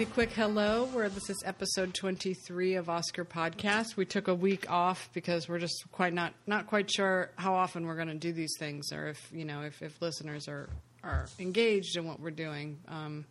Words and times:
the 0.00 0.06
quick 0.06 0.32
hello, 0.32 0.86
where 0.94 1.10
this 1.10 1.28
is 1.28 1.42
episode 1.44 1.92
23 1.92 2.76
of 2.76 2.88
Oscar 2.88 3.22
Podcast. 3.22 3.98
We 3.98 4.06
took 4.06 4.28
a 4.28 4.34
week 4.34 4.64
off 4.70 5.10
because 5.12 5.46
we're 5.46 5.58
just 5.58 5.84
quite 5.92 6.14
not 6.14 6.32
not 6.46 6.68
quite 6.68 6.90
sure 6.90 7.28
how 7.36 7.52
often 7.52 7.84
we're 7.84 7.96
going 7.96 8.08
to 8.08 8.14
do 8.14 8.32
these 8.32 8.54
things, 8.58 8.94
or 8.94 9.08
if 9.08 9.30
you 9.30 9.44
know 9.44 9.60
if, 9.60 9.82
if 9.82 10.00
listeners 10.00 10.48
are 10.48 10.70
are 11.04 11.26
engaged 11.38 11.98
in 11.98 12.06
what 12.06 12.18
we're 12.18 12.30
doing 12.30 12.78
um, 12.88 13.26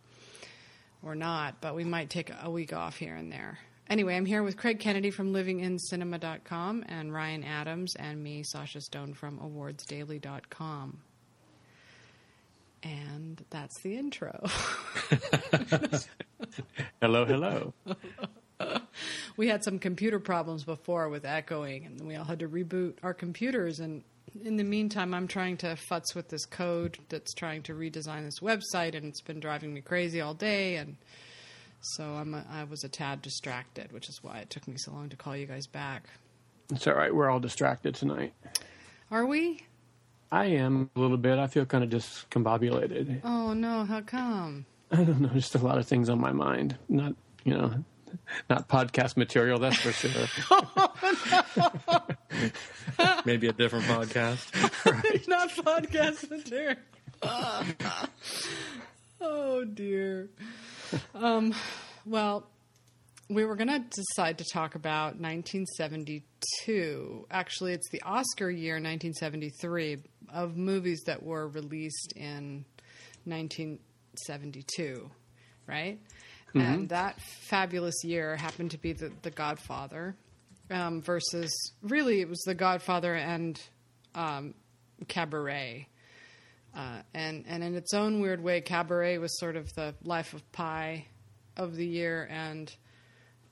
or 1.01 1.15
not. 1.15 1.59
But 1.59 1.73
we 1.73 1.85
might 1.85 2.11
take 2.11 2.31
a 2.39 2.51
week 2.51 2.71
off 2.71 2.97
here 2.97 3.15
and 3.15 3.31
there. 3.31 3.57
Anyway, 3.89 4.15
I'm 4.15 4.27
here 4.27 4.43
with 4.43 4.55
Craig 4.55 4.77
Kennedy 4.77 5.09
from 5.09 5.33
LivingInCinema.com 5.33 6.85
and 6.87 7.11
Ryan 7.11 7.43
Adams 7.45 7.95
and 7.95 8.21
me, 8.21 8.43
Sasha 8.43 8.81
Stone 8.81 9.15
from 9.15 9.39
AwardsDaily.com. 9.39 10.99
And 12.83 13.43
that's 13.49 13.79
the 13.81 13.97
intro. 13.97 14.41
hello, 17.01 17.25
hello. 17.25 17.73
we 19.37 19.47
had 19.47 19.63
some 19.63 19.79
computer 19.79 20.19
problems 20.19 20.63
before 20.63 21.09
with 21.09 21.25
echoing, 21.25 21.85
and 21.85 22.07
we 22.07 22.15
all 22.15 22.23
had 22.23 22.39
to 22.39 22.47
reboot 22.47 22.95
our 23.03 23.13
computers. 23.13 23.79
And 23.79 24.03
in 24.43 24.57
the 24.57 24.63
meantime, 24.63 25.13
I'm 25.13 25.27
trying 25.27 25.57
to 25.57 25.77
futz 25.91 26.15
with 26.15 26.29
this 26.29 26.45
code 26.45 26.97
that's 27.09 27.33
trying 27.33 27.63
to 27.63 27.73
redesign 27.73 28.23
this 28.25 28.39
website, 28.39 28.95
and 28.95 29.05
it's 29.05 29.21
been 29.21 29.39
driving 29.39 29.73
me 29.73 29.81
crazy 29.81 30.21
all 30.21 30.33
day. 30.33 30.77
And 30.77 30.95
so 31.81 32.03
I'm 32.03 32.33
a, 32.33 32.45
I 32.49 32.63
was 32.63 32.83
a 32.83 32.89
tad 32.89 33.21
distracted, 33.21 33.91
which 33.91 34.07
is 34.09 34.19
why 34.21 34.39
it 34.39 34.49
took 34.49 34.67
me 34.67 34.75
so 34.77 34.91
long 34.91 35.09
to 35.09 35.15
call 35.15 35.35
you 35.35 35.45
guys 35.45 35.67
back. 35.67 36.03
It's 36.71 36.87
all 36.87 36.95
right. 36.95 37.13
We're 37.13 37.29
all 37.29 37.39
distracted 37.39 37.95
tonight. 37.95 38.33
Are 39.11 39.25
we? 39.25 39.63
I 40.31 40.45
am 40.45 40.89
a 40.95 40.99
little 40.99 41.17
bit. 41.17 41.39
I 41.39 41.47
feel 41.47 41.65
kind 41.65 41.83
of 41.83 41.89
discombobulated. 41.89 43.21
Oh 43.23 43.53
no! 43.53 43.83
How 43.85 44.01
come? 44.01 44.65
I 44.91 45.03
don't 45.03 45.21
know. 45.21 45.29
Just 45.29 45.55
a 45.55 45.59
lot 45.59 45.77
of 45.77 45.87
things 45.87 46.09
on 46.09 46.19
my 46.19 46.31
mind. 46.31 46.77
Not 46.87 47.13
you 47.43 47.53
know, 47.55 47.83
not 48.49 48.67
podcast 48.69 49.17
material. 49.17 49.59
That's 49.59 49.77
for 49.77 49.91
sure. 49.91 50.27
Maybe 53.25 53.47
a 53.47 53.53
different 53.53 53.85
podcast. 53.85 54.53
right. 54.85 55.27
Not 55.27 55.49
podcast 55.49 56.29
material. 56.29 56.75
oh 59.21 59.65
dear. 59.65 60.29
Um. 61.15 61.53
Well, 62.05 62.47
we 63.29 63.45
were 63.45 63.55
going 63.55 63.67
to 63.67 63.79
decide 63.79 64.39
to 64.39 64.43
talk 64.43 64.73
about 64.73 65.19
1972. 65.19 67.27
Actually, 67.29 67.73
it's 67.73 67.87
the 67.91 68.01
Oscar 68.01 68.49
year 68.49 68.73
1973 68.75 69.97
of 70.33 70.57
movies 70.57 71.03
that 71.05 71.21
were 71.21 71.47
released 71.47 72.13
in 72.15 72.65
1972, 73.25 75.11
right? 75.67 75.99
Mm-hmm. 76.49 76.59
And 76.59 76.89
that 76.89 77.21
fabulous 77.21 78.03
year 78.03 78.35
happened 78.35 78.71
to 78.71 78.79
be 78.79 78.93
the, 78.93 79.11
the 79.21 79.29
Godfather 79.29 80.15
um, 80.71 81.01
versus 81.01 81.51
really 81.83 82.21
it 82.21 82.29
was 82.29 82.41
the 82.41 82.55
Godfather 82.55 83.13
and 83.13 83.61
um, 84.15 84.55
Cabaret. 85.07 85.87
Uh, 86.75 87.03
and 87.13 87.45
and 87.47 87.63
in 87.63 87.75
its 87.75 87.93
own 87.93 88.21
weird 88.21 88.43
way, 88.43 88.61
Cabaret 88.61 89.19
was 89.19 89.37
sort 89.39 89.55
of 89.55 89.71
the 89.73 89.93
Life 90.03 90.33
of 90.33 90.51
Pi 90.51 91.05
of 91.57 91.75
the 91.75 91.85
year, 91.85 92.27
and 92.31 92.73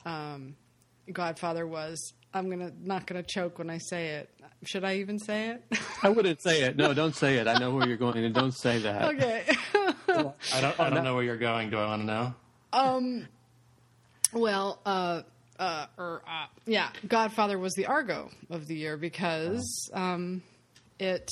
um, 0.07 0.55
Godfather 1.11 1.67
was. 1.67 2.13
I'm 2.33 2.49
gonna 2.49 2.71
not 2.81 3.05
gonna 3.07 3.23
choke 3.23 3.57
when 3.57 3.69
I 3.69 3.77
say 3.77 4.07
it. 4.09 4.29
Should 4.63 4.83
I 4.83 4.97
even 4.97 5.19
say 5.19 5.49
it? 5.49 5.63
I 6.03 6.09
wouldn't 6.09 6.41
say 6.41 6.63
it. 6.63 6.75
No, 6.75 6.93
don't 6.93 7.15
say 7.15 7.35
it. 7.37 7.47
I 7.47 7.57
know 7.59 7.71
where 7.71 7.87
you're 7.87 7.97
going, 7.97 8.23
and 8.23 8.33
don't 8.33 8.53
say 8.53 8.79
that. 8.79 9.15
Okay. 9.15 9.43
I 10.09 10.61
don't. 10.61 10.79
I 10.79 10.89
don't 10.89 11.03
know 11.03 11.15
where 11.15 11.23
you're 11.23 11.37
going. 11.37 11.69
Do 11.69 11.77
I 11.77 11.87
want 11.87 12.01
to 12.01 12.05
know? 12.05 12.35
Um. 12.73 13.27
Well, 14.33 14.79
uh, 14.85 15.21
uh, 15.59 15.85
or 15.97 16.21
uh, 16.27 16.47
yeah, 16.65 16.89
Godfather 17.07 17.57
was 17.57 17.73
the 17.73 17.85
Argo 17.85 18.29
of 18.49 18.67
the 18.67 18.75
year 18.75 18.97
because 18.97 19.89
um, 19.93 20.43
it 20.99 21.29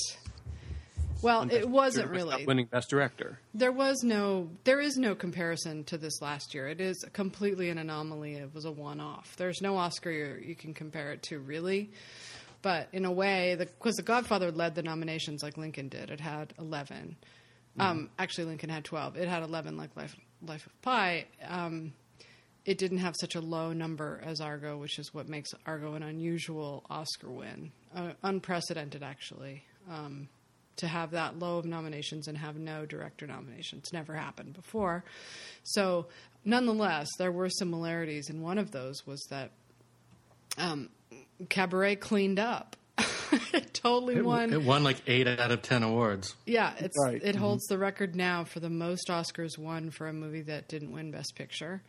well, 1.25 1.49
it 1.51 1.67
wasn't 1.67 2.09
really 2.09 2.45
winning 2.45 2.67
Best 2.67 2.89
Director. 2.89 3.39
There 3.53 3.71
was 3.71 4.03
no, 4.03 4.49
there 4.63 4.79
is 4.79 4.97
no 4.97 5.15
comparison 5.15 5.83
to 5.85 5.97
this 5.97 6.21
last 6.21 6.53
year. 6.53 6.67
It 6.67 6.79
is 6.79 7.03
completely 7.13 7.69
an 7.69 7.77
anomaly. 7.77 8.35
It 8.35 8.53
was 8.53 8.65
a 8.65 8.71
one-off. 8.71 9.35
There's 9.37 9.61
no 9.61 9.77
Oscar 9.77 10.11
you 10.11 10.55
can 10.55 10.73
compare 10.73 11.11
it 11.11 11.23
to, 11.23 11.39
really. 11.39 11.91
But 12.61 12.89
in 12.93 13.05
a 13.05 13.11
way, 13.11 13.55
because 13.57 13.95
the, 13.95 14.01
the, 14.01 14.07
Godfather 14.07 14.51
led 14.51 14.75
the 14.75 14.83
nominations 14.83 15.43
like 15.43 15.57
Lincoln 15.57 15.87
did. 15.87 16.09
It 16.09 16.19
had 16.19 16.53
11. 16.57 17.15
Mm. 17.77 17.83
Um, 17.83 18.09
actually, 18.17 18.45
Lincoln 18.45 18.69
had 18.69 18.83
12. 18.83 19.17
It 19.17 19.27
had 19.27 19.43
11 19.43 19.77
like 19.77 19.95
Life, 19.95 20.15
Life 20.45 20.65
of 20.65 20.81
Pi. 20.81 21.25
Um, 21.47 21.93
it 22.65 22.79
didn't 22.79 22.97
have 22.99 23.15
such 23.19 23.35
a 23.35 23.41
low 23.41 23.73
number 23.73 24.19
as 24.23 24.41
Argo, 24.41 24.77
which 24.77 24.97
is 24.97 25.13
what 25.13 25.29
makes 25.29 25.51
Argo 25.65 25.93
an 25.93 26.03
unusual 26.03 26.83
Oscar 26.89 27.29
win. 27.29 27.71
Uh, 27.95 28.13
unprecedented, 28.23 29.03
actually. 29.03 29.63
Um, 29.89 30.27
to 30.77 30.87
have 30.87 31.11
that 31.11 31.39
low 31.39 31.57
of 31.57 31.65
nominations 31.65 32.27
and 32.27 32.37
have 32.37 32.57
no 32.57 32.85
director 32.85 33.25
nominations. 33.27 33.91
Never 33.93 34.13
happened 34.13 34.53
before. 34.53 35.03
So, 35.63 36.07
nonetheless, 36.43 37.07
there 37.17 37.31
were 37.31 37.49
similarities, 37.49 38.29
and 38.29 38.41
one 38.41 38.57
of 38.57 38.71
those 38.71 39.05
was 39.05 39.25
that 39.29 39.51
um, 40.57 40.89
Cabaret 41.49 41.97
cleaned 41.97 42.39
up. 42.39 42.75
it 43.53 43.73
totally 43.73 44.15
it, 44.15 44.25
won. 44.25 44.53
It 44.53 44.63
won 44.63 44.83
like 44.83 45.01
eight 45.07 45.27
out 45.27 45.51
of 45.51 45.61
ten 45.61 45.83
awards. 45.83 46.35
Yeah, 46.45 46.73
it's 46.77 46.97
right. 47.03 47.15
it 47.15 47.23
mm-hmm. 47.23 47.37
holds 47.39 47.65
the 47.67 47.77
record 47.77 48.15
now 48.15 48.43
for 48.43 48.59
the 48.59 48.69
most 48.69 49.07
Oscars 49.09 49.57
won 49.57 49.89
for 49.89 50.07
a 50.07 50.13
movie 50.13 50.43
that 50.43 50.67
didn't 50.67 50.91
win 50.91 51.11
Best 51.11 51.35
Picture. 51.35 51.81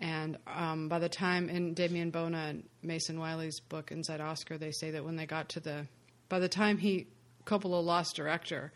And 0.00 0.38
um, 0.46 0.88
by 0.88 1.00
the 1.00 1.08
time 1.08 1.48
in 1.48 1.74
Damien 1.74 2.10
Bona 2.10 2.38
and 2.38 2.64
Mason 2.82 3.18
Wiley's 3.18 3.58
book 3.60 3.90
Inside 3.90 4.20
Oscar, 4.20 4.56
they 4.56 4.70
say 4.70 4.92
that 4.92 5.04
when 5.04 5.16
they 5.16 5.26
got 5.26 5.48
to 5.50 5.60
the, 5.60 5.86
by 6.28 6.38
the 6.38 6.48
time 6.48 6.78
he 6.78 7.08
Coppola 7.48 7.82
lost 7.82 8.14
director, 8.14 8.72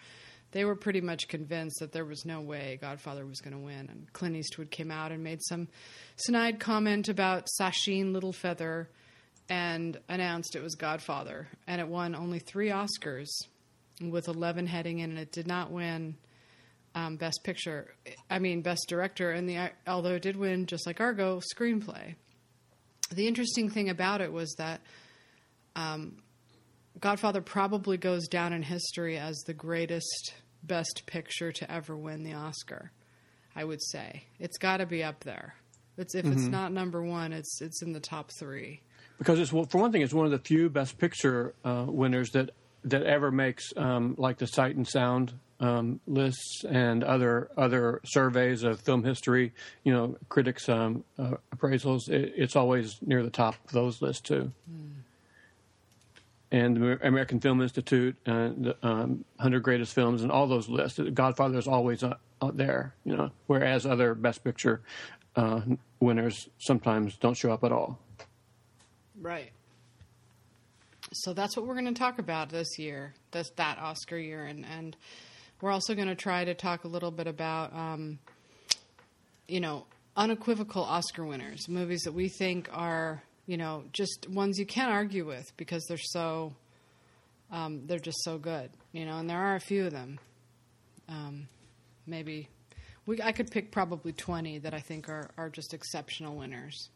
they 0.53 0.65
were 0.65 0.77
pretty 0.77 1.00
much 1.00 1.28
convinced 1.28 1.81
that 1.81 1.93
there 1.93 2.05
was 2.05 2.25
no 2.25 2.41
way 2.41 2.78
Godfather 2.81 3.27
was 3.27 3.41
going 3.41 3.55
to 3.55 3.62
win. 3.62 3.88
And 3.91 4.12
Clint 4.12 4.37
Eastwood 4.37 4.71
came 4.71 4.91
out 4.91 5.12
and 5.12 5.22
made 5.22 5.43
some 5.43 5.69
snide 6.16 6.60
comment 6.60 7.09
about 7.09 7.49
Sacheen 7.60 8.12
Littlefeather 8.12 8.87
and 9.49 9.99
announced 10.09 10.55
it 10.56 10.62
was 10.62 10.75
Godfather. 10.75 11.49
And 11.66 11.81
it 11.81 11.88
won 11.88 12.15
only 12.15 12.38
three 12.38 12.69
Oscars 12.69 13.31
with 14.00 14.28
11 14.28 14.66
heading 14.66 15.00
in, 15.00 15.10
and 15.10 15.19
it 15.19 15.33
did 15.33 15.47
not 15.47 15.71
win 15.71 16.16
um, 16.94 17.16
Best 17.16 17.41
Picture. 17.44 17.94
I 18.31 18.39
mean, 18.39 18.62
Best 18.62 18.87
Director, 18.89 19.31
and 19.31 19.49
the 19.49 19.71
although 19.87 20.15
it 20.15 20.22
did 20.22 20.37
win, 20.37 20.66
just 20.66 20.87
like 20.87 21.00
Argo, 21.00 21.41
Screenplay. 21.54 22.15
The 23.10 23.27
interesting 23.27 23.71
thing 23.71 23.91
about 23.91 24.21
it 24.21 24.33
was 24.33 24.54
that 24.59 24.81
um, 25.77 26.16
Godfather 27.00 27.41
probably 27.41 27.97
goes 27.97 28.28
down 28.28 28.53
in 28.53 28.62
history 28.62 29.19
as 29.19 29.36
the 29.47 29.54
greatest 29.54 30.34
best 30.62 31.03
picture 31.06 31.53
to 31.53 31.70
ever 31.70 31.97
win 31.97 32.22
the 32.22 32.34
Oscar. 32.34 32.92
I 33.54 33.64
would 33.64 33.82
say 33.82 34.25
it's 34.38 34.58
got 34.58 34.78
to 34.78 34.86
be 34.86 35.03
up 35.03 35.25
there. 35.25 35.54
It's 35.98 36.14
if 36.14 36.25
mm-hmm. 36.25 36.38
it's 36.38 36.47
not 36.47 36.72
number 36.72 37.03
one, 37.03 37.32
it's 37.32 37.60
it's 37.60 37.82
in 37.82 37.92
the 37.92 38.00
top 38.00 38.30
three. 38.38 38.80
Because 39.19 39.38
it's 39.38 39.50
for 39.50 39.66
one 39.78 39.92
thing, 39.92 40.03
it's 40.03 40.14
one 40.14 40.25
of 40.25 40.32
the 40.32 40.38
few 40.38 40.70
Best 40.70 40.98
Picture 40.98 41.54
uh, 41.64 41.84
winners 41.86 42.30
that 42.30 42.50
that 42.84 43.03
ever 43.03 43.30
makes 43.30 43.72
um, 43.76 44.14
like 44.19 44.38
the 44.38 44.47
Sight 44.47 44.74
and 44.74 44.88
Sound 44.88 45.34
um, 45.60 46.00
lists 46.06 46.64
and 46.69 47.04
other 47.04 47.50
other 47.56 48.00
surveys 48.04 48.62
of 48.62 48.80
film 48.80 49.04
history. 49.04 49.53
You 49.84 49.92
know, 49.92 50.16
critics' 50.28 50.69
um, 50.69 51.04
uh, 51.19 51.34
appraisals. 51.54 52.09
It, 52.09 52.32
it's 52.36 52.56
always 52.56 52.97
near 53.03 53.22
the 53.22 53.30
top 53.30 53.56
of 53.66 53.72
those 53.72 54.00
lists 54.00 54.22
too. 54.22 54.53
Mm 54.70 55.03
and 56.52 56.76
the 56.76 57.06
American 57.06 57.40
Film 57.40 57.62
Institute, 57.62 58.14
and 58.26 58.66
the 58.66 58.76
um, 58.86 59.24
100 59.36 59.60
Greatest 59.62 59.94
Films, 59.94 60.22
and 60.22 60.30
all 60.30 60.46
those 60.46 60.68
lists. 60.68 61.00
Godfather 61.14 61.58
is 61.58 61.66
always 61.66 62.04
uh, 62.04 62.14
there, 62.52 62.94
you 63.04 63.16
know, 63.16 63.30
whereas 63.46 63.86
other 63.86 64.14
Best 64.14 64.44
Picture 64.44 64.82
uh, 65.34 65.62
winners 65.98 66.50
sometimes 66.59 67.16
don't 67.16 67.34
show 67.34 67.50
up 67.50 67.65
at 67.65 67.72
all. 67.72 67.98
Right. 69.18 69.50
So 71.15 71.32
that's 71.32 71.56
what 71.56 71.66
we're 71.66 71.74
going 71.74 71.86
to 71.86 71.98
talk 71.98 72.18
about 72.18 72.50
this 72.50 72.78
year, 72.78 73.15
this 73.30 73.50
that 73.56 73.78
Oscar 73.78 74.18
year, 74.18 74.44
and 74.44 74.65
and 74.66 74.97
we're 75.62 75.71
also 75.71 75.94
going 75.94 76.09
to 76.09 76.15
try 76.15 76.44
to 76.44 76.54
talk 76.54 76.84
a 76.84 76.88
little 76.88 77.10
bit 77.10 77.27
about, 77.27 77.74
um, 77.74 78.18
you 79.47 79.60
know, 79.60 79.86
unequivocal 80.16 80.82
Oscar 80.82 81.24
winners, 81.24 81.68
movies 81.68 82.03
that 82.03 82.12
we 82.12 82.28
think 82.28 82.68
are 82.72 83.22
you 83.47 83.56
know, 83.56 83.84
just 83.92 84.28
ones 84.28 84.59
you 84.59 84.66
can't 84.66 84.91
argue 84.91 85.27
with 85.27 85.53
because 85.56 85.84
they're 85.89 85.98
so 85.98 86.54
um, 87.50 87.86
they're 87.86 87.98
just 87.98 88.22
so 88.22 88.39
good, 88.39 88.71
you 88.92 89.04
know. 89.04 89.18
And 89.18 89.28
there 89.28 89.39
are 89.39 89.56
a 89.56 89.60
few 89.60 89.86
of 89.86 89.92
them. 89.92 90.18
Um, 91.09 91.48
maybe 92.06 92.48
we 93.06 93.21
I 93.21 93.33
could 93.33 93.50
pick 93.50 93.71
probably 93.71 94.12
twenty 94.12 94.59
that 94.59 94.74
I 94.74 94.80
think 94.80 95.09
are 95.09 95.30
are 95.36 95.50
just 95.50 95.74
exceptional 95.74 96.36
winners. 96.36 96.91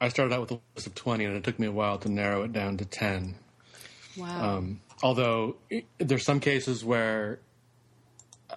I 0.00 0.08
started 0.08 0.34
out 0.34 0.42
with 0.42 0.50
a 0.52 0.60
list 0.74 0.86
of 0.86 0.94
twenty, 0.94 1.24
and 1.24 1.36
it 1.36 1.44
took 1.44 1.58
me 1.58 1.66
a 1.66 1.72
while 1.72 1.98
to 1.98 2.08
narrow 2.08 2.42
it 2.42 2.52
down 2.52 2.76
to 2.78 2.84
ten. 2.84 3.34
Wow. 4.16 4.56
Um, 4.56 4.80
although 5.02 5.56
there's 5.98 6.24
some 6.24 6.40
cases 6.40 6.84
where 6.84 7.40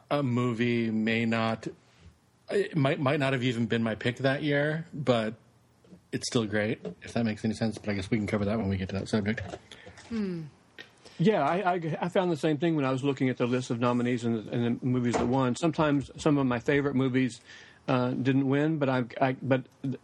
a 0.09 0.23
movie 0.23 0.91
may 0.91 1.25
not 1.25 1.67
it 2.51 2.75
might 2.75 2.99
might 2.99 3.19
not 3.19 3.33
have 3.33 3.43
even 3.43 3.65
been 3.65 3.83
my 3.83 3.95
pick 3.95 4.17
that 4.17 4.43
year, 4.43 4.85
but 4.93 5.35
it's 6.11 6.27
still 6.27 6.45
great 6.45 6.79
if 7.01 7.13
that 7.13 7.25
makes 7.25 7.43
any 7.45 7.53
sense. 7.53 7.77
But 7.77 7.89
I 7.89 7.93
guess 7.93 8.09
we 8.09 8.17
can 8.17 8.27
cover 8.27 8.45
that 8.45 8.57
when 8.57 8.69
we 8.69 8.77
get 8.77 8.89
to 8.89 8.95
that 8.95 9.09
subject. 9.09 9.41
Yeah, 11.21 11.43
I, 11.43 11.73
I, 11.73 11.97
I 12.01 12.09
found 12.09 12.31
the 12.31 12.37
same 12.37 12.57
thing 12.57 12.75
when 12.75 12.85
I 12.85 12.91
was 12.91 13.03
looking 13.03 13.29
at 13.29 13.37
the 13.37 13.45
list 13.45 13.71
of 13.71 13.79
nominees 13.79 14.23
and 14.23 14.45
the, 14.45 14.51
and 14.51 14.79
the 14.79 14.85
movies 14.85 15.15
that 15.15 15.27
won. 15.27 15.55
Sometimes 15.55 16.09
some 16.17 16.37
of 16.37 16.45
my 16.45 16.59
favorite 16.59 16.95
movies 16.95 17.41
uh, 17.89 18.11
didn't 18.11 18.47
win, 18.47 18.77
but 18.77 18.87
I, 18.87 19.03
I 19.19 19.35
but 19.41 19.63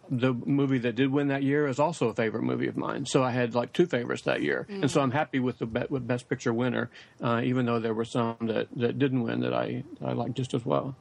the 0.10 0.34
movie 0.34 0.80
that 0.80 0.96
did 0.96 1.12
win 1.12 1.28
that 1.30 1.44
year 1.44 1.68
is 1.68 1.80
also 1.80 2.10
a 2.10 2.14
favorite 2.14 2.44
movie 2.44 2.68
of 2.68 2.76
mine. 2.76 3.06
So 3.06 3.24
I 3.24 3.32
had 3.32 3.56
like 3.56 3.72
two 3.74 3.86
favorites 3.86 4.24
that 4.24 4.42
year, 4.42 4.66
and 4.68 4.90
so 4.90 5.02
I'm 5.02 5.12
happy 5.12 5.40
with 5.40 5.60
the 5.60 5.68
be- 5.68 5.86
with 5.90 6.06
Best 6.08 6.28
Picture 6.28 6.54
winner, 6.54 6.90
uh, 7.22 7.42
even 7.44 7.66
though 7.66 7.80
there 7.80 7.94
were 7.94 8.06
some 8.06 8.36
that, 8.42 8.68
that 8.76 8.98
didn't 9.00 9.22
win 9.22 9.42
that 9.42 9.54
I 9.54 9.84
I 10.04 10.14
liked 10.14 10.36
just 10.36 10.54
as 10.54 10.66
well. 10.66 10.96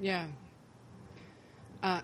Yeah. 0.00 0.26
Uh, 1.82 2.00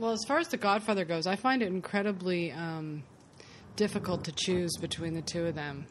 well, 0.00 0.12
as 0.12 0.24
far 0.24 0.38
as 0.38 0.48
The 0.48 0.56
Godfather 0.56 1.04
goes, 1.04 1.26
I 1.26 1.36
find 1.36 1.62
it 1.62 1.66
incredibly 1.66 2.52
um, 2.52 3.02
difficult 3.76 4.24
to 4.24 4.32
choose 4.32 4.74
between 4.80 5.12
the 5.12 5.20
two 5.20 5.44
of 5.44 5.54
them. 5.54 5.86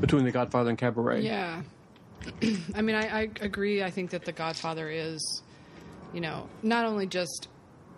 Between 0.00 0.24
The 0.24 0.32
Godfather 0.32 0.70
and 0.70 0.78
Cabaret, 0.78 1.22
Yeah. 1.22 1.62
I 2.74 2.82
mean, 2.82 2.96
I, 2.96 3.20
I 3.20 3.30
agree. 3.42 3.82
I 3.82 3.90
think 3.90 4.10
that 4.10 4.24
The 4.24 4.32
Godfather 4.32 4.90
is, 4.90 5.42
you 6.12 6.20
know, 6.20 6.48
not 6.64 6.84
only 6.84 7.06
just 7.06 7.46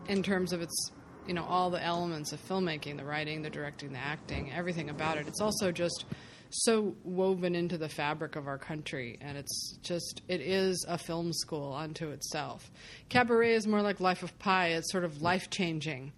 in 0.08 0.22
terms 0.22 0.52
of 0.52 0.60
its, 0.60 0.90
you 1.26 1.32
know, 1.32 1.44
all 1.44 1.70
the 1.70 1.82
elements 1.82 2.32
of 2.32 2.46
filmmaking, 2.46 2.98
the 2.98 3.04
writing, 3.04 3.40
the 3.40 3.50
directing, 3.50 3.92
the 3.92 3.98
acting, 3.98 4.52
everything 4.52 4.90
about 4.90 5.16
it. 5.16 5.26
It's 5.26 5.40
also 5.40 5.72
just 5.72 6.04
so 6.50 6.94
woven 7.04 7.54
into 7.54 7.78
the 7.78 7.88
fabric 7.88 8.36
of 8.36 8.46
our 8.46 8.58
country, 8.58 9.18
and 9.20 9.36
it's 9.36 9.76
just, 9.82 10.22
it 10.28 10.40
is 10.40 10.84
a 10.88 10.98
film 10.98 11.32
school 11.32 11.72
unto 11.74 12.10
itself. 12.10 12.70
Cabaret 13.08 13.54
is 13.54 13.66
more 13.66 13.82
like 13.82 14.00
Life 14.00 14.22
of 14.22 14.38
Pi. 14.38 14.68
It's 14.68 14.90
sort 14.92 15.04
of 15.04 15.22
life 15.22 15.50
changing. 15.50 16.12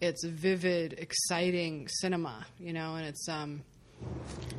It's 0.00 0.24
vivid, 0.24 0.94
exciting 0.98 1.88
cinema, 1.88 2.44
you 2.58 2.72
know, 2.72 2.96
and 2.96 3.06
it's, 3.06 3.28
um, 3.28 3.62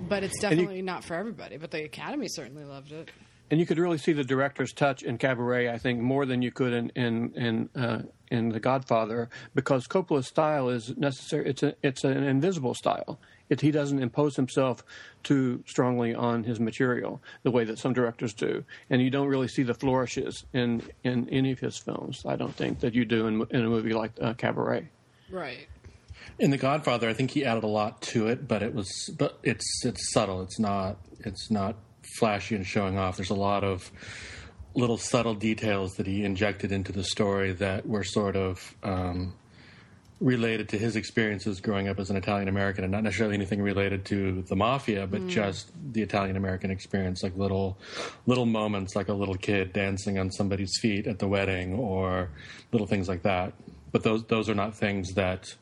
but 0.10 0.24
it's 0.24 0.36
you- 0.36 0.42
definitely 0.42 0.82
not 0.82 1.04
for 1.04 1.16
everybody. 1.16 1.58
But 1.58 1.72
the 1.72 1.84
Academy 1.84 2.28
certainly 2.30 2.64
loved 2.64 2.92
it. 2.92 3.10
and 3.52 3.60
you 3.60 3.66
could 3.66 3.78
really 3.78 3.98
see 3.98 4.14
the 4.14 4.24
director's 4.24 4.74
touch 4.74 5.04
in 5.04 5.18
Cabaret. 5.18 5.70
I 5.70 5.78
think 5.78 6.02
more 6.02 6.26
than 6.26 6.42
you 6.42 6.52
could 6.52 6.74
in 6.74 6.90
in 6.96 7.34
in, 7.36 7.70
uh, 7.82 8.02
in 8.30 8.50
The 8.50 8.60
Godfather, 8.60 9.30
because 9.56 9.88
Coppola's 9.88 10.28
style 10.28 10.70
is 10.70 10.98
necessary. 10.98 11.50
It's 11.50 11.64
a, 11.64 11.76
it's 11.84 12.04
an 12.04 12.24
invisible 12.24 12.74
style. 12.74 13.20
It, 13.50 13.62
he 13.62 13.72
doesn't 13.72 14.02
impose 14.02 14.36
himself 14.36 14.84
too 15.24 15.64
strongly 15.66 16.14
on 16.14 16.44
his 16.44 16.60
material 16.60 17.22
the 17.44 17.52
way 17.52 17.64
that 17.64 17.80
some 17.80 17.94
directors 17.94 18.34
do, 18.34 18.64
and 18.90 19.02
you 19.02 19.10
don't 19.10 19.28
really 19.28 19.48
see 19.48 19.64
the 19.64 19.74
flourishes 19.74 20.46
in 20.54 20.82
in 21.04 21.30
any 21.30 21.52
of 21.52 21.60
his 21.60 21.78
films. 21.78 22.24
I 22.26 22.36
don't 22.36 22.56
think 22.56 22.80
that 22.82 22.94
you 22.94 23.06
do 23.06 23.28
in, 23.28 23.46
in 23.50 23.66
a 23.66 23.70
movie 23.70 23.94
like 23.94 24.12
uh, 24.22 24.34
Cabaret. 24.34 24.90
Right. 25.30 25.68
In 26.40 26.52
The 26.52 26.58
Godfather, 26.58 27.10
I 27.10 27.14
think 27.14 27.32
he 27.32 27.46
added 27.46 27.64
a 27.64 27.68
lot 27.68 28.02
to 28.04 28.28
it, 28.28 28.48
but 28.48 28.62
it 28.62 28.74
was 28.74 28.90
but 29.18 29.40
it's 29.44 29.86
it's 29.86 30.12
subtle. 30.12 30.42
It's 30.42 30.60
not 30.60 30.98
it's 31.20 31.50
not 31.50 31.76
flashy 32.18 32.56
and 32.56 32.66
showing 32.66 32.98
off. 32.98 33.18
There's 33.18 33.30
a 33.30 33.36
lot 33.36 33.64
of 33.64 33.92
little 34.76 34.98
subtle 34.98 35.34
details 35.34 35.96
that 35.96 36.06
he 36.06 36.24
injected 36.24 36.72
into 36.72 36.92
the 36.92 37.04
story 37.04 37.52
that 37.54 37.88
were 37.88 38.04
sort 38.04 38.36
of 38.36 38.76
um, 38.84 39.34
related 40.20 40.70
to 40.70 40.78
his 40.78 40.96
experiences 40.96 41.62
growing 41.62 41.88
up 41.88 42.00
as 42.00 42.10
an 42.10 42.16
Italian 42.16 42.48
American, 42.48 42.84
and 42.84 42.92
not 42.92 43.04
necessarily 43.04 43.36
anything 43.36 43.62
related 43.62 44.06
to 44.06 44.42
the 44.44 44.56
mafia, 44.56 45.06
but 45.06 45.28
just 45.28 45.72
the 45.94 46.02
Italian 46.02 46.36
American 46.36 46.72
experience, 46.72 47.22
like 47.24 47.36
little 47.38 47.78
little 48.26 48.46
moments, 48.46 48.96
like 48.96 49.10
a 49.10 49.14
little 49.14 49.36
kid 49.36 49.74
dancing 49.74 50.18
on 50.18 50.32
somebody's 50.32 50.78
feet 50.82 51.08
at 51.08 51.20
the 51.20 51.28
wedding, 51.28 51.76
or 51.76 52.30
little 52.72 52.88
things 52.88 53.08
like 53.08 53.24
that. 53.24 53.54
But 53.92 54.04
those 54.04 54.24
those 54.26 54.50
are 54.50 54.56
not 54.56 54.76
things 54.76 55.14
that 55.14 55.54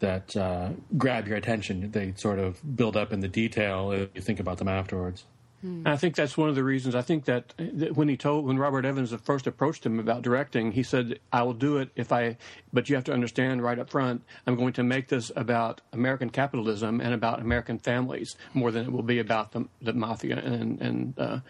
that 0.00 0.36
uh, 0.36 0.70
grab 0.96 1.28
your 1.28 1.36
attention. 1.36 1.90
They 1.90 2.14
sort 2.16 2.38
of 2.38 2.76
build 2.76 2.96
up 2.96 3.12
in 3.12 3.20
the 3.20 3.28
detail 3.28 3.92
if 3.92 4.08
you 4.14 4.20
think 4.20 4.40
about 4.40 4.58
them 4.58 4.68
afterwards. 4.68 5.24
And 5.62 5.88
I 5.88 5.96
think 5.96 6.16
that's 6.16 6.36
one 6.36 6.48
of 6.48 6.54
the 6.54 6.64
reasons. 6.64 6.94
I 6.94 7.02
think 7.02 7.26
that, 7.26 7.54
that 7.58 7.96
when 7.96 8.08
he 8.08 8.16
told 8.16 8.46
when 8.46 8.58
Robert 8.58 8.84
Evans 8.84 9.14
first 9.22 9.46
approached 9.46 9.84
him 9.84 9.98
about 9.98 10.22
directing, 10.22 10.72
he 10.72 10.82
said, 10.82 11.20
"I 11.32 11.42
will 11.42 11.52
do 11.52 11.76
it 11.78 11.90
if 11.96 12.12
I." 12.12 12.38
But 12.72 12.88
you 12.88 12.94
have 12.94 13.04
to 13.04 13.12
understand 13.12 13.62
right 13.62 13.78
up 13.78 13.90
front, 13.90 14.22
I'm 14.46 14.56
going 14.56 14.72
to 14.74 14.82
make 14.82 15.08
this 15.08 15.30
about 15.36 15.82
American 15.92 16.30
capitalism 16.30 17.00
and 17.00 17.12
about 17.12 17.40
American 17.40 17.78
families 17.78 18.36
more 18.54 18.70
than 18.70 18.86
it 18.86 18.92
will 18.92 19.02
be 19.02 19.18
about 19.18 19.52
the, 19.52 19.68
the 19.82 19.92
mafia 19.92 20.36
and 20.38 20.80
and 20.80 21.18
uh, 21.18 21.40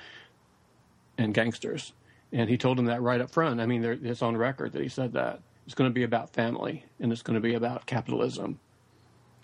and 1.17 1.33
gangsters. 1.33 1.93
And 2.33 2.49
he 2.49 2.57
told 2.57 2.79
him 2.79 2.87
that 2.87 3.03
right 3.03 3.21
up 3.21 3.31
front. 3.31 3.61
I 3.61 3.67
mean, 3.67 3.85
it's 3.85 4.23
on 4.23 4.37
record 4.37 4.73
that 4.73 4.83
he 4.83 4.89
said 4.89 5.12
that 5.12 5.41
it's 5.67 5.75
going 5.75 5.91
to 5.91 5.95
be 5.95 6.05
about 6.05 6.33
family 6.33 6.85
and 6.99 7.12
it's 7.12 7.23
going 7.23 7.35
to 7.35 7.41
be 7.41 7.55
about 7.55 7.87
capitalism. 7.87 8.59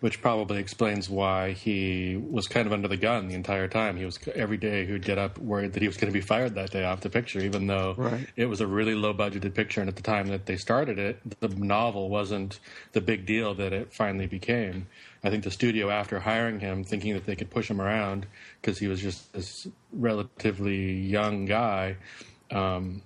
Which 0.00 0.20
probably 0.20 0.58
explains 0.58 1.08
why 1.08 1.52
he 1.52 2.16
was 2.16 2.46
kind 2.46 2.66
of 2.66 2.72
under 2.72 2.87
the 2.87 2.96
gun 2.98 3.28
the 3.28 3.34
entire 3.34 3.66
time. 3.66 3.96
He 3.96 4.04
was 4.04 4.19
every 4.34 4.58
day 4.58 4.84
he 4.84 4.93
would 4.93 5.04
get 5.04 5.16
up 5.16 5.38
worried 5.38 5.72
that 5.72 5.81
he 5.81 5.88
was 5.88 5.96
going 5.96 6.12
to 6.12 6.19
be 6.19 6.20
fired 6.20 6.54
that 6.54 6.70
day 6.70 6.84
off 6.84 7.00
the 7.00 7.08
picture, 7.08 7.40
even 7.40 7.66
though 7.66 7.94
Right. 7.96 8.26
it 8.37 8.46
was 8.46 8.60
a 8.60 8.66
really 8.66 8.94
low 8.94 9.14
budgeted 9.14 9.54
picture. 9.54 9.81
And 9.81 9.88
at 9.88 9.96
the 9.96 10.02
time 10.02 10.26
that 10.28 10.44
they 10.46 10.56
started 10.56 10.98
it, 10.98 11.40
the 11.40 11.48
novel 11.48 12.10
wasn't 12.10 12.60
the 12.93 13.00
big 13.00 13.25
deal 13.25 13.54
that 13.54 13.72
it 13.72 13.93
finally 13.93 14.26
became. 14.26 14.87
I 15.25 15.31
think 15.31 15.44
the 15.44 15.50
studio, 15.50 15.88
after 15.90 16.20
hiring 16.20 16.60
him, 16.60 16.84
thinking 16.84 17.14
that 17.14 17.25
they 17.25 17.34
could 17.34 17.50
push 17.50 17.70
him 17.70 17.81
around 17.81 18.26
because 18.60 18.78
he 18.78 18.87
was 18.88 19.00
just 19.00 19.32
this 19.32 19.66
relatively 19.92 20.92
young 20.92 21.46
guy. 21.46 21.96
Um, 22.50 23.02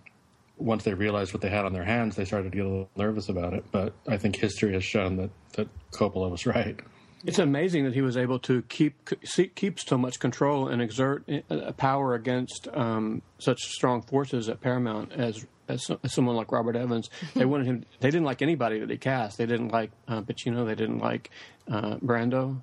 once 0.60 0.84
they 0.84 0.94
realized 0.94 1.32
what 1.32 1.40
they 1.40 1.48
had 1.50 1.64
on 1.64 1.72
their 1.72 1.84
hands, 1.84 2.16
they 2.16 2.24
started 2.24 2.52
to 2.52 2.56
get 2.56 2.66
a 2.66 2.68
little 2.68 2.90
nervous 2.96 3.28
about 3.28 3.54
it. 3.54 3.64
But 3.72 3.94
I 4.06 4.16
think 4.16 4.36
history 4.36 4.72
has 4.74 4.84
shown 4.84 5.16
that, 5.16 5.30
that 5.54 5.68
Coppola 5.92 6.30
was 6.30 6.46
right. 6.46 6.78
It's 7.24 7.38
amazing 7.38 7.84
that 7.84 7.92
he 7.94 8.00
was 8.00 8.16
able 8.16 8.38
to 8.40 8.62
keep 8.62 9.10
keep 9.54 9.78
so 9.78 9.98
much 9.98 10.18
control 10.20 10.68
and 10.68 10.80
exert 10.80 11.28
uh, 11.50 11.72
power 11.72 12.14
against 12.14 12.66
um, 12.72 13.20
such 13.38 13.60
strong 13.60 14.00
forces 14.00 14.48
at 14.48 14.62
Paramount 14.62 15.12
as, 15.12 15.44
as 15.68 15.86
someone 16.06 16.34
like 16.36 16.50
Robert 16.50 16.76
Evans. 16.76 17.10
They 17.34 17.44
wanted 17.44 17.66
him. 17.66 17.84
They 18.00 18.08
didn't 18.10 18.24
like 18.24 18.40
anybody 18.40 18.78
that 18.80 18.88
he 18.88 18.96
cast. 18.96 19.36
They 19.36 19.44
didn't 19.44 19.68
like 19.68 19.90
uh, 20.08 20.22
Pacino. 20.22 20.64
They 20.66 20.74
didn't 20.74 21.00
like 21.00 21.30
uh, 21.70 21.96
Brando. 21.96 22.62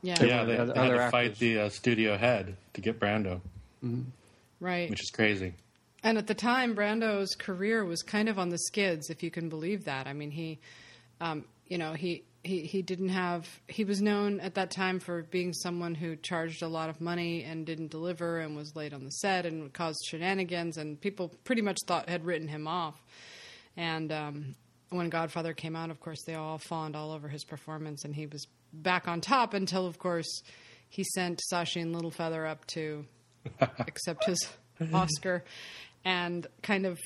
Yeah. 0.00 0.16
Yeah, 0.24 0.44
they, 0.44 0.56
other- 0.56 0.72
they 0.72 0.80
had 0.80 0.90
other 0.94 0.96
to 0.96 1.10
fight 1.10 1.38
the 1.38 1.58
uh, 1.60 1.68
studio 1.68 2.16
head 2.16 2.56
to 2.72 2.80
get 2.80 2.98
Brando, 2.98 3.40
Right. 4.60 4.88
which 4.88 5.02
is 5.02 5.10
crazy. 5.10 5.54
And 6.02 6.18
at 6.18 6.26
the 6.26 6.34
time, 6.34 6.74
Brando's 6.74 7.34
career 7.36 7.84
was 7.84 8.02
kind 8.02 8.28
of 8.28 8.38
on 8.38 8.48
the 8.48 8.58
skids, 8.58 9.08
if 9.08 9.22
you 9.22 9.30
can 9.30 9.48
believe 9.48 9.84
that. 9.84 10.06
I 10.06 10.12
mean, 10.12 10.30
he, 10.30 10.58
um, 11.20 11.44
you 11.68 11.78
know, 11.78 11.92
he, 11.92 12.24
he, 12.42 12.62
he 12.62 12.82
didn't 12.82 13.10
have, 13.10 13.48
he 13.68 13.84
was 13.84 14.02
known 14.02 14.40
at 14.40 14.54
that 14.54 14.72
time 14.72 14.98
for 14.98 15.22
being 15.22 15.52
someone 15.52 15.94
who 15.94 16.16
charged 16.16 16.62
a 16.62 16.68
lot 16.68 16.90
of 16.90 17.00
money 17.00 17.44
and 17.44 17.64
didn't 17.64 17.92
deliver 17.92 18.40
and 18.40 18.56
was 18.56 18.74
late 18.74 18.92
on 18.92 19.04
the 19.04 19.10
set 19.10 19.46
and 19.46 19.72
caused 19.72 20.00
shenanigans, 20.08 20.76
and 20.76 21.00
people 21.00 21.32
pretty 21.44 21.62
much 21.62 21.78
thought 21.86 22.08
had 22.08 22.24
written 22.24 22.48
him 22.48 22.66
off. 22.66 23.00
And 23.76 24.10
um, 24.10 24.56
when 24.90 25.08
Godfather 25.08 25.52
came 25.52 25.76
out, 25.76 25.90
of 25.90 26.00
course, 26.00 26.22
they 26.24 26.34
all 26.34 26.58
fawned 26.58 26.96
all 26.96 27.12
over 27.12 27.28
his 27.28 27.44
performance, 27.44 28.04
and 28.04 28.14
he 28.14 28.26
was 28.26 28.46
back 28.72 29.06
on 29.06 29.20
top 29.20 29.54
until, 29.54 29.86
of 29.86 30.00
course, 30.00 30.42
he 30.88 31.04
sent 31.04 31.40
Sacheen 31.52 31.94
Littlefeather 31.94 32.48
up 32.48 32.66
to 32.68 33.06
accept 33.60 34.24
his 34.26 34.48
Oscar, 34.92 35.44
and 36.04 36.46
kind 36.62 36.86
of 36.86 36.98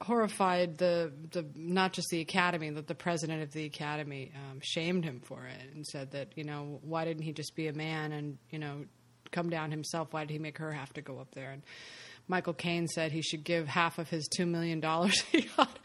horrified 0.00 0.78
the 0.78 1.12
the 1.32 1.44
not 1.54 1.92
just 1.92 2.08
the 2.10 2.20
Academy, 2.20 2.70
that 2.70 2.86
the 2.86 2.94
president 2.94 3.42
of 3.42 3.52
the 3.52 3.64
Academy 3.64 4.32
um, 4.34 4.60
shamed 4.62 5.04
him 5.04 5.20
for 5.20 5.44
it 5.44 5.74
and 5.74 5.86
said 5.86 6.12
that 6.12 6.28
you 6.36 6.44
know 6.44 6.78
why 6.82 7.04
didn't 7.04 7.22
he 7.22 7.32
just 7.32 7.54
be 7.56 7.66
a 7.66 7.72
man 7.72 8.12
and 8.12 8.38
you 8.50 8.58
know 8.58 8.84
come 9.30 9.50
down 9.50 9.70
himself? 9.70 10.08
Why 10.12 10.24
did 10.24 10.30
he 10.30 10.38
make 10.38 10.58
her 10.58 10.72
have 10.72 10.92
to 10.94 11.02
go 11.02 11.18
up 11.18 11.34
there? 11.34 11.50
And 11.50 11.62
Michael 12.28 12.54
Caine 12.54 12.86
said 12.88 13.12
he 13.12 13.22
should 13.22 13.44
give 13.44 13.66
half 13.66 13.98
of 13.98 14.08
his 14.08 14.28
two 14.28 14.46
million 14.46 14.80
dollars 14.80 15.20
he 15.32 15.48
got 15.56 15.78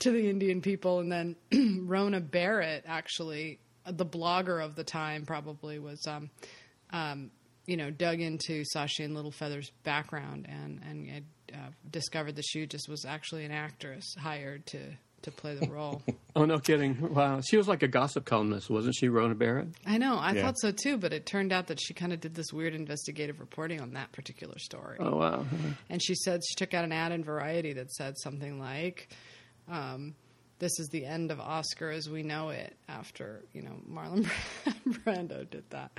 to 0.00 0.10
the 0.10 0.28
Indian 0.28 0.60
people, 0.60 1.00
and 1.00 1.10
then 1.10 1.36
Rona 1.86 2.20
Barrett 2.20 2.84
actually. 2.86 3.58
The 3.84 4.06
blogger 4.06 4.64
of 4.64 4.76
the 4.76 4.84
time 4.84 5.26
probably 5.26 5.80
was 5.80 6.06
um, 6.06 6.30
um, 6.92 7.32
you 7.66 7.76
know, 7.76 7.90
dug 7.90 8.20
into 8.20 8.64
Sacheen 8.74 9.10
Littlefeather's 9.12 9.70
background 9.84 10.46
and 10.48 10.80
and 10.88 11.24
uh, 11.52 11.56
discovered 11.90 12.36
that 12.36 12.44
she 12.44 12.66
just 12.66 12.88
was 12.88 13.04
actually 13.04 13.44
an 13.44 13.52
actress 13.52 14.14
hired 14.18 14.66
to 14.66 14.78
to 15.22 15.30
play 15.30 15.54
the 15.54 15.68
role. 15.68 16.02
Oh 16.34 16.46
no, 16.46 16.58
kidding! 16.58 17.12
Wow, 17.14 17.42
she 17.42 17.58
was 17.58 17.68
like 17.68 17.82
a 17.82 17.88
gossip 17.88 18.24
columnist, 18.24 18.70
wasn't 18.70 18.94
she, 18.94 19.10
Rona 19.10 19.34
Barrett? 19.34 19.68
I 19.86 19.98
know, 19.98 20.16
I 20.16 20.32
Yeah. 20.32 20.40
thought 20.46 20.58
so 20.58 20.70
too, 20.72 20.96
but 20.96 21.12
it 21.12 21.26
turned 21.26 21.52
out 21.52 21.66
that 21.66 21.78
she 21.78 21.92
kind 21.92 22.10
of 22.10 22.20
did 22.22 22.34
this 22.34 22.54
weird 22.54 22.74
investigative 22.74 23.38
reporting 23.38 23.82
on 23.82 23.92
that 23.92 24.12
particular 24.12 24.58
story. 24.58 24.96
Oh 24.98 25.16
wow, 25.18 25.44
And 25.90 26.02
she 26.02 26.14
said 26.14 26.40
she 26.48 26.54
took 26.54 26.72
out 26.72 26.84
an 26.86 26.92
ad 26.92 27.12
in 27.12 27.22
Variety 27.22 27.74
that 27.74 27.90
said 27.92 28.16
something 28.18 28.58
like, 28.58 29.10
um, 29.70 30.14
"This 30.58 30.72
is 30.80 30.88
the 30.88 31.04
end 31.04 31.30
of 31.30 31.38
Oscar 31.38 31.90
as 31.90 32.08
we 32.08 32.22
know 32.22 32.48
it." 32.48 32.74
After 32.88 33.42
you 33.52 33.60
know 33.60 33.76
Marlon 33.86 34.26
Brando 34.88 35.48
did 35.50 35.64
that, 35.68 35.90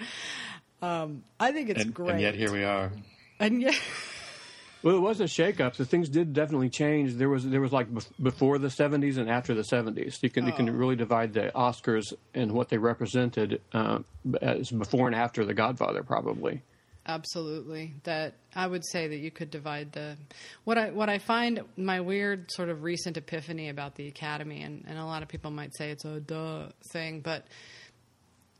um, 0.84 1.24
I 1.40 1.52
think 1.52 1.70
it's 1.70 1.82
And, 1.84 1.94
great. 1.94 2.12
and 2.12 2.22
yet 2.22 2.36
here 2.36 2.52
we 2.52 2.64
are. 2.64 2.92
And 3.40 3.62
yet, 3.62 3.80
Well, 4.84 4.98
it 4.98 5.00
was 5.00 5.22
a 5.22 5.26
shakeup. 5.26 5.76
The 5.78 5.86
things 5.86 6.10
did 6.10 6.34
definitely 6.34 6.70
change. 6.70 7.14
There 7.14 7.30
was 7.30 7.48
there 7.48 7.62
was 7.62 7.72
like 7.72 7.90
bef- 7.90 8.12
before 8.22 8.58
the 8.58 8.68
'70s 8.68 9.18
and 9.18 9.30
after 9.30 9.54
the 9.54 9.62
'70s. 9.62 10.22
You 10.22 10.30
can 10.30 10.46
you 10.46 10.52
can 10.52 10.70
really 10.78 10.98
divide 10.98 11.32
the 11.34 11.52
Oscars 11.56 12.12
and 12.34 12.52
what 12.52 12.68
they 12.68 12.78
represented 12.78 13.62
uh, 13.72 14.00
as 14.42 14.72
before 14.72 15.08
and 15.08 15.16
after 15.16 15.46
The 15.46 15.54
Godfather, 15.54 16.04
probably. 16.04 16.62
Absolutely. 17.06 17.94
That 18.04 18.34
I 18.56 18.68
would 18.68 18.86
say 18.86 19.08
that 19.08 19.18
you 19.18 19.32
could 19.32 19.50
divide 19.52 19.94
the 19.94 20.18
what 20.66 20.78
I 20.78 20.90
what 20.92 21.08
I 21.08 21.18
find 21.18 21.62
my 21.78 22.02
weird 22.02 22.52
sort 22.52 22.68
of 22.68 22.84
recent 22.84 23.16
epiphany 23.16 23.70
about 23.70 23.96
the 23.96 24.08
Academy, 24.10 24.64
and, 24.64 24.84
and 24.86 24.98
a 25.00 25.06
lot 25.06 25.24
of 25.24 25.30
people 25.30 25.50
might 25.52 25.74
say 25.78 25.92
it's 25.92 26.04
a 26.04 26.20
duh 26.20 26.68
thing, 26.92 27.22
but 27.22 27.46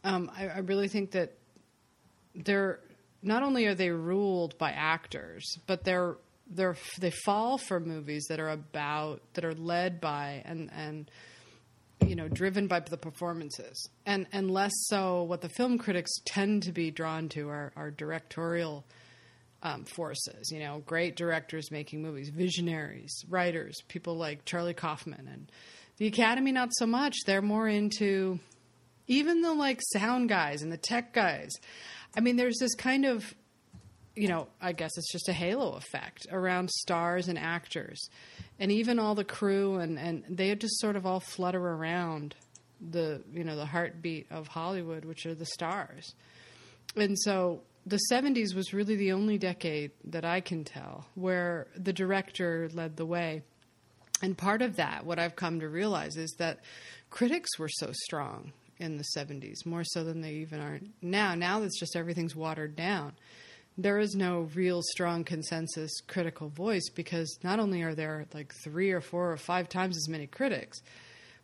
um, 0.06 0.32
I, 0.38 0.48
I 0.48 0.58
really 0.60 0.88
think 0.88 1.12
that 1.12 1.34
they're 2.36 2.80
not 3.22 3.44
only 3.44 3.66
are 3.66 3.76
they 3.76 3.90
ruled 3.90 4.58
by 4.58 4.72
actors, 4.72 5.58
but 5.68 5.84
they're 5.84 6.18
they're 6.48 6.76
they 7.00 7.12
fall 7.12 7.58
for 7.58 7.80
movies 7.80 8.26
that 8.30 8.40
are 8.40 8.50
about 8.50 9.22
that 9.34 9.46
are 9.46 9.54
led 9.54 10.02
by 10.02 10.42
and 10.46 10.70
and 10.76 11.10
you 12.06 12.16
know 12.16 12.28
driven 12.28 12.68
by 12.68 12.80
the 12.80 12.98
performances. 12.98 13.90
And 14.06 14.28
and 14.32 14.52
less 14.52 14.74
so 14.88 15.24
what 15.24 15.42
the 15.42 15.50
film 15.50 15.78
critics 15.78 16.12
tend 16.26 16.64
to 16.64 16.72
be 16.72 16.92
drawn 16.92 17.30
to 17.30 17.50
are, 17.50 17.72
are 17.76 17.92
directorial 17.92 18.86
um, 19.62 19.86
forces 19.86 20.52
you 20.52 20.60
know 20.60 20.84
great 20.86 21.16
directors 21.16 21.72
making 21.72 22.02
movies 22.02 22.28
visionaries 22.28 23.24
writers 23.30 23.78
people 23.88 24.18
like 24.18 24.44
charlie 24.44 24.74
kaufman 24.74 25.26
and 25.32 25.50
the 25.98 26.08
academy 26.08 26.52
not 26.52 26.70
so 26.74 26.86
much. 26.86 27.16
They're 27.26 27.42
more 27.42 27.68
into 27.68 28.40
even 29.08 29.42
the 29.42 29.54
like 29.54 29.80
sound 29.94 30.30
guys 30.30 30.62
and 30.62 30.72
the 30.72 30.78
tech 30.78 31.14
guys 31.14 31.52
i 32.16 32.20
mean 32.20 32.36
there's 32.36 32.58
this 32.60 32.76
kind 32.76 33.06
of 33.06 33.34
you 34.16 34.28
know, 34.28 34.48
I 34.62 34.74
guess 34.74 34.92
it's 34.98 35.12
just 35.12 35.28
a 35.28 35.34
halo 35.34 35.74
effect 35.74 36.28
around 36.32 36.70
stars 36.70 37.28
and 37.28 37.40
actors. 37.40 38.10
And 38.60 38.72
even 38.72 39.00
all 39.00 39.16
the 39.16 39.24
crew 39.24 39.78
and, 39.78 39.98
and 39.98 40.24
they 40.30 40.54
just 40.56 40.80
sort 40.80 40.96
of 40.96 41.06
all 41.06 41.20
flutter 41.20 41.60
around 41.60 42.36
the 42.80 43.22
you 43.34 43.44
know, 43.44 43.56
the 43.56 43.66
heartbeat 43.66 44.28
of 44.30 44.48
Hollywood, 44.48 45.06
which 45.06 45.26
are 45.26 45.34
the 45.34 45.46
stars. 45.46 46.14
And 46.96 47.18
so 47.20 47.62
the 47.86 48.00
70s 48.12 48.54
was 48.54 48.74
really 48.74 48.96
the 48.96 49.14
only 49.14 49.38
decade 49.38 49.92
that 50.06 50.26
I 50.26 50.42
can 50.42 50.64
tell 50.64 51.08
where 51.16 51.68
the 51.76 51.94
director 51.94 52.70
led 52.74 52.98
the 52.98 53.06
way. 53.06 53.42
And 54.22 54.38
part 54.38 54.62
of 54.62 54.76
that, 54.76 55.06
what 55.06 55.20
I've 55.20 55.36
come 55.36 55.60
to 55.60 55.68
realize, 55.68 56.16
is 56.18 56.34
that 56.38 56.60
critics 57.10 57.58
were 57.58 57.70
so 57.70 57.92
strong 58.06 58.54
in 58.84 58.98
the 58.98 59.06
70s, 59.18 59.66
more 59.66 59.84
so 59.84 60.04
than 60.04 60.22
they 60.22 60.34
even 60.34 60.60
are 60.60 60.80
now. 61.02 61.34
Now 61.34 61.64
it's 61.64 61.80
just 61.80 61.96
everything's 61.96 62.36
watered 62.36 62.76
down 62.76 63.14
there 63.78 63.98
is 63.98 64.16
no 64.16 64.50
real 64.54 64.82
strong 64.84 65.24
consensus 65.24 65.92
critical 66.08 66.50
voice 66.50 66.90
because 66.90 67.40
not 67.44 67.60
only 67.60 67.82
are 67.82 67.96
there 67.96 68.26
like 68.34 68.54
three 68.64 68.92
or 68.92 69.02
four 69.02 69.32
or 69.32 69.38
five 69.38 69.68
times 69.68 69.98
as 69.98 70.08
many 70.08 70.28
critics, 70.28 70.82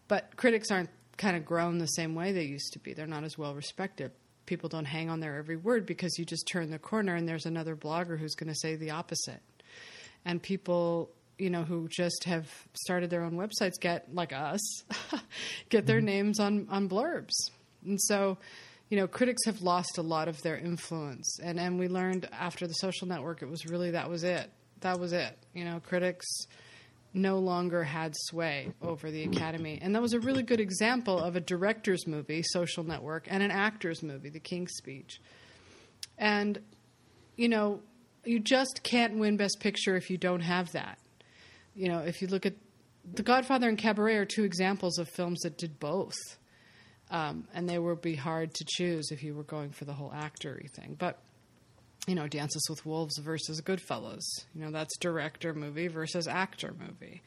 but 0.08 0.36
critics 0.36 0.70
aren't 0.70 0.90
kind 1.18 1.36
of 1.36 1.44
grown 1.44 1.80
the 1.80 1.88
same 1.88 2.16
way 2.16 2.32
they 2.32 2.44
used 2.44 2.74
to 2.74 2.80
be. 2.80 2.94
They're 2.94 3.08
not 3.08 3.24
as 3.24 3.38
well 3.38 3.56
respected. 3.56 4.12
People 4.46 4.70
don't 4.70 4.86
hang 4.86 5.10
on 5.10 5.20
their 5.20 5.38
every 5.38 5.58
word 5.58 5.86
because 5.86 6.18
you 6.18 6.26
just 6.26 6.48
turn 6.48 6.70
the 6.70 6.80
corner 6.80 7.16
and 7.16 7.28
there's 7.28 7.46
another 7.46 7.76
blogger 7.76 8.18
who's 8.18 8.36
going 8.36 8.52
to 8.52 8.60
say 8.60 8.76
the 8.76 8.92
opposite. 8.92 9.42
And 10.24 10.42
people, 10.42 11.10
you 11.40 11.50
know, 11.50 11.64
who 11.64 11.88
just 11.88 12.26
have 12.26 12.48
started 12.74 13.10
their 13.10 13.24
own 13.24 13.34
websites 13.34 13.80
get 13.80 14.14
like 14.14 14.34
us 14.34 14.84
get 15.70 15.86
their 15.86 15.98
mm-hmm. 15.98 16.06
names 16.06 16.40
on 16.40 16.68
on 16.70 16.88
blurbs. 16.90 17.34
And 17.86 18.00
so 18.02 18.38
you 18.90 18.98
know, 18.98 19.08
critics 19.08 19.46
have 19.46 19.62
lost 19.62 19.98
a 19.98 20.02
lot 20.02 20.28
of 20.28 20.42
their 20.42 20.58
influence, 20.58 21.40
and 21.42 21.60
and 21.60 21.80
we 21.80 21.88
learned 21.88 22.28
after 22.34 22.68
the 22.68 22.74
social 22.74 23.08
network, 23.08 23.42
it 23.42 23.50
was 23.50 23.66
really 23.66 23.92
that 23.92 24.10
was 24.10 24.24
it. 24.24 24.50
That 24.82 25.00
was 25.00 25.14
it. 25.14 25.38
You 25.54 25.66
know, 25.66 25.80
critics 25.80 26.26
no 27.14 27.40
longer 27.40 27.84
had 27.84 28.14
sway 28.16 28.72
over 28.82 29.10
the 29.10 29.24
Academy, 29.24 29.80
and 29.82 29.96
that 29.96 30.02
was 30.02 30.14
a 30.14 30.20
really 30.20 30.44
good 30.44 30.60
example 30.60 31.20
of 31.20 31.36
a 31.36 31.40
director's 31.40 32.06
movie, 32.06 32.44
Social 32.44 32.84
Network, 32.84 33.28
and 33.30 33.42
an 33.42 33.52
actor's 33.52 34.04
movie, 34.04 34.30
The 34.30 34.40
King's 34.40 34.74
Speech. 34.74 35.20
And 36.18 36.60
you 37.36 37.48
know, 37.48 37.82
you 38.26 38.40
just 38.40 38.82
can't 38.84 39.18
win 39.18 39.38
Best 39.38 39.60
Picture 39.60 39.96
if 39.96 40.10
you 40.10 40.18
don't 40.18 40.42
have 40.42 40.72
that. 40.74 40.99
You 41.76 41.90
know, 41.90 42.00
if 42.00 42.22
you 42.22 42.28
look 42.28 42.46
at 42.46 42.56
The 43.14 43.24
Godfather 43.24 43.70
and 43.70 43.78
Cabaret 43.78 44.16
are 44.16 44.26
two 44.26 44.44
examples 44.44 44.98
of 44.98 45.08
films 45.10 45.42
that 45.42 45.58
did 45.58 45.80
both 45.80 46.16
um, 47.12 47.48
and 47.54 47.68
they 47.68 47.80
would 47.80 48.02
be 48.02 48.16
hard 48.16 48.54
to 48.54 48.66
choose 48.68 49.12
if 49.12 49.24
you 49.24 49.34
were 49.34 49.44
going 49.44 49.72
for 49.72 49.86
the 49.86 49.94
whole 49.94 50.12
actory 50.12 50.70
thing. 50.70 50.96
But 50.98 51.20
you 52.08 52.16
know, 52.16 52.28
Dances 52.28 52.66
with 52.70 52.86
Wolves 52.86 53.18
versus 53.20 53.62
Goodfellas. 53.62 54.24
You 54.56 54.62
know, 54.62 54.72
that's 54.72 54.98
director 54.98 55.54
movie 55.54 55.88
versus 55.88 56.28
actor 56.28 56.74
movie. 56.80 57.22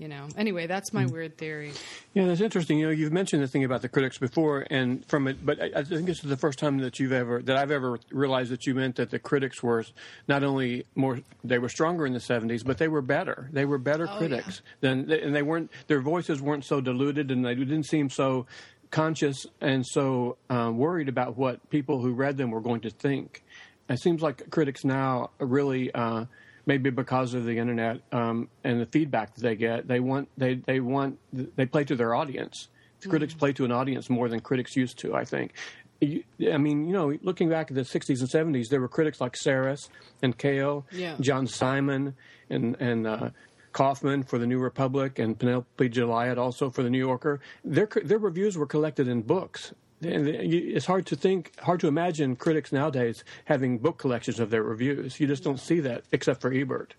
You 0.00 0.08
know. 0.08 0.28
Anyway, 0.34 0.66
that's 0.66 0.94
my 0.94 1.04
mm. 1.04 1.10
weird 1.10 1.36
theory. 1.36 1.72
Yeah, 2.14 2.26
that's 2.26 2.40
interesting. 2.40 2.78
You 2.78 2.86
know, 2.86 2.92
you've 2.92 3.12
mentioned 3.12 3.42
the 3.42 3.48
thing 3.48 3.64
about 3.64 3.82
the 3.82 3.88
critics 3.90 4.16
before, 4.16 4.66
and 4.70 5.04
from 5.06 5.28
it, 5.28 5.44
but 5.44 5.62
I, 5.62 5.70
I 5.76 5.82
think 5.84 6.06
this 6.06 6.24
is 6.24 6.30
the 6.30 6.38
first 6.38 6.58
time 6.58 6.78
that 6.78 6.98
you've 6.98 7.12
ever 7.12 7.42
that 7.42 7.58
I've 7.58 7.70
ever 7.70 8.00
realized 8.10 8.50
that 8.50 8.66
you 8.66 8.74
meant 8.74 8.96
that 8.96 9.10
the 9.10 9.18
critics 9.18 9.62
were 9.62 9.84
not 10.26 10.42
only 10.42 10.86
more 10.94 11.20
they 11.44 11.58
were 11.58 11.68
stronger 11.68 12.06
in 12.06 12.14
the 12.14 12.18
'70s, 12.18 12.64
but 12.64 12.78
they 12.78 12.88
were 12.88 13.02
better. 13.02 13.50
They 13.52 13.66
were 13.66 13.76
better 13.76 14.08
oh, 14.10 14.16
critics 14.16 14.62
yeah. 14.80 14.88
than, 14.88 15.12
and 15.12 15.36
they 15.36 15.42
weren't. 15.42 15.70
Their 15.86 16.00
voices 16.00 16.40
weren't 16.40 16.64
so 16.64 16.80
diluted, 16.80 17.30
and 17.30 17.44
they 17.44 17.54
didn't 17.54 17.84
seem 17.84 18.08
so 18.08 18.46
conscious 18.90 19.46
and 19.60 19.86
so 19.86 20.38
um, 20.48 20.78
worried 20.78 21.08
about 21.08 21.36
what 21.36 21.68
people 21.70 22.00
who 22.00 22.12
read 22.12 22.36
them 22.38 22.50
were 22.50 22.60
going 22.60 22.80
to 22.80 22.90
think. 22.90 23.44
It 23.88 24.00
seems 24.00 24.22
like 24.22 24.50
critics 24.50 24.84
now 24.84 25.30
really, 25.38 25.92
uh, 25.92 26.26
maybe 26.70 26.90
because 26.90 27.34
of 27.34 27.44
the 27.44 27.58
internet 27.58 28.00
um, 28.12 28.48
and 28.62 28.80
the 28.80 28.86
feedback 28.86 29.34
that 29.34 29.40
they 29.40 29.56
get, 29.56 29.88
they 29.88 29.98
want 29.98 30.28
they 30.36 30.54
they 30.54 30.78
want 30.78 31.18
they 31.56 31.66
play 31.66 31.82
to 31.82 31.96
their 31.96 32.14
audience. 32.14 32.68
Mm-hmm. 33.00 33.10
Critics 33.10 33.34
play 33.34 33.52
to 33.54 33.64
an 33.64 33.72
audience 33.72 34.08
more 34.08 34.28
than 34.28 34.38
critics 34.38 34.76
used 34.76 34.96
to. 35.00 35.16
I 35.16 35.24
think. 35.24 35.54
I 36.02 36.56
mean, 36.56 36.86
you 36.86 36.94
know, 36.94 37.12
looking 37.22 37.48
back 37.50 37.72
at 37.72 37.74
the 37.74 37.82
'60s 37.82 38.20
and 38.20 38.30
'70s, 38.30 38.68
there 38.70 38.80
were 38.80 38.88
critics 38.88 39.20
like 39.20 39.34
Sarris 39.34 39.88
and 40.22 40.38
Kael, 40.38 40.84
yeah. 40.92 41.16
John 41.20 41.48
Simon, 41.48 42.14
and 42.48 42.76
and 42.80 43.04
uh, 43.04 43.30
Kaufman 43.72 44.22
for 44.22 44.38
the 44.38 44.46
New 44.46 44.60
Republic 44.60 45.18
and 45.18 45.36
Penelope 45.36 45.90
Gilliatt 45.90 46.38
also 46.38 46.70
for 46.70 46.84
the 46.84 46.90
New 46.90 46.98
Yorker. 46.98 47.40
Their 47.64 47.88
their 48.04 48.18
reviews 48.18 48.56
were 48.56 48.66
collected 48.66 49.08
in 49.08 49.22
books. 49.22 49.74
It's 50.02 50.86
hard 50.86 51.06
to 51.06 51.16
think, 51.16 51.58
hard 51.60 51.80
to 51.80 51.88
imagine 51.88 52.36
critics 52.36 52.72
nowadays 52.72 53.22
having 53.44 53.78
book 53.78 53.98
collections 53.98 54.40
of 54.40 54.50
their 54.50 54.62
reviews. 54.62 55.20
You 55.20 55.26
just 55.26 55.44
don't 55.44 55.60
see 55.60 55.80
that, 55.80 56.04
except 56.12 56.40
for 56.40 56.52
Ebert. 56.52 56.94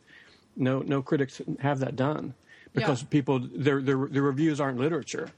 No, 0.56 0.80
no 0.80 1.02
critics 1.02 1.42
have 1.60 1.80
that 1.80 1.96
done 1.96 2.34
because 2.74 3.02
yeah. 3.02 3.08
people 3.10 3.40
their, 3.40 3.82
their 3.82 4.08
their 4.08 4.22
reviews 4.22 4.60
aren't 4.60 4.80
literature. 4.80 5.30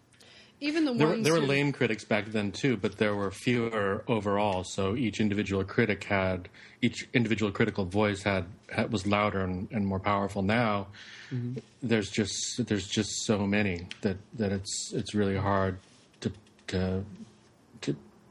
Even 0.60 0.86
the 0.86 0.93
there 0.93 1.08
ones 1.08 1.20
were, 1.20 1.24
there 1.24 1.34
were 1.34 1.46
lame 1.46 1.74
critics 1.74 2.05
back 2.05 2.27
then 2.27 2.51
too, 2.51 2.77
but 2.77 2.98
there 2.98 3.15
were 3.15 3.32
fewer 3.32 4.03
overall. 4.08 4.63
So 4.63 4.96
each 4.96 5.20
individual 5.20 5.63
critic 5.65 6.05
had 6.05 6.48
each 6.82 7.08
individual 7.13 7.51
critical 7.51 7.86
voice 7.86 8.24
had, 8.24 8.46
had 8.70 8.91
was 8.91 9.05
louder 9.05 9.41
and, 9.41 9.67
and, 9.72 9.86
more 9.86 10.00
powerful. 10.00 10.41
Now 10.41 10.88
mm-hmm. 11.32 11.60
there's 11.82 12.10
just 12.10 12.65
there's 12.65 12.88
just 12.88 13.25
so 13.25 13.46
many 13.46 13.88
that, 14.01 14.17
that 14.36 14.53
it's 14.53 14.93
it's 14.93 15.13
really 15.13 15.36
hard 15.36 15.79
to 16.22 16.32
to 16.67 17.03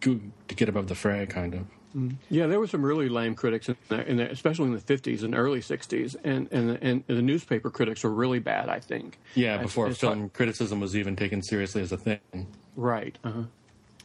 to 0.02 0.21
to 0.49 0.54
get 0.54 0.68
above 0.68 0.88
the 0.88 0.94
fray, 0.94 1.26
kind 1.26 1.54
of. 1.54 1.66
Mm. 1.97 2.16
Yeah, 2.30 2.47
there 2.47 2.59
were 2.59 2.66
some 2.66 2.85
really 2.85 3.09
lame 3.09 3.35
critics, 3.35 3.68
in 3.68 3.76
the, 3.88 4.06
in 4.09 4.16
the, 4.16 4.30
especially 4.30 4.66
in 4.66 4.73
the 4.73 4.80
50s 4.80 5.23
and 5.23 5.35
early 5.35 5.61
60s, 5.61 6.16
and, 6.25 6.49
and, 6.50 6.78
and 6.80 7.04
the 7.06 7.23
newspaper 7.23 7.71
critics 7.71 8.02
were 8.02 8.11
really 8.11 8.38
bad, 8.38 8.68
I 8.68 8.80
think. 8.80 9.18
Yeah, 9.35 9.59
before 9.59 9.88
as, 9.88 9.99
film 9.99 10.25
as 10.25 10.30
criticism 10.32 10.80
was 10.80 10.97
even 10.97 11.16
taken 11.16 11.42
seriously 11.42 11.82
as 11.82 11.92
a 11.92 11.99
thing. 11.99 12.47
Right. 12.76 13.16
Uh-huh. 13.23 13.42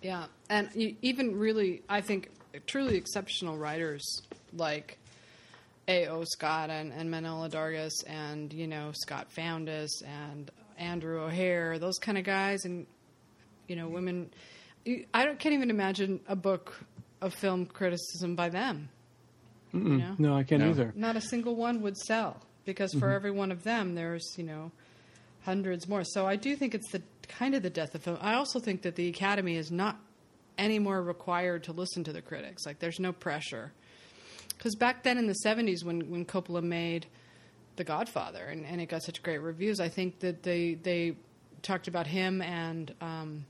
Yeah, 0.01 0.25
and 0.49 0.69
even 0.75 1.37
really, 1.37 1.81
I 1.87 2.01
think, 2.01 2.29
truly 2.65 2.97
exceptional 2.97 3.57
writers 3.57 4.21
like 4.53 4.97
A.O. 5.87 6.23
Scott 6.25 6.69
and, 6.69 6.91
and 6.91 7.09
Manohla 7.09 7.49
Dargis 7.49 8.03
and, 8.05 8.51
you 8.51 8.67
know, 8.67 8.91
Scott 8.93 9.31
Foundas 9.31 10.01
and 10.05 10.51
Andrew 10.77 11.23
O'Hehir, 11.23 11.79
those 11.79 11.97
kind 11.99 12.17
of 12.17 12.25
guys, 12.25 12.65
and, 12.65 12.85
you 13.67 13.75
know, 13.75 13.87
women. 13.87 14.29
I 15.13 15.25
can't 15.36 15.53
even 15.53 15.70
imagine 15.70 16.20
a 16.27 16.36
book 16.36 16.75
of 17.22 17.34
film 17.34 17.65
criticism 17.65 18.36
by 18.36 18.50
them. 18.50 18.89
You 19.74 19.79
know? 19.98 20.15
No, 20.17 20.36
I 20.36 20.44
can't 20.44 20.63
no. 20.63 20.70
either. 20.70 20.94
Not 20.96 21.15
a 21.17 21.22
single 21.22 21.56
one 21.56 21.82
would 21.82 21.98
sell 21.98 22.41
because 22.65 22.91
for 22.94 23.08
mm-hmm. 23.08 23.15
every 23.15 23.32
one 23.32 23.51
of 23.51 23.63
them, 23.63 23.96
there's 23.96 24.25
you 24.38 24.44
know 24.44 24.72
hundreds 25.44 25.88
more. 25.88 26.03
So 26.03 26.25
I 26.25 26.36
do 26.36 26.56
think 26.56 26.74
it's 26.74 26.91
the 26.91 27.01
kind 27.27 27.53
of 27.56 27.63
the 27.63 27.70
death 27.70 27.94
of 27.96 28.03
film. 28.03 28.17
I 28.22 28.36
also 28.36 28.60
think 28.60 28.84
that 28.84 28.96
the 28.96 29.08
Academy 29.10 29.56
is 29.56 29.72
not 29.72 30.00
any 30.58 30.79
more 30.79 31.01
required 31.01 31.63
to 31.65 31.72
listen 31.72 32.03
to 32.06 32.13
the 32.13 32.22
critics. 32.22 32.65
Like 32.65 32.79
there's 32.79 33.00
no 33.00 33.12
pressure. 33.12 33.72
Because 34.58 34.75
back 34.75 35.03
then 35.03 35.17
in 35.17 35.27
the 35.27 35.36
70s, 35.46 35.84
when, 35.84 36.10
when 36.10 36.25
Coppola 36.25 36.63
made 36.63 37.06
The 37.75 37.84
Godfather 37.84 38.46
and, 38.46 38.65
and 38.65 38.82
it 38.82 38.88
got 38.88 39.03
such 39.03 39.22
great 39.22 39.38
reviews, 39.38 39.79
I 39.79 39.89
think 39.89 40.20
that 40.20 40.44
they 40.44 40.74
they 40.74 41.15
talked 41.62 41.88
about 41.88 42.08
him 42.08 42.41
and 42.41 42.94
um, 43.01 43.46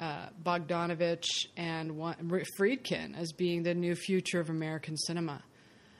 uh, 0.00 0.28
Bogdanovich 0.42 1.46
and 1.56 1.92
Friedkin 2.58 3.16
as 3.16 3.32
being 3.32 3.62
the 3.62 3.74
new 3.74 3.94
future 3.94 4.40
of 4.40 4.50
American 4.50 4.96
cinema. 4.96 5.42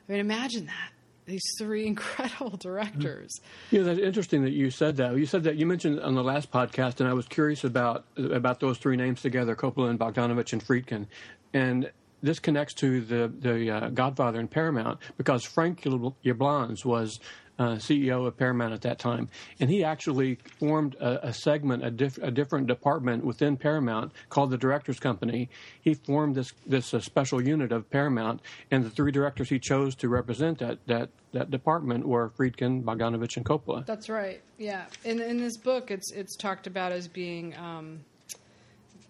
I 0.09 0.13
mean, 0.13 0.21
imagine 0.21 0.67
that. 0.67 0.91
these 1.27 1.43
three 1.59 1.87
incredible 1.93 2.57
directors. 2.57 3.35
Yeah, 3.71 3.83
that's 3.83 4.01
interesting 4.01 4.43
that 4.45 4.53
you 4.53 4.71
said 4.71 4.97
that. 4.97 5.17
You 5.17 5.27
said 5.27 5.45
that 5.45 5.57
you 5.57 5.67
mentioned 5.67 6.01
on 6.01 6.15
the 6.15 6.25
last 6.25 6.51
podcast, 6.51 7.01
and 7.01 7.09
I 7.09 7.13
was 7.13 7.27
curious 7.27 7.65
about 7.65 8.05
about 8.17 8.61
those 8.61 8.79
three 8.79 8.97
names 8.97 9.21
together: 9.23 9.55
Coppola 9.55 9.91
and 9.91 9.99
Bogdanovich 9.99 10.53
and 10.53 10.65
Friedkin, 10.65 11.07
and 11.53 11.91
this 12.23 12.39
connects 12.39 12.75
to 12.75 13.01
the 13.01 13.33
the 13.39 13.71
uh, 13.71 13.89
Godfather 13.91 14.41
and 14.41 14.51
Paramount 14.51 14.99
because 15.17 15.45
Frank 15.45 15.83
Yablans 15.83 16.85
was 16.85 17.21
uh, 17.59 17.75
CEO 17.77 18.27
of 18.27 18.37
Paramount 18.37 18.73
at 18.73 18.83
that 18.83 18.99
time, 18.99 19.29
and 19.61 19.69
he 19.69 19.83
actually 19.83 20.39
formed 20.59 20.95
a, 20.97 21.29
a 21.29 21.33
segment, 21.33 21.85
a, 21.85 21.91
diff, 21.91 22.19
a, 22.19 22.31
different 22.31 22.67
department 22.67 23.25
within 23.25 23.57
Paramount 23.57 24.13
called 24.29 24.51
the 24.51 24.59
Directors 24.59 25.01
Company. 25.01 25.49
He 25.81 25.95
formed 25.95 26.35
this 26.35 26.53
this 26.67 26.95
uh, 26.95 27.01
special 27.01 27.43
unit 27.43 27.73
of 27.73 27.91
Paramount, 27.91 28.41
and 28.71 28.85
the 28.85 28.91
three 28.91 29.11
directors 29.11 29.49
he 29.49 29.59
chose 29.59 29.95
to 29.97 30.09
represent 30.09 30.59
that 30.59 30.79
that 30.87 31.11
that 31.33 31.51
department 31.51 32.07
were 32.07 32.31
Friedkin, 32.31 32.83
Bogdanovich, 32.85 33.37
and 33.37 33.45
Coppola. 33.45 33.85
That's 33.87 34.09
right. 34.09 34.41
Yeah, 34.57 34.87
in 35.05 35.21
in 35.21 35.39
this 35.39 35.57
book, 35.57 35.91
it's 35.91 36.13
it's 36.13 36.37
talked 36.37 36.67
about 36.67 36.93
as 36.93 37.09
being. 37.09 37.57
Um, 37.57 38.05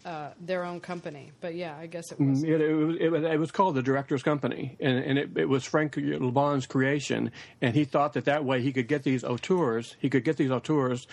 uh, 0.09 0.31
their 0.41 0.65
own 0.65 0.81
company. 0.81 1.33
But 1.43 1.55
yeah, 1.55 1.77
I 1.79 1.87
guess 1.87 2.11
it 2.11 2.19
was. 2.19 2.43
Mm, 2.43 2.49
it, 2.49 2.61
it, 2.63 3.15
it, 3.15 3.25
it 3.25 3.39
was 3.39 3.51
called 3.51 3.75
the 3.75 3.83
Director's 3.83 4.23
Company, 4.23 4.75
and, 4.81 4.99
and 4.99 5.19
it, 5.19 5.37
it 5.37 5.49
was 5.49 5.65
Frank 5.65 5.97
Yablans' 5.97 6.67
creation. 6.67 7.31
And 7.61 7.75
he 7.75 7.85
thought 7.85 8.15
that 8.15 8.25
that 8.25 8.45
way 8.45 8.63
he 8.63 8.73
could 8.73 8.89
get 8.89 9.03
these 9.03 9.23
auteurs, 9.23 9.97
he 10.01 10.09
could 10.09 10.25
get 10.25 10.39
these 10.39 10.51
auteurs, 10.51 11.07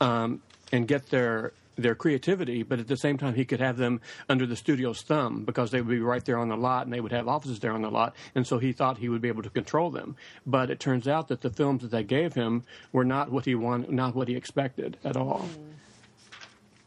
um, 0.00 0.40
and 0.72 0.88
get 0.88 1.10
their 1.10 1.52
their 1.76 1.94
creativity, 1.94 2.64
but 2.64 2.80
at 2.80 2.88
the 2.88 2.96
same 2.96 3.16
time 3.16 3.34
he 3.34 3.44
could 3.44 3.60
have 3.60 3.76
them 3.76 4.00
under 4.28 4.46
the 4.46 4.56
studio's 4.56 5.00
thumb 5.02 5.44
because 5.44 5.70
they 5.70 5.80
would 5.80 5.90
be 5.90 6.00
right 6.00 6.24
there 6.24 6.36
on 6.36 6.48
the 6.48 6.56
lot 6.56 6.84
and 6.84 6.92
they 6.92 7.00
would 7.00 7.12
have 7.12 7.28
offices 7.28 7.60
there 7.60 7.70
on 7.70 7.82
the 7.82 7.90
lot. 7.90 8.16
And 8.34 8.44
so 8.44 8.58
he 8.58 8.72
thought 8.72 8.98
he 8.98 9.08
would 9.08 9.22
be 9.22 9.28
able 9.28 9.44
to 9.44 9.50
control 9.50 9.92
them. 9.92 10.16
But 10.44 10.70
it 10.70 10.80
turns 10.80 11.06
out 11.06 11.28
that 11.28 11.42
the 11.42 11.50
films 11.50 11.82
that 11.82 11.92
they 11.92 12.02
gave 12.02 12.34
him 12.34 12.64
were 12.90 13.04
not 13.04 13.30
what 13.30 13.44
he 13.44 13.54
wanted, 13.54 13.90
not 13.90 14.16
what 14.16 14.26
he 14.26 14.34
expected 14.34 14.96
at 15.04 15.16
all. 15.16 15.48
Mm. 15.48 15.68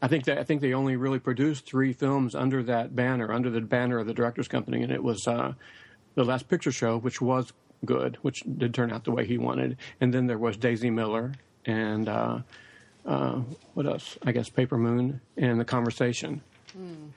I 0.02 0.08
think 0.08 0.24
that 0.24 0.38
I 0.38 0.42
think 0.42 0.60
they 0.60 0.74
only 0.74 0.96
really 0.96 1.20
produced 1.20 1.64
three 1.64 1.92
films 1.92 2.34
under 2.34 2.62
that 2.64 2.94
banner, 2.94 3.32
under 3.32 3.50
the 3.50 3.60
banner 3.60 3.98
of 3.98 4.06
the 4.08 4.12
directors' 4.12 4.48
company, 4.48 4.82
and 4.82 4.90
it 4.90 5.02
was 5.02 5.26
uh, 5.28 5.52
the 6.16 6.24
Last 6.24 6.48
Picture 6.48 6.72
Show, 6.72 6.98
which 6.98 7.20
was 7.20 7.52
good, 7.84 8.18
which 8.22 8.42
did 8.58 8.74
turn 8.74 8.92
out 8.92 9.04
the 9.04 9.12
way 9.12 9.24
he 9.24 9.38
wanted, 9.38 9.76
and 10.00 10.12
then 10.12 10.26
there 10.26 10.38
was 10.38 10.56
Daisy 10.56 10.90
Miller 10.90 11.32
and 11.64 12.08
uh, 12.08 12.40
uh, 13.06 13.40
what 13.74 13.86
else? 13.86 14.18
I 14.24 14.32
guess 14.32 14.48
Paper 14.48 14.76
Moon 14.76 15.20
and 15.36 15.60
The 15.60 15.64
Conversation. 15.64 16.42
Mm. 16.76 17.10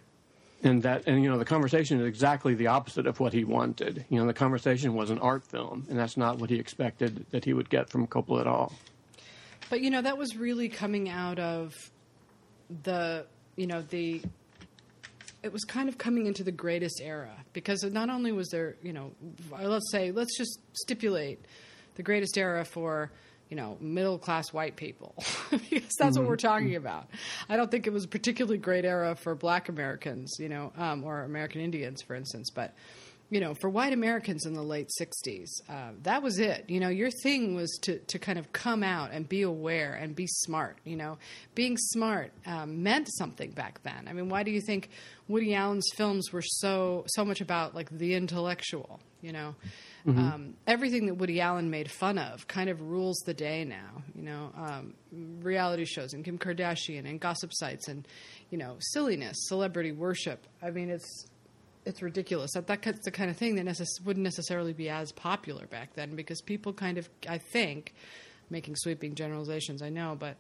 And 0.64 0.84
that, 0.84 1.04
and 1.06 1.22
you 1.22 1.30
know, 1.30 1.38
the 1.38 1.46
conversation 1.46 2.00
is 2.00 2.08
exactly 2.08 2.56
the 2.56 2.68
opposite 2.68 3.06
of 3.06 3.20
what 3.20 3.34
he 3.34 3.44
wanted. 3.44 4.06
You 4.10 4.20
know, 4.20 4.26
the 4.26 4.34
conversation 4.34 4.96
was 4.96 5.12
an 5.12 5.20
art 5.20 5.46
film, 5.46 5.86
and 5.90 6.00
that's 6.00 6.18
not 6.18 6.40
what 6.40 6.50
he 6.50 6.58
expected 6.58 7.26
that 7.30 7.46
he 7.46 7.54
would 7.54 7.70
get 7.70 7.90
from 7.90 8.08
Coppola 8.08 8.42
at 8.42 8.48
all. 8.48 8.74
But 9.70 9.82
you 9.82 9.92
know, 9.92 10.02
that 10.02 10.18
was 10.18 10.36
really 10.36 10.70
coming 10.70 11.08
out 11.08 11.38
of 11.38 11.92
the 12.84 13.26
you 13.56 13.68
know 13.68 13.82
the 13.90 14.22
it 15.44 15.54
was 15.54 15.64
kind 15.64 15.88
of 15.88 15.98
coming 15.98 16.26
into 16.26 16.44
the 16.44 16.52
greatest 16.52 17.02
era 17.04 17.32
because 17.54 17.84
not 17.84 18.10
only 18.10 18.32
was 18.32 18.50
there 18.50 18.76
you 18.82 18.94
know 18.94 19.12
let's 19.62 19.92
say 19.92 20.12
let's 20.12 20.38
just 20.38 20.60
stipulate 20.74 21.40
the 21.96 22.04
greatest 22.04 22.38
era 22.38 22.66
for 22.66 23.12
you 23.50 23.56
know 23.56 23.78
middle 23.80 24.18
class 24.18 24.54
white 24.54 24.76
people. 24.76 25.16
Because 25.52 25.96
that's 25.98 26.16
mm-hmm. 26.16 26.24
what 26.24 26.30
we're 26.30 26.36
talking 26.38 26.76
about. 26.76 27.08
I 27.48 27.56
don't 27.56 27.70
think 27.70 27.88
it 27.88 27.94
was 27.94 28.06
a 28.06 28.08
particularly 28.08 28.58
great 28.58 28.86
era 28.86 29.16
for 29.16 29.36
black 29.36 29.70
americans 29.70 30.36
you 30.40 30.50
know 30.50 30.74
um, 30.78 31.04
or 31.04 31.24
american 31.24 31.62
indians 31.62 32.02
for 32.02 32.16
instance 32.16 32.50
but 32.50 32.74
you 33.30 33.40
know, 33.40 33.56
for 33.56 33.70
white 33.70 33.92
Americans 33.92 34.46
in 34.46 34.54
the 34.54 34.62
late 34.62 34.90
60s, 35.02 35.48
uh, 35.68 35.92
that 36.04 36.22
was 36.22 36.40
it. 36.40 36.66
You 36.68 36.80
know, 36.80 36.90
your 36.90 37.10
thing 37.10 37.56
was 37.56 37.72
to, 37.84 37.98
to 37.98 38.20
kind 38.20 38.38
of 38.38 38.52
come 38.52 38.84
out 38.84 39.12
and 39.12 39.28
be 39.28 39.42
aware 39.42 39.94
and 39.94 40.16
be 40.16 40.28
smart. 40.28 40.78
You 40.84 40.96
know, 40.96 41.18
being 41.56 41.76
smart 41.78 42.32
um, 42.46 42.84
meant 42.84 43.08
something 43.12 43.52
back 43.52 43.82
then. 43.84 44.08
I 44.08 44.14
mean, 44.14 44.30
why 44.30 44.44
do 44.44 44.52
you 44.52 44.62
think 44.62 44.90
Woody 45.28 45.56
Allen's 45.56 45.90
films 45.96 46.32
were 46.32 46.44
so, 46.44 47.04
so 47.08 47.26
much 47.26 47.42
about 47.42 47.74
like 47.74 47.90
the 47.90 48.14
intellectual? 48.14 49.00
You 49.22 49.32
know, 49.32 49.56
mm-hmm. 50.06 50.20
um, 50.20 50.54
everything 50.68 51.08
that 51.08 51.16
Woody 51.16 51.42
Allen 51.42 51.72
made 51.72 51.90
fun 51.90 52.20
of 52.20 52.48
kind 52.48 52.70
of 52.70 52.80
rules 52.80 53.18
the 53.26 53.34
day 53.34 53.66
now. 53.66 54.04
You 54.14 54.22
know, 54.22 54.52
um, 54.56 54.94
reality 55.42 55.86
shows 55.86 56.14
and 56.14 56.24
Kim 56.24 56.38
Kardashian 56.38 57.10
and 57.10 57.20
gossip 57.20 57.52
sites 57.54 57.88
and, 57.88 58.08
you 58.52 58.60
know, 58.60 58.76
silliness, 58.80 59.36
celebrity 59.48 59.94
worship. 59.94 60.46
I 60.62 60.70
mean, 60.70 60.92
it's 60.92 61.26
it's 61.86 62.02
ridiculous. 62.02 62.52
That 62.54 62.68
that's 62.68 63.06
the 63.06 63.12
kind 63.12 63.30
of 63.30 63.38
thing 63.38 63.56
that 63.56 63.66
necess- 63.66 64.04
wouldn't 64.04 64.24
necessarily 64.24 64.74
be 64.74 64.90
as 64.90 65.12
popular 65.12 65.68
back 65.68 65.94
then 65.94 66.16
because 66.16 66.42
people 66.42 66.74
kind 66.74 66.98
of, 66.98 67.10
I 67.28 67.38
think, 67.38 67.94
making 68.50 68.76
sweeping 68.76 69.16
generalizations. 69.16 69.82
I 69.82 69.90
know, 69.90 70.16
but 70.20 70.38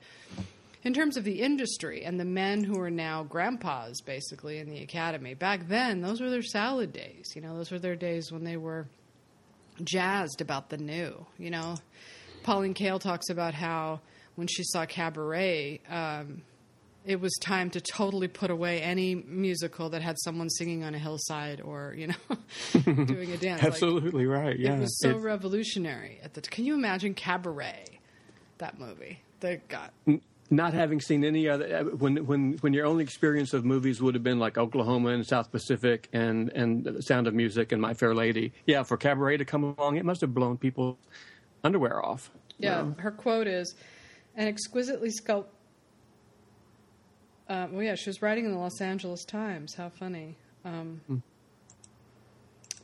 in 0.84 0.93
terms 0.93 1.17
of 1.17 1.23
the 1.23 1.41
industry 1.41 2.03
and 2.03 2.19
the 2.19 2.25
men 2.25 2.63
who 2.63 2.79
are 2.79 2.91
now 2.91 3.23
grandpas, 3.23 4.01
basically 4.01 4.60
in 4.60 4.69
the 4.69 4.81
academy, 4.81 5.34
back 5.34 5.67
then 5.67 6.01
those 6.01 6.21
were 6.21 6.29
their 6.29 6.43
salad 6.43 6.93
days. 6.93 7.34
You 7.36 7.41
know, 7.41 7.55
those 7.58 7.71
were 7.71 7.79
their 7.79 7.95
days 7.95 8.31
when 8.31 8.43
they 8.43 8.58
were 8.58 8.88
jazzed 9.84 10.41
about 10.41 10.69
the 10.69 10.77
new. 10.77 11.25
You 11.38 11.51
know, 11.51 11.75
Pauline 12.43 12.73
Kael 12.73 12.99
talks 12.99 13.29
about 13.29 13.53
how 13.53 14.01
when 14.36 14.47
she 14.47 14.63
saw 14.63 14.86
Cabaret. 14.86 15.81
Um, 15.89 16.41
it 17.05 17.21
was 17.21 17.33
time 17.39 17.69
to 17.71 17.81
totally 17.81 18.27
put 18.27 18.49
away 18.49 18.81
any 18.81 19.15
musical 19.15 19.89
that 19.89 20.01
had 20.01 20.17
someone 20.19 20.49
singing 20.49 20.83
on 20.83 20.95
a 20.95 20.97
hillside 20.97 21.61
or 21.61 21.93
you 21.97 22.07
know 22.07 22.83
doing 23.05 23.31
a 23.31 23.37
dance. 23.37 23.63
Absolutely 23.63 24.25
like, 24.25 24.37
right. 24.37 24.59
Yeah, 24.59 24.75
it 24.75 24.79
was 24.81 24.99
so 24.99 25.11
it's... 25.11 25.19
revolutionary. 25.19 26.19
At 26.23 26.33
the 26.33 26.41
t- 26.41 26.49
can 26.49 26.65
you 26.65 26.73
imagine 26.73 27.13
Cabaret, 27.13 27.99
that 28.57 28.79
movie? 28.79 29.19
They 29.39 29.61
got. 29.67 29.93
Not 30.51 30.73
having 30.73 31.01
seen 31.01 31.23
any 31.23 31.49
other, 31.49 31.77
uh, 31.77 31.83
when 31.95 32.25
when 32.25 32.53
when 32.61 32.73
your 32.73 32.85
only 32.85 33.03
experience 33.03 33.53
of 33.53 33.65
movies 33.65 34.01
would 34.01 34.13
have 34.13 34.23
been 34.23 34.39
like 34.39 34.57
Oklahoma 34.57 35.09
and 35.09 35.25
South 35.25 35.51
Pacific 35.51 36.09
and 36.13 36.49
and 36.49 37.03
Sound 37.03 37.27
of 37.27 37.33
Music 37.33 37.71
and 37.71 37.81
My 37.81 37.93
Fair 37.93 38.13
Lady, 38.13 38.53
yeah, 38.65 38.83
for 38.83 38.97
Cabaret 38.97 39.37
to 39.37 39.45
come 39.45 39.63
along, 39.63 39.97
it 39.97 40.05
must 40.05 40.21
have 40.21 40.33
blown 40.33 40.57
people's 40.57 40.97
underwear 41.63 42.03
off. 42.03 42.29
Yeah, 42.57 42.81
know? 42.81 42.95
her 42.99 43.11
quote 43.11 43.47
is, 43.47 43.75
"An 44.35 44.47
exquisitely 44.47 45.09
sculpted." 45.09 45.54
Uh, 47.47 47.67
well, 47.71 47.84
yeah, 47.84 47.95
she 47.95 48.10
was 48.10 48.21
writing 48.21 48.45
in 48.45 48.51
the 48.51 48.58
Los 48.58 48.81
Angeles 48.81 49.23
Times. 49.23 49.75
How 49.75 49.89
funny. 49.89 50.36
Um, 50.63 51.01
mm. 51.10 51.21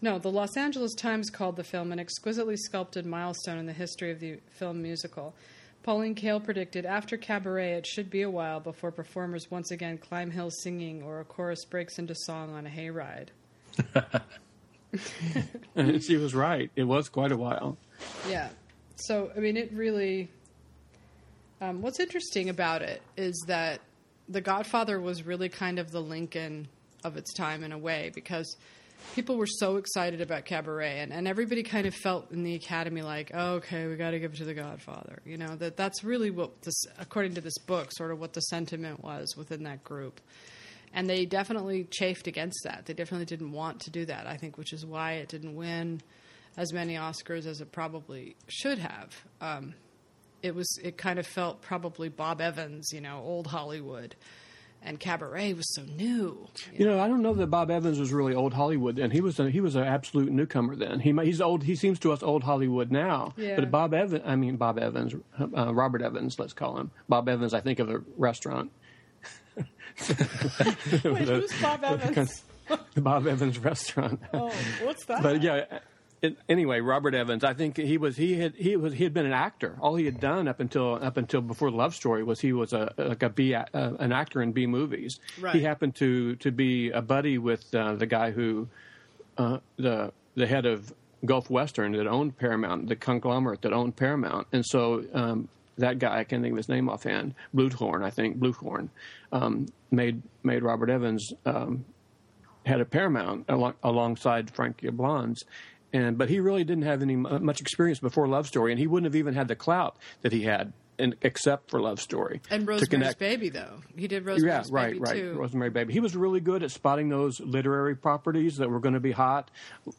No, 0.01 0.17
the 0.19 0.31
Los 0.31 0.57
Angeles 0.57 0.93
Times 0.95 1.29
called 1.29 1.55
the 1.55 1.63
film 1.63 1.91
an 1.91 1.99
exquisitely 1.99 2.57
sculpted 2.57 3.05
milestone 3.05 3.57
in 3.57 3.65
the 3.65 3.73
history 3.73 4.11
of 4.11 4.19
the 4.19 4.39
film 4.49 4.81
musical. 4.81 5.35
Pauline 5.83 6.15
Kael 6.15 6.43
predicted 6.43 6.85
after 6.85 7.17
Cabaret, 7.17 7.73
it 7.73 7.87
should 7.87 8.09
be 8.09 8.21
a 8.21 8.29
while 8.29 8.59
before 8.59 8.91
performers 8.91 9.49
once 9.49 9.71
again 9.71 9.97
climb 9.97 10.29
hills 10.29 10.61
singing 10.61 11.01
or 11.01 11.19
a 11.19 11.25
chorus 11.25 11.65
breaks 11.65 11.97
into 11.97 12.13
song 12.15 12.53
on 12.53 12.67
a 12.67 12.69
hayride. 12.69 13.29
she 16.01 16.17
was 16.17 16.35
right. 16.35 16.69
It 16.75 16.83
was 16.83 17.09
quite 17.09 17.31
a 17.31 17.37
while. 17.37 17.77
Yeah. 18.29 18.49
So, 18.95 19.31
I 19.35 19.39
mean, 19.39 19.57
it 19.57 19.71
really. 19.73 20.29
Um, 21.61 21.81
what's 21.81 21.99
interesting 21.99 22.49
about 22.49 22.81
it 22.81 23.01
is 23.17 23.43
that 23.47 23.81
the 24.29 24.41
Godfather 24.41 24.99
was 24.99 25.25
really 25.25 25.49
kind 25.49 25.79
of 25.79 25.91
the 25.91 26.01
Lincoln 26.01 26.67
of 27.03 27.17
its 27.17 27.33
time 27.33 27.63
in 27.63 27.71
a 27.71 27.77
way 27.77 28.11
because 28.13 28.55
people 29.15 29.37
were 29.37 29.47
so 29.47 29.77
excited 29.77 30.21
about 30.21 30.45
Cabaret, 30.45 30.99
and, 30.99 31.11
and 31.11 31.27
everybody 31.27 31.63
kind 31.63 31.85
of 31.85 31.95
felt 31.95 32.31
in 32.31 32.43
the 32.43 32.55
Academy 32.55 33.01
like, 33.01 33.31
oh, 33.33 33.55
okay, 33.55 33.87
we 33.87 33.95
got 33.95 34.11
to 34.11 34.19
give 34.19 34.33
it 34.33 34.37
to 34.37 34.45
the 34.45 34.53
Godfather. 34.53 35.19
You 35.25 35.37
know 35.37 35.55
that 35.55 35.77
that's 35.77 36.03
really 36.03 36.31
what 36.31 36.61
this, 36.61 36.83
according 36.99 37.35
to 37.35 37.41
this 37.41 37.57
book, 37.59 37.91
sort 37.91 38.11
of 38.11 38.19
what 38.19 38.33
the 38.33 38.41
sentiment 38.41 39.03
was 39.03 39.35
within 39.35 39.63
that 39.63 39.83
group. 39.83 40.21
And 40.93 41.09
they 41.09 41.25
definitely 41.25 41.85
chafed 41.85 42.27
against 42.27 42.63
that. 42.65 42.85
They 42.85 42.93
definitely 42.93 43.25
didn't 43.25 43.53
want 43.53 43.81
to 43.81 43.91
do 43.91 44.05
that. 44.05 44.27
I 44.27 44.35
think, 44.35 44.57
which 44.57 44.73
is 44.73 44.85
why 44.85 45.13
it 45.13 45.29
didn't 45.29 45.55
win 45.55 46.01
as 46.57 46.73
many 46.73 46.95
Oscars 46.95 47.45
as 47.45 47.61
it 47.61 47.71
probably 47.71 48.35
should 48.49 48.77
have. 48.77 49.15
Um, 49.39 49.73
it 50.43 50.55
was 50.55 50.79
it 50.81 50.97
kind 50.97 51.19
of 51.19 51.27
felt 51.27 51.61
probably 51.61 52.09
Bob 52.09 52.41
Evans, 52.41 52.91
you 52.91 53.01
know, 53.01 53.21
old 53.23 53.47
Hollywood. 53.47 54.15
And 54.83 54.99
Cabaret 54.99 55.53
was 55.53 55.71
so 55.75 55.83
new. 55.83 56.47
You, 56.73 56.79
you 56.79 56.85
know? 56.85 56.97
know? 56.97 57.03
I 57.03 57.07
don't 57.07 57.21
know 57.21 57.35
that 57.35 57.47
Bob 57.47 57.69
Evans 57.69 57.99
was 57.99 58.11
really 58.11 58.33
old 58.33 58.51
Hollywood 58.51 58.95
then. 58.95 59.11
He 59.11 59.21
was 59.21 59.39
a, 59.39 59.47
he 59.47 59.61
was 59.61 59.75
an 59.75 59.83
absolute 59.83 60.31
newcomer 60.31 60.75
then. 60.75 60.99
He 60.99 61.13
he's 61.23 61.39
old. 61.39 61.63
He 61.63 61.75
seems 61.75 61.99
to 61.99 62.11
us 62.11 62.23
old 62.23 62.43
Hollywood 62.43 62.91
now. 62.91 63.35
Yeah. 63.37 63.57
But 63.57 63.69
Bob 63.69 63.93
Evans, 63.93 64.23
I 64.25 64.35
mean 64.35 64.57
Bob 64.57 64.79
Evans, 64.79 65.13
uh, 65.39 65.73
Robert 65.73 66.01
Evans, 66.01 66.39
let's 66.39 66.53
call 66.53 66.79
him 66.79 66.89
Bob 67.07 67.29
Evans. 67.29 67.53
I 67.53 67.61
think 67.61 67.77
of 67.77 67.91
a 67.91 68.01
restaurant. 68.17 68.71
Wait, 70.09 71.27
who's 71.27 71.61
Bob 71.61 71.83
Evans? 71.83 72.43
Bob 72.95 73.27
Evans 73.27 73.59
restaurant. 73.59 74.19
Oh, 74.33 74.51
what's 74.81 75.05
that? 75.05 75.21
But 75.21 75.43
yeah, 75.43 75.79
it, 76.21 76.37
anyway, 76.47 76.81
Robert 76.81 77.15
Evans. 77.15 77.43
I 77.43 77.53
think 77.53 77.77
he 77.77 77.97
was 77.97 78.15
he 78.17 78.39
had 78.39 78.55
he 78.55 78.75
was 78.75 78.93
he 78.93 79.03
had 79.03 79.13
been 79.13 79.25
an 79.25 79.33
actor. 79.33 79.75
All 79.79 79.95
he 79.95 80.05
had 80.05 80.19
done 80.19 80.47
up 80.47 80.59
until 80.59 80.95
up 80.95 81.17
until 81.17 81.41
before 81.41 81.71
Love 81.71 81.95
Story 81.95 82.23
was 82.23 82.39
he 82.39 82.53
was 82.53 82.73
a 82.73 82.93
like 82.97 83.23
a 83.23 83.29
B 83.29 83.55
uh, 83.55 83.65
an 83.73 84.11
actor 84.11 84.41
in 84.41 84.51
B 84.51 84.67
movies. 84.67 85.19
Right. 85.39 85.55
He 85.55 85.61
happened 85.61 85.95
to 85.95 86.35
to 86.37 86.51
be 86.51 86.91
a 86.91 87.01
buddy 87.01 87.37
with 87.37 87.73
uh, 87.73 87.95
the 87.95 88.05
guy 88.05 88.31
who 88.31 88.67
uh, 89.37 89.59
the 89.77 90.13
the 90.35 90.45
head 90.45 90.65
of 90.65 90.93
Gulf 91.25 91.49
Western 91.49 91.93
that 91.93 92.07
owned 92.07 92.37
Paramount, 92.37 92.87
the 92.87 92.95
conglomerate 92.95 93.61
that 93.63 93.73
owned 93.73 93.95
Paramount, 93.95 94.47
and 94.51 94.65
so 94.65 95.03
um, 95.13 95.47
that 95.77 95.97
guy 95.99 96.19
I 96.19 96.23
can't 96.23 96.43
think 96.43 96.53
of 96.53 96.57
his 96.57 96.69
name 96.69 96.87
offhand, 96.87 97.33
Bluhdorn, 97.55 98.03
I 98.03 98.11
think 98.11 98.37
Bluhdorn, 98.37 98.89
um, 99.31 99.67
made 99.89 100.21
made 100.43 100.61
Robert 100.61 100.89
Evans 100.89 101.33
um, 101.45 101.85
head 102.65 102.81
of 102.81 102.89
Paramount 102.89 103.45
al- 103.49 103.75
alongside 103.83 104.51
Frankie 104.51 104.87
Yablans. 104.87 105.43
And 105.93 106.17
but 106.17 106.29
he 106.29 106.39
really 106.39 106.63
didn't 106.63 106.83
have 106.83 107.01
any 107.01 107.15
much 107.15 107.59
experience 107.61 107.99
before 107.99 108.27
Love 108.27 108.47
Story, 108.47 108.71
and 108.71 108.79
he 108.79 108.87
wouldn't 108.87 109.05
have 109.11 109.15
even 109.15 109.33
had 109.33 109.47
the 109.47 109.55
clout 109.55 109.97
that 110.21 110.31
he 110.31 110.43
had 110.43 110.71
in, 110.97 111.15
except 111.21 111.69
for 111.69 111.81
Love 111.81 111.99
Story. 111.99 112.41
And 112.49 112.67
Rosemary's 112.67 113.15
Baby, 113.15 113.49
though 113.49 113.81
he 113.97 114.07
did 114.07 114.25
Rosemary's 114.25 114.69
yeah, 114.69 114.75
right, 114.75 114.93
Baby 114.93 114.99
right. 114.99 115.15
too. 115.15 115.33
Rosemary 115.33 115.69
Baby. 115.69 115.93
He 115.93 115.99
was 115.99 116.15
really 116.15 116.39
good 116.39 116.63
at 116.63 116.71
spotting 116.71 117.09
those 117.09 117.39
literary 117.39 117.95
properties 117.95 118.57
that 118.57 118.69
were 118.69 118.79
going 118.79 118.93
to 118.93 118.99
be 119.01 119.11
hot. 119.11 119.51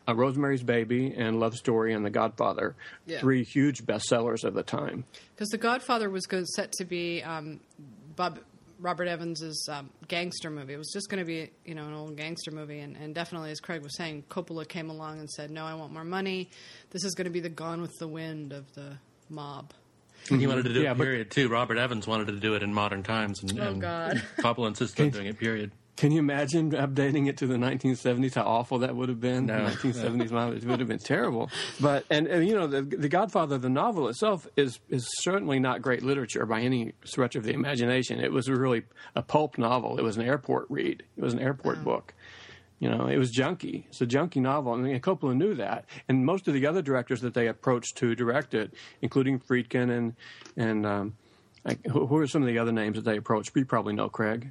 Uh, 0.08 0.14
Rosemary's 0.14 0.62
Baby 0.62 1.12
and 1.14 1.40
Love 1.40 1.56
Story 1.56 1.92
and 1.92 2.04
The 2.06 2.10
Godfather, 2.10 2.74
Yeah. 3.06 3.20
three 3.20 3.44
huge 3.44 3.84
bestsellers 3.84 4.44
of 4.44 4.54
the 4.54 4.62
time. 4.62 5.04
Because 5.34 5.48
The 5.48 5.58
Godfather 5.58 6.08
was 6.08 6.26
set 6.54 6.72
to 6.72 6.84
be 6.84 7.22
um, 7.22 7.60
Bob, 8.16 8.38
Robert 8.82 9.06
Evans's 9.08 9.68
um, 9.72 9.88
gangster 10.08 10.50
movie. 10.50 10.74
It 10.74 10.78
was 10.78 10.90
just 10.92 11.08
going 11.08 11.20
to 11.20 11.24
be, 11.24 11.50
you 11.64 11.74
know, 11.74 11.86
an 11.86 11.94
old 11.94 12.16
gangster 12.16 12.50
movie, 12.50 12.80
and, 12.80 12.96
and 12.96 13.14
definitely, 13.14 13.50
as 13.52 13.60
Craig 13.60 13.82
was 13.82 13.96
saying, 13.96 14.24
Coppola 14.28 14.66
came 14.68 14.90
along 14.90 15.20
and 15.20 15.30
said, 15.30 15.50
"No, 15.50 15.64
I 15.64 15.74
want 15.74 15.92
more 15.92 16.04
money. 16.04 16.50
This 16.90 17.04
is 17.04 17.14
going 17.14 17.26
to 17.26 17.30
be 17.30 17.40
the 17.40 17.48
Gone 17.48 17.80
with 17.80 17.96
the 17.98 18.08
Wind 18.08 18.52
of 18.52 18.70
the 18.74 18.98
mob." 19.30 19.72
He 20.28 20.46
wanted 20.46 20.64
to 20.66 20.72
do 20.74 20.82
Yeah, 20.82 20.92
it 20.92 20.98
but- 20.98 21.04
period 21.04 21.30
too. 21.30 21.48
Robert 21.48 21.78
Evans 21.78 22.06
wanted 22.06 22.26
to 22.28 22.38
do 22.38 22.54
it 22.54 22.62
in 22.62 22.72
modern 22.74 23.02
times, 23.02 23.40
and, 23.42 23.58
Oh, 23.58 23.62
and 23.68 23.80
God. 23.80 24.22
Coppola 24.38 24.68
insisted 24.68 25.02
on 25.04 25.10
doing 25.10 25.26
it 25.26 25.38
period. 25.38 25.72
Can 25.96 26.10
you 26.10 26.20
imagine 26.20 26.70
updating 26.72 27.28
it 27.28 27.36
to 27.38 27.46
the 27.46 27.56
1970s? 27.56 28.34
How 28.34 28.42
awful 28.42 28.78
that 28.78 28.96
would 28.96 29.08
have 29.08 29.20
been. 29.20 29.46
No. 29.46 29.66
1970s 29.66 30.30
mom, 30.30 30.56
it 30.56 30.64
would 30.64 30.80
have 30.80 30.88
been 30.88 30.98
terrible. 30.98 31.50
But 31.80 32.04
and, 32.10 32.26
and 32.26 32.48
you 32.48 32.54
know, 32.54 32.66
the, 32.66 32.82
the 32.82 33.08
Godfather, 33.08 33.58
the 33.58 33.68
novel 33.68 34.08
itself, 34.08 34.48
is 34.56 34.80
is 34.88 35.06
certainly 35.18 35.60
not 35.60 35.82
great 35.82 36.02
literature 36.02 36.46
by 36.46 36.60
any 36.60 36.94
stretch 37.04 37.36
of 37.36 37.44
the 37.44 37.52
imagination. 37.52 38.20
It 38.20 38.32
was 38.32 38.48
really 38.48 38.84
a 39.14 39.22
pulp 39.22 39.58
novel. 39.58 39.98
It 39.98 40.02
was 40.02 40.16
an 40.16 40.24
airport 40.24 40.66
read. 40.70 41.04
It 41.16 41.22
was 41.22 41.34
an 41.34 41.40
airport 41.40 41.84
book. 41.84 42.14
You 42.78 42.90
know, 42.90 43.06
it 43.06 43.16
was 43.16 43.30
junky. 43.30 43.84
It's 43.86 44.00
a 44.00 44.06
junky 44.06 44.42
novel. 44.42 44.72
I 44.72 44.76
mean, 44.78 44.98
Coppola 45.00 45.36
knew 45.36 45.54
that, 45.54 45.84
and 46.08 46.26
most 46.26 46.48
of 46.48 46.54
the 46.54 46.66
other 46.66 46.82
directors 46.82 47.20
that 47.20 47.34
they 47.34 47.46
approached 47.46 47.96
to 47.98 48.16
direct 48.16 48.54
it, 48.54 48.74
including 49.02 49.38
Friedkin 49.38 49.90
and 49.90 50.16
and 50.56 50.86
um, 50.86 51.14
like, 51.64 51.86
who, 51.86 52.06
who 52.06 52.16
are 52.16 52.26
some 52.26 52.42
of 52.42 52.48
the 52.48 52.58
other 52.58 52.72
names 52.72 52.96
that 52.96 53.04
they 53.04 53.16
approached? 53.16 53.54
You 53.54 53.64
probably 53.64 53.92
know, 53.92 54.08
Craig. 54.08 54.50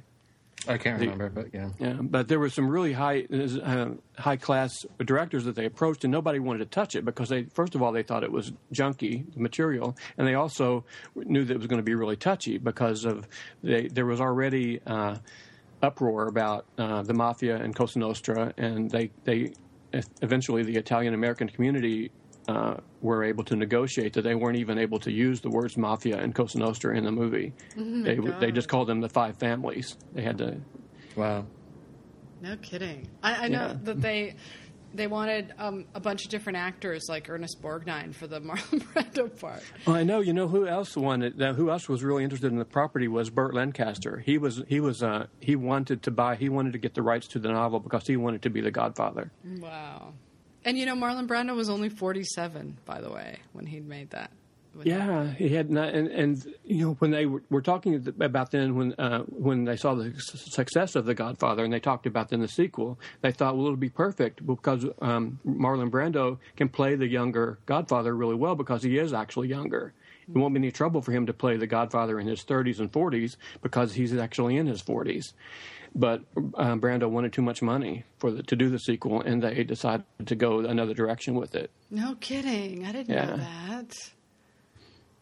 I 0.68 0.78
can't 0.78 1.00
remember, 1.00 1.28
but 1.28 1.52
yeah. 1.52 1.70
Yeah, 1.78 1.94
but 2.00 2.28
there 2.28 2.38
were 2.38 2.48
some 2.48 2.68
really 2.68 2.92
high 2.92 3.26
uh, 3.32 3.90
high 4.16 4.36
class 4.36 4.86
directors 5.04 5.44
that 5.44 5.56
they 5.56 5.64
approached, 5.64 6.04
and 6.04 6.12
nobody 6.12 6.38
wanted 6.38 6.60
to 6.60 6.66
touch 6.66 6.94
it 6.94 7.04
because 7.04 7.28
they 7.28 7.44
first 7.44 7.74
of 7.74 7.82
all 7.82 7.90
they 7.90 8.02
thought 8.02 8.22
it 8.22 8.30
was 8.30 8.52
junky 8.72 9.24
material, 9.36 9.96
and 10.16 10.26
they 10.26 10.34
also 10.34 10.84
knew 11.16 11.44
that 11.44 11.54
it 11.54 11.58
was 11.58 11.66
going 11.66 11.80
to 11.80 11.84
be 11.84 11.94
really 11.94 12.16
touchy 12.16 12.58
because 12.58 13.04
of 13.04 13.26
they, 13.62 13.88
there 13.88 14.06
was 14.06 14.20
already 14.20 14.80
uh, 14.86 15.16
uproar 15.82 16.28
about 16.28 16.66
uh, 16.78 17.02
the 17.02 17.14
mafia 17.14 17.56
and 17.56 17.74
Cosa 17.74 17.98
Nostra, 17.98 18.54
and 18.56 18.90
they 18.90 19.10
they 19.24 19.52
eventually 20.22 20.62
the 20.62 20.76
Italian 20.76 21.14
American 21.14 21.48
community. 21.48 22.10
Were 23.02 23.24
able 23.24 23.44
to 23.44 23.56
negotiate 23.56 24.12
that 24.14 24.22
they 24.22 24.34
weren't 24.36 24.56
even 24.58 24.78
able 24.78 25.00
to 25.00 25.10
use 25.10 25.40
the 25.40 25.50
words 25.50 25.76
mafia 25.76 26.18
and 26.18 26.32
Cosa 26.34 26.58
Nostra 26.58 26.96
in 26.96 27.04
the 27.04 27.10
movie. 27.12 27.52
they 27.76 28.16
they 28.40 28.52
just 28.52 28.68
called 28.68 28.86
them 28.88 29.00
the 29.00 29.08
five 29.08 29.36
families. 29.38 29.96
They 30.14 30.22
had 30.22 30.38
to 30.38 30.60
Wow. 31.16 31.44
No 32.40 32.56
kidding. 32.56 33.08
I, 33.22 33.46
I 33.46 33.48
know 33.48 33.66
Yeah. 33.68 33.76
that 33.84 34.00
they 34.00 34.36
they 34.94 35.06
wanted 35.06 35.54
um, 35.58 35.86
a 35.94 36.00
bunch 36.00 36.24
of 36.24 36.30
different 36.30 36.58
actors 36.58 37.06
like 37.08 37.28
Ernest 37.30 37.62
Borgnine 37.62 38.14
for 38.14 38.26
the 38.26 38.40
Marlon 38.48 38.82
Brando 38.92 39.40
part. 39.40 39.62
Well, 39.86 39.96
I 39.96 40.02
know. 40.02 40.20
You 40.20 40.34
know 40.34 40.46
who 40.48 40.66
else 40.68 40.94
wanted? 40.96 41.40
Uh, 41.40 41.54
who 41.54 41.70
else 41.70 41.88
was 41.88 42.04
really 42.04 42.24
interested 42.24 42.52
in 42.52 42.58
the 42.58 42.64
property 42.66 43.08
was 43.08 43.30
Burt 43.30 43.54
Lancaster. 43.54 44.22
He 44.24 44.36
was. 44.38 44.62
He 44.68 44.80
was. 44.80 45.02
Uh, 45.02 45.26
he 45.40 45.56
wanted 45.56 46.02
to 46.02 46.10
buy. 46.10 46.36
He 46.36 46.48
wanted 46.50 46.74
to 46.74 46.78
get 46.78 46.92
the 46.94 47.02
rights 47.02 47.26
to 47.28 47.38
the 47.38 47.48
novel 47.50 47.80
because 47.80 48.06
he 48.06 48.16
wanted 48.18 48.42
to 48.42 48.50
be 48.50 48.60
the 48.60 48.70
Godfather. 48.70 49.32
Wow. 49.60 50.12
And 50.64 50.78
you 50.78 50.86
know, 50.86 50.94
Marlon 50.94 51.26
Brando 51.26 51.54
was 51.56 51.68
only 51.68 51.88
47, 51.88 52.78
by 52.84 53.00
the 53.00 53.10
way, 53.10 53.40
when 53.52 53.66
he'd 53.66 53.86
made 53.86 54.10
that. 54.10 54.30
When- 54.74 54.86
Yeah, 54.86 55.32
he 55.32 55.50
had. 55.50 55.70
Not, 55.70 55.92
and 55.92 56.08
and 56.08 56.54
you 56.64 56.86
know 56.86 56.92
when 56.94 57.10
they 57.10 57.26
were, 57.26 57.42
were 57.50 57.60
talking 57.60 57.94
about 58.20 58.52
then 58.52 58.74
when 58.74 58.94
uh, 58.94 59.20
when 59.24 59.64
they 59.64 59.76
saw 59.76 59.94
the 59.94 60.14
su- 60.16 60.38
success 60.38 60.94
of 60.96 61.04
the 61.04 61.14
Godfather 61.14 61.62
and 61.64 61.72
they 61.72 61.80
talked 61.80 62.06
about 62.06 62.30
then 62.30 62.40
the 62.40 62.48
sequel, 62.48 62.98
they 63.20 63.32
thought 63.32 63.56
well 63.56 63.66
it'll 63.66 63.76
be 63.76 63.90
perfect 63.90 64.46
because 64.46 64.86
um, 65.02 65.38
Marlon 65.46 65.90
Brando 65.90 66.38
can 66.56 66.70
play 66.70 66.94
the 66.94 67.06
younger 67.06 67.58
Godfather 67.66 68.16
really 68.16 68.34
well 68.36 68.54
because 68.54 68.82
he 68.82 68.96
is 68.96 69.12
actually 69.12 69.48
younger. 69.48 69.92
It 70.26 70.38
won't 70.38 70.54
be 70.54 70.58
any 70.60 70.70
trouble 70.70 71.02
for 71.02 71.12
him 71.12 71.26
to 71.26 71.34
play 71.34 71.56
the 71.58 71.66
Godfather 71.66 72.18
in 72.18 72.26
his 72.26 72.42
30s 72.44 72.78
and 72.78 72.90
40s 72.90 73.36
because 73.60 73.92
he's 73.92 74.16
actually 74.16 74.56
in 74.56 74.66
his 74.68 74.80
40s. 74.82 75.32
But 75.94 76.22
um, 76.54 76.80
Brando 76.80 77.08
wanted 77.10 77.32
too 77.34 77.42
much 77.42 77.60
money 77.60 78.04
for 78.18 78.30
the, 78.30 78.42
to 78.44 78.56
do 78.56 78.70
the 78.70 78.78
sequel, 78.78 79.20
and 79.20 79.42
they 79.42 79.62
decided 79.62 80.04
to 80.24 80.34
go 80.34 80.60
another 80.60 80.94
direction 80.94 81.34
with 81.34 81.54
it. 81.54 81.70
No 81.90 82.14
kidding. 82.14 82.86
I 82.86 82.92
didn't 82.92 83.14
know 83.14 83.36
that. 83.36 83.94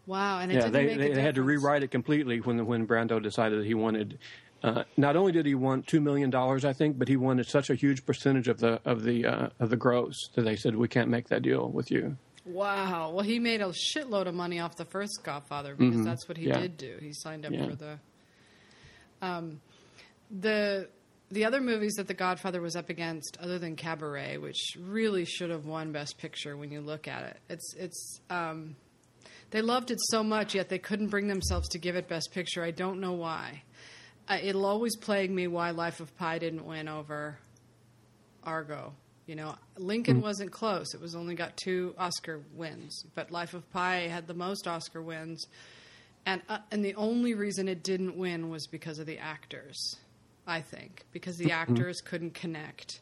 Wow. 0.06 0.38
And 0.40 0.50
it 0.52 0.56
yeah, 0.56 0.68
they 0.68 0.94
they, 0.96 1.12
they 1.12 1.22
had 1.22 1.34
to 1.36 1.42
rewrite 1.42 1.82
it 1.82 1.90
completely 1.90 2.40
when 2.40 2.64
when 2.66 2.86
Brando 2.86 3.22
decided 3.22 3.58
that 3.60 3.66
he 3.66 3.74
wanted. 3.74 4.18
Uh, 4.62 4.84
not 4.98 5.16
only 5.16 5.32
did 5.32 5.46
he 5.46 5.54
want 5.54 5.86
two 5.86 6.00
million 6.00 6.28
dollars, 6.30 6.64
I 6.66 6.72
think, 6.74 6.98
but 6.98 7.08
he 7.08 7.16
wanted 7.16 7.46
such 7.46 7.70
a 7.70 7.74
huge 7.74 8.04
percentage 8.04 8.46
of 8.46 8.58
the 8.58 8.80
of 8.84 9.02
the 9.02 9.26
uh, 9.26 9.48
of 9.58 9.70
the 9.70 9.76
gross 9.76 10.28
that 10.34 10.42
they 10.42 10.54
said 10.56 10.76
we 10.76 10.86
can't 10.88 11.08
make 11.08 11.28
that 11.28 11.42
deal 11.42 11.68
with 11.68 11.90
you. 11.90 12.16
Wow. 12.44 13.10
Well, 13.14 13.24
he 13.24 13.38
made 13.38 13.60
a 13.60 13.66
shitload 13.72 14.26
of 14.26 14.34
money 14.34 14.60
off 14.60 14.76
the 14.76 14.84
first 14.84 15.20
Godfather 15.24 15.74
because 15.74 16.04
that's 16.04 16.28
what 16.28 16.36
he 16.36 16.44
Mm-hmm. 16.46 16.54
Yeah. 16.54 16.60
did 16.62 16.76
do. 16.76 16.96
He 17.00 17.12
signed 17.12 17.46
up 17.46 17.52
Yeah. 17.52 17.68
for 17.68 17.74
the. 17.76 17.98
Um, 19.22 19.60
the 20.30 20.88
the 21.32 21.44
other 21.44 21.60
movies 21.60 21.94
that 21.94 22.08
the 22.08 22.14
Godfather 22.14 22.60
was 22.60 22.74
up 22.74 22.90
against, 22.90 23.38
other 23.40 23.58
than 23.58 23.76
Cabaret, 23.76 24.38
which 24.38 24.76
really 24.80 25.24
should 25.24 25.50
have 25.50 25.64
won 25.64 25.92
Best 25.92 26.18
Picture 26.18 26.56
when 26.56 26.72
you 26.72 26.80
look 26.80 27.08
at 27.08 27.22
it, 27.22 27.38
it's 27.48 27.74
it's. 27.76 28.20
Um, 28.30 28.76
they 29.50 29.62
loved 29.62 29.90
it 29.90 29.98
so 30.00 30.22
much, 30.22 30.54
yet 30.54 30.68
they 30.68 30.78
couldn't 30.78 31.08
bring 31.08 31.26
themselves 31.26 31.68
to 31.70 31.78
give 31.78 31.96
it 31.96 32.08
Best 32.08 32.30
Picture. 32.32 32.62
I 32.62 32.70
don't 32.70 33.00
know 33.00 33.12
why. 33.12 33.62
Uh, 34.28 34.38
it'll 34.40 34.64
always 34.64 34.96
plague 34.96 35.30
me 35.30 35.48
why 35.48 35.70
Life 35.70 35.98
of 35.98 36.16
Pi 36.16 36.38
didn't 36.38 36.64
win 36.64 36.86
over 36.88 37.36
Argo. 38.44 38.92
You 39.26 39.34
know, 39.34 39.56
Lincoln 39.76 40.20
wasn't 40.20 40.52
close. 40.52 40.94
It 40.94 41.00
was 41.00 41.14
only 41.14 41.34
got 41.34 41.56
two 41.56 41.94
Oscar 41.98 42.40
wins, 42.54 43.04
but 43.14 43.30
Life 43.30 43.54
of 43.54 43.68
Pi 43.72 44.08
had 44.08 44.26
the 44.26 44.34
most 44.34 44.66
Oscar 44.66 45.02
wins, 45.02 45.46
and 46.26 46.42
uh, 46.48 46.58
and 46.70 46.84
the 46.84 46.94
only 46.94 47.34
reason 47.34 47.68
it 47.68 47.82
didn't 47.82 48.16
win 48.16 48.50
was 48.50 48.66
because 48.66 48.98
of 48.98 49.06
the 49.06 49.18
actors. 49.18 49.96
I 50.50 50.60
think 50.60 51.04
because 51.12 51.36
the 51.36 51.52
actors 51.52 52.00
couldn't 52.00 52.34
connect 52.34 53.00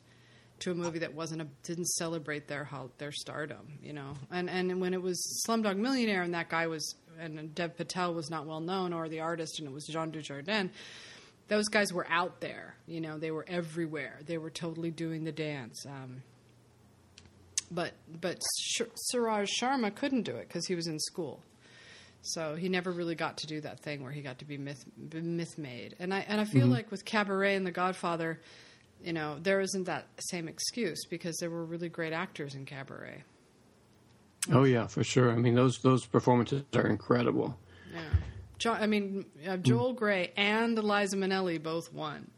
to 0.61 0.73
a 0.73 0.75
movie 0.75 0.99
that 1.01 1.15
wasn't 1.15 1.43
a 1.43 1.47
didn't 1.63 1.87
celebrate 1.87 2.47
their 2.49 2.69
their 2.99 3.13
stardom. 3.13 3.79
You 3.83 3.95
know, 3.95 4.15
and 4.31 4.49
and 4.49 4.81
when 4.81 4.95
it 4.95 5.03
was 5.03 5.45
Slumdog 5.47 5.77
Millionaire 5.77 6.23
and 6.23 6.35
that 6.35 6.49
guy 6.49 6.67
was 6.67 6.95
and 7.19 7.55
Dev 7.55 7.77
Patel 7.77 8.15
was 8.15 8.31
not 8.31 8.47
well 8.47 8.61
known 8.61 8.93
or 8.93 9.09
the 9.09 9.21
artist 9.21 9.59
and 9.59 9.69
it 9.69 9.73
was 9.73 9.87
Jean 9.87 10.13
Dujardin 10.13 10.71
those 11.49 11.69
guys 11.69 11.93
were 11.93 12.07
out 12.09 12.41
there. 12.41 12.77
You 12.87 13.01
know, 13.01 13.19
they 13.19 13.31
were 13.31 13.45
everywhere. 13.49 14.21
They 14.25 14.39
were 14.39 14.51
totally 14.51 14.91
doing 14.91 15.25
the 15.25 15.33
dance. 15.33 15.85
Um, 15.87 16.23
but 17.71 17.93
but 18.21 18.39
Suraj 18.95 19.51
Sharma 19.61 19.95
couldn't 19.95 20.23
do 20.23 20.37
it 20.37 20.49
because 20.49 20.67
he 20.67 20.75
was 20.75 20.87
in 20.87 20.99
school, 20.99 21.43
so 22.23 22.57
he 22.57 22.69
never 22.69 22.91
really 22.91 23.15
got 23.15 23.39
to 23.39 23.47
do 23.47 23.61
that 23.61 23.81
thing 23.81 24.03
where 24.03 24.13
he 24.13 24.21
got 24.21 24.39
to 24.39 24.45
be 24.45 24.59
myth 24.59 24.85
myth 25.13 25.59
made. 25.59 25.97
And 25.99 26.13
I 26.13 26.21
and 26.29 26.41
I 26.41 26.45
feel 26.45 26.63
mm-hmm. 26.63 26.73
like 26.73 26.91
with 26.91 27.05
Cabaret 27.05 27.55
and 27.55 27.67
The 27.67 27.71
Godfather, 27.71 28.41
you 29.03 29.13
know, 29.13 29.39
there 29.41 29.61
isn't 29.61 29.85
that 29.85 30.07
same 30.19 30.49
excuse 30.49 31.05
because 31.07 31.37
there 31.39 31.51
were 31.51 31.65
really 31.65 31.89
great 31.89 32.13
actors 32.13 32.55
in 32.55 32.67
Cabaret. 32.67 33.23
Oh 34.53 34.65
yeah, 34.65 34.87
for 34.87 35.05
sure. 35.05 35.31
I 35.31 35.37
mean 35.37 35.55
those 35.55 35.79
those 35.79 36.07
performances 36.07 36.65
are 36.75 36.87
incredible. 36.87 37.57
Yeah. 37.93 38.01
Jo- 38.59 38.73
I 38.73 38.87
mean, 38.87 39.25
uh, 39.47 39.51
mm. 39.51 39.63
Joel 39.63 39.93
Grey 39.93 40.33
and 40.37 40.77
Liza 40.83 41.17
Minnelli 41.17 41.63
both 41.63 41.93
won 41.93 42.31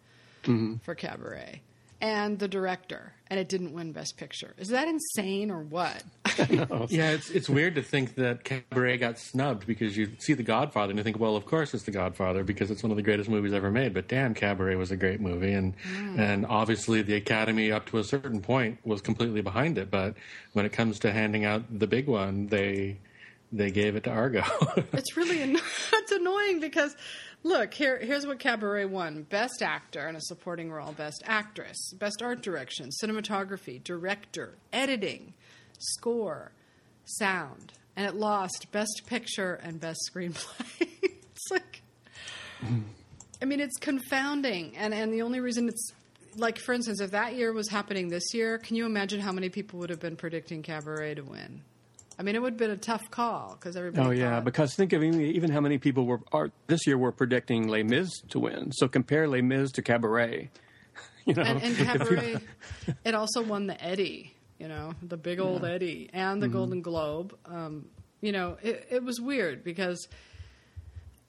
mm-hmm. 0.42 0.76
for 0.82 0.94
Cabaret, 0.94 1.62
and 2.00 2.38
the 2.38 2.48
director, 2.48 3.14
and 3.28 3.40
it 3.40 3.48
didn't 3.48 3.72
win 3.72 3.92
Best 3.92 4.18
Picture. 4.18 4.54
Is 4.58 4.68
that 4.68 4.86
insane 4.86 5.50
or 5.50 5.60
what? 5.60 6.02
Yeah, 6.90 7.10
it's 7.10 7.30
it's 7.30 7.48
weird 7.48 7.74
to 7.76 7.82
think 7.82 8.14
that 8.16 8.44
Cabaret 8.44 8.98
got 8.98 9.18
snubbed 9.18 9.66
because 9.66 9.96
you 9.96 10.10
see 10.18 10.34
The 10.34 10.42
Godfather 10.42 10.90
and 10.90 10.98
you 10.98 11.04
think, 11.04 11.18
well, 11.18 11.36
of 11.36 11.46
course 11.46 11.74
it's 11.74 11.84
The 11.84 11.90
Godfather 11.90 12.44
because 12.44 12.70
it's 12.70 12.82
one 12.82 12.90
of 12.90 12.96
the 12.96 13.02
greatest 13.02 13.28
movies 13.28 13.52
ever 13.52 13.70
made. 13.70 13.94
But 13.94 14.08
damn, 14.08 14.34
Cabaret 14.34 14.76
was 14.76 14.90
a 14.90 14.96
great 14.96 15.20
movie, 15.20 15.52
and 15.52 15.74
mm. 15.78 16.18
and 16.18 16.46
obviously 16.46 17.02
the 17.02 17.14
Academy 17.14 17.70
up 17.70 17.86
to 17.86 17.98
a 17.98 18.04
certain 18.04 18.40
point 18.40 18.78
was 18.84 19.00
completely 19.00 19.40
behind 19.40 19.78
it. 19.78 19.90
But 19.90 20.14
when 20.52 20.64
it 20.64 20.72
comes 20.72 20.98
to 21.00 21.12
handing 21.12 21.44
out 21.44 21.62
the 21.78 21.86
big 21.86 22.06
one, 22.06 22.46
they 22.46 22.98
they 23.52 23.70
gave 23.70 23.96
it 23.96 24.04
to 24.04 24.10
Argo. 24.10 24.44
it's 24.92 25.16
really 25.16 25.42
anno- 25.42 25.60
it's 25.92 26.12
annoying 26.12 26.60
because 26.60 26.96
look 27.42 27.72
here 27.72 27.98
here's 27.98 28.26
what 28.26 28.38
cabaret 28.38 28.84
won 28.84 29.22
best 29.22 29.62
actor 29.62 30.06
in 30.08 30.14
a 30.14 30.20
supporting 30.20 30.70
role 30.70 30.92
best 30.92 31.22
actress 31.24 31.92
best 31.94 32.20
art 32.20 32.42
direction 32.42 32.90
cinematography 33.02 33.82
director 33.82 34.58
editing 34.74 35.32
score, 35.80 36.52
sound, 37.04 37.72
and 37.96 38.06
it 38.06 38.14
lost 38.14 38.70
Best 38.72 39.02
Picture 39.06 39.54
and 39.62 39.80
Best 39.80 40.10
Screenplay. 40.12 40.88
it's 41.02 41.50
like, 41.50 41.82
I 43.42 43.44
mean, 43.44 43.60
it's 43.60 43.78
confounding, 43.78 44.76
and 44.76 44.94
and 44.94 45.12
the 45.12 45.22
only 45.22 45.40
reason 45.40 45.68
it's 45.68 45.92
like, 46.36 46.58
for 46.58 46.72
instance, 46.72 47.00
if 47.00 47.10
that 47.10 47.34
year 47.34 47.52
was 47.52 47.68
happening 47.68 48.08
this 48.08 48.34
year, 48.34 48.58
can 48.58 48.76
you 48.76 48.86
imagine 48.86 49.20
how 49.20 49.32
many 49.32 49.48
people 49.48 49.78
would 49.80 49.90
have 49.90 50.00
been 50.00 50.16
predicting 50.16 50.62
Cabaret 50.62 51.14
to 51.14 51.22
win? 51.22 51.62
I 52.18 52.22
mean, 52.22 52.34
it 52.34 52.42
would 52.42 52.52
have 52.52 52.58
been 52.58 52.70
a 52.70 52.76
tough 52.76 53.10
call 53.10 53.56
because 53.58 53.76
everybody. 53.76 54.06
Oh 54.06 54.10
yeah, 54.10 54.40
because 54.40 54.74
think 54.74 54.92
of 54.92 55.02
even, 55.02 55.22
even 55.22 55.50
how 55.50 55.60
many 55.60 55.78
people 55.78 56.04
were 56.04 56.20
are, 56.32 56.50
this 56.66 56.86
year 56.86 56.98
were 56.98 57.12
predicting 57.12 57.66
Les 57.68 57.82
Mis 57.82 58.10
to 58.28 58.38
win. 58.38 58.72
So 58.72 58.88
compare 58.88 59.26
Les 59.26 59.40
Mis 59.40 59.72
to 59.72 59.82
Cabaret. 59.82 60.50
You 61.26 61.34
know, 61.34 61.42
and, 61.42 61.62
and 61.62 61.76
Cabaret, 61.76 62.38
it 63.04 63.14
also 63.14 63.42
won 63.42 63.66
the 63.66 63.80
Eddie, 63.84 64.34
you 64.60 64.68
know, 64.68 64.92
the 65.02 65.16
big 65.16 65.40
old 65.40 65.64
Eddie, 65.64 66.10
and 66.12 66.40
the 66.40 66.46
Mm-hmm. 66.46 66.56
Golden 66.56 66.82
Globe. 66.82 67.34
Um, 67.46 67.86
you 68.20 68.32
know, 68.32 68.58
it, 68.62 68.86
it 68.90 69.02
was 69.02 69.18
weird 69.20 69.64
because, 69.64 70.06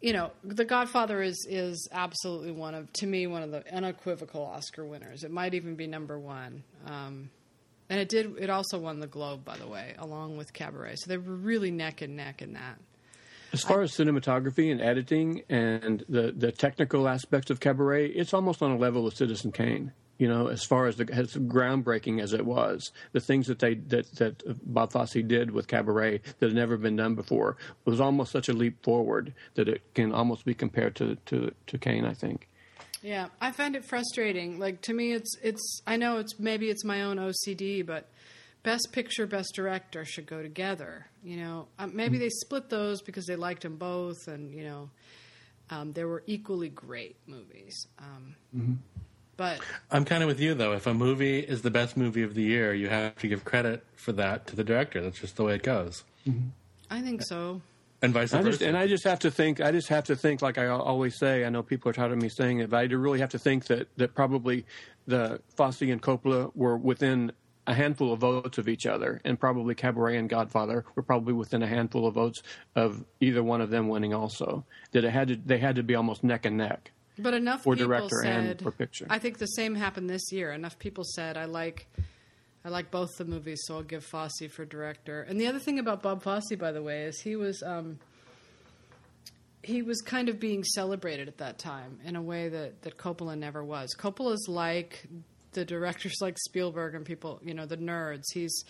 you 0.01 0.13
know, 0.13 0.31
The 0.43 0.65
Godfather 0.65 1.21
is 1.21 1.47
is 1.49 1.87
absolutely 1.91 2.51
one 2.51 2.75
of, 2.75 2.91
to 2.93 3.07
me, 3.07 3.27
one 3.27 3.43
of 3.43 3.51
the 3.51 3.63
unequivocal 3.73 4.43
Oscar 4.43 4.85
winners. 4.85 5.23
It 5.23 5.31
might 5.31 5.53
even 5.53 5.75
be 5.75 5.87
number 5.87 6.19
one. 6.19 6.63
Um, 6.85 7.29
and 7.89 7.99
it 7.99 8.09
did. 8.09 8.37
It 8.39 8.49
also 8.49 8.77
won 8.79 8.99
the 8.99 9.07
Globe, 9.07 9.43
by 9.45 9.57
the 9.57 9.67
way, 9.67 9.95
along 9.97 10.37
with 10.37 10.53
Cabaret. 10.53 10.95
So 10.97 11.09
they 11.09 11.17
were 11.17 11.35
really 11.35 11.71
neck 11.71 12.01
and 12.01 12.15
neck 12.15 12.41
in 12.41 12.53
that. 12.53 12.79
As 13.53 13.63
far 13.63 13.81
as 13.81 13.91
cinematography 13.91 14.71
and 14.71 14.81
editing 14.81 15.43
and 15.49 16.05
the, 16.07 16.31
the 16.31 16.53
technical 16.53 17.05
aspects 17.09 17.51
of 17.51 17.59
Cabaret, 17.59 18.07
it's 18.07 18.33
almost 18.33 18.61
on 18.61 18.71
a 18.71 18.77
level 18.77 19.03
with 19.03 19.15
Citizen 19.17 19.51
Kane. 19.51 19.91
You 20.21 20.27
know, 20.27 20.49
as 20.49 20.63
far 20.63 20.85
as 20.85 20.97
the 20.97 21.11
as 21.11 21.33
groundbreaking 21.33 22.21
as 22.21 22.33
it 22.33 22.45
was, 22.45 22.91
the 23.11 23.19
things 23.19 23.47
that 23.47 23.57
they 23.57 23.73
that 23.73 24.05
that 24.17 24.43
Bob 24.71 24.91
Fosse 24.91 25.13
did 25.13 25.49
with 25.49 25.67
Cabaret 25.67 26.21
that 26.37 26.45
had 26.45 26.55
never 26.55 26.77
been 26.77 26.95
done 26.95 27.15
before 27.15 27.57
was 27.85 27.99
almost 27.99 28.31
such 28.31 28.47
a 28.47 28.53
leap 28.53 28.83
forward 28.83 29.33
that 29.55 29.67
it 29.67 29.81
can 29.95 30.13
almost 30.13 30.45
be 30.45 30.53
compared 30.53 30.93
to 30.97 31.15
to, 31.25 31.51
to 31.65 31.77
Kane. 31.79 32.05
I 32.05 32.13
think. 32.13 32.47
Yeah, 33.01 33.29
I 33.41 33.51
find 33.51 33.75
it 33.75 33.83
frustrating. 33.83 34.59
Like 34.59 34.81
to 34.81 34.93
me, 34.93 35.13
it's 35.13 35.35
it's. 35.41 35.81
I 35.87 35.97
know 35.97 36.19
it's 36.19 36.39
maybe 36.39 36.69
it's 36.69 36.85
my 36.85 37.01
own 37.01 37.17
OCD, 37.17 37.83
but 37.83 38.07
best 38.61 38.89
picture, 38.91 39.25
best 39.25 39.55
director 39.55 40.05
should 40.05 40.27
go 40.27 40.43
together. 40.43 41.07
You 41.23 41.37
know, 41.37 41.67
um, 41.79 41.95
maybe 41.95 42.19
they 42.19 42.29
split 42.29 42.69
those 42.69 43.01
because 43.01 43.25
they 43.25 43.35
liked 43.35 43.63
them 43.63 43.77
both, 43.77 44.27
and 44.27 44.53
you 44.53 44.65
know, 44.65 44.91
um, 45.71 45.93
they 45.93 46.03
were 46.03 46.21
equally 46.27 46.69
great 46.69 47.15
movies. 47.25 47.87
Um, 47.97 48.35
But 49.41 49.59
I'm 49.89 50.05
kind 50.05 50.21
of 50.21 50.27
with 50.27 50.39
you 50.39 50.53
though. 50.53 50.73
If 50.73 50.85
a 50.85 50.93
movie 50.93 51.39
is 51.39 51.63
the 51.63 51.71
best 51.71 51.97
movie 51.97 52.21
of 52.21 52.35
the 52.35 52.43
year, 52.43 52.75
you 52.75 52.89
have 52.89 53.15
to 53.15 53.27
give 53.27 53.43
credit 53.43 53.83
for 53.95 54.11
that 54.11 54.45
to 54.47 54.55
the 54.55 54.63
director. 54.63 55.01
That's 55.01 55.19
just 55.19 55.35
the 55.35 55.43
way 55.43 55.55
it 55.55 55.63
goes, 55.63 56.03
I 56.91 57.01
think 57.01 57.23
so. 57.23 57.59
and 58.03 58.13
vice 58.13 58.33
I 58.35 58.37
versa. 58.37 58.51
just, 58.51 58.61
and 58.61 58.77
I 58.77 58.85
just 58.85 59.03
have 59.03 59.17
to 59.21 59.31
think. 59.31 59.59
I 59.59 59.71
just 59.71 59.87
have 59.87 60.03
to 60.05 60.15
think, 60.15 60.43
like 60.43 60.59
I 60.59 60.67
always 60.67 61.17
say. 61.17 61.43
I 61.43 61.49
know 61.49 61.63
people 61.63 61.89
are 61.89 61.93
tired 61.93 62.11
of 62.11 62.21
me 62.21 62.29
saying 62.29 62.59
it, 62.59 62.69
but 62.69 62.77
I 62.77 62.85
do 62.85 62.99
really 62.99 63.19
have 63.19 63.29
to 63.31 63.39
think 63.39 63.65
that 63.65 63.87
that 63.97 64.13
probably 64.13 64.63
the 65.07 65.41
Fosse 65.55 65.81
and 65.81 65.99
Coppola 66.03 66.55
were 66.55 66.77
within 66.77 67.31
a 67.65 67.73
handful 67.73 68.13
of 68.13 68.19
votes 68.19 68.59
of 68.59 68.69
each 68.69 68.85
other, 68.85 69.21
and 69.25 69.39
probably 69.39 69.73
Cabaret 69.73 70.17
and 70.17 70.29
Godfather 70.29 70.85
were 70.93 71.01
probably 71.01 71.33
within 71.33 71.63
a 71.63 71.67
handful 71.67 72.05
of 72.05 72.13
votes 72.13 72.43
of 72.75 73.03
either 73.19 73.41
one 73.41 73.61
of 73.61 73.71
them 73.71 73.87
winning. 73.87 74.13
Also, 74.13 74.65
that 74.91 75.03
it 75.03 75.09
had 75.09 75.29
to, 75.29 75.35
they 75.35 75.57
had 75.57 75.77
to 75.77 75.83
be 75.83 75.95
almost 75.95 76.23
neck 76.23 76.45
and 76.45 76.57
neck. 76.57 76.91
But 77.17 77.33
enough 77.33 77.63
For 77.63 77.75
people 77.75 77.87
director 77.87 78.21
and 78.23 78.47
said. 78.47 78.61
for 78.61 78.71
picture. 78.71 79.05
I 79.09 79.19
think 79.19 79.37
the 79.37 79.45
same 79.45 79.75
happened 79.75 80.09
this 80.09 80.31
year. 80.31 80.51
Enough 80.51 80.79
people 80.79 81.03
said 81.03 81.37
I 81.37 81.45
like, 81.45 81.87
I 82.63 82.69
like 82.69 82.89
both 82.89 83.09
the 83.17 83.25
movies, 83.25 83.61
so 83.65 83.75
I'll 83.75 83.83
give 83.83 84.03
Fosse 84.03 84.47
for 84.49 84.65
director. 84.65 85.21
And 85.23 85.39
the 85.39 85.47
other 85.47 85.59
thing 85.59 85.77
about 85.79 86.01
Bob 86.01 86.23
Fosse, 86.23 86.55
by 86.57 86.71
the 86.71 86.81
way, 86.81 87.03
is 87.03 87.19
he 87.19 87.35
was, 87.35 87.61
um, 87.63 87.99
he 89.63 89.81
was 89.81 90.01
kind 90.01 90.29
of 90.29 90.39
being 90.39 90.63
celebrated 90.63 91.27
at 91.27 91.37
that 91.37 91.59
time 91.59 91.99
in 92.05 92.15
a 92.15 92.21
way 92.21 92.49
that 92.49 92.81
that 92.81 92.97
Coppola 92.97 93.37
never 93.37 93.63
was. 93.63 93.95
Coppola's 93.97 94.47
like 94.47 95.05
the 95.53 95.65
directors 95.65 96.15
like 96.21 96.37
Spielberg 96.39 96.95
and 96.95 97.05
people, 97.05 97.39
you 97.43 97.53
know, 97.53 97.65
the 97.65 97.77
nerds. 97.77 98.23
He's 98.33 98.63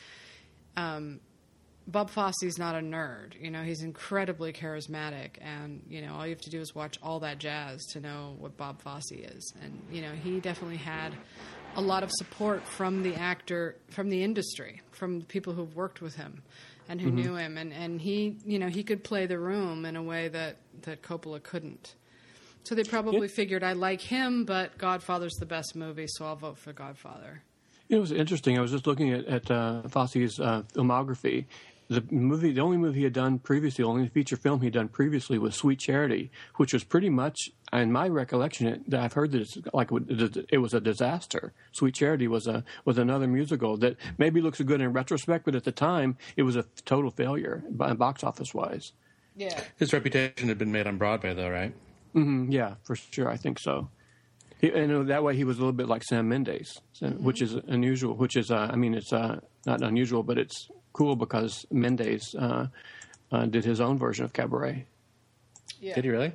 Bob 1.88 2.10
Fosse's 2.10 2.58
not 2.58 2.76
a 2.76 2.80
nerd. 2.80 3.34
You 3.40 3.52
know, 3.52 3.64
he's 3.64 3.82
incredibly 3.82 4.54
charismatic, 4.54 5.32
and 5.42 5.82
you 5.90 6.02
know, 6.02 6.14
all 6.14 6.26
you 6.26 6.32
have 6.32 6.42
to 6.42 6.50
do 6.50 6.60
is 6.60 6.76
watch 6.76 6.98
all 7.02 7.20
that 7.22 7.40
jazz 7.40 7.84
to 7.94 8.00
know 8.00 8.36
what 8.38 8.56
Bob 8.58 8.82
Fosse 8.82 9.12
is. 9.12 9.54
And 9.64 9.82
you 9.92 10.02
know, 10.02 10.12
he 10.12 10.40
definitely 10.40 10.78
had 10.78 11.14
a 11.76 11.82
lot 11.82 12.04
of 12.04 12.12
support 12.12 12.64
from 12.66 13.02
the 13.02 13.16
actor, 13.16 13.78
from 13.90 14.10
the 14.10 14.24
industry, 14.24 14.82
from 14.92 15.20
the 15.20 15.26
people 15.26 15.54
who've 15.54 15.76
worked 15.76 16.02
with 16.02 16.16
him 16.16 16.44
and 16.88 17.00
who 17.00 17.10
knew 17.10 17.36
him, 17.36 17.58
and 17.58 17.74
and 17.74 18.02
he, 18.02 18.38
you 18.46 18.60
know, 18.60 18.68
he 18.68 18.84
could 18.84 19.04
play 19.04 19.26
the 19.26 19.40
room 19.40 19.86
in 19.86 19.96
a 19.96 20.04
way 20.04 20.28
that 20.28 20.58
that 20.84 21.02
Coppola 21.02 21.42
couldn't. 21.42 21.96
So 22.64 22.76
they 22.76 22.84
probably 22.84 23.28
figured 23.28 23.64
I 23.64 23.74
like 23.74 24.02
him, 24.02 24.46
but 24.46 24.78
Godfather's 24.78 25.34
the 25.40 25.48
best 25.48 25.76
movie, 25.76 26.06
so 26.08 26.26
I'll 26.26 26.36
vote 26.36 26.60
for 26.60 26.74
Godfather. 26.74 27.42
It 27.90 27.98
was 27.98 28.12
interesting. 28.12 28.58
I 28.58 28.62
was 28.62 28.72
just 28.72 28.88
looking 28.88 29.12
at, 29.12 29.26
at 29.26 29.52
uh, 29.52 29.82
Fosse's 29.90 30.40
uh, 30.40 30.64
filmography. 30.74 31.46
The 31.92 32.06
movie, 32.10 32.54
the 32.54 32.62
only 32.62 32.78
movie 32.78 33.00
he 33.00 33.04
had 33.04 33.12
done 33.12 33.38
previously, 33.38 33.84
the 33.84 33.90
only 33.90 34.08
feature 34.08 34.38
film 34.38 34.62
he 34.62 34.68
had 34.68 34.74
done 34.74 34.88
previously 34.88 35.38
was 35.38 35.56
Sweet 35.56 35.78
Charity, 35.78 36.32
which 36.56 36.72
was 36.72 36.86
pretty 36.86 37.10
much, 37.10 37.52
in 37.74 37.92
my 37.92 38.08
recollection, 38.08 38.68
it, 38.68 38.94
I've 38.94 39.12
heard 39.12 39.32
that 39.34 39.42
it's 39.42 39.58
like 39.74 39.90
it 40.50 40.58
was 40.60 40.74
a 40.74 40.80
disaster. 40.80 41.52
Sweet 41.74 41.94
Charity 41.94 42.30
was 42.30 42.48
a 42.48 42.64
was 42.86 42.98
another 42.98 43.28
musical 43.28 43.76
that 43.80 43.98
maybe 44.18 44.40
looks 44.40 44.62
good 44.62 44.80
in 44.80 44.94
retrospect, 44.94 45.44
but 45.44 45.54
at 45.54 45.66
the 45.66 45.74
time 45.74 46.16
it 46.38 46.44
was 46.44 46.56
a 46.56 46.64
total 46.86 47.12
failure, 47.12 47.62
by- 47.70 47.92
box 47.92 48.24
office 48.24 48.54
wise. 48.54 48.94
Yeah. 49.36 49.60
His 49.78 49.92
reputation 49.92 50.48
had 50.48 50.58
been 50.58 50.72
made 50.72 50.88
on 50.88 50.98
Broadway, 50.98 51.34
though, 51.34 51.50
right? 51.50 51.74
Mm, 52.16 52.54
Yeah, 52.54 52.76
for 52.84 52.96
sure, 52.96 53.28
I 53.28 53.36
think 53.36 53.60
so. 53.60 53.90
He, 54.62 54.70
and 54.72 55.10
that 55.10 55.24
way, 55.26 55.36
he 55.36 55.44
was 55.44 55.58
a 55.58 55.60
little 55.60 55.74
bit 55.74 55.88
like 55.90 56.04
Sam 56.04 56.30
Mendes, 56.30 56.80
so, 56.94 57.08
which 57.10 57.42
is 57.42 57.54
unusual. 57.68 58.14
Which 58.16 58.38
is, 58.38 58.50
uh, 58.50 58.70
I 58.72 58.78
mean, 58.78 58.94
it's 58.94 59.12
uh, 59.12 59.42
not 59.66 59.82
unusual, 59.82 60.24
but 60.24 60.38
it's 60.38 60.70
cool 60.94 61.16
because 61.16 61.66
Mendes 61.72 62.36
uh, 62.36 62.68
uh, 63.32 63.46
did 63.46 63.64
his 63.64 63.82
own 63.82 63.98
version 63.98 64.26
of 64.26 64.34
Cabaret. 64.34 64.86
Yeah. 65.80 65.96
Did 65.96 66.04
he 66.04 66.10
really? 66.10 66.34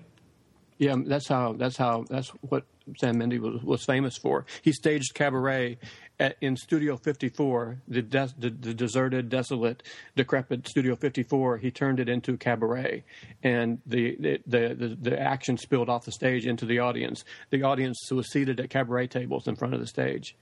Yeah, 0.78 0.96
that's 1.06 1.28
how. 1.28 1.54
That's 1.54 1.76
how. 1.76 2.04
That's 2.08 2.28
what 2.40 2.64
Sam 2.98 3.18
Mendes 3.18 3.40
was, 3.40 3.62
was 3.62 3.84
famous 3.84 4.16
for. 4.16 4.44
He 4.62 4.72
staged 4.72 5.14
Cabaret 5.14 5.78
at, 6.20 6.36
in 6.40 6.56
Studio 6.56 6.96
54, 6.96 7.80
the, 7.88 8.02
des, 8.02 8.28
the, 8.38 8.50
the 8.50 8.74
deserted, 8.74 9.28
desolate, 9.28 9.82
decrepit 10.14 10.68
Studio 10.68 10.94
54. 10.94 11.58
He 11.58 11.70
turned 11.70 11.98
it 11.98 12.08
into 12.08 12.36
Cabaret, 12.36 13.04
and 13.42 13.78
the 13.86 14.16
the, 14.20 14.40
the 14.46 14.74
the 14.74 14.88
the 15.00 15.20
action 15.20 15.56
spilled 15.56 15.88
off 15.88 16.04
the 16.04 16.12
stage 16.12 16.46
into 16.46 16.66
the 16.66 16.78
audience. 16.78 17.24
The 17.50 17.62
audience 17.62 18.10
was 18.10 18.30
seated 18.30 18.60
at 18.60 18.70
cabaret 18.70 19.08
tables 19.08 19.48
in 19.48 19.56
front 19.56 19.74
of 19.74 19.80
the 19.80 19.86
stage. 19.86 20.36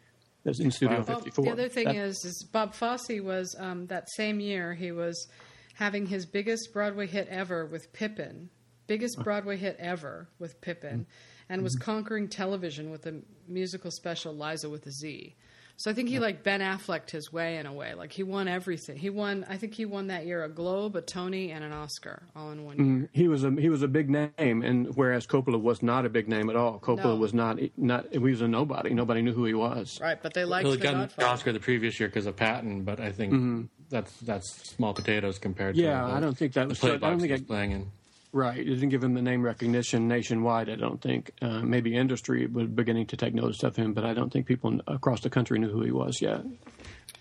That's 0.45 0.61
in 0.61 0.71
Studio 0.71 0.99
Wow. 0.99 1.05
Well, 1.09 1.17
54. 1.21 1.45
the 1.45 1.51
other 1.53 1.69
thing 1.69 1.87
That- 1.87 1.97
is, 1.97 2.25
is 2.25 2.45
Bob 2.53 2.75
Fosse 2.75 3.21
was 3.21 3.55
um, 3.59 3.87
that 3.87 4.11
same 4.11 4.41
year 4.41 4.75
he 4.75 4.93
was 4.93 5.27
having 5.75 6.07
his 6.07 6.27
biggest 6.27 6.73
Broadway 6.73 7.07
hit 7.07 7.27
ever 7.29 7.67
with 7.67 7.93
Pippin, 7.93 8.51
biggest 8.87 9.19
Broadway 9.25 9.57
hit 9.57 9.77
ever 9.81 10.29
with 10.39 10.61
Pippin, 10.61 11.07
and 11.49 11.63
was 11.63 11.75
conquering 11.77 12.29
television 12.29 12.91
with 12.91 13.03
the 13.03 13.23
musical 13.49 13.91
special 13.91 14.35
Liza 14.35 14.69
with 14.71 14.87
a 14.87 14.91
Z. 14.93 15.35
So 15.77 15.91
I 15.91 15.95
think 15.95 16.09
he 16.09 16.21
like 16.21 16.43
Ben 16.45 16.61
Afflecked 16.61 17.11
his 17.11 17.33
way 17.33 17.57
in 17.57 17.67
a 17.67 17.73
way. 17.73 17.95
Like 17.95 18.13
he 18.13 18.23
won 18.23 18.47
everything. 18.47 18.97
He 18.97 19.11
won. 19.11 19.45
I 19.49 19.57
think 19.57 19.75
he 19.75 19.85
won 19.85 20.07
that 20.07 20.25
year 20.25 20.45
a 20.45 20.49
Globe, 20.49 20.95
a 20.95 21.01
Tony, 21.03 21.51
and 21.51 21.65
an 21.65 21.73
Oscar 21.73 22.23
all 22.37 22.53
in 22.53 22.65
one 22.65 22.77
mm, 22.77 22.99
year. 23.01 23.11
he 23.13 23.27
was 23.29 23.43
a 23.45 23.51
he 23.51 23.69
was 23.69 23.83
a 23.83 23.89
big 23.89 24.09
name, 24.09 24.31
and 24.39 24.95
whereas 24.95 25.27
Coppola 25.27 25.61
was 25.61 25.83
not 25.83 26.07
a 26.07 26.09
big 26.09 26.29
name 26.29 26.49
at 26.49 26.57
all. 26.57 26.79
Coppola 26.79 27.05
No. 27.05 27.17
was 27.17 27.35
not 27.35 27.59
not 27.77 28.07
he 28.13 28.19
was 28.19 28.41
a 28.41 28.49
nobody. 28.49 28.95
Nobody 28.95 29.21
knew 29.21 29.33
who 29.33 29.45
he 29.47 29.55
was. 29.55 29.99
Right, 30.01 30.19
but 30.23 30.33
they 30.33 30.45
liked 30.45 30.65
Well, 30.65 30.75
the 30.75 30.79
he 30.79 30.83
got 30.83 30.93
the 30.93 30.99
Godfather. 30.99 31.29
Oscar 31.29 31.53
the 31.53 31.61
previous 31.61 31.99
year 31.99 32.09
because 32.09 32.27
of 32.27 32.37
Patton, 32.37 32.83
but 32.85 33.01
I 33.01 33.11
think 33.11 33.33
mm-hmm. 33.33 33.63
that's 33.91 34.17
that's 34.21 34.49
small 34.71 34.95
potatoes 34.95 35.39
compared 35.41 35.75
to 35.75 35.83
Yeah, 35.83 36.07
I 36.07 36.21
don't 36.21 36.39
think 36.39 36.53
that 36.53 36.65
the 36.65 36.69
was- 36.69 36.79
play 36.79 36.93
I 36.93 36.97
don't 36.99 37.19
think 37.19 37.27
he 37.31 37.33
was 37.33 37.43
I- 37.43 37.45
playing 37.45 37.73
in. 37.73 37.91
Right. 38.35 38.59
It 38.59 38.65
didn't 38.65 38.89
give 38.89 39.05
him 39.05 39.15
the 39.15 39.23
name 39.23 39.43
recognition 39.43 40.09
nationwide, 40.09 40.69
I 40.69 40.75
don't 40.75 41.01
think. 41.01 41.31
Uh, 41.41 41.61
maybe 41.61 41.95
industry 41.95 42.47
was 42.47 42.67
beginning 42.67 43.07
to 43.07 43.17
take 43.17 43.33
notice 43.33 43.63
of 43.63 43.77
him, 43.77 43.95
but 43.95 44.05
I 44.05 44.13
don't 44.13 44.33
think 44.33 44.47
people 44.47 44.81
across 44.89 45.21
the 45.21 45.31
country 45.31 45.57
knew 45.61 45.71
who 45.71 45.83
he 45.83 45.93
was 45.93 46.21
yet. 46.21 46.41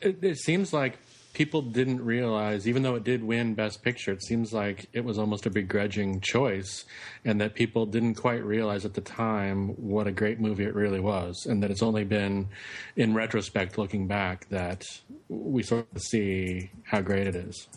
It, 0.02 0.24
it 0.24 0.40
seems 0.40 0.74
like 0.74 0.98
people 1.34 1.62
didn't 1.62 2.04
realize, 2.04 2.68
even 2.68 2.82
though 2.82 2.96
it 2.96 3.04
did 3.04 3.24
win 3.24 3.54
Best 3.54 3.84
Picture, 3.84 4.12
it 4.12 4.24
seems 4.24 4.54
like 4.54 4.88
it 4.92 5.06
was 5.06 5.20
almost 5.20 5.46
a 5.46 5.52
begrudging 5.52 6.20
choice, 6.20 6.84
and 7.24 7.40
that 7.42 7.54
people 7.54 7.86
didn't 7.86 8.16
quite 8.16 8.44
realize 8.44 8.84
at 8.84 8.96
the 8.96 9.02
time 9.02 9.70
what 9.70 10.08
a 10.08 10.12
great 10.12 10.40
movie 10.40 10.64
it 10.64 10.74
really 10.74 11.00
was, 11.00 11.46
and 11.46 11.62
that 11.62 11.70
it's 11.70 11.84
only 11.84 12.06
been 12.06 12.48
in 12.96 13.14
retrospect, 13.14 13.78
looking 13.78 14.08
back, 14.08 14.50
that 14.50 14.84
we 15.30 15.62
sort 15.62 15.86
of 15.94 16.02
see 16.02 16.72
how 16.86 17.02
great 17.02 17.28
it 17.28 17.36
is. 17.36 17.68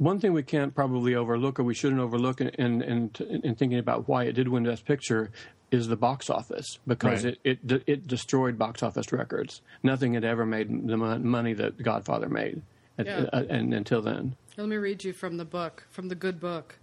One 0.00 0.18
thing 0.18 0.32
we 0.32 0.42
can't 0.42 0.74
probably 0.74 1.14
overlook, 1.14 1.60
or 1.60 1.62
we 1.62 1.74
shouldn't 1.74 2.00
overlook, 2.00 2.40
in, 2.40 2.48
in, 2.48 2.80
in, 2.82 3.10
in 3.44 3.54
thinking 3.54 3.78
about 3.78 4.08
why 4.08 4.24
it 4.24 4.32
did 4.32 4.48
win 4.48 4.64
Best 4.64 4.86
Picture, 4.86 5.30
is 5.70 5.88
the 5.88 5.96
box 5.96 6.30
office 6.30 6.78
because 6.86 7.24
Right. 7.26 7.38
it, 7.44 7.58
it 7.62 7.82
it 7.86 8.06
destroyed 8.06 8.58
box 8.58 8.82
office 8.82 9.12
records. 9.12 9.60
Nothing 9.82 10.14
had 10.14 10.24
ever 10.24 10.46
made 10.46 10.68
the 10.88 10.96
mon- 10.96 11.26
money 11.26 11.52
that 11.52 11.82
Godfather 11.82 12.30
made, 12.30 12.62
at, 12.96 13.04
Yeah. 13.04 13.26
uh, 13.30 13.44
and 13.50 13.74
until 13.74 14.00
then. 14.00 14.36
Let 14.56 14.68
me 14.68 14.76
read 14.76 15.04
you 15.04 15.12
from 15.12 15.36
the 15.36 15.44
book, 15.44 15.86
from 15.90 16.08
the 16.08 16.14
good 16.14 16.40
book. 16.40 16.76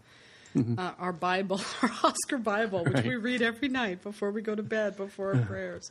Mm-hmm. 0.56 0.77
Uh, 0.80 0.91
our 0.99 1.12
Bible, 1.12 1.60
our 1.82 1.91
Oscar 2.03 2.38
Bible, 2.38 2.84
which 2.86 2.93
Right. 2.93 3.08
we 3.08 3.15
read 3.15 3.41
every 3.41 3.67
night 3.67 4.03
before 4.03 4.30
we 4.32 4.43
go 4.43 4.53
to 4.53 4.63
bed, 4.63 4.95
before 4.95 5.34
our 5.36 5.41
prayers. 5.41 5.89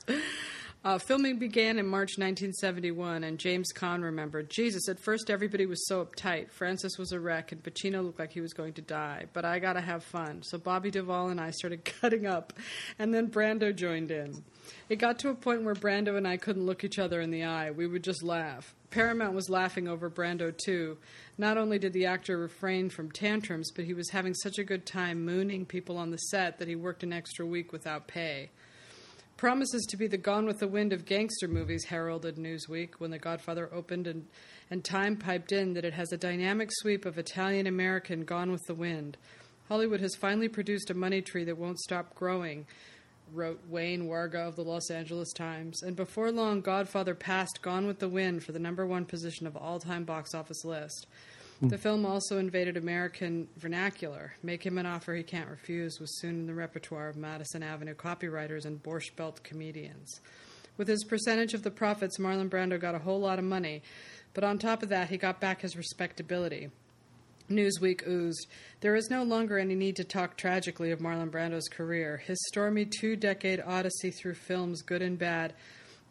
Uh, 0.87 0.99
filming 0.99 1.37
began 1.37 1.81
in 1.81 1.87
March 1.88 2.16
1971, 2.16 3.25
and 3.25 3.40
James 3.40 3.72
Caan 3.72 4.05
remembered 4.05 4.49
Jesus. 4.49 4.88
At 4.88 5.01
first, 5.01 5.31
everybody 5.31 5.66
was 5.66 5.85
so 5.88 6.05
uptight. 6.05 6.53
Francis 6.53 6.96
was 6.96 7.11
a 7.11 7.18
wreck, 7.18 7.51
and 7.51 7.61
Pacino 7.61 8.05
looked 8.05 8.20
like 8.20 8.31
he 8.31 8.40
was 8.40 8.53
going 8.53 8.72
to 8.75 8.83
die. 8.83 9.25
But 9.33 9.44
I 9.44 9.59
got 9.59 9.72
to 9.72 9.81
have 9.81 10.05
fun. 10.05 10.44
So 10.44 10.59
Bobby 10.59 10.92
Duvall 10.92 11.31
and 11.31 11.40
I 11.40 11.51
started 11.51 11.85
cutting 12.01 12.25
up, 12.25 12.53
and 13.01 13.12
then 13.12 13.27
Brando 13.27 13.75
joined 13.75 14.12
in. 14.12 14.44
It 14.88 15.01
got 15.01 15.18
to 15.18 15.31
a 15.31 15.35
point 15.35 15.64
where 15.64 15.75
Brando 15.75 16.16
and 16.16 16.29
I 16.29 16.37
couldn't 16.37 16.66
look 16.66 16.85
each 16.85 17.01
other 17.01 17.20
in 17.20 17.33
the 17.33 17.42
eye. 17.42 17.72
We 17.72 17.88
would 17.88 18.05
just 18.05 18.22
laugh. 18.22 18.72
Paramount 18.90 19.35
was 19.35 19.51
laughing 19.51 19.88
over 19.88 20.09
Brando 20.09 20.57
too. 20.57 20.99
Not 21.37 21.59
only 21.59 21.81
did 21.81 21.94
the 21.94 22.07
actor 22.07 22.38
refrain 22.38 22.90
from 22.90 23.11
tantrums, 23.11 23.72
but 23.72 23.87
he 23.87 23.94
was 23.94 24.11
having 24.11 24.35
such 24.35 24.57
a 24.61 24.64
good 24.64 24.87
time 24.87 25.25
mooning 25.25 25.66
people 25.66 25.99
on 25.99 26.12
the 26.12 26.16
set 26.16 26.61
that 26.61 26.68
he 26.68 26.77
worked 26.77 27.03
an 27.03 27.12
extra 27.12 27.44
week 27.44 27.72
without 27.72 28.07
pay. 28.07 28.51
Promises 29.37 29.85
to 29.90 29.99
be 29.99 30.07
the 30.07 30.16
Gone 30.16 30.46
with 30.46 30.61
the 30.61 30.68
Wind 30.68 30.94
of 30.94 31.05
gangster 31.05 31.46
movies 31.46 31.85
heralded 31.85 32.37
Newsweek 32.37 32.94
when 32.94 33.11
The 33.11 33.18
Godfather 33.18 33.68
opened, 33.70 34.07
and, 34.07 34.25
and 34.70 34.83
Time 34.83 35.14
piped 35.14 35.53
in 35.53 35.75
that 35.75 35.85
it 35.85 35.92
has 35.92 36.11
a 36.11 36.16
dynamic 36.16 36.70
sweep 36.72 37.05
of 37.05 37.18
Italian 37.18 37.66
American 37.66 38.25
Gone 38.25 38.51
with 38.51 38.62
the 38.66 38.75
Wind. 38.75 39.18
Hollywood 39.68 40.01
has 40.01 40.14
finally 40.14 40.49
produced 40.49 40.88
a 40.88 40.94
money 40.94 41.20
tree 41.20 41.44
that 41.44 41.59
won't 41.59 41.79
stop 41.81 42.14
growing, 42.14 42.64
wrote 43.35 43.61
Wayne 43.68 44.07
Warga 44.07 44.49
of 44.49 44.57
the 44.57 44.64
Los 44.64 44.90
Angeles 44.90 45.35
Times. 45.35 45.83
And 45.83 45.96
before 45.96 46.33
long, 46.33 46.62
Godfather 46.62 47.14
passed 47.14 47.61
Gone 47.61 47.87
with 47.87 47.99
the 47.99 48.09
Wind 48.09 48.42
for 48.42 48.53
the 48.53 48.59
number 48.59 48.87
one 48.87 49.05
position 49.05 49.46
of 49.46 49.55
all 49.55 49.79
time 49.79 50.05
box 50.05 50.35
office 50.35 50.64
list. 50.64 51.09
Hmm. 51.61 51.69
The 51.69 51.79
film 51.79 52.05
also 52.05 52.38
invaded 52.38 52.77
American 52.77 53.49
vernacular. 53.57 54.35
Make 54.42 54.64
Him 54.64 54.79
an 54.79 54.87
Offer 54.87 55.14
He 55.14 55.23
Can't 55.23 55.49
Refuse 55.49 55.99
was 55.99 56.19
soon 56.21 56.40
in 56.40 56.47
the 56.47 56.55
repertoire 56.55 57.09
of 57.09 57.16
Madison 57.16 57.62
Avenue 57.62 57.95
copywriters 57.95 58.66
and 58.66 58.83
Borscht 58.83 59.16
Belt 59.16 59.42
comedians. 59.42 60.21
With 60.77 60.88
his 60.88 61.05
percentage 61.05 61.55
of 61.55 61.62
the 61.62 61.71
profits, 61.71 62.19
Marlon 62.19 62.51
Brando 62.51 62.79
got 62.79 62.95
a 62.95 62.99
whole 62.99 63.21
lot 63.21 63.38
of 63.38 63.45
money, 63.47 63.83
but 64.35 64.45
on 64.45 64.59
top 64.59 64.83
of 64.83 64.90
that, 64.90 65.09
he 65.09 65.16
got 65.16 65.40
back 65.40 65.62
his 65.62 65.77
respectability. 65.77 66.69
Newsweek 67.49 68.07
oozed. 68.07 68.47
There 68.81 68.95
is 68.95 69.09
no 69.09 69.23
longer 69.23 69.59
any 69.59 69.75
need 69.75 69.97
to 69.97 70.05
talk 70.05 70.37
tragically 70.37 70.90
of 70.90 70.99
Marlon 70.99 71.31
Brando's 71.31 71.69
career. 71.69 72.19
His 72.19 72.38
stormy 72.49 72.85
two 72.85 73.16
decade 73.16 73.62
odyssey 73.64 74.11
through 74.11 74.35
films, 74.35 74.83
good 74.83 75.01
and 75.01 75.19
bad, 75.19 75.55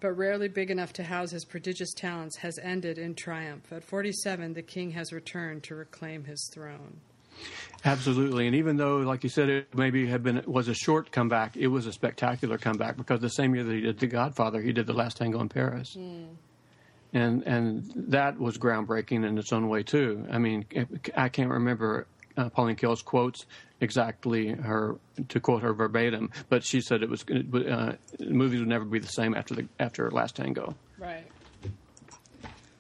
but 0.06 0.16
rarely 0.18 0.48
big 0.48 0.70
enough 0.70 0.94
to 0.94 1.04
house 1.04 1.32
his 1.32 1.44
prodigious 1.44 1.92
talents, 1.92 2.38
has 2.38 2.60
ended 2.60 3.00
in 3.00 3.16
triumph. 3.16 3.74
At 3.74 3.84
47, 3.84 4.54
the 4.54 4.62
king 4.62 4.92
has 4.92 5.12
returned 5.12 5.64
to 5.64 5.74
reclaim 5.74 6.26
his 6.26 6.48
throne. 6.54 6.98
Absolutely, 7.84 8.46
and 8.46 8.56
even 8.56 8.78
though, 8.78 8.98
like 8.98 9.24
you 9.24 9.30
said, 9.30 9.50
it 9.50 9.76
maybe 9.76 10.06
had 10.06 10.22
been 10.22 10.44
was 10.46 10.68
a 10.68 10.76
short 10.76 11.12
comeback, 11.12 11.58
it 11.58 11.70
was 11.70 11.88
a 11.88 11.92
spectacular 11.92 12.60
comeback 12.60 12.98
because 12.98 13.20
the 13.20 13.30
same 13.32 13.56
year 13.56 13.64
that 13.64 13.74
he 13.74 13.82
did 13.82 13.98
The 13.98 14.06
Godfather, 14.06 14.62
he 14.62 14.72
did 14.74 14.86
The 14.86 14.94
Last 14.94 15.18
Tango 15.18 15.42
in 15.42 15.50
Paris, 15.50 15.96
hmm. 15.96 16.26
and 17.12 17.42
and 17.48 17.92
that 17.96 18.40
was 18.40 18.60
groundbreaking 18.60 19.26
in 19.26 19.40
its 19.40 19.52
own 19.52 19.70
way 19.70 19.82
too. 19.82 20.28
I 20.30 20.38
mean, 20.38 20.66
I 21.18 21.30
can't 21.30 21.50
remember 21.50 22.06
uh, 22.38 22.50
Pauline 22.50 22.76
Kael's 22.76 23.02
quotes 23.02 23.46
exactly 23.82 24.50
her 24.50 24.98
to 25.30 25.40
quote 25.40 25.62
her 25.62 25.74
verbatim, 25.74 26.32
but 26.50 26.64
she 26.64 26.82
said 26.82 27.04
it 27.04 27.10
was 27.10 27.24
uh, 27.30 27.96
movies 28.20 28.60
would 28.60 28.70
never 28.70 28.86
be 28.86 29.00
the 29.00 29.08
same 29.08 29.34
after 29.36 29.54
the 29.56 29.68
after 29.80 30.10
Last 30.12 30.36
Tango. 30.36 30.76
Right. 30.98 31.26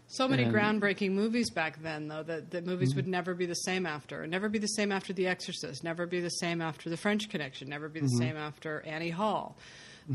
So 0.08 0.30
many 0.30 0.44
And- 0.44 0.54
groundbreaking 0.54 1.12
movies 1.12 1.50
back 1.50 1.82
then, 1.82 2.08
though, 2.08 2.24
that, 2.24 2.52
that 2.52 2.65
movies 2.65 2.96
would 2.96 3.08
never 3.08 3.34
be 3.34 3.46
the 3.46 3.54
same 3.54 3.86
after. 3.86 4.26
Never 4.26 4.48
be 4.48 4.60
the 4.60 4.68
same 4.68 4.94
after 4.94 5.12
The 5.12 5.28
Exorcist. 5.28 5.84
Never 5.84 6.06
be 6.06 6.22
the 6.22 6.30
same 6.30 6.62
after 6.62 6.89
The 6.89 6.96
French 6.96 7.28
Connection. 7.28 7.68
Never 7.68 7.89
be 7.89 8.00
the 8.00 8.08
same 8.08 8.38
after 8.38 8.82
Annie 8.86 9.10
Hall. 9.10 9.58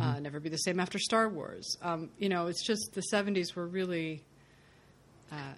Uh, 0.00 0.18
never 0.20 0.40
be 0.40 0.48
the 0.48 0.56
same 0.56 0.80
after 0.80 0.98
Star 0.98 1.28
Wars. 1.28 1.76
Um, 1.82 2.08
you 2.16 2.30
know, 2.30 2.46
it's 2.46 2.64
just 2.64 2.92
the 2.94 3.02
70s 3.12 3.54
were 3.54 3.66
really. 3.66 4.24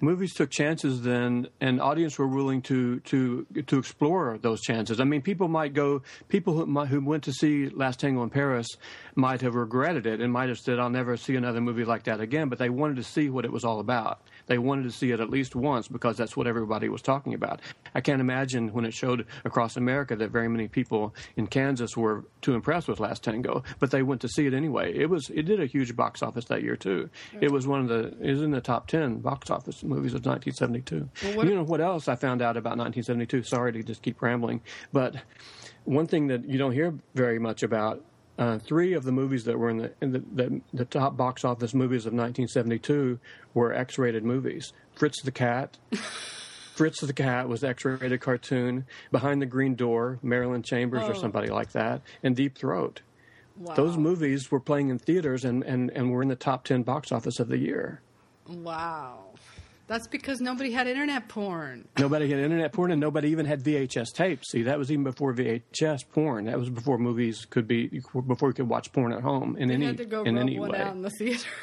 Movies 0.00 0.35
took 0.35 0.50
chances 0.50 1.02
then, 1.02 1.48
and 1.61 1.80
audience 1.80 2.18
were 2.18 2.26
willing 2.26 2.62
to 2.62 3.00
to 3.00 3.46
to 3.66 3.78
explore 3.78 4.38
those 4.38 4.61
chances. 4.61 5.00
I 5.00 5.04
mean, 5.04 5.22
people 5.22 5.48
might 5.48 5.74
go. 5.74 6.02
People 6.28 6.54
who, 6.54 6.66
might, 6.66 6.88
who 6.88 7.00
went 7.04 7.24
to 7.24 7.32
see 7.32 7.68
Last 7.68 8.00
Tango 8.00 8.22
in 8.22 8.30
Paris 8.30 8.68
might 9.14 9.40
have 9.40 9.54
regretted 9.54 10.06
it 10.06 10.20
and 10.20 10.32
might 10.32 10.48
have 10.48 10.58
said, 10.58 10.78
"I'll 10.78 10.90
never 10.90 11.16
see 11.16 11.37
another 11.37 11.61
movie 11.61 11.85
like 11.85 12.04
that 12.04 12.20
again." 12.20 12.48
But 12.48 12.58
they 12.58 12.70
wanted 12.70 12.96
to 12.96 13.04
see 13.04 13.30
what 13.30 13.44
it 13.44 13.52
was 13.52 13.64
all 13.64 13.80
about. 13.80 14.20
They 14.46 14.58
wanted 14.58 14.85
to 14.85 14.90
see 14.90 15.11
it 15.12 15.20
at 15.20 15.30
least 15.30 15.54
once 15.54 15.88
because 15.88 16.16
that's 16.16 16.37
what 16.37 16.46
everybody 16.46 16.88
was 16.88 17.02
talking 17.02 17.35
about. 17.35 17.61
I 17.94 18.00
can't 18.00 18.20
imagine 18.20 18.72
when 18.72 18.85
it 18.85 18.94
showed 18.94 19.26
across 19.44 19.76
America 19.76 20.16
that 20.16 20.30
very 20.30 20.48
many 20.48 20.68
people 20.68 21.14
in 21.37 21.46
Kansas 21.46 21.96
were 21.96 22.24
too 22.40 22.54
impressed 22.54 22.88
with 22.88 23.00
Last 23.00 23.22
Tango, 23.22 23.62
but 23.78 23.90
they 23.90 24.02
went 24.02 24.20
to 24.22 24.28
see 24.28 24.46
it 24.46 24.54
anyway. 24.54 24.94
It 24.94 25.08
was 25.08 25.30
it 25.30 25.42
did 25.42 25.61
a 25.61 25.66
huge 25.66 25.94
box 25.96 26.22
office 26.22 26.46
that 26.46 26.62
year 26.62 26.76
too. 26.76 27.08
It 27.40 27.50
was 27.50 27.66
one 27.66 27.80
of 27.80 27.88
the 27.88 28.14
it 28.20 28.32
was 28.32 28.42
in 28.42 28.50
the 28.50 28.61
top 28.61 28.88
ten 28.88 29.18
box 29.20 29.50
office 29.50 29.62
movies 29.83 30.14
of 30.14 30.25
1972. 30.25 31.09
Well, 31.37 31.46
you 31.46 31.55
know 31.55 31.62
what 31.64 31.81
else 31.81 32.09
I 32.09 32.14
found 32.16 32.42
out 32.42 32.57
about 32.57 32.79
1972? 32.79 33.42
Sorry 33.44 33.72
to 33.72 33.83
just 33.83 34.03
keep 34.03 34.20
rambling, 34.22 34.61
but 34.92 35.16
one 35.85 36.07
thing 36.07 36.29
that 36.29 36.48
you 36.48 36.59
don't 36.59 36.72
hear 36.72 36.94
very 37.14 37.38
much 37.38 37.62
about. 37.62 38.05
Uh, 38.38 38.59
three 38.59 38.94
of 38.94 39.05
the 39.05 39.12
movies 39.12 39.44
that 39.44 39.59
were 39.59 39.68
in 39.68 39.77
the, 39.77 39.92
in 40.01 40.11
the, 40.12 40.18
the 40.35 40.61
the 40.72 40.85
top 40.87 41.16
box 41.18 41.44
office 41.44 41.75
movies 41.75 42.07
of 42.07 42.12
1972 42.14 43.18
were 43.53 43.75
X-rated 43.75 44.25
movies. 44.25 44.72
Fritz 44.94 45.20
the 45.20 45.31
Cat, 45.31 45.77
Fritz 46.75 47.01
the 47.03 47.12
Cat 47.12 47.46
was 47.48 47.62
X-rated 47.62 48.20
cartoon. 48.22 48.87
Behind 49.12 49.42
the 49.42 49.46
Green 49.46 49.75
Door, 49.75 50.18
Marilyn 50.22 50.62
Chambers 50.62 51.03
or 51.07 51.12
Oh. 51.14 51.20
somebody 51.20 51.48
like 51.48 51.72
that, 51.72 52.01
and 52.22 52.35
Deep 52.35 52.57
Throat. 52.57 53.03
Wow. 53.59 53.75
Those 53.75 53.98
movies 53.98 54.51
were 54.51 54.61
playing 54.61 54.88
in 54.88 54.98
theaters 54.98 55.44
and, 55.44 55.62
and, 55.64 55.90
and 55.90 56.11
were 56.11 56.22
in 56.22 56.29
the 56.29 56.35
top 56.35 56.64
10 56.64 56.85
box 56.85 57.12
office 57.12 57.38
of 57.38 57.48
the 57.48 57.59
year. 57.59 58.01
Wow. 58.48 59.27
That's 59.87 60.07
because 60.07 60.40
nobody 60.40 60.71
had 60.73 60.87
internet 60.87 61.29
porn. 61.29 61.87
Nobody 61.99 62.31
had 62.31 62.38
internet 62.38 62.73
porn 62.73 62.92
and 62.92 63.01
nobody 63.01 63.29
even 63.31 63.47
had 63.47 63.62
VHS 63.62 64.12
tapes. 64.14 64.51
See, 64.51 64.62
that 64.62 64.79
was 64.79 64.90
even 64.90 65.05
before 65.05 65.35
VHS 65.35 66.05
porn. 66.12 66.47
That 66.47 66.59
was 66.59 66.71
before 66.71 66.99
movies 66.99 67.47
could 67.51 67.66
be, 67.68 68.01
before 68.27 68.49
you 68.49 68.55
could 68.55 68.68
watch 68.68 68.92
porn 68.92 69.12
at 69.12 69.23
home 69.23 69.57
in 69.59 69.68
You 69.68 69.75
any, 69.75 69.87
had 69.87 69.97
to 69.99 70.05
go 70.07 70.23
in 70.23 70.38
any 70.38 70.59
one 70.59 70.71
way. 70.71 70.79
out 70.81 70.95
in 70.95 71.03
the 71.03 71.11
theater. 71.11 71.49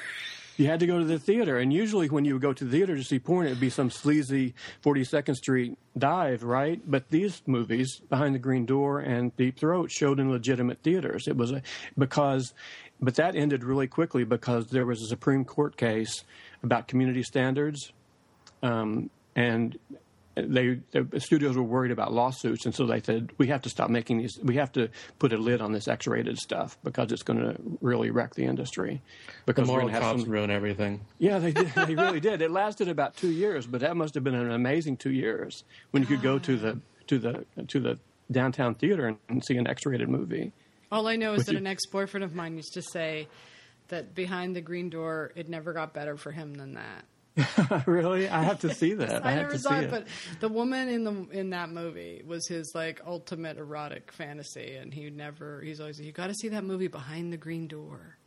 You 0.58 0.66
had 0.66 0.82
to 0.82 0.88
go 0.88 1.00
to 1.00 1.06
the 1.06 1.18
theater, 1.18 1.58
and 1.58 1.72
usually 1.72 2.10
when 2.10 2.26
you 2.26 2.34
would 2.34 2.42
go 2.42 2.52
to 2.52 2.66
the 2.66 2.70
theater 2.70 2.94
to 2.98 3.02
see 3.02 3.18
porn, 3.18 3.46
it 3.48 3.52
would 3.52 3.62
be 3.62 3.70
some 3.70 3.90
sleazy 3.90 4.56
42nd 4.84 5.36
Street 5.38 5.78
dive, 5.98 6.44
right? 6.44 6.82
But 6.86 7.10
these 7.12 7.42
movies, 7.46 8.02
Behind 8.10 8.36
the 8.36 8.40
Green 8.40 8.66
Door 8.66 9.00
and 9.00 9.34
Deep 9.38 9.58
Throat, 9.58 9.90
showed 9.90 10.20
in 10.20 10.30
legitimate 10.30 10.84
theaters. 10.84 11.30
It 11.30 11.38
was 11.38 11.52
a, 11.54 11.62
because, 11.98 12.54
but 13.00 13.16
that 13.16 13.38
ended 13.38 13.64
really 13.64 13.88
quickly 13.88 14.26
because 14.26 14.68
there 14.68 14.86
was 14.86 15.02
a 15.02 15.08
Supreme 15.08 15.46
Court 15.46 15.78
case 15.78 16.26
about 16.62 16.90
community 16.90 17.24
standards, 17.24 17.94
um, 18.64 19.10
and 19.36 19.78
they 20.36 20.80
the 20.92 21.20
studios 21.20 21.58
were 21.58 21.64
worried 21.64 21.92
about 21.92 22.14
lawsuits, 22.14 22.66
and 22.66 22.74
so 22.74 22.86
they 22.86 23.02
said 23.02 23.32
we 23.38 23.48
have 23.48 23.62
to 23.64 23.70
stop 23.70 23.90
making 23.90 24.20
these. 24.20 24.40
We 24.42 24.56
have 24.56 24.72
to 24.74 24.90
put 25.18 25.34
a 25.34 25.38
lid 25.38 25.60
on 25.62 25.74
this 25.74 25.88
X-rated 25.88 26.38
stuff 26.38 26.78
because 26.84 27.12
it's 27.12 27.24
going 27.24 27.40
to 27.40 27.56
really 27.82 28.10
wreck 28.10 28.36
the 28.36 28.46
industry. 28.46 29.02
Because 29.46 29.68
we're 29.68 29.74
moral 29.74 29.90
going 29.90 29.96
to 29.96 30.00
cops 30.02 30.22
some 30.22 30.30
ruin 30.32 30.50
everything. 30.50 31.02
yeah, 31.18 31.40
they 31.40 31.52
did. 31.52 31.68
They 31.74 31.96
really 31.96 32.20
did. 32.22 32.42
It 32.42 32.52
lasted 32.52 32.88
about 32.88 33.18
two 33.18 33.32
years, 33.32 33.68
but 33.68 33.82
that 33.82 33.98
must 33.98 34.14
have 34.16 34.24
been 34.24 34.36
an 34.36 34.52
amazing 34.52 34.98
two 34.98 35.12
years 35.12 35.64
when 35.92 36.04
you 36.04 36.08
could 36.08 36.22
go 36.22 36.40
to 36.40 36.56
the 36.58 36.80
to 37.08 37.20
the 37.20 37.46
to 37.68 37.80
the 37.82 38.00
downtown 38.32 38.76
theater 38.76 39.08
and, 39.08 39.18
and 39.28 39.44
see 39.44 39.58
an 39.58 39.68
X-rated 39.68 40.08
movie. 40.08 40.54
All 40.92 41.08
I 41.08 41.18
know 41.18 41.34
is 41.34 41.40
With 41.40 41.46
that 41.48 41.52
you- 41.54 41.58
an 41.60 41.68
ex 41.68 41.86
boyfriend 41.88 42.24
of 42.24 42.34
mine 42.34 42.56
used 42.56 42.74
to 42.76 42.82
say 42.82 43.28
that 43.90 44.16
behind 44.16 44.56
the 44.56 44.62
green 44.62 44.90
door, 44.90 45.32
it 45.36 45.50
never 45.50 45.74
got 45.74 45.94
better 45.94 46.16
for 46.16 46.32
him 46.32 46.54
than 46.54 46.76
that. 46.76 47.04
really, 47.86 48.28
I 48.28 48.44
have 48.44 48.60
to 48.62 48.74
see 48.74 48.94
that. 48.96 49.26
I, 49.26 49.30
I 49.30 49.32
have 49.32 49.42
never 49.44 49.52
to 49.54 49.60
saw 49.60 49.70
see 49.72 49.76
it, 49.78 49.84
it. 49.86 49.92
but 49.92 50.08
the 50.40 50.50
woman 50.50 50.90
in 50.90 51.04
the 51.04 51.28
in 51.32 51.50
that 51.52 51.70
movie 51.70 52.22
was 52.26 52.48
his 52.48 52.72
like 52.76 53.02
ultimate 53.06 53.58
erotic 53.58 54.12
fantasy, 54.12 54.76
and 54.76 54.94
he 54.94 55.10
never. 55.10 55.62
He's 55.62 55.80
always 55.80 56.00
you 56.00 56.12
got 56.12 56.28
to 56.28 56.34
see 56.34 56.50
that 56.50 56.64
movie 56.64 56.88
Behind 56.88 57.32
the 57.32 57.38
Green 57.38 57.68
Door. 57.68 58.18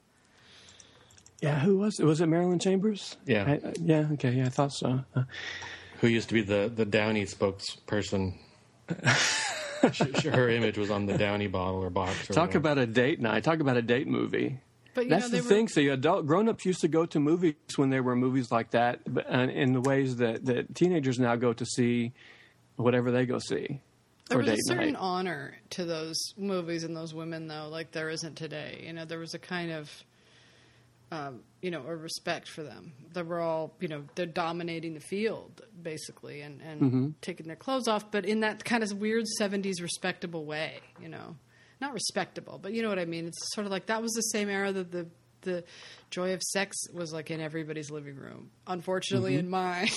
yeah, 1.41 1.59
who 1.61 1.79
was 1.79 1.99
it? 2.01 2.05
Was 2.05 2.21
it 2.21 2.27
Marilyn 2.27 2.59
Chambers? 2.59 3.17
Yeah. 3.27 3.45
I, 3.47 3.53
I- 3.69 3.73
yeah. 3.83 4.07
Okay. 4.13 4.31
Yeah, 4.33 4.47
I 4.47 4.51
thought 4.51 4.73
so. 4.73 5.01
Uh, 5.15 5.25
Who 6.01 6.07
used 6.09 6.29
to 6.29 6.35
be 6.35 6.43
the, 6.43 6.73
the 6.75 6.85
Downey 6.85 7.25
spokesperson. 7.27 8.35
Sh- 9.93 10.03
sh- 10.21 10.25
Her 10.27 10.49
image 10.49 10.79
was 10.79 10.91
on 10.93 11.07
the 11.07 11.19
Downey 11.19 11.49
bottle 11.49 11.83
or 11.83 11.91
box. 11.91 12.31
Or 12.31 12.33
talk 12.35 12.49
whatever. 12.49 12.59
about 12.59 12.79
a 12.79 12.87
date 12.87 13.21
night. 13.21 13.43
Talk 13.45 13.59
about 13.61 13.77
a 13.77 13.83
date 13.83 14.07
movie. 14.07 14.59
But 14.95 15.05
you 15.05 15.11
That's 15.11 15.31
know, 15.31 15.39
the 15.39 15.43
were, 15.43 15.49
thing. 15.49 15.69
See, 15.69 15.89
adult 15.89 16.27
grown-ups 16.27 16.65
used 16.67 16.81
to 16.83 16.89
go 16.89 17.07
to 17.07 17.19
movies 17.19 17.55
when 17.77 17.91
there 17.91 18.03
were 18.03 18.15
movies 18.17 18.51
like 18.53 18.71
that, 18.73 19.01
but 19.07 19.27
uh, 19.33 19.39
in 19.39 19.73
the 19.73 19.81
ways 19.81 20.17
that, 20.17 20.45
that 20.45 20.75
teenagers 20.75 21.19
now 21.19 21.35
go 21.37 21.53
to 21.53 21.65
see 21.65 22.13
whatever 22.77 23.11
they 23.11 23.25
go 23.27 23.39
see. 23.39 23.81
There 24.29 24.39
was 24.39 24.49
a 24.49 24.57
certain 24.67 24.93
night. 24.93 25.01
honor 25.01 25.57
to 25.71 25.85
those 25.85 26.17
movies 26.37 26.85
and 26.85 26.97
those 26.97 27.13
women, 27.13 27.49
though, 27.49 27.69
like 27.71 27.93
there 27.93 28.09
isn't 28.11 28.37
today. 28.37 28.83
You 28.87 28.93
know, 28.93 29.05
there 29.05 29.19
was 29.19 29.35
a 29.35 29.39
kind 29.39 29.73
of, 29.73 29.91
um, 31.11 31.41
you 31.61 31.71
know, 31.71 31.83
a 31.87 31.95
respect 31.95 32.49
for 32.49 32.63
them. 32.63 32.93
They 33.13 33.23
were 33.23 33.41
all, 33.41 33.75
you 33.81 33.89
know, 33.89 34.05
they're 34.15 34.25
dominating 34.27 34.95
the 34.95 35.01
field 35.01 35.63
basically, 35.83 36.41
and 36.41 36.61
and 36.63 36.81
Mm-hmm. 36.81 37.09
taking 37.21 37.47
their 37.47 37.57
clothes 37.57 37.89
off, 37.89 38.11
but 38.11 38.25
in 38.25 38.41
that 38.41 38.65
kind 38.65 38.83
of 38.83 38.93
weird 38.93 39.25
'70s 39.41 39.83
respectable 39.83 40.45
way. 40.47 40.81
You 41.01 41.09
know, 41.09 41.37
not 41.83 41.93
respectable, 41.93 42.59
but 42.63 42.73
you 42.73 42.81
know 42.81 42.89
what 42.89 42.99
I 42.99 43.05
mean. 43.05 43.27
It's 43.27 43.53
sort 43.55 43.67
of 43.67 43.71
like 43.71 43.87
that 43.87 44.01
was 44.01 44.13
the 44.13 44.23
same 44.23 44.49
era 44.49 44.73
that 44.73 44.91
the 44.91 45.07
the 45.43 45.65
joy 46.11 46.35
of 46.35 46.43
sex 46.43 46.77
was 46.93 47.13
like 47.13 47.31
in 47.31 47.41
everybody's 47.41 47.91
living 47.91 48.17
room. 48.17 48.51
Unfortunately, 48.67 49.35
in 49.35 49.51
mine. 49.51 49.89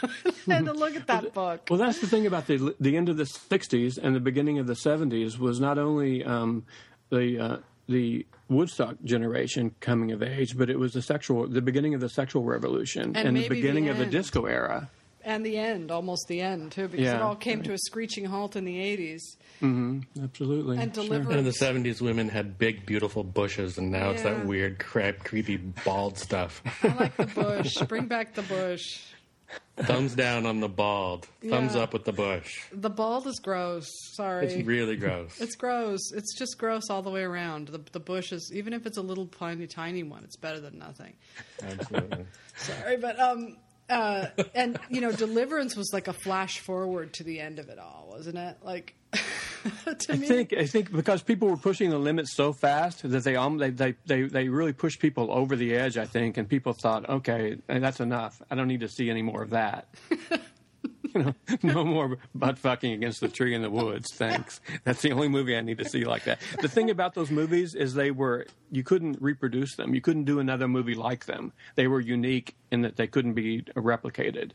and 0.48 0.66
to 0.66 0.72
look 0.84 0.96
at 0.96 1.06
that 1.06 1.34
book. 1.34 1.66
Mm-hmm. 1.66 1.74
Well, 1.74 1.86
that's 1.86 2.00
the 2.00 2.08
thing 2.08 2.26
about 2.26 2.46
the 2.48 2.74
the 2.80 2.96
end 2.96 3.08
of 3.08 3.16
the 3.16 3.24
'60s 3.24 3.98
and 4.02 4.16
the 4.16 4.20
beginning 4.20 4.58
of 4.58 4.66
the 4.66 4.74
'70s 4.74 5.38
was 5.38 5.60
not 5.60 5.78
only 5.78 6.24
um, 6.24 6.64
the 7.10 7.38
uh, 7.38 7.56
the 7.86 8.26
Woodstock 8.48 8.96
generation 9.04 9.74
coming 9.80 10.12
of 10.12 10.22
age, 10.22 10.56
but 10.56 10.70
it 10.70 10.78
was 10.78 10.92
the 10.92 11.02
sexual 11.02 11.46
the 11.46 11.62
beginning 11.62 11.94
of 11.94 12.00
the 12.00 12.08
sexual 12.08 12.44
revolution 12.44 13.14
And 13.14 13.28
the 13.28 13.32
maybe 13.32 13.48
the 13.48 13.54
beginning 13.54 13.88
of 13.88 13.98
the 13.98 14.06
disco 14.06 14.46
era. 14.46 14.90
And 15.24 15.44
the 15.44 15.56
end, 15.56 15.90
almost 15.90 16.26
the 16.28 16.40
end 16.40 16.72
too, 16.72 16.88
because 16.88 17.06
it 17.08 17.20
all 17.22 17.36
came 17.36 17.62
to 17.62 17.72
a 17.72 17.78
screeching 17.78 18.24
halt 18.24 18.56
in 18.56 18.64
the 18.64 18.76
'80s. 18.76 19.20
Absolutely. 20.22 20.78
And 20.78 20.94
Sure. 20.94 21.14
And 21.14 21.32
in 21.32 21.44
the 21.44 21.50
70s, 21.50 22.00
women 22.00 22.28
had 22.28 22.58
big, 22.58 22.84
beautiful 22.86 23.24
bushes, 23.24 23.78
and 23.78 23.90
now 23.90 24.10
it's 24.10 24.22
that 24.22 24.44
weird, 24.46 24.78
crap, 24.78 25.20
creepy, 25.24 25.56
bald 25.56 26.18
stuff. 26.18 26.62
I 26.82 26.88
like 26.94 27.16
the 27.16 27.26
bush. 27.26 27.74
Bring 27.88 28.06
back 28.06 28.34
the 28.34 28.42
bush. 28.42 29.00
Thumbs 29.76 30.14
down 30.14 30.46
on 30.46 30.60
the 30.60 30.68
bald. 30.68 31.26
Thumbs 31.48 31.74
Yeah. 31.74 31.82
up 31.82 31.92
with 31.92 32.04
the 32.04 32.12
bush. 32.12 32.64
The 32.72 32.90
bald 32.90 33.26
is 33.26 33.38
gross. 33.40 33.86
Sorry. 34.14 34.46
It's 34.46 34.66
really 34.66 34.96
gross. 34.96 35.40
It's 35.40 35.54
gross. 35.56 36.12
It's 36.12 36.36
just 36.36 36.58
gross 36.58 36.90
all 36.90 37.02
the 37.02 37.10
way 37.10 37.22
around. 37.22 37.68
The 37.68 37.80
the 37.92 38.00
bush 38.00 38.32
is 38.32 38.50
even 38.54 38.72
if 38.72 38.86
it's 38.86 38.98
a 38.98 39.02
little 39.02 39.26
tiny 39.26 39.66
tiny 39.66 40.02
one, 40.02 40.24
it's 40.24 40.36
better 40.36 40.60
than 40.60 40.78
nothing. 40.78 41.14
Absolutely. 41.62 42.24
Sorry, 42.56 42.96
but 42.96 43.18
um 43.20 43.56
uh 43.88 44.26
and 44.54 44.78
you 44.88 45.00
know, 45.00 45.12
Deliverance 45.12 45.76
was 45.76 45.90
like 45.92 46.08
a 46.08 46.12
flash 46.12 46.58
forward 46.60 47.12
to 47.14 47.24
the 47.24 47.40
end 47.40 47.58
of 47.58 47.68
it 47.68 47.78
all, 47.78 48.08
wasn't 48.10 48.38
it? 48.38 48.56
Like 48.62 48.94
to 49.12 50.12
I 50.12 50.16
me 50.16 50.26
think 50.26 50.52
I 50.52 50.66
think 50.66 50.92
because 50.92 51.22
people 51.22 51.48
were 51.48 51.56
pushing 51.56 51.90
the 51.90 51.98
limits 51.98 52.34
so 52.34 52.52
fast 52.52 53.08
that 53.08 53.24
they 53.24 53.36
um, 53.36 53.58
they, 53.58 53.70
they 53.70 53.94
they 54.06 54.22
they 54.22 54.48
really 54.48 54.72
pushed 54.72 55.00
people 55.00 55.30
over 55.30 55.56
the 55.56 55.74
edge. 55.74 55.96
I 55.98 56.06
think, 56.06 56.36
and 56.36 56.48
people 56.48 56.72
thought, 56.72 57.08
okay, 57.08 57.56
that's 57.66 58.00
enough. 58.00 58.42
I 58.50 58.54
don't 58.54 58.68
need 58.68 58.80
to 58.80 58.88
see 58.88 59.10
any 59.10 59.22
more 59.22 59.42
of 59.42 59.50
that. 59.50 59.88
you 61.14 61.22
know, 61.22 61.34
no 61.62 61.84
more 61.84 62.18
butt 62.34 62.58
fucking 62.58 62.92
against 62.92 63.20
the 63.20 63.28
tree 63.28 63.54
in 63.54 63.62
the 63.62 63.70
woods. 63.70 64.12
Thanks. 64.12 64.60
That's 64.84 65.02
the 65.02 65.12
only 65.12 65.28
movie 65.28 65.56
I 65.56 65.60
need 65.60 65.78
to 65.78 65.88
see 65.88 66.04
like 66.04 66.24
that. 66.24 66.40
The 66.60 66.68
thing 66.68 66.90
about 66.90 67.14
those 67.14 67.30
movies 67.30 67.74
is 67.74 67.94
they 67.94 68.10
were 68.10 68.46
you 68.70 68.82
couldn't 68.82 69.18
reproduce 69.20 69.76
them. 69.76 69.94
You 69.94 70.00
couldn't 70.00 70.24
do 70.24 70.40
another 70.40 70.68
movie 70.68 70.94
like 70.94 71.26
them. 71.26 71.52
They 71.76 71.86
were 71.86 72.00
unique 72.00 72.56
in 72.70 72.82
that 72.82 72.96
they 72.96 73.06
couldn't 73.06 73.34
be 73.34 73.62
replicated. 73.76 74.52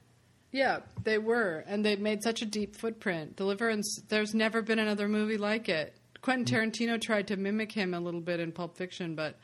Yeah, 0.51 0.79
they 1.03 1.19
were, 1.19 1.63
and 1.67 1.85
they 1.85 1.95
made 1.95 2.23
such 2.23 2.41
a 2.41 2.45
deep 2.45 2.75
footprint. 2.75 3.35
Deliverance, 3.35 4.01
there's 4.09 4.33
never 4.33 4.63
been 4.63 4.79
another 4.79 5.07
movie 5.07 5.37
like 5.37 5.69
it. 5.69 5.95
Quentin 6.21 6.45
Tarantino 6.45 6.99
tried 6.99 7.27
to 7.27 7.37
mimic 7.37 7.71
him 7.71 7.93
a 7.93 7.99
little 7.99 8.19
bit 8.19 8.39
in 8.39 8.51
Pulp 8.51 8.75
Fiction, 8.75 9.15
but 9.15 9.37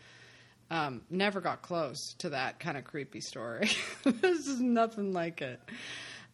um, 0.72 1.01
never 1.09 1.41
got 1.41 1.61
close 1.61 2.16
to 2.20 2.30
that 2.30 2.59
kind 2.59 2.78
of 2.78 2.84
creepy 2.84 3.22
story. 3.22 3.70
this 4.03 4.47
is 4.47 4.59
nothing 4.59 5.13
like 5.13 5.41
it. 5.41 5.61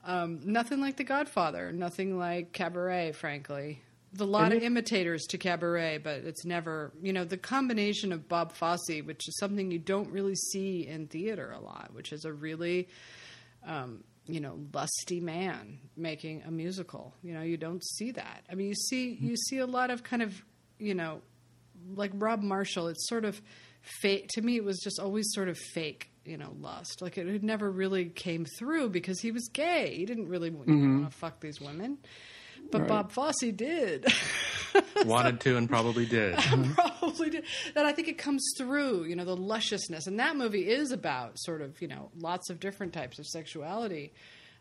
Um, 0.04 0.42
nothing 0.44 0.82
like 0.82 0.98
The 0.98 1.04
Godfather. 1.04 1.72
Nothing 1.72 2.18
like 2.18 2.54
Cabaret, 2.54 3.14
frankly. 3.14 3.82
A 4.20 4.26
lot 4.26 4.52
of 4.52 4.62
imitators 4.62 5.24
to 5.30 5.38
Cabaret, 5.38 6.00
but 6.00 6.18
it's 6.26 6.44
never, 6.44 6.92
you 7.02 7.14
know, 7.14 7.24
the 7.24 7.38
combination 7.38 8.12
of 8.12 8.28
Bob 8.28 8.52
Fosse, 8.52 9.02
which 9.06 9.26
is 9.26 9.38
something 9.40 9.72
you 9.72 9.80
don't 9.80 10.10
really 10.10 10.36
see 10.36 10.86
in 10.86 11.08
theater 11.08 11.52
a 11.52 11.62
lot, 11.62 11.92
which 11.94 12.12
is 12.12 12.26
a 12.26 12.34
really 12.34 12.90
um, 13.66 14.04
you 14.28 14.40
know, 14.40 14.60
lusty 14.74 15.20
man 15.20 15.80
making 15.98 16.44
a 16.48 16.52
musical. 16.52 17.14
You 17.24 17.34
know, 17.34 17.42
you 17.42 17.58
don't 17.58 17.84
see 17.84 18.12
that. 18.12 18.46
I 18.50 18.56
mean, 18.56 18.68
you 18.68 18.76
see 18.76 19.18
you 19.20 19.36
see 19.36 19.58
a 19.58 19.66
lot 19.66 19.90
of 19.90 20.04
kind 20.04 20.22
of, 20.22 20.42
you 20.78 20.94
know, 20.94 21.22
like 21.96 22.12
Rob 22.14 22.42
Marshall. 22.42 22.88
It's 22.88 23.08
sort 23.08 23.26
of 23.26 23.42
fake. 24.02 24.30
To 24.34 24.42
me, 24.42 24.58
it 24.58 24.64
was 24.64 24.80
just 24.80 25.00
always 25.00 25.26
sort 25.34 25.50
of 25.50 25.58
fake. 25.74 26.11
You 26.26 26.38
know, 26.38 26.56
lust. 26.60 27.02
Like 27.02 27.18
it, 27.18 27.28
it 27.28 27.44
never 27.44 27.70
really 27.70 28.06
came 28.06 28.46
through 28.46 28.90
because 28.90 29.20
he 29.20 29.32
was 29.32 29.50
gay. 29.52 29.96
He 29.96 30.06
didn't 30.06 30.28
really 30.28 30.50
want 30.50 30.68
to 30.68 31.10
fuck 31.18 31.40
these 31.40 31.60
women. 31.60 31.98
But 32.70 32.88
Bob 32.88 33.12
Fosse 33.12 33.52
did. 33.56 34.06
Wanted 35.06 35.40
to 35.42 35.58
and 35.58 35.68
probably 35.68 36.06
did. 36.06 36.38
probably 36.76 37.32
did. 37.32 37.44
And 37.76 37.88
I 37.88 37.92
think 37.92 38.08
it 38.08 38.18
comes 38.18 38.46
through, 38.58 39.06
you 39.06 39.16
know, 39.16 39.26
the 39.26 39.36
lusciousness. 39.36 40.08
And 40.08 40.20
that 40.20 40.38
movie 40.38 40.70
is 40.70 40.92
about 40.92 41.34
sort 41.40 41.62
of, 41.62 41.82
you 41.82 41.88
know, 41.88 42.12
lots 42.16 42.50
of 42.50 42.60
different 42.60 42.94
types 42.94 43.20
of 43.20 43.26
sexuality 43.26 44.14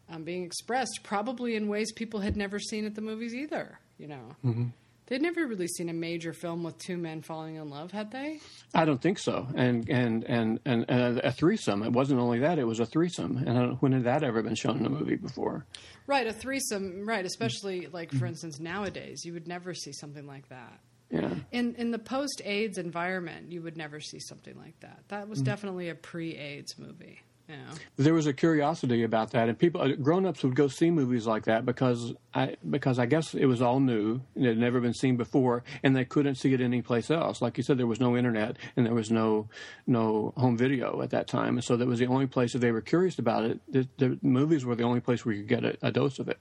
um, 0.08 0.24
being 0.24 0.44
expressed, 0.44 1.00
probably 1.02 1.54
in 1.54 1.68
ways 1.68 1.92
people 1.92 2.20
had 2.20 2.36
never 2.36 2.58
seen 2.58 2.84
at 2.84 2.94
the 2.94 3.00
movies 3.00 3.34
either, 3.34 3.78
you 3.98 4.08
know. 4.08 4.34
Mm-hmm. 4.44 4.66
They'd 5.10 5.20
never 5.20 5.44
really 5.44 5.66
seen 5.66 5.88
a 5.88 5.92
major 5.92 6.32
film 6.32 6.62
with 6.62 6.78
two 6.78 6.96
men 6.96 7.20
falling 7.20 7.56
in 7.56 7.68
love, 7.68 7.90
had 7.90 8.12
they? 8.12 8.38
I 8.72 8.84
don't 8.84 9.02
think 9.02 9.18
so. 9.18 9.48
And 9.56 9.88
and 9.90 10.22
and 10.22 10.60
and, 10.64 10.84
and 10.88 11.18
a 11.18 11.32
threesome. 11.32 11.82
It 11.82 11.90
wasn't 11.90 12.20
only 12.20 12.38
that; 12.38 12.60
it 12.60 12.64
was 12.64 12.78
a 12.78 12.86
threesome. 12.86 13.36
And 13.38 13.58
I 13.58 13.62
don't, 13.62 13.82
when 13.82 13.90
had 13.90 14.04
that 14.04 14.22
ever 14.22 14.40
been 14.40 14.54
shown 14.54 14.78
in 14.78 14.86
a 14.86 14.88
movie 14.88 15.16
before? 15.16 15.66
Right, 16.06 16.28
a 16.28 16.32
threesome, 16.32 17.08
right, 17.08 17.26
especially 17.26 17.88
like 17.88 18.12
for 18.12 18.24
instance 18.24 18.60
nowadays, 18.60 19.24
you 19.24 19.32
would 19.32 19.48
never 19.48 19.74
see 19.74 19.92
something 19.92 20.28
like 20.28 20.48
that. 20.50 20.78
Yeah. 21.10 21.34
In 21.50 21.74
in 21.74 21.90
the 21.90 21.98
post 21.98 22.40
AIDS 22.44 22.78
environment, 22.78 23.50
you 23.50 23.62
would 23.62 23.76
never 23.76 23.98
see 23.98 24.20
something 24.20 24.56
like 24.56 24.78
that. 24.78 25.02
That 25.08 25.28
was 25.28 25.42
mm. 25.42 25.46
definitely 25.46 25.88
a 25.88 25.96
pre 25.96 26.36
AIDS 26.36 26.78
movie. 26.78 27.20
Know? 27.56 27.74
There 27.96 28.14
was 28.14 28.26
a 28.26 28.32
curiosity 28.32 29.02
about 29.02 29.32
that, 29.32 29.48
and 29.48 29.58
people, 29.58 29.80
uh, 29.80 29.88
grown-ups 29.88 30.42
would 30.42 30.54
go 30.54 30.68
see 30.68 30.90
movies 30.90 31.26
like 31.26 31.44
that 31.44 31.66
because 31.66 32.14
I 32.34 32.56
because 32.68 32.98
I 32.98 33.06
guess 33.06 33.34
it 33.34 33.46
was 33.46 33.60
all 33.60 33.80
new 33.80 34.20
and 34.34 34.44
it 34.44 34.48
had 34.48 34.58
never 34.58 34.80
been 34.80 34.94
seen 34.94 35.16
before, 35.16 35.64
and 35.82 35.94
they 35.94 36.04
couldn't 36.04 36.36
see 36.36 36.52
it 36.54 36.60
anyplace 36.60 37.10
else. 37.10 37.42
Like 37.42 37.56
you 37.56 37.64
said, 37.64 37.78
there 37.78 37.86
was 37.86 38.00
no 38.00 38.16
internet 38.16 38.56
and 38.76 38.86
there 38.86 38.94
was 38.94 39.10
no 39.10 39.48
no 39.86 40.32
home 40.36 40.56
video 40.56 41.02
at 41.02 41.10
that 41.10 41.26
time, 41.26 41.56
and 41.56 41.64
so 41.64 41.76
that 41.76 41.86
was 41.86 41.98
the 41.98 42.06
only 42.06 42.26
place 42.26 42.54
if 42.54 42.60
they 42.60 42.72
were 42.72 42.80
curious 42.80 43.18
about 43.18 43.44
it. 43.44 43.60
The, 43.68 43.88
the 43.98 44.18
movies 44.22 44.64
were 44.64 44.74
the 44.74 44.84
only 44.84 45.00
place 45.00 45.24
where 45.24 45.34
you 45.34 45.42
could 45.42 45.62
get 45.62 45.64
a, 45.64 45.88
a 45.88 45.92
dose 45.92 46.18
of 46.18 46.28
it. 46.28 46.38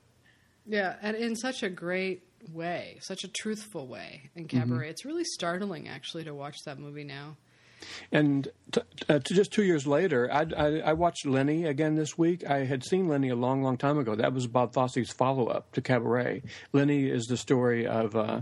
Yeah, 0.65 0.95
and 1.01 1.15
in 1.15 1.35
such 1.35 1.63
a 1.63 1.69
great 1.69 2.23
way, 2.53 2.99
such 3.01 3.23
a 3.23 3.27
truthful 3.27 3.87
way 3.87 4.29
in 4.35 4.47
Cabaret. 4.47 4.89
It's 4.89 5.05
really 5.05 5.23
startling, 5.23 5.87
actually, 5.87 6.23
to 6.25 6.33
watch 6.33 6.63
that 6.65 6.79
movie 6.79 7.03
now. 7.03 7.37
And 8.11 8.47
t- 8.71 8.81
uh, 9.07 9.19
to 9.19 9.33
just 9.33 9.51
two 9.51 9.63
years 9.63 9.87
later, 9.87 10.31
I, 10.31 10.45
I, 10.57 10.79
I 10.79 10.93
watched 10.93 11.25
Lenny 11.25 11.65
again 11.65 11.95
this 11.95 12.17
week. 12.17 12.45
I 12.49 12.65
had 12.65 12.83
seen 12.83 13.07
Lenny 13.07 13.29
a 13.29 13.35
long, 13.35 13.63
long 13.63 13.77
time 13.77 13.97
ago. 13.97 14.15
That 14.15 14.33
was 14.33 14.47
Bob 14.47 14.73
Fosse's 14.73 15.11
follow 15.11 15.47
up 15.47 15.71
to 15.73 15.81
Cabaret. 15.81 16.43
Lenny 16.73 17.09
is 17.09 17.25
the 17.25 17.37
story 17.37 17.87
of 17.87 18.15
uh, 18.15 18.41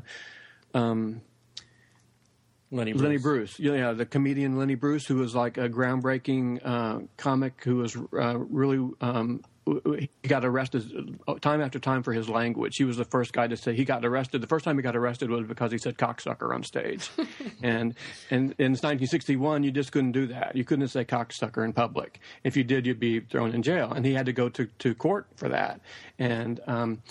Lenny 2.71 2.93
Bruce. 2.93 3.01
Lenny 3.03 3.17
Bruce. 3.17 3.59
Yeah, 3.59 3.93
the 3.93 4.05
comedian 4.05 4.57
Lenny 4.57 4.75
Bruce, 4.75 5.05
who 5.05 5.15
was 5.15 5.33
like 5.33 5.57
a 5.57 5.69
groundbreaking 5.69 6.59
uh, 6.65 6.99
comic 7.17 7.63
who 7.63 7.77
was 7.77 7.95
uh, 7.95 8.37
really. 8.37 8.77
Um, 9.01 9.41
he 9.67 10.09
got 10.27 10.45
arrested 10.45 11.19
time 11.41 11.61
after 11.61 11.79
time 11.79 12.03
for 12.03 12.13
his 12.13 12.29
language. 12.29 12.75
He 12.77 12.83
was 12.83 12.97
the 12.97 13.05
first 13.05 13.33
guy 13.33 13.47
to 13.47 13.57
say 13.57 13.75
he 13.75 13.85
got 13.85 14.05
arrested. 14.05 14.41
The 14.41 14.47
first 14.47 14.65
time 14.65 14.77
he 14.77 14.81
got 14.81 14.95
arrested 14.95 15.29
was 15.29 15.45
because 15.45 15.71
he 15.71 15.77
said 15.77 15.97
cocksucker 15.97 16.53
on 16.53 16.63
stage, 16.63 17.09
and 17.63 17.95
and 18.29 18.55
in 18.57 18.71
1961 18.73 19.63
you 19.63 19.71
just 19.71 19.91
couldn't 19.91 20.13
do 20.13 20.27
that. 20.27 20.55
You 20.55 20.63
couldn't 20.63 20.87
say 20.89 21.05
cocksucker 21.05 21.63
in 21.65 21.73
public. 21.73 22.19
If 22.43 22.55
you 22.55 22.63
did, 22.63 22.85
you'd 22.85 22.99
be 22.99 23.19
thrown 23.19 23.53
in 23.53 23.61
jail, 23.63 23.91
and 23.91 24.05
he 24.05 24.13
had 24.13 24.25
to 24.27 24.33
go 24.33 24.49
to 24.49 24.65
to 24.65 24.95
court 24.95 25.27
for 25.35 25.49
that. 25.49 25.81
And 26.19 26.59
um, 26.67 27.01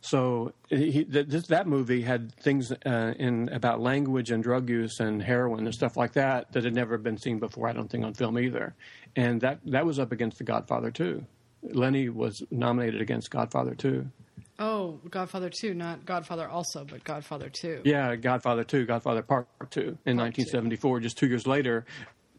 so 0.00 0.52
he, 0.68 1.04
th- 1.04 1.26
this, 1.26 1.46
that 1.48 1.66
movie 1.66 2.02
had 2.02 2.34
things 2.36 2.72
uh, 2.72 3.14
in 3.18 3.48
about 3.50 3.80
language 3.80 4.30
and 4.30 4.42
drug 4.42 4.68
use 4.68 5.00
and 5.00 5.22
heroin 5.22 5.66
and 5.66 5.74
stuff 5.74 5.96
like 5.96 6.12
that 6.12 6.52
that 6.52 6.64
had 6.64 6.74
never 6.74 6.98
been 6.98 7.18
seen 7.18 7.38
before. 7.38 7.68
I 7.68 7.72
don't 7.72 7.90
think 7.90 8.04
on 8.04 8.14
film 8.14 8.38
either, 8.38 8.74
and 9.16 9.40
that 9.40 9.60
that 9.66 9.84
was 9.84 9.98
up 9.98 10.12
against 10.12 10.38
The 10.38 10.44
Godfather 10.44 10.90
too. 10.90 11.26
Lenny 11.62 12.08
was 12.08 12.42
nominated 12.50 13.00
against 13.00 13.30
Godfather 13.30 13.74
too. 13.74 14.06
Oh, 14.60 14.98
Godfather 15.08 15.50
2, 15.50 15.72
not 15.74 16.04
Godfather 16.04 16.48
also, 16.48 16.84
but 16.84 17.04
Godfather 17.04 17.48
2. 17.48 17.82
Yeah, 17.84 18.16
Godfather 18.16 18.64
two, 18.64 18.86
Godfather 18.86 19.22
Part 19.22 19.46
two 19.70 19.98
in 20.04 20.16
1974. 20.16 20.98
Just 20.98 21.16
two 21.16 21.28
years 21.28 21.46
later, 21.46 21.86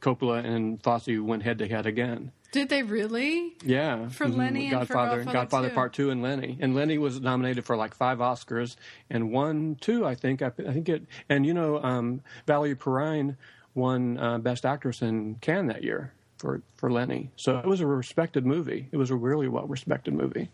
Coppola 0.01 0.43
and 0.43 0.83
Fosse 0.83 1.07
went 1.07 1.43
head 1.43 1.59
to 1.59 1.67
head 1.67 1.85
again. 1.85 2.33
Did 2.51 2.69
they 2.69 2.83
really? 2.83 3.55
Yeah, 3.63 4.09
For 4.09 4.25
mhm, 4.25 4.35
Lenny 4.35 4.73
and 4.73 4.87
for 4.87 4.93
Godfather 4.95 5.69
2. 5.69 5.75
Part 5.75 5.93
Two, 5.93 6.09
and 6.09 6.21
Lenny. 6.21 6.57
And 6.59 6.73
Lenny 6.73 6.97
was 6.97 7.21
nominated 7.21 7.63
for 7.63 7.77
like 7.77 7.93
five 7.93 8.17
Oscars 8.17 8.75
and 9.09 9.31
won 9.31 9.77
two, 9.79 10.05
I 10.05 10.15
think. 10.15 10.41
I, 10.41 10.47
I 10.47 10.73
think 10.73 10.89
it. 10.89 11.03
And 11.29 11.45
you 11.45 11.53
know, 11.53 11.81
um, 11.81 12.21
Valerie 12.47 12.75
Perrine 12.75 13.37
won 13.75 14.17
uh, 14.17 14.39
Best 14.39 14.65
Actress 14.65 15.01
in 15.01 15.35
Cannes 15.35 15.67
that 15.67 15.83
year 15.83 16.11
for 16.39 16.61
for 16.77 16.91
Lenny. 16.91 17.29
So 17.35 17.57
it 17.59 17.65
was 17.65 17.81
a 17.81 17.85
respected 17.87 18.45
movie. 18.45 18.87
It 18.91 18.97
was 18.97 19.11
a 19.11 19.15
really 19.15 19.47
well 19.47 19.67
respected 19.67 20.13
movie. 20.13 20.49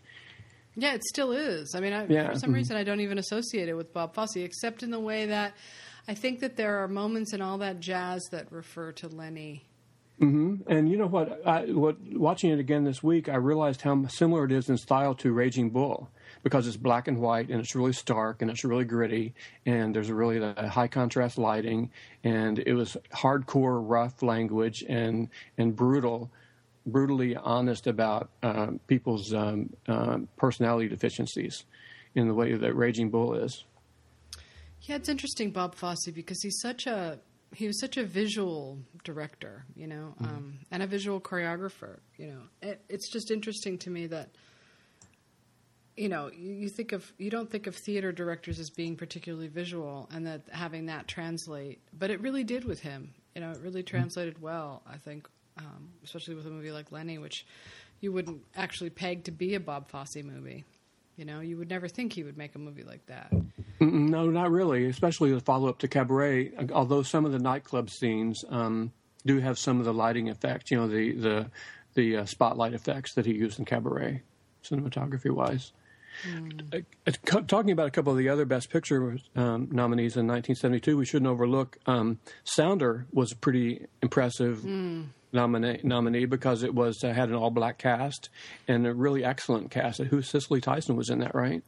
Yeah, 0.74 0.92
it 0.92 1.02
still 1.04 1.32
is. 1.32 1.74
I 1.74 1.80
mean, 1.80 1.94
I, 1.94 2.06
Yeah. 2.06 2.32
for 2.32 2.38
some 2.38 2.50
Mhm. 2.50 2.54
reason, 2.56 2.76
I 2.76 2.84
don't 2.84 3.00
even 3.00 3.16
associate 3.16 3.68
it 3.70 3.74
with 3.74 3.94
Bob 3.94 4.14
Fosse, 4.14 4.36
except 4.36 4.82
in 4.82 4.90
the 4.90 5.00
way 5.00 5.24
that 5.26 5.54
I 6.06 6.12
think 6.14 6.40
that 6.40 6.56
there 6.56 6.82
are 6.84 6.88
moments 6.88 7.32
in 7.32 7.40
all 7.40 7.56
that 7.58 7.80
jazz 7.80 8.20
that 8.30 8.52
refer 8.52 8.92
to 8.92 9.08
Lenny. 9.08 9.64
And 10.18 10.88
you 10.90 10.96
know 10.96 11.06
what? 11.06 11.46
I, 11.46 11.66
what 11.72 11.96
watching 12.12 12.50
it 12.50 12.58
again 12.58 12.84
this 12.84 13.02
week, 13.02 13.28
I 13.28 13.36
realized 13.36 13.82
how 13.82 14.06
similar 14.06 14.44
it 14.44 14.52
is 14.52 14.68
in 14.68 14.76
style 14.78 15.14
to 15.16 15.32
Raging 15.32 15.70
Bull 15.70 16.08
because 16.46 16.68
it's 16.68 16.76
black 16.76 17.08
and 17.08 17.18
white 17.18 17.48
and 17.48 17.58
it's 17.58 17.74
really 17.74 17.92
stark 17.92 18.40
and 18.40 18.52
it's 18.52 18.62
really 18.62 18.84
gritty 18.84 19.34
and 19.66 19.92
there's 19.92 20.12
really 20.12 20.40
uh, 20.40 20.68
high 20.68 20.86
contrast 20.86 21.38
lighting 21.38 21.90
and 22.22 22.60
it 22.60 22.72
was 22.72 22.96
hardcore, 23.12 23.80
rough 23.82 24.22
language 24.22 24.84
and 24.88 25.28
and 25.58 25.74
brutal, 25.74 26.30
brutally 26.86 27.34
honest 27.34 27.88
about 27.88 28.30
uh, 28.44 28.68
people's 28.86 29.34
um, 29.34 29.70
uh, 29.88 30.18
personality 30.36 30.86
deficiencies 30.86 31.64
in 32.14 32.28
the 32.28 32.34
way 32.34 32.54
that 32.54 32.76
Raging 32.76 33.10
Bull 33.10 33.34
is. 33.34 33.64
Yeah, 34.82 34.94
it's 34.94 35.08
interesting, 35.08 35.50
Bob 35.50 35.74
Fosse, 35.74 36.12
because 36.14 36.40
he's 36.42 36.60
such 36.60 36.86
a 36.86 37.18
he 37.56 37.66
was 37.66 37.80
such 37.80 37.96
a 37.96 38.04
visual 38.04 38.78
director, 39.02 39.64
you 39.74 39.88
know, 39.88 40.14
um, 40.20 40.60
and 40.70 40.80
a 40.80 40.86
visual 40.86 41.20
choreographer. 41.20 41.98
You 42.16 42.28
know, 42.28 42.42
it, 42.62 42.82
it's 42.88 43.10
just 43.10 43.32
interesting 43.32 43.78
to 43.78 43.90
me 43.90 44.06
that 44.06 44.28
you 45.96 46.08
know 46.08 46.30
you, 46.36 46.68
think 46.68 46.92
of 46.92 47.12
you 47.18 47.30
don't 47.30 47.50
think 47.50 47.66
of 47.66 47.74
theater 47.74 48.12
directors 48.12 48.58
as 48.58 48.70
being 48.70 48.96
particularly 48.96 49.48
visual, 49.48 50.08
and 50.12 50.26
that 50.26 50.42
having 50.50 50.86
that 50.86 51.08
translate, 51.08 51.80
but 51.98 52.10
it 52.10 52.20
really 52.20 52.44
did 52.44 52.64
with 52.64 52.80
him. 52.80 53.14
You 53.34 53.40
know, 53.42 53.50
it 53.50 53.58
really 53.62 53.82
translated 53.82 54.40
well. 54.40 54.82
I 54.86 54.96
think, 54.96 55.28
um, 55.58 55.90
especially 56.04 56.34
with 56.34 56.46
a 56.46 56.50
movie 56.50 56.72
like 56.72 56.92
Lenny, 56.92 57.18
which 57.18 57.46
you 58.00 58.12
wouldn't 58.12 58.42
actually 58.54 58.90
peg 58.90 59.24
to 59.24 59.30
be 59.30 59.54
a 59.54 59.60
Bob 59.60 59.88
Fosse 59.88 60.16
movie. 60.16 60.64
You 61.16 61.24
know, 61.24 61.40
you 61.40 61.56
would 61.56 61.70
never 61.70 61.88
think 61.88 62.12
he 62.12 62.22
would 62.22 62.36
make 62.36 62.54
a 62.54 62.58
movie 62.58 62.82
like 62.82 63.06
that. 63.06 63.32
No, 63.80 64.28
not 64.28 64.50
really. 64.50 64.86
Especially 64.86 65.32
the 65.32 65.40
follow 65.40 65.68
up 65.68 65.78
to 65.78 65.88
Cabaret. 65.88 66.52
Although 66.72 67.02
some 67.02 67.24
of 67.24 67.32
the 67.32 67.38
nightclub 67.38 67.88
scenes 67.88 68.44
um, 68.50 68.92
do 69.24 69.38
have 69.40 69.58
some 69.58 69.78
of 69.78 69.86
the 69.86 69.94
lighting 69.94 70.28
effects, 70.28 70.70
you 70.70 70.76
know, 70.76 70.88
the 70.88 71.12
the 71.12 71.50
the 71.94 72.16
uh, 72.18 72.24
spotlight 72.26 72.74
effects 72.74 73.14
that 73.14 73.24
he 73.24 73.32
used 73.32 73.58
in 73.58 73.64
Cabaret, 73.64 74.22
cinematography 74.62 75.30
wise. 75.30 75.72
Uh, 76.72 76.78
uh, 77.06 77.12
co- 77.24 77.42
talking 77.42 77.70
about 77.72 77.86
a 77.86 77.90
couple 77.90 78.12
of 78.12 78.18
the 78.18 78.28
other 78.28 78.44
Best 78.44 78.70
Picture 78.70 79.18
um, 79.34 79.68
nominees 79.70 80.16
in 80.16 80.26
1972, 80.26 80.96
we 80.96 81.04
shouldn't 81.04 81.30
overlook 81.30 81.78
um, 81.86 82.18
Sounder 82.44 83.06
was 83.12 83.32
a 83.32 83.36
pretty 83.36 83.86
impressive 84.02 84.64
nominee, 85.32 85.80
nominee 85.82 86.24
because 86.24 86.62
it 86.62 86.74
was 86.74 87.02
uh, 87.04 87.12
had 87.12 87.28
an 87.28 87.34
all 87.34 87.50
black 87.50 87.78
cast 87.78 88.28
and 88.68 88.86
a 88.86 88.94
really 88.94 89.24
excellent 89.24 89.70
cast. 89.70 89.98
Who 90.00 90.22
Cicely 90.22 90.60
Tyson 90.60 90.96
was 90.96 91.10
in 91.10 91.18
that, 91.20 91.34
right? 91.34 91.62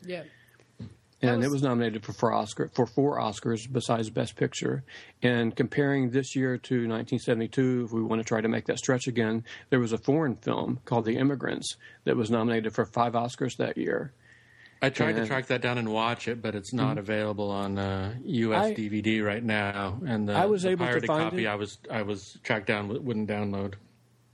Yeah. 1.20 1.28
and 1.30 1.38
was- 1.38 1.46
it 1.46 1.50
was 1.50 1.62
nominated 1.62 2.04
for 2.04 2.12
four 2.12 2.32
Oscar 2.32 2.70
for 2.74 2.86
four 2.86 3.18
Oscars 3.18 3.70
besides 3.70 4.08
Best 4.10 4.36
Picture. 4.36 4.84
And 5.22 5.54
comparing 5.56 6.10
this 6.10 6.36
year 6.36 6.56
to 6.58 6.74
1972, 6.88 7.84
if 7.86 7.92
we 7.92 8.02
want 8.02 8.20
to 8.20 8.24
try 8.24 8.40
to 8.40 8.48
make 8.48 8.66
that 8.66 8.78
stretch 8.78 9.06
again, 9.08 9.44
there 9.70 9.80
was 9.80 9.92
a 9.92 9.98
foreign 9.98 10.36
film 10.36 10.78
called 10.84 11.04
The 11.04 11.16
Immigrants 11.16 11.76
that 12.04 12.16
was 12.16 12.30
nominated 12.30 12.72
for 12.74 12.86
five 12.86 13.14
Oscars 13.14 13.56
that 13.56 13.76
year. 13.76 14.12
I 14.80 14.90
tried 14.90 15.16
to 15.16 15.26
track 15.26 15.46
that 15.46 15.60
down 15.60 15.78
and 15.78 15.92
watch 15.92 16.28
it, 16.28 16.40
but 16.40 16.54
it's 16.54 16.72
not 16.72 16.98
available 16.98 17.50
on 17.50 17.78
uh, 17.78 18.14
U.S. 18.24 18.66
I- 18.66 18.74
DVD 18.74 19.24
right 19.24 19.42
now. 19.42 20.00
And 20.06 20.28
the, 20.28 20.34
I 20.34 20.46
was 20.46 20.62
the 20.62 20.70
able 20.70 20.84
to 20.86 20.90
pirated 20.92 21.06
find 21.08 21.30
copy 21.30 21.44
it. 21.44 21.48
I 21.48 21.54
was 21.56 21.78
I 21.90 22.02
was 22.02 22.38
tracked 22.42 22.66
down 22.66 22.88
wouldn't 22.88 23.28
download. 23.28 23.74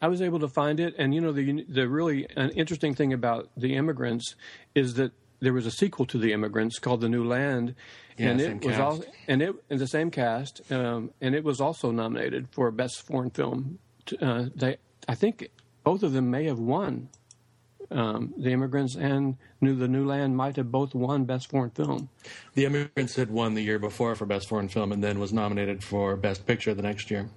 I 0.03 0.09
was 0.09 0.21
able 0.21 0.41
to 0.41 0.49
find 0.49 0.81
it, 0.81 0.95
and 0.99 1.15
you 1.15 1.21
know 1.21 1.33
the 1.33 1.65
the 1.69 1.89
really 1.89 2.29
uh, 2.37 2.49
interesting 2.51 2.95
thing 2.95 3.13
about 3.13 3.49
The 3.57 3.75
Immigrants 3.75 4.35
is 4.75 4.95
that 4.95 5.13
there 5.41 5.53
was 5.53 5.67
a 5.67 5.71
sequel 5.71 6.05
to 6.07 6.19
The 6.19 6.33
Immigrants 6.33 6.79
called 6.79 7.01
The 7.01 7.09
New 7.09 7.25
Land, 7.25 7.75
Yeah, 8.19 8.31
and 8.31 8.41
it 8.41 8.65
was 8.65 8.79
all 8.79 9.05
and 9.29 9.41
it 9.41 9.55
in 9.71 9.79
the 9.79 9.87
same 9.87 10.11
cast, 10.11 10.61
um, 10.71 11.11
and 11.23 11.35
it 11.35 11.43
was 11.43 11.61
also 11.61 11.91
nominated 11.91 12.49
for 12.51 12.71
Best 12.71 13.07
Foreign 13.07 13.31
Film. 13.31 13.79
Uh, 14.21 14.47
they, 14.55 14.77
I 15.09 15.15
think, 15.15 15.49
both 15.85 16.03
of 16.03 16.13
them 16.13 16.31
may 16.31 16.45
have 16.45 16.59
won. 16.59 17.09
Um, 17.91 18.33
the 18.37 18.53
Immigrants 18.53 18.95
and 18.95 19.37
New 19.61 19.75
the 19.75 19.89
New 19.89 20.07
Land 20.07 20.37
might 20.37 20.57
have 20.57 20.71
both 20.71 20.95
won 20.95 21.25
Best 21.25 21.51
Foreign 21.51 21.71
Film. 21.71 22.09
The 22.55 22.65
Immigrants 22.65 23.17
had 23.17 23.31
won 23.31 23.55
the 23.55 23.63
year 23.63 23.79
before 23.79 24.15
for 24.15 24.27
Best 24.27 24.49
Foreign 24.49 24.69
Film, 24.69 24.93
and 24.93 25.03
then 25.03 25.19
was 25.19 25.33
nominated 25.33 25.85
for 25.85 26.17
Best 26.17 26.47
Picture 26.47 26.75
the 26.75 26.83
next 26.83 27.11
year. 27.11 27.29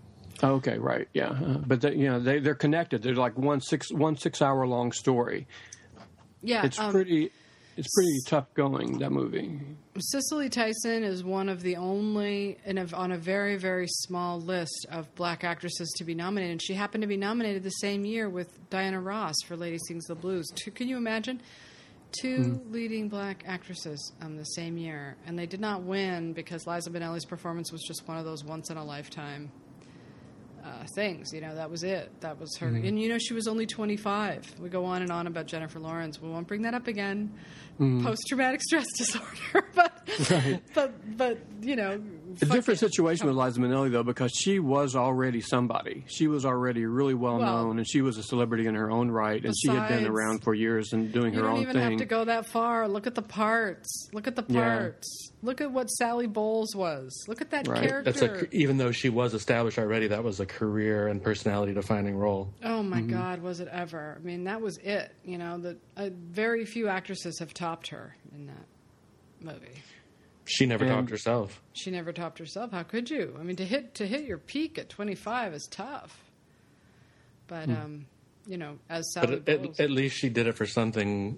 Okay, 0.44 0.78
right, 0.78 1.08
yeah, 1.14 1.30
uh, 1.30 1.58
but 1.66 1.82
they, 1.82 1.96
you 1.96 2.10
know 2.10 2.20
they 2.20 2.40
they're 2.40 2.56
connected. 2.56 3.02
They're 3.02 3.16
like 3.16 3.38
one 3.38 3.60
six 3.60 3.92
one 3.92 4.18
six 4.18 4.42
hour 4.42 4.68
long 4.68 4.92
story. 4.92 5.48
Yeah. 6.44 6.66
It's 6.66 6.80
um, 6.80 6.92
pretty. 6.92 7.32
It's 7.78 7.94
pretty 7.94 8.20
tough 8.26 8.52
going 8.56 8.98
that 9.00 9.12
movie. 9.12 9.60
Cicely 10.00 10.50
Tyson 10.50 11.04
is 11.04 11.24
one 11.24 11.48
of 11.48 11.62
the 11.62 11.76
only, 11.76 12.58
in 12.66 12.80
a, 12.80 12.88
on 12.96 13.12
a 13.12 13.18
very, 13.18 13.56
very 13.56 13.86
small 13.88 14.42
list 14.42 14.88
of 14.92 15.14
black 15.14 15.44
actresses 15.44 15.94
to 15.98 16.04
be 16.04 16.16
nominated. 16.16 16.54
And 16.54 16.62
she 16.62 16.74
happened 16.74 17.04
to 17.04 17.08
be 17.08 17.18
nominated 17.18 17.62
the 17.62 17.70
same 17.70 18.04
year 18.04 18.30
with 18.30 18.70
Diana 18.72 19.00
Ross 19.00 19.36
for 19.46 19.56
Lady 19.56 19.78
Sings 19.88 20.06
the 20.06 20.16
Blues. 20.16 20.50
Two, 20.56 20.72
can 20.72 20.88
you 20.88 20.98
imagine? 20.98 21.40
Two 22.20 22.62
leading 22.72 23.10
black 23.10 23.44
actresses 23.46 24.12
um, 24.22 24.38
the 24.38 24.44
same 24.44 24.78
year. 24.78 25.16
And 25.28 25.38
they 25.38 25.46
did 25.46 25.60
not 25.60 25.84
win 25.84 26.34
because 26.34 26.66
Liza 26.66 26.90
Minnelli's 26.90 27.26
performance 27.26 27.72
was 27.72 27.84
just 27.84 28.08
one 28.08 28.18
of 28.18 28.26
those 28.26 28.44
once 28.44 28.72
in 28.72 28.78
a 28.78 28.84
lifetime 28.84 29.52
uh, 30.68 30.86
things. 30.96 31.32
You 31.34 31.42
know, 31.42 31.56
that 31.56 31.70
was 31.70 31.84
it. 31.84 32.12
That 32.22 32.40
was 32.40 32.56
her. 32.58 32.68
And 32.68 33.02
you 33.02 33.10
know, 33.10 33.18
she 33.18 33.34
was 33.34 33.48
only 33.48 33.66
25. 33.66 34.56
We 34.60 34.70
go 34.70 34.86
on 34.86 35.02
and 35.02 35.12
on 35.12 35.28
about 35.28 35.46
Jennifer 35.46 35.80
Lawrence. 35.80 36.22
We 36.22 36.30
won't 36.30 36.48
bring 36.48 36.64
that 36.64 36.74
up 36.74 36.88
again. 36.88 37.34
Post 37.80 38.24
traumatic 38.28 38.62
stress 38.64 38.86
disorder. 38.98 39.68
but, 39.74 40.64
but, 40.74 41.18
but, 41.18 41.38
you 41.62 41.76
know, 41.76 42.02
A 42.42 42.46
different 42.46 42.82
it. 42.82 42.86
situation 42.92 43.28
with 43.28 43.36
Liza 43.36 43.60
Minnelli 43.60 43.92
though, 43.92 44.04
because 44.04 44.32
she 44.32 44.60
was 44.60 44.96
already 44.96 45.42
somebody. 45.42 46.04
She 46.08 46.28
was 46.28 46.46
already 46.46 46.86
really 46.86 47.14
well, 47.14 47.38
Well, 47.40 47.66
known, 47.66 47.78
and 47.78 47.88
she 47.88 48.02
was 48.02 48.18
a 48.18 48.24
celebrity 48.24 48.66
in 48.68 48.76
her 48.76 48.90
own 48.92 49.10
right, 49.12 49.44
and 49.44 49.54
she 49.58 49.70
had 49.70 49.88
been 49.90 50.06
around 50.06 50.44
for 50.44 50.54
years 50.54 50.94
and 50.94 51.12
doing 51.12 51.34
her 51.34 51.46
own 51.48 51.56
thing. 51.58 51.62
You 51.62 51.66
don't 51.74 51.76
even 51.78 51.92
have 51.92 52.00
to 52.00 52.06
go 52.06 52.26
that 52.26 52.48
far. 52.48 52.88
Look 52.88 53.08
at 53.08 53.16
the 53.16 53.22
parts. 53.22 54.10
Look 54.14 54.28
at 54.28 54.36
the 54.36 54.46
Yeah. 54.48 54.62
parts. 54.78 55.32
Look 55.44 55.62
at 55.62 55.72
what 55.72 55.88
Sally 55.88 56.28
Bowles 56.28 56.76
was. 56.76 57.26
Look 57.28 57.42
at 57.42 57.52
that 57.52 57.68
Right. 57.68 57.88
character. 57.88 58.12
That's 58.12 58.22
a 58.22 58.56
even 58.56 58.78
though 58.78 58.92
she 58.92 59.10
was 59.10 59.34
established 59.34 59.78
already, 59.78 60.08
that 60.08 60.24
was 60.24 60.40
a 60.40 60.46
career 60.46 61.08
and 61.08 61.22
personality 61.22 61.74
defining 61.74 62.16
role. 62.16 62.54
Oh 62.64 62.82
my 62.84 63.02
Mm-hmm. 63.02 63.12
God, 63.12 63.42
was 63.42 63.60
it 63.60 63.68
ever? 63.72 64.18
I 64.20 64.24
mean, 64.26 64.46
that 64.46 64.62
was 64.62 64.78
it. 64.80 65.14
You 65.24 65.38
know, 65.38 65.58
the 65.60 65.78
uh, 65.96 66.10
very 66.14 66.66
few 66.66 66.88
actresses 66.88 67.40
have 67.40 67.54
topped 67.54 67.90
her 67.90 68.16
in 68.36 68.48
that 68.48 68.66
movie. 69.40 69.82
She 70.48 70.66
never 70.66 70.86
And- 70.86 70.94
topped 70.94 71.10
herself. 71.10 71.62
She 71.74 71.92
never 71.92 72.12
topped 72.14 72.40
herself. 72.40 72.72
How 72.72 72.84
could 72.84 73.10
you? 73.10 73.36
I 73.40 73.44
mean, 73.44 73.56
to 73.58 73.66
hit 73.66 73.94
to 73.96 74.08
hit 74.08 74.26
your 74.26 74.38
peak 74.38 74.78
at 74.78 74.90
25 74.90 75.54
is 75.54 75.68
tough. 75.70 76.20
But 77.48 77.70
um, 77.70 78.06
you 78.46 78.58
know, 78.58 78.78
as 78.90 79.12
Sally 79.14 79.28
Hmm. 79.28 79.34
But 79.46 79.46
Bowles, 79.64 79.80
at, 79.80 79.84
at 79.86 79.92
least 79.92 80.18
she 80.18 80.30
did 80.30 80.48
it 80.48 80.54
for 80.56 80.66
something 80.66 81.38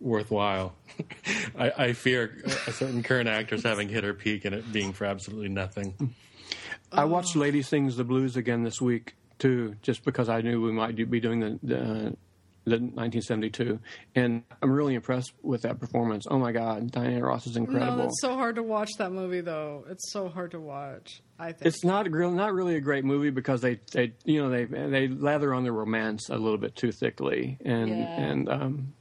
worthwhile. 0.00 0.74
I, 1.58 1.72
I 1.76 1.92
fear 1.94 2.42
a 2.66 2.72
certain 2.72 3.02
current 3.02 3.28
actress 3.28 3.62
having 3.62 3.88
hit 3.88 4.04
her 4.04 4.12
peak 4.14 4.44
and 4.44 4.54
it 4.54 4.70
being 4.72 4.92
for 4.92 5.06
absolutely 5.06 5.48
nothing. 5.48 6.14
I 6.92 7.04
watched 7.04 7.34
Lady 7.36 7.62
Sings 7.62 7.96
the 7.96 8.04
Blues 8.04 8.36
again 8.36 8.62
this 8.62 8.80
week 8.80 9.14
too, 9.38 9.74
just 9.82 10.04
because 10.04 10.28
I 10.28 10.40
knew 10.42 10.60
we 10.62 10.72
might 10.72 10.96
do, 10.96 11.04
be 11.06 11.20
doing 11.20 11.40
the, 11.40 11.58
the 11.62 11.76
the 11.76 12.16
1972, 12.66 13.78
and 14.14 14.42
I'm 14.62 14.70
really 14.70 14.94
impressed 14.94 15.32
with 15.42 15.62
that 15.62 15.78
performance. 15.78 16.24
Oh 16.28 16.38
my 16.38 16.52
God, 16.52 16.90
Diana 16.90 17.24
Ross 17.24 17.46
is 17.46 17.56
incredible. 17.56 17.96
no, 17.98 18.04
it's 18.04 18.20
so 18.20 18.34
hard 18.34 18.56
to 18.56 18.62
watch 18.62 18.90
that 18.98 19.12
movie 19.12 19.40
though. 19.40 19.84
It's 19.88 20.12
so 20.12 20.28
hard 20.28 20.50
to 20.52 20.60
watch. 20.60 21.22
I 21.38 21.52
think 21.52 21.66
It's 21.66 21.84
not 21.84 22.10
real, 22.10 22.30
not 22.30 22.52
really 22.54 22.76
a 22.76 22.80
great 22.80 23.04
movie 23.04 23.30
because 23.30 23.60
they, 23.60 23.80
they 23.92 24.12
you 24.24 24.42
know 24.42 24.50
they 24.50 24.64
they 24.64 25.08
lather 25.08 25.54
on 25.54 25.64
the 25.64 25.72
romance 25.72 26.28
a 26.28 26.36
little 26.36 26.58
bit 26.58 26.74
too 26.76 26.92
thickly 26.92 27.58
and 27.64 27.88
Yeah. 27.90 28.20
and 28.20 28.48
um, 28.48 28.92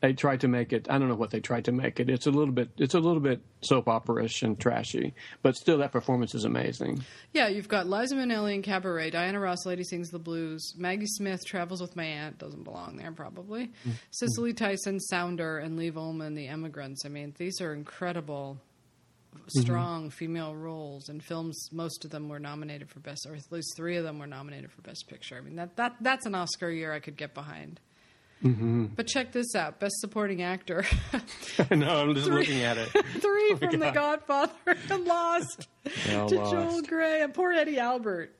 they 0.00 0.12
tried 0.14 0.40
to 0.40 0.48
make 0.48 0.72
it 0.72 0.86
I 0.90 0.98
don't 0.98 1.08
know 1.08 1.14
what 1.14 1.30
they 1.30 1.40
tried 1.40 1.66
to 1.66 1.72
make 1.72 2.00
it 2.00 2.08
it's 2.08 2.26
a 2.26 2.30
little 2.30 2.52
bit 2.54 2.70
it's 2.78 2.94
a 2.94 3.00
little 3.00 3.20
bit 3.20 3.40
soap 3.60 3.88
opera-ish 3.88 4.42
and 4.42 4.58
trashy 4.58 5.14
but 5.42 5.54
still 5.56 5.78
that 5.78 5.92
performance 5.92 6.34
is 6.34 6.44
amazing 6.44 7.04
Yeah, 7.32 7.48
you've 7.48 7.68
got 7.68 7.86
Liza 7.88 8.16
Minnelli 8.16 8.54
in 8.54 8.62
Cabaret, 8.62 9.10
Diana 9.10 9.38
Ross, 9.38 9.66
Lady 9.66 9.84
Sings 9.84 10.08
the 10.10 10.18
Blues, 10.18 10.74
Maggie 10.78 11.06
Smith 11.06 11.40
travels 11.46 11.80
with 11.80 11.94
my 11.96 12.04
aunt, 12.04 12.38
doesn't 12.38 12.64
belong 12.64 12.96
there 12.96 13.12
probably, 13.12 13.66
Mm-hmm. 13.66 13.90
Cicely 14.10 14.52
Tyson, 14.54 14.98
Sounder, 15.00 15.58
and 15.58 15.76
Liv 15.76 15.94
Ullmann, 15.94 16.34
The 16.34 16.46
Immigrants. 16.46 17.04
I 17.04 17.08
mean, 17.08 17.34
these 17.38 17.60
are 17.60 17.72
incredible, 17.72 18.58
strong 19.48 20.10
female 20.10 20.54
roles 20.54 21.08
in 21.08 21.20
films. 21.20 21.68
Most 21.72 22.04
of 22.04 22.10
them 22.10 22.28
were 22.28 22.38
nominated 22.38 22.88
for 22.90 23.00
best, 23.00 23.26
or 23.26 23.34
at 23.34 23.50
least 23.50 23.74
three 23.76 23.96
of 23.96 24.04
them 24.04 24.18
were 24.18 24.26
nominated 24.26 24.70
for 24.72 24.82
best 24.82 25.08
picture. 25.08 25.36
I 25.36 25.40
mean, 25.40 25.56
that 25.56 25.76
that 25.76 25.96
that's 26.00 26.26
an 26.26 26.34
Oscar 26.34 26.70
year 26.70 26.92
I 26.92 27.00
could 27.00 27.16
get 27.16 27.34
behind. 27.34 27.80
Mm-hmm. 28.44 28.86
But 28.96 29.06
check 29.06 29.32
this 29.32 29.54
out: 29.54 29.80
best 29.80 30.00
supporting 30.00 30.42
actor. 30.42 30.84
no 31.70 32.02
I'm 32.02 32.14
just 32.14 32.28
looking 32.28 32.62
at 32.62 32.78
it 32.78 32.88
Three 33.20 33.54
from 33.56 33.78
The 33.78 33.90
Godfather 33.90 34.52
and 34.90 35.04
Lost 35.04 35.68
to 36.06 36.16
lost. 36.16 36.52
Joel 36.52 36.82
Grey 36.82 37.22
and 37.22 37.34
poor 37.34 37.52
Eddie 37.52 37.78
Albert. 37.78 38.34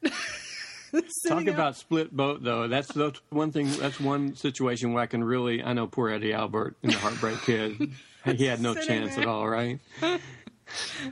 Talk 1.28 1.42
up- 1.42 1.46
about 1.48 1.76
split 1.76 2.10
boat, 2.14 2.42
though. 2.42 2.66
That's 2.66 2.92
that's 2.92 3.20
one 3.30 3.52
thing. 3.52 3.70
That's 3.78 4.00
one 4.00 4.34
situation 4.36 4.92
where 4.92 5.02
I 5.02 5.06
can 5.06 5.22
really. 5.22 5.62
I 5.62 5.72
know 5.74 5.86
poor 5.86 6.08
Eddie 6.08 6.32
Albert 6.32 6.76
in 6.82 6.90
the 6.90 6.96
Heartbreak 6.98 7.42
Kid. 7.42 7.92
He 8.24 8.44
had 8.44 8.60
no 8.60 8.74
chance 8.74 9.14
there. 9.14 9.22
at 9.22 9.28
all, 9.28 9.48
right? 9.48 9.80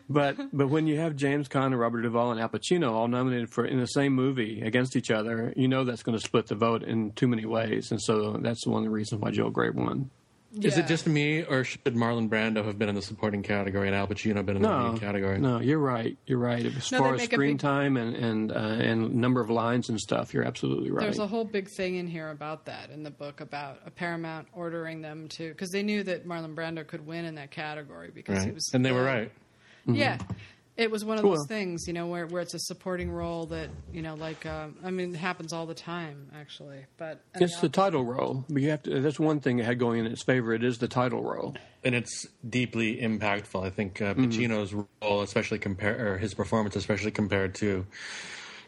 But 0.09 0.36
but 0.52 0.68
when 0.68 0.86
you 0.86 0.98
have 0.98 1.16
James 1.16 1.48
Caan 1.48 1.66
and 1.66 1.78
Robert 1.78 2.02
Duvall 2.02 2.30
and 2.32 2.40
Al 2.40 2.48
Pacino 2.48 2.90
all 2.92 3.09
nominated 3.09 3.50
for 3.50 3.64
in 3.64 3.78
the 3.78 3.86
same 3.86 4.12
movie 4.14 4.61
against 4.62 4.96
each 4.96 5.11
other, 5.11 5.52
you 5.56 5.68
know 5.68 5.84
that's 5.84 6.02
going 6.02 6.16
to 6.18 6.24
split 6.24 6.46
the 6.46 6.54
vote 6.54 6.82
in 6.82 7.12
too 7.12 7.28
many 7.28 7.44
ways, 7.46 7.90
and 7.90 8.00
so 8.00 8.38
that's 8.42 8.66
one 8.66 8.78
of 8.78 8.84
the 8.84 8.90
reasons 8.90 9.20
why 9.20 9.30
Joel 9.30 9.50
Grey 9.50 9.70
won. 9.70 10.11
Is 10.62 10.78
it 10.78 10.86
just 10.86 11.06
me, 11.06 11.42
or 11.44 11.62
should 11.62 11.84
Marlon 11.84 12.30
Brando 12.30 12.64
have 12.64 12.78
been 12.78 12.88
in 12.88 12.94
the 12.94 13.02
supporting 13.02 13.42
category 13.42 13.86
and 13.86 13.94
Al 13.94 14.06
Pacino 14.09 14.44
been 14.46 14.56
in 14.56 14.62
the 14.62 14.68
No, 14.68 14.92
lead 14.92 15.00
category? 15.00 15.38
no, 15.38 15.61
you're 15.61 15.78
right. 15.78 16.16
You're 16.26 16.38
right. 16.38 16.64
As 16.64 16.90
No, 16.90 16.98
far 17.00 17.12
as 17.14 17.20
make 17.20 17.32
screen 17.34 17.52
big- 17.56 17.61
time 17.61 17.98
and 17.98 18.16
and 18.16 18.50
uh, 18.52 18.54
and 18.54 19.14
number 19.16 19.42
of 19.42 19.50
lines 19.50 19.90
and 19.90 20.00
stuff, 20.00 20.32
you're 20.32 20.44
absolutely 20.44 20.90
right. 20.90 21.02
There's 21.02 21.18
a 21.18 21.26
whole 21.26 21.44
big 21.44 21.68
thing 21.68 21.96
in 21.96 22.06
here 22.06 22.30
about 22.30 22.64
that 22.64 22.88
in 22.88 23.02
the 23.02 23.11
book 23.11 23.42
about 23.42 23.80
a 23.84 23.90
Paramount 23.90 24.48
ordering 24.54 25.02
them 25.02 25.28
to 25.28 25.50
because 25.50 25.68
they 25.70 25.82
knew 25.82 26.02
that 26.04 26.26
Marlon 26.26 26.54
Brando 26.54 26.84
could 26.86 27.06
win 27.06 27.26
in 27.26 27.34
that 27.34 27.50
category 27.50 28.11
because 28.12 28.42
he 28.42 28.50
was 28.50 28.70
And 28.72 28.82
they 28.82 28.90
were 28.92 29.02
the- 29.02 29.30
right. 29.86 29.96
Yeah, 29.98 30.18
it 30.76 30.90
was 30.90 31.04
one 31.04 31.18
of 31.18 31.22
Cool. 31.22 31.32
those 31.36 31.46
things, 31.48 31.84
you 31.86 31.92
know, 31.92 32.06
where 32.06 32.26
where 32.26 32.40
it's 32.42 32.54
a 32.54 32.58
supporting 32.60 33.10
role 33.10 33.46
that 33.46 33.68
you 33.92 34.02
know, 34.02 34.14
like 34.14 34.46
um, 34.46 34.76
I 34.84 34.90
mean, 34.90 35.14
it 35.14 35.18
happens 35.18 35.52
all 35.52 35.66
the 35.66 35.74
time 35.74 36.30
actually. 36.34 36.84
But 36.96 37.20
It's 37.34 37.60
the 37.60 37.68
title 37.68 38.04
role. 38.04 38.44
But 38.48 38.62
you 38.62 38.70
have 38.70 38.82
to. 38.84 39.00
That's 39.00 39.18
one 39.20 39.40
thing 39.40 39.58
it 39.58 39.64
had 39.64 39.78
going 39.78 40.00
in 40.00 40.06
its 40.06 40.22
favor. 40.22 40.52
It 40.52 40.62
is 40.64 40.78
the 40.78 40.88
title 40.88 41.22
role. 41.22 41.56
and 41.84 41.94
it's 41.94 42.26
deeply 42.48 42.96
impactful. 43.00 43.64
I 43.64 43.70
think 43.70 44.00
uh, 44.02 44.14
Mm-hmm. 44.14 44.24
Pacino's 44.30 44.74
role, 44.74 45.22
especially 45.22 45.58
compared, 45.58 46.00
or 46.00 46.18
his 46.18 46.34
performance, 46.34 46.76
especially 46.76 47.10
compared 47.12 47.54
to 47.56 47.86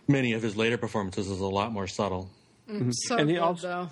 many 0.09 0.33
of 0.33 0.43
his 0.43 0.57
later 0.57 0.79
performances, 0.79 1.29
is 1.29 1.41
a 1.41 1.47
lot 1.47 1.73
more 1.73 1.87
subtle. 1.87 2.31
so 2.91 3.17
And 3.17 3.29
he 3.29 3.35
good, 3.37 3.43
also- 3.43 3.69
though. 3.69 3.91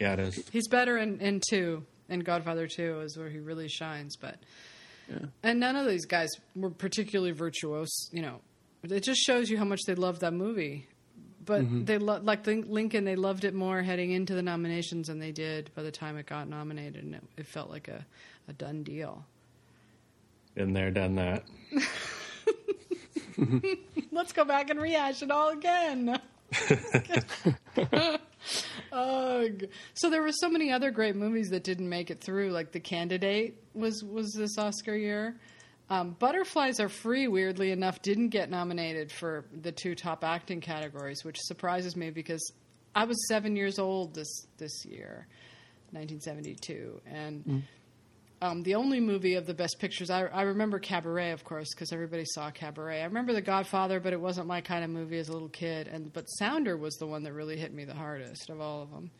Yeah, 0.00 0.12
it 0.12 0.18
is. 0.20 0.48
He's 0.52 0.68
better 0.68 0.96
in, 0.96 1.18
in 1.20 1.40
two. 1.50 1.84
In 2.08 2.20
Godfather 2.20 2.68
Two 2.68 3.00
is 3.00 3.18
where 3.18 3.28
he 3.28 3.38
really 3.40 3.66
shines. 3.68 4.14
But 4.16 4.36
and 5.42 5.60
none 5.60 5.76
of 5.76 5.86
these 5.86 6.04
guys 6.06 6.28
were 6.54 6.70
particularly 6.70 7.32
virtuose. 7.32 8.12
You 8.12 8.22
know, 8.22 8.40
it 8.82 9.00
just 9.02 9.20
shows 9.20 9.48
you 9.50 9.56
how 9.58 9.64
much 9.64 9.80
they 9.86 9.94
loved 9.94 10.20
that 10.22 10.32
movie. 10.34 10.86
But 11.44 11.62
Mm-hmm. 11.62 11.84
they 11.86 11.96
lo- 11.96 12.20
like 12.22 12.46
Lin- 12.46 12.66
Lincoln. 12.68 13.04
They 13.04 13.16
loved 13.16 13.44
it 13.44 13.54
more 13.54 13.80
heading 13.82 14.10
into 14.10 14.34
the 14.34 14.42
nominations 14.42 15.06
than 15.06 15.18
they 15.18 15.32
did 15.32 15.70
by 15.74 15.82
the 15.82 15.90
time 15.90 16.18
it 16.18 16.26
got 16.26 16.46
nominated, 16.48 17.02
and 17.04 17.14
it, 17.14 17.22
it 17.38 17.46
felt 17.46 17.70
like 17.70 17.88
a, 17.88 18.04
a 18.48 18.52
done 18.52 18.82
deal. 18.82 19.24
Been 20.54 20.74
there, 20.74 20.90
done 20.90 21.14
that. 21.14 21.44
Let's 24.12 24.32
go 24.32 24.44
back 24.44 24.68
and 24.68 24.78
rehash 24.80 25.22
it 25.22 25.30
all 25.30 25.50
again. 25.50 26.20
Ugh. 28.92 29.64
So 29.94 30.10
there 30.10 30.22
were 30.22 30.32
so 30.32 30.48
many 30.48 30.70
other 30.72 30.90
great 30.90 31.16
movies 31.16 31.48
that 31.50 31.64
didn't 31.64 31.88
make 31.88 32.10
it 32.10 32.20
through. 32.20 32.50
Like 32.50 32.72
The 32.72 32.80
Candidate 32.80 33.62
was 33.74 34.02
was 34.04 34.32
this 34.32 34.58
Oscar 34.58 34.96
year. 34.96 35.36
Um, 35.90 36.16
Butterflies 36.18 36.80
Are 36.80 36.88
Free, 36.90 37.28
weirdly 37.28 37.70
enough, 37.70 38.02
didn't 38.02 38.28
get 38.28 38.50
nominated 38.50 39.10
for 39.10 39.46
the 39.62 39.72
two 39.72 39.94
top 39.94 40.22
acting 40.22 40.60
categories, 40.60 41.24
which 41.24 41.38
surprises 41.40 41.96
me 41.96 42.10
because 42.10 42.52
I 42.94 43.04
was 43.04 43.16
seven 43.28 43.56
years 43.56 43.78
old 43.78 44.14
this 44.14 44.46
this 44.58 44.84
year, 44.84 45.26
1972, 45.92 47.00
and 47.06 47.62
um, 48.40 48.62
the 48.62 48.76
only 48.76 49.00
movie 49.00 49.34
of 49.34 49.46
the 49.46 49.54
best 49.54 49.78
pictures 49.78 50.10
I, 50.10 50.26
I 50.26 50.42
remember 50.42 50.78
Cabaret, 50.78 51.32
of 51.32 51.44
course, 51.44 51.68
because 51.74 51.92
everybody 51.92 52.24
saw 52.24 52.50
Cabaret. 52.50 53.00
I 53.00 53.04
remember 53.04 53.32
The 53.32 53.42
Godfather, 53.42 53.98
but 53.98 54.12
it 54.12 54.20
wasn't 54.20 54.46
my 54.46 54.60
kind 54.60 54.84
of 54.84 54.90
movie 54.90 55.18
as 55.18 55.28
a 55.28 55.32
little 55.32 55.48
kid. 55.48 55.88
And 55.88 56.12
but 56.12 56.24
Sounder 56.26 56.76
was 56.76 56.94
the 56.96 57.06
one 57.06 57.24
that 57.24 57.32
really 57.32 57.56
hit 57.56 57.74
me 57.74 57.84
the 57.84 57.94
hardest 57.94 58.48
of 58.50 58.60
all 58.60 58.82
of 58.82 58.90
them. 58.90 59.10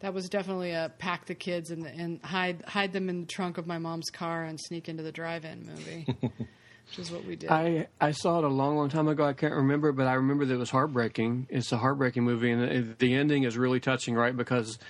That 0.00 0.14
was 0.14 0.28
definitely 0.28 0.72
a 0.72 0.92
pack 0.98 1.26
the 1.26 1.34
kids 1.34 1.70
and 1.70 1.86
and 1.86 2.22
hide 2.22 2.62
hide 2.66 2.92
them 2.92 3.08
in 3.08 3.22
the 3.22 3.26
trunk 3.26 3.58
of 3.58 3.66
my 3.66 3.78
mom's 3.78 4.10
car 4.10 4.44
and 4.44 4.58
sneak 4.60 4.88
into 4.88 5.02
the 5.02 5.12
drive-in 5.12 5.66
movie, 5.66 6.06
which 6.22 6.98
is 6.98 7.10
what 7.10 7.24
we 7.24 7.36
did. 7.36 7.50
I 7.50 7.86
I 8.00 8.12
saw 8.12 8.38
it 8.38 8.44
a 8.44 8.48
long, 8.48 8.76
long 8.76 8.90
time 8.90 9.08
ago. 9.08 9.24
I 9.24 9.32
can't 9.32 9.54
remember, 9.54 9.92
but 9.92 10.06
I 10.06 10.14
remember 10.14 10.44
that 10.46 10.54
it 10.54 10.58
was 10.58 10.70
heartbreaking. 10.70 11.46
It's 11.50 11.72
a 11.72 11.78
heartbreaking 11.78 12.24
movie, 12.24 12.50
and 12.50 12.62
it, 12.62 12.98
the 12.98 13.14
ending 13.14 13.44
is 13.44 13.56
really 13.56 13.80
touching, 13.80 14.14
right? 14.14 14.36
Because 14.36 14.78
well, 14.78 14.86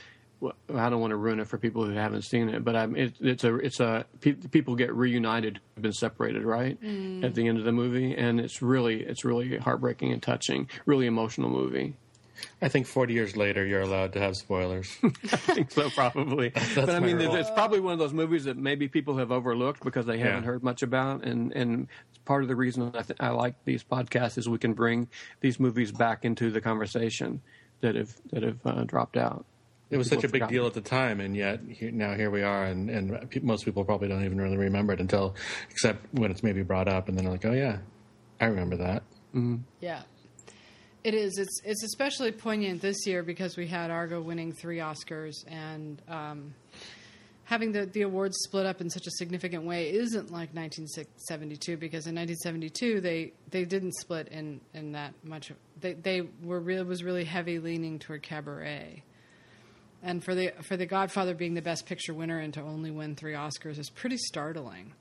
I 0.75 0.89
don't 0.89 1.01
want 1.01 1.11
to 1.11 1.17
ruin 1.17 1.41
it 1.41 1.49
for 1.49 1.59
people 1.59 1.85
who 1.85 1.93
haven't 1.93 2.23
seen 2.23 2.49
it, 2.49 2.65
but 2.65 2.75
I'm, 2.75 2.97
it, 2.97 3.15
it's 3.21 3.45
a 3.45 3.55
it's 3.57 3.81
a 3.81 4.07
pe- 4.21 4.33
people 4.33 4.75
get 4.75 4.95
reunited, 4.95 5.61
who've 5.75 5.83
been 5.83 5.93
separated, 5.93 6.45
right? 6.45 6.79
At 7.23 7.35
the 7.35 7.47
end 7.47 7.59
of 7.59 7.65
the 7.65 7.73
movie, 7.73 8.15
and 8.17 8.41
it's 8.41 8.63
really 8.63 9.03
it's 9.03 9.25
really 9.25 9.59
heartbreaking 9.59 10.13
and 10.13 10.23
touching, 10.23 10.69
really 10.87 11.07
emotional 11.07 11.51
movie. 11.51 11.97
I 12.63 12.69
think 12.69 12.87
40 12.87 13.13
years 13.13 13.37
later, 13.37 13.67
you're 13.67 13.83
allowed 13.83 14.15
to 14.15 14.21
have 14.21 14.35
spoilers. 14.35 14.97
I 15.05 15.37
think 15.37 15.71
so, 15.73 15.91
probably. 15.91 16.49
but 16.75 16.89
I 16.89 16.99
mean, 17.01 17.19
rule. 17.19 17.35
it's 17.35 17.51
probably 17.51 17.81
one 17.81 17.93
of 17.93 17.99
those 17.99 18.15
movies 18.15 18.45
that 18.45 18.57
maybe 18.57 18.89
people 18.89 19.19
have 19.19 19.31
overlooked 19.31 19.85
because 19.85 20.07
they 20.07 20.19
haven't 20.19 20.45
Yeah. 20.45 20.47
heard 20.47 20.63
much 20.63 20.83
about, 20.83 21.23
and 21.23 21.53
and 21.53 21.89
part 22.25 22.43
of 22.43 22.49
the 22.49 22.57
reason 22.57 22.93
I, 22.95 23.03
th- 23.03 23.19
I 23.21 23.29
like 23.31 23.57
these 23.67 23.85
podcasts 23.85 24.39
is 24.39 24.49
we 24.49 24.57
can 24.59 24.73
bring 24.73 25.09
these 25.43 25.61
movies 25.61 25.93
back 25.93 26.25
into 26.25 26.51
the 26.51 26.63
conversation 26.63 27.43
that 27.83 27.95
have 27.95 28.15
that 28.33 28.43
have 28.43 28.59
uh, 28.65 28.85
dropped 28.85 29.19
out. 29.19 29.45
It 29.91 29.97
was 29.97 30.09
such 30.09 30.25
a 30.25 30.29
big 30.29 30.47
deal 30.49 30.67
at 30.67 30.75
the 30.75 30.81
time, 30.81 31.21
and 31.21 31.37
yet 31.37 31.61
here, 31.69 31.91
now 31.91 32.15
here 32.15 32.31
we 32.31 32.43
are, 32.43 32.65
and, 32.65 32.89
and 32.89 33.29
pe- 33.29 33.41
most 33.41 33.65
people 33.65 33.85
probably 33.85 34.09
don't 34.09 34.25
even 34.25 34.41
really 34.41 34.57
remember 34.57 34.93
it 34.93 35.01
until, 35.01 35.35
except 35.69 36.07
when 36.13 36.31
it's 36.31 36.45
maybe 36.45 36.63
brought 36.63 36.87
up, 36.87 37.09
and 37.09 37.19
then 37.19 37.25
they're 37.25 37.33
like, 37.33 37.45
"Oh 37.45 37.53
yeah, 37.53 37.79
I 38.41 38.47
remember 38.47 38.77
that." 38.77 39.03
Yeah. 39.81 40.03
It 41.03 41.15
is. 41.15 41.39
It's 41.39 41.61
it's 41.65 41.83
especially 41.83 42.31
poignant 42.31 42.83
this 42.83 43.07
year 43.07 43.23
because 43.23 43.57
we 43.57 43.67
had 43.67 43.91
Argo 43.91 44.21
winning 44.21 44.53
three 44.53 44.79
Oscars 44.79 45.35
and 45.49 46.01
um, 46.09 46.55
having 47.51 47.73
the, 47.73 47.87
the 47.87 48.03
awards 48.03 48.37
split 48.45 48.65
up 48.65 48.81
in 48.81 48.89
such 48.89 49.07
a 49.09 49.11
significant 49.13 49.65
way 49.65 49.91
isn't 49.91 50.31
like 50.31 50.55
1972 50.55 51.77
because 51.79 52.07
in 52.07 52.15
1972 52.15 53.01
they, 53.01 53.33
they 53.51 53.65
didn't 53.65 53.93
split 53.95 54.29
in, 54.29 54.61
in 54.73 54.93
that 54.93 55.15
much. 55.25 55.53
They 55.81 55.95
they 55.95 56.23
were 56.45 56.61
real 56.61 56.85
was 56.85 57.03
really 57.03 57.25
heavy 57.25 57.59
leaning 57.59 57.99
toward 57.99 58.23
Cabaret. 58.23 59.03
And 60.03 60.25
for 60.25 60.35
the 60.35 60.53
for 60.63 60.77
the 60.77 60.87
Godfather 60.87 61.35
being 61.35 61.55
the 61.55 61.63
Best 61.63 61.85
Picture 61.87 62.15
winner 62.15 62.39
and 62.39 62.55
to 62.55 62.63
only 62.63 62.91
win 62.91 63.15
three 63.17 63.35
Oscars 63.35 63.79
is 63.79 63.91
pretty 63.91 64.17
startling. 64.17 64.93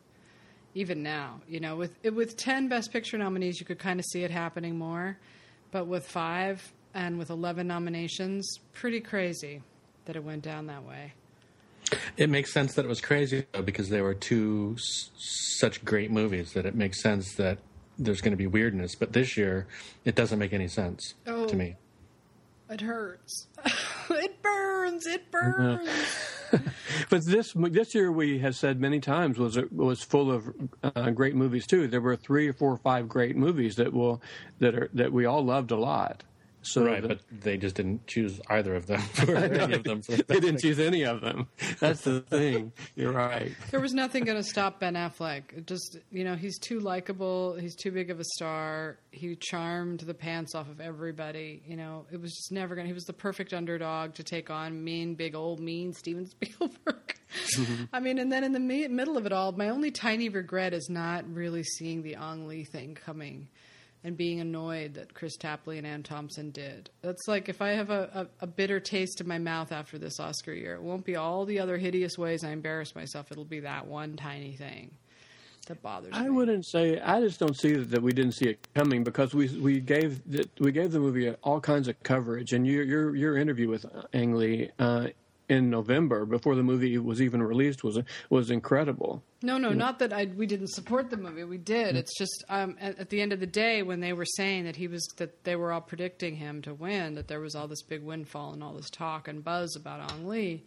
Even 0.76 1.02
now, 1.02 1.42
you 1.48 1.60
know, 1.60 1.76
with 1.76 1.92
with 2.04 2.36
ten 2.38 2.68
Best 2.68 2.92
Picture 2.92 3.18
nominees, 3.18 3.60
you 3.60 3.66
could 3.66 3.80
kind 3.80 4.00
of 4.00 4.06
see 4.06 4.24
it 4.24 4.32
happening 4.32 4.78
more, 4.78 5.18
but 5.72 5.88
with 5.88 6.06
five 6.08 6.74
and 6.94 7.18
with 7.18 7.30
eleven 7.30 7.66
nominations, 7.68 8.60
pretty 8.74 9.00
crazy 9.00 9.62
that 10.06 10.16
it 10.16 10.24
went 10.24 10.42
down 10.44 10.68
that 10.68 10.84
way. 10.84 11.14
It 12.18 12.30
makes 12.30 12.52
sense 12.54 12.76
that 12.76 12.86
it 12.86 12.88
was 12.88 13.02
crazy 13.02 13.46
though, 13.54 13.62
because 13.62 13.90
there 13.90 14.04
were 14.04 14.14
two 14.14 14.76
s- 14.78 15.10
such 15.60 15.84
great 15.86 16.12
movies 16.12 16.54
that 16.54 16.66
it 16.66 16.76
makes 16.76 17.02
sense 17.02 17.34
that 17.36 17.58
there's 17.98 18.22
going 18.22 18.32
to 18.34 18.38
be 18.38 18.48
weirdness. 18.48 18.96
But 18.96 19.14
this 19.14 19.38
year, 19.38 19.66
it 20.06 20.14
doesn't 20.16 20.38
make 20.38 20.54
any 20.54 20.68
sense 20.68 21.16
Oh. 21.26 21.48
to 21.48 21.56
me. 21.56 21.78
It 22.70 22.82
hurts. 22.82 23.48
it 24.10 24.42
burns. 24.42 25.06
It 25.06 25.32
burns. 25.32 25.90
But 27.12 27.26
this 27.26 27.54
this 27.56 27.94
year 27.94 28.12
we 28.12 28.40
have 28.40 28.56
said 28.56 28.80
many 28.82 29.00
times 29.00 29.38
was 29.38 29.58
was 29.72 30.02
full 30.02 30.32
of 30.32 30.52
uh, 30.84 31.12
great 31.12 31.36
movies 31.36 31.68
too. 31.68 31.88
There 31.88 32.02
were 32.02 32.16
three 32.16 32.48
or 32.48 32.54
four 32.54 32.72
or 32.72 32.78
five 32.78 33.08
great 33.08 33.36
movies 33.36 33.76
that 33.76 33.94
will 33.94 34.20
that 34.60 34.74
are 34.74 34.90
that 34.94 35.12
we 35.14 35.26
all 35.26 35.46
loved 35.46 35.70
a 35.70 35.76
lot. 35.76 36.24
So 36.62 36.84
Right, 36.86 37.02
the- 37.02 37.08
but 37.08 37.20
they 37.32 37.58
just 37.58 37.76
didn't 37.76 38.06
choose 38.08 38.42
either 38.50 38.76
of 38.76 38.86
them 38.88 39.00
for 39.14 39.36
any 39.36 39.74
of 39.74 39.84
them. 39.84 40.02
For 40.02 40.12
the 40.18 40.24
they 40.24 40.40
didn't 40.40 40.60
choose 40.60 40.78
any 40.80 41.04
of 41.06 41.22
them. 41.22 41.48
That's 41.80 42.02
the 42.02 42.20
thing. 42.22 42.74
You're 42.96 43.14
right. 43.14 43.54
There 43.72 43.80
was 43.80 43.94
nothing 43.94 44.26
going 44.26 44.38
to 44.38 44.44
stop 44.44 44.80
Ben 44.80 44.96
Affleck. 44.96 45.54
It 45.58 45.68
just, 45.68 45.98
you 46.12 46.24
know, 46.26 46.36
he's 46.36 46.60
too 46.60 46.80
likable. 46.80 47.56
He's 47.56 47.76
too 47.76 47.92
big 47.92 48.10
of 48.12 48.20
a 48.20 48.26
star. 48.26 48.98
He 49.12 49.36
charmed 49.38 50.02
the 50.02 50.14
pants 50.14 50.54
off 50.54 50.70
of 50.70 50.82
everybody. 50.82 51.64
You 51.66 51.78
know, 51.78 52.06
it 52.12 52.20
was 52.20 52.34
just 52.36 52.52
never 52.52 52.76
going 52.76 52.86
to. 52.86 52.90
He 52.90 52.94
was 52.94 53.06
the 53.06 53.14
perfect 53.14 53.54
underdog 53.54 54.16
to 54.16 54.24
take 54.24 54.50
on 54.50 54.84
mean, 54.84 55.16
big, 55.16 55.36
old, 55.36 55.60
mean 55.62 55.94
Steven 55.94 56.26
Spielberg. 56.30 57.16
Mm-hmm. 57.56 57.84
I 57.94 58.00
mean, 58.00 58.18
and 58.20 58.32
then 58.32 58.44
in 58.44 58.52
the 58.54 58.60
me- 58.60 58.88
middle 58.88 59.16
of 59.18 59.26
it 59.26 59.32
all, 59.32 59.52
my 59.54 59.70
only 59.70 59.92
tiny 59.92 60.30
regret 60.30 60.74
is 60.74 60.90
not 60.90 61.32
really 61.34 61.64
seeing 61.64 62.02
the 62.02 62.16
Ang 62.16 62.48
Lee 62.48 62.66
thing 62.66 62.96
coming 62.96 63.48
and 64.04 64.16
being 64.16 64.40
annoyed 64.40 64.94
that 64.94 65.14
Kris 65.14 65.36
Tapley 65.36 65.78
and 65.78 65.86
Anne 65.86 66.04
Thompson 66.04 66.52
did. 66.52 66.90
That's 67.02 67.28
like 67.28 67.50
if 67.50 67.62
I 67.62 67.70
have 67.70 67.90
a, 67.90 68.28
a, 68.42 68.46
a 68.46 68.48
bitter 68.48 68.80
taste 68.80 69.20
in 69.20 69.28
my 69.28 69.38
mouth 69.38 69.72
after 69.72 69.98
this 69.98 70.20
Oscar 70.20 70.54
year, 70.54 70.76
it 70.76 70.82
won't 70.82 71.06
be 71.06 71.16
all 71.16 71.46
the 71.46 71.60
other 71.60 71.78
hideous 71.78 72.18
ways 72.18 72.44
I 72.44 72.52
embarrass 72.52 72.96
myself. 72.96 73.32
It'll 73.32 73.44
be 73.44 73.62
that 73.62 73.88
one 73.88 74.16
tiny 74.16 74.56
thing 74.56 74.92
that 75.68 75.82
bothers 75.82 76.12
I 76.14 76.22
me. 76.22 76.28
I 76.28 76.30
wouldn't 76.30 76.66
say. 76.66 77.00
I 77.00 77.22
just 77.22 77.40
don't 77.40 77.58
see 77.58 77.76
that 77.76 78.02
we 78.02 78.12
didn't 78.12 78.34
see 78.34 78.50
it 78.50 78.68
coming 78.74 79.04
because 79.04 79.34
we 79.34 79.48
we 79.60 79.80
gave 79.80 80.22
the, 80.30 80.48
we 80.60 80.72
gave 80.72 80.92
the 80.92 81.00
movie 81.00 81.30
all 81.44 81.60
kinds 81.60 81.88
of 81.88 82.02
coverage, 82.04 82.54
and 82.54 82.66
your 82.68 82.84
your 82.84 83.16
your 83.16 83.38
interview 83.38 83.70
with 83.70 83.86
Ang 84.14 84.34
Lee, 84.34 84.70
uh, 84.80 85.08
in 85.50 85.70
November 85.70 86.26
before 86.26 86.56
the 86.56 86.64
movie 86.64 86.98
was 86.98 87.22
even 87.22 87.42
released 87.42 87.84
was 87.84 88.00
was 88.30 88.52
incredible. 88.52 89.24
No, 89.42 89.58
no, 89.58 89.72
not 89.72 90.00
that 90.00 90.14
I 90.14 90.26
we 90.26 90.46
didn't 90.46 90.70
support 90.70 91.10
the 91.10 91.18
movie. 91.18 91.44
We 91.44 91.58
did. 91.58 91.96
It's 91.96 92.18
just 92.18 92.44
um, 92.50 92.78
at, 92.80 93.00
at 93.00 93.10
the 93.10 93.22
end 93.22 93.34
of 93.34 93.40
the 93.40 93.48
day, 93.48 93.82
when 93.82 94.00
they 94.00 94.14
were 94.14 94.26
saying 94.26 94.66
that 94.66 94.76
he 94.76 94.88
was 94.88 95.06
that 95.18 95.44
they 95.44 95.56
were 95.56 95.72
all 95.72 95.82
predicting 95.82 96.36
him 96.36 96.62
to 96.62 96.74
win, 96.74 97.16
that 97.16 97.28
there 97.28 97.40
was 97.40 97.56
all 97.56 97.68
this 97.68 97.82
big 97.82 98.04
windfall 98.04 98.54
and 98.54 98.64
all 98.64 98.74
this 98.74 98.90
talk 98.90 99.28
and 99.28 99.44
buzz 99.44 99.76
about 99.76 100.12
Ang 100.12 100.28
Lee. 100.28 100.64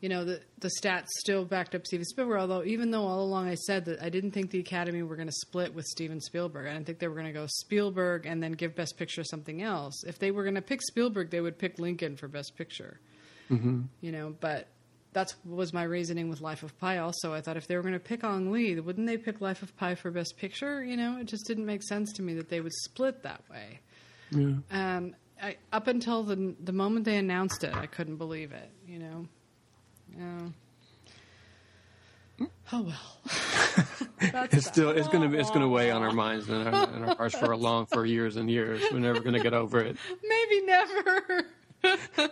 You 0.00 0.10
know, 0.10 0.26
the 0.26 0.42
the 0.58 0.70
stats 0.78 1.06
still 1.20 1.46
backed 1.46 1.74
up 1.74 1.86
Steven 1.86 2.04
Spielberg. 2.04 2.38
Although, 2.38 2.64
even 2.64 2.90
though 2.90 3.06
all 3.06 3.22
along 3.24 3.48
I 3.48 3.54
said 3.54 3.86
that 3.86 4.02
I 4.02 4.10
didn't 4.10 4.32
think 4.32 4.50
the 4.50 4.60
Academy 4.60 5.02
were 5.02 5.16
going 5.16 5.28
to 5.28 5.32
split 5.32 5.72
with 5.72 5.86
Steven 5.86 6.20
Spielberg, 6.20 6.66
I 6.66 6.74
didn't 6.74 6.84
think 6.84 6.98
they 6.98 7.08
were 7.08 7.14
going 7.14 7.26
to 7.26 7.32
go 7.32 7.46
Spielberg 7.48 8.26
and 8.26 8.42
then 8.42 8.52
give 8.52 8.74
Best 8.74 8.98
Picture 8.98 9.24
something 9.24 9.62
else. 9.62 10.04
If 10.04 10.18
they 10.18 10.32
were 10.32 10.42
going 10.42 10.56
to 10.56 10.60
pick 10.60 10.82
Spielberg, 10.82 11.30
they 11.30 11.40
would 11.40 11.58
pick 11.58 11.78
Lincoln 11.78 12.16
for 12.16 12.28
Best 12.28 12.56
Picture. 12.58 13.00
Mm-hmm. 13.54 13.80
You 14.00 14.12
know, 14.12 14.34
but 14.40 14.68
that's 15.12 15.36
was 15.44 15.72
my 15.72 15.84
reasoning 15.84 16.28
with 16.28 16.40
Life 16.40 16.62
of 16.62 16.76
Pi. 16.78 16.98
Also, 16.98 17.32
I 17.32 17.40
thought 17.40 17.56
if 17.56 17.66
they 17.66 17.76
were 17.76 17.82
going 17.82 17.94
to 17.94 18.00
pick 18.00 18.24
Ang 18.24 18.50
Lee, 18.50 18.78
wouldn't 18.80 19.06
they 19.06 19.16
pick 19.16 19.40
Life 19.40 19.62
of 19.62 19.76
Pi 19.76 19.94
for 19.94 20.10
Best 20.10 20.36
Picture? 20.36 20.84
You 20.84 20.96
know, 20.96 21.18
it 21.18 21.26
just 21.26 21.46
didn't 21.46 21.66
make 21.66 21.82
sense 21.82 22.12
to 22.14 22.22
me 22.22 22.34
that 22.34 22.48
they 22.48 22.60
would 22.60 22.72
split 22.72 23.22
that 23.22 23.42
way. 23.50 23.80
Yeah. 24.30 24.54
And 24.70 25.14
I, 25.42 25.56
up 25.72 25.86
until 25.86 26.22
the 26.22 26.54
the 26.62 26.72
moment 26.72 27.04
they 27.04 27.16
announced 27.16 27.64
it, 27.64 27.74
I 27.74 27.86
couldn't 27.86 28.16
believe 28.16 28.52
it. 28.52 28.70
You 28.86 28.98
know. 28.98 29.26
Yeah. 30.18 30.48
Oh 32.72 32.82
well. 32.82 33.20
It's 34.20 34.66
still 34.66 34.90
it's 34.90 35.08
gonna 35.08 35.30
it's 35.32 35.50
gonna 35.50 35.68
weigh 35.68 35.90
on 35.90 36.02
our 36.02 36.12
minds 36.24 36.48
and 36.48 36.66
our, 36.66 36.88
and 36.88 37.04
our 37.04 37.16
hearts 37.16 37.36
for 37.36 37.52
a 37.52 37.56
long 37.56 37.86
for 37.86 38.06
years 38.06 38.36
and 38.36 38.50
years. 38.50 38.82
We're 38.90 38.98
never 38.98 39.20
gonna 39.20 39.42
get 39.42 39.52
over 39.52 39.80
it. 39.80 39.96
Maybe 40.22 40.66
never. 40.66 41.46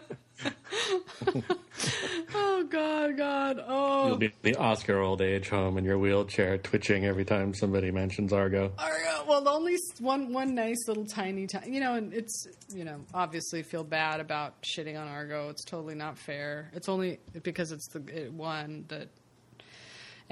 oh 2.34 2.64
God, 2.68 3.16
God. 3.16 3.64
Oh. 3.66 4.08
You'll 4.08 4.16
be 4.16 4.32
the 4.42 4.56
Oscar 4.56 5.00
old 5.00 5.22
age 5.22 5.48
home 5.48 5.78
in 5.78 5.84
your 5.84 5.98
wheelchair, 5.98 6.58
twitching 6.58 7.04
every 7.04 7.24
time 7.24 7.54
somebody 7.54 7.90
mentions 7.90 8.32
Argo. 8.32 8.72
Argo. 8.78 9.24
Well, 9.26 9.48
only 9.48 9.76
one 10.00 10.32
one 10.32 10.54
nice 10.54 10.88
little 10.88 11.06
tiny 11.06 11.46
tiny. 11.46 11.72
You 11.74 11.80
know, 11.80 11.94
and 11.94 12.12
it's 12.12 12.46
you 12.74 12.84
know 12.84 13.00
obviously 13.14 13.62
feel 13.62 13.84
bad 13.84 14.20
about 14.20 14.62
shitting 14.62 15.00
on 15.00 15.08
Argo. 15.08 15.48
It's 15.48 15.64
totally 15.64 15.94
not 15.94 16.18
fair. 16.18 16.70
It's 16.74 16.88
only 16.88 17.20
because 17.42 17.72
it's 17.72 17.88
the 17.88 18.02
it 18.08 18.32
one 18.32 18.84
that 18.88 19.08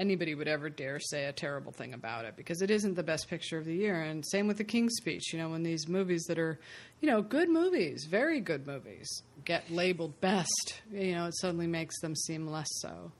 anybody 0.01 0.33
would 0.33 0.47
ever 0.47 0.67
dare 0.69 0.99
say 0.99 1.25
a 1.25 1.31
terrible 1.31 1.71
thing 1.71 1.93
about 1.93 2.25
it 2.25 2.35
because 2.35 2.63
it 2.63 2.71
isn't 2.71 2.95
the 2.95 3.03
best 3.03 3.29
picture 3.29 3.59
of 3.59 3.65
the 3.65 3.75
year. 3.75 4.01
And 4.01 4.25
same 4.25 4.47
with 4.47 4.57
the 4.57 4.63
King's 4.63 4.95
Speech. 4.95 5.31
You 5.31 5.39
know, 5.39 5.49
when 5.49 5.61
these 5.61 5.87
movies 5.87 6.23
that 6.23 6.39
are 6.39 6.59
you 6.99 7.09
know 7.09 7.21
good 7.21 7.49
movies, 7.49 8.07
very 8.09 8.41
good 8.41 8.65
movies, 8.65 9.07
get 9.45 9.69
labeled 9.69 10.19
best, 10.19 10.81
you 10.91 11.13
know, 11.13 11.27
it 11.27 11.37
suddenly 11.37 11.67
makes 11.67 11.99
them 12.01 12.15
seem 12.15 12.47
less 12.47 12.67
so. 12.81 13.11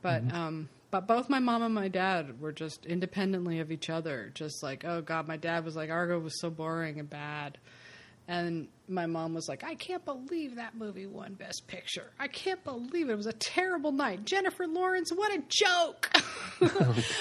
But 0.00 0.32
um, 0.32 0.68
but 0.90 1.06
both 1.06 1.28
my 1.28 1.40
mom 1.40 1.62
and 1.62 1.74
my 1.74 1.88
dad 1.88 2.40
were 2.40 2.52
just 2.52 2.86
independently 2.86 3.60
of 3.60 3.70
each 3.70 3.90
other, 3.90 4.30
just 4.34 4.62
like, 4.62 4.84
oh 4.84 5.02
god, 5.02 5.28
my 5.28 5.36
dad 5.36 5.64
was 5.64 5.76
like, 5.76 5.90
Argo 5.90 6.18
was 6.18 6.40
so 6.40 6.50
boring 6.50 6.98
and 6.98 7.10
bad, 7.10 7.58
and 8.26 8.68
my 8.88 9.06
mom 9.06 9.34
was 9.34 9.48
like, 9.48 9.64
I 9.64 9.74
can't 9.74 10.04
believe 10.04 10.56
that 10.56 10.74
movie 10.74 11.06
won 11.06 11.34
Best 11.34 11.66
Picture. 11.66 12.10
I 12.18 12.28
can't 12.28 12.62
believe 12.64 13.08
it. 13.08 13.12
It 13.12 13.16
was 13.16 13.26
a 13.26 13.32
terrible 13.32 13.92
night. 13.92 14.24
Jennifer 14.24 14.66
Lawrence, 14.66 15.10
what 15.14 15.32
a 15.32 15.42
joke! 15.48 16.10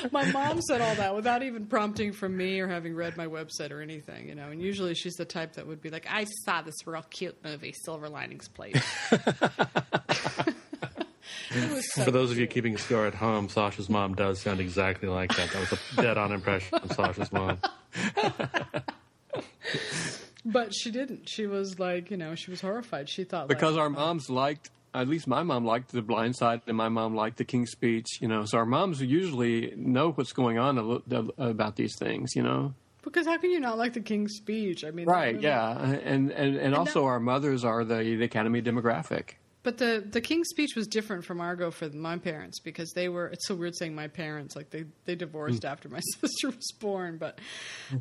my 0.12 0.26
mom 0.32 0.62
said 0.62 0.82
all 0.82 0.95
that 0.95 1.16
without 1.16 1.43
even 1.43 1.66
prompting 1.66 2.14
from 2.14 2.38
me 2.38 2.60
or 2.60 2.68
having 2.68 2.95
read 2.95 3.18
my 3.18 3.28
website 3.28 3.72
or 3.72 3.82
anything, 3.82 4.30
you 4.30 4.36
know. 4.36 4.49
And 4.49 4.62
usually 4.62 4.93
she's 4.93 5.16
the 5.16 5.26
type 5.26 5.54
that 5.54 5.68
would 5.68 5.82
be 5.82 5.89
like, 5.89 6.06
I 6.10 6.26
saw 6.45 6.62
this 6.62 6.76
real 6.86 7.06
cute 7.10 7.38
movie, 7.43 7.74
Silver 7.84 8.10
Linings 8.10 8.49
Playbook. 8.49 10.54
So 11.51 12.04
For 12.04 12.12
those 12.12 12.32
of 12.32 12.39
you 12.39 12.47
keeping 12.47 12.78
score 12.78 13.06
at 13.06 13.14
home, 13.14 13.47
Sasha's 13.47 13.88
mom 13.88 14.16
does 14.16 14.41
sound 14.41 14.60
exactly 14.60 15.08
like 15.08 15.36
that. 15.36 15.51
That 15.51 15.60
was 15.60 15.74
a 15.74 16.01
dead 16.01 16.18
on 16.18 16.32
impression 16.32 16.80
of 16.80 16.91
Sasha's 16.93 17.32
mom. 17.32 17.60
But 20.45 20.73
she 20.73 20.91
didn't. 20.91 21.29
She 21.29 21.45
was 21.45 21.79
like, 21.79 22.11
you 22.11 22.17
know, 22.17 22.35
she 22.35 22.51
was 22.51 22.61
horrified. 22.61 23.09
She 23.09 23.23
thought 23.23 23.47
because 23.47 23.75
like, 23.75 23.81
our 23.81 23.87
oh. 23.87 23.91
moms 23.91 24.29
liked 24.29 24.69
at 24.95 25.07
least 25.07 25.25
my 25.25 25.41
mom 25.41 25.65
liked 25.65 25.91
the 25.91 26.01
blind 26.01 26.35
side 26.35 26.61
and 26.67 26.77
my 26.77 26.87
mom 26.87 27.15
liked 27.15 27.37
the 27.37 27.43
king's 27.45 27.71
speech 27.71 28.21
you 28.21 28.27
know 28.27 28.45
so 28.45 28.59
our 28.59 28.65
moms 28.65 29.01
usually 29.01 29.73
know 29.75 30.11
what's 30.11 30.33
going 30.33 30.59
on 30.59 31.01
about 31.39 31.75
these 31.75 31.95
things 31.97 32.35
you 32.35 32.43
know 32.43 32.75
because 33.03 33.25
how 33.27 33.37
can 33.37 33.51
you 33.51 33.59
not 33.59 33.77
like 33.77 33.93
the 33.93 33.99
King's 33.99 34.35
Speech? 34.35 34.85
I 34.85 34.91
mean, 34.91 35.05
right 35.05 35.35
movie- 35.35 35.45
yeah 35.45 35.77
and 35.77 36.31
and, 36.31 36.55
and 36.55 36.73
also 36.73 37.01
that- 37.01 37.05
our 37.05 37.19
mothers 37.19 37.63
are 37.63 37.83
the, 37.83 37.95
the 37.95 38.23
academy 38.23 38.61
demographic 38.61 39.31
But 39.64 39.78
the 39.78 40.03
the 40.05 40.20
King's 40.20 40.49
Speech 40.49 40.76
was 40.76 40.88
different 40.88 41.24
from 41.24 41.39
Argo 41.39 41.72
for 41.72 41.88
my 41.89 42.18
parents 42.18 42.59
because 42.59 42.91
they 42.91 43.07
were. 43.07 43.28
It's 43.28 43.47
so 43.47 43.55
weird 43.55 43.76
saying 43.78 43.95
my 43.95 44.09
parents 44.09 44.57
like 44.57 44.70
they 44.72 44.84
they 45.05 45.16
divorced 45.16 45.64
after 45.64 45.88
my 45.88 45.99
sister 46.22 46.49
was 46.49 46.72
born, 46.82 47.18
but 47.18 47.39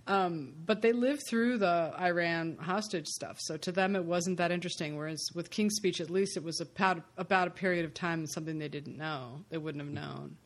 um, 0.08 0.54
but 0.66 0.82
they 0.82 0.92
lived 0.92 1.22
through 1.28 1.58
the 1.58 1.94
Iran 2.00 2.56
hostage 2.60 3.06
stuff. 3.06 3.36
So 3.40 3.56
to 3.58 3.70
them, 3.70 3.94
it 3.94 4.04
wasn't 4.04 4.38
that 4.38 4.50
interesting. 4.50 4.96
Whereas 4.96 5.24
with 5.36 5.50
King's 5.50 5.74
Speech, 5.76 6.00
at 6.00 6.10
least 6.10 6.36
it 6.36 6.42
was 6.42 6.60
about 6.60 7.02
about 7.16 7.46
a 7.46 7.52
period 7.52 7.84
of 7.84 7.94
time 7.94 8.18
and 8.20 8.28
something 8.30 8.58
they 8.58 8.68
didn't 8.68 8.98
know, 8.98 9.44
they 9.50 9.58
wouldn't 9.58 9.84
have 9.84 9.92
known. 9.92 10.36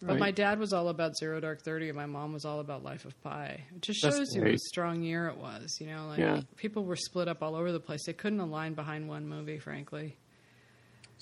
But 0.00 0.10
Right. 0.14 0.20
my 0.20 0.30
dad 0.32 0.58
was 0.58 0.72
all 0.72 0.88
about 0.88 1.16
Zero 1.16 1.40
Dark 1.40 1.62
Thirty, 1.62 1.88
and 1.88 1.96
my 1.96 2.06
mom 2.06 2.32
was 2.32 2.44
all 2.44 2.60
about 2.60 2.84
Life 2.84 3.06
of 3.06 3.20
Pi. 3.22 3.64
It 3.74 3.80
just 3.82 4.02
That's 4.02 4.16
shows 4.18 4.34
you 4.36 4.42
what 4.42 4.50
a 4.52 4.58
strong 4.58 5.02
year 5.02 5.28
it 5.28 5.36
was. 5.38 5.78
You 5.80 5.86
know, 5.88 6.06
like 6.06 6.18
Yeah. 6.20 6.42
people 6.56 6.84
were 6.84 6.94
split 6.96 7.26
up 7.26 7.42
all 7.42 7.56
over 7.56 7.72
the 7.72 7.80
place. 7.80 8.04
They 8.06 8.12
couldn't 8.12 8.40
align 8.40 8.74
behind 8.74 9.08
one 9.08 9.26
movie, 9.26 9.58
frankly. 9.58 10.16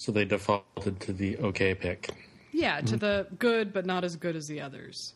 So 0.03 0.11
they 0.11 0.25
defaulted 0.25 0.99
to 1.03 1.13
the 1.13 1.39
okay 1.39 1.77
pick. 1.77 2.11
Yeah, 2.51 2.81
to 2.81 2.97
the 2.97 3.29
good, 3.39 3.73
but 3.73 3.87
not 3.87 4.03
as 4.03 4.17
good 4.17 4.35
as 4.35 4.47
the 4.47 4.61
others. 4.61 5.15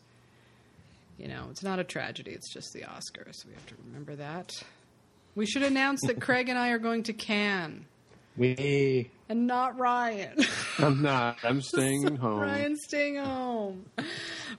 You 1.17 1.27
know, 1.27 1.47
it's 1.51 1.61
not 1.61 1.77
a 1.77 1.83
tragedy. 1.83 2.31
It's 2.31 2.49
just 2.53 2.71
the 2.71 2.83
Oscars. 2.83 3.45
We 3.45 3.51
have 3.53 3.65
to 3.65 3.75
remember 3.85 4.15
that. 4.15 4.63
We 5.35 5.45
should 5.45 5.63
announce 5.63 5.99
that 6.07 6.21
Craig 6.21 6.47
and 6.47 6.57
I 6.57 6.69
are 6.69 6.79
going 6.79 7.03
to 7.03 7.13
Cannes, 7.13 7.83
We 8.37 9.11
and 9.27 9.45
not 9.45 9.77
Ryan. 9.77 10.37
i'm 10.79 11.01
not 11.01 11.37
i'm 11.43 11.61
staying 11.61 12.15
home 12.15 12.39
Ryan's 12.39 12.83
staying 12.85 13.17
home. 13.17 13.87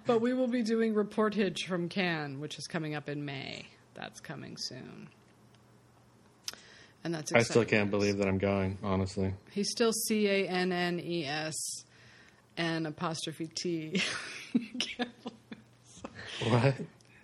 But 0.05 0.21
we 0.21 0.35
will 0.35 0.47
be 0.47 0.63
doing 0.63 0.95
reportage 0.95 1.65
from 1.67 1.89
Cannes, 1.89 2.39
which 2.39 2.59
is 2.59 2.67
coming 2.67 2.95
up 2.95 3.09
in 3.09 3.25
May. 3.25 3.67
That's 3.95 4.21
coming 4.21 4.59
soon. 4.59 5.09
And 7.05 7.15
that's 7.15 7.33
I 7.33 7.43
still 7.43 7.65
can't 7.65 7.91
believe 7.91 8.19
that 8.19 8.27
I'm 8.29 8.39
going, 8.39 8.79
honestly. 8.83 9.33
He's 9.53 9.71
still 9.71 9.93
C 9.93 10.27
A 10.29 10.49
N 10.49 10.73
N 10.73 11.01
E 11.01 11.25
S 11.25 11.55
and 12.57 12.87
apostrophe 12.87 13.49
T. 13.55 14.03
Can't 14.79 15.09
What? 16.49 16.75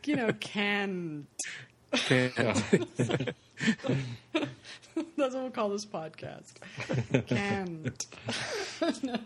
you 0.05 0.17
know, 0.17 0.33
can. 0.41 1.27
Can't- 1.93 2.55
That's 4.33 5.35
what 5.35 5.43
we'll 5.43 5.51
call 5.51 5.69
this 5.71 5.87
podcast. 5.87 6.55
Can't. 7.27 8.07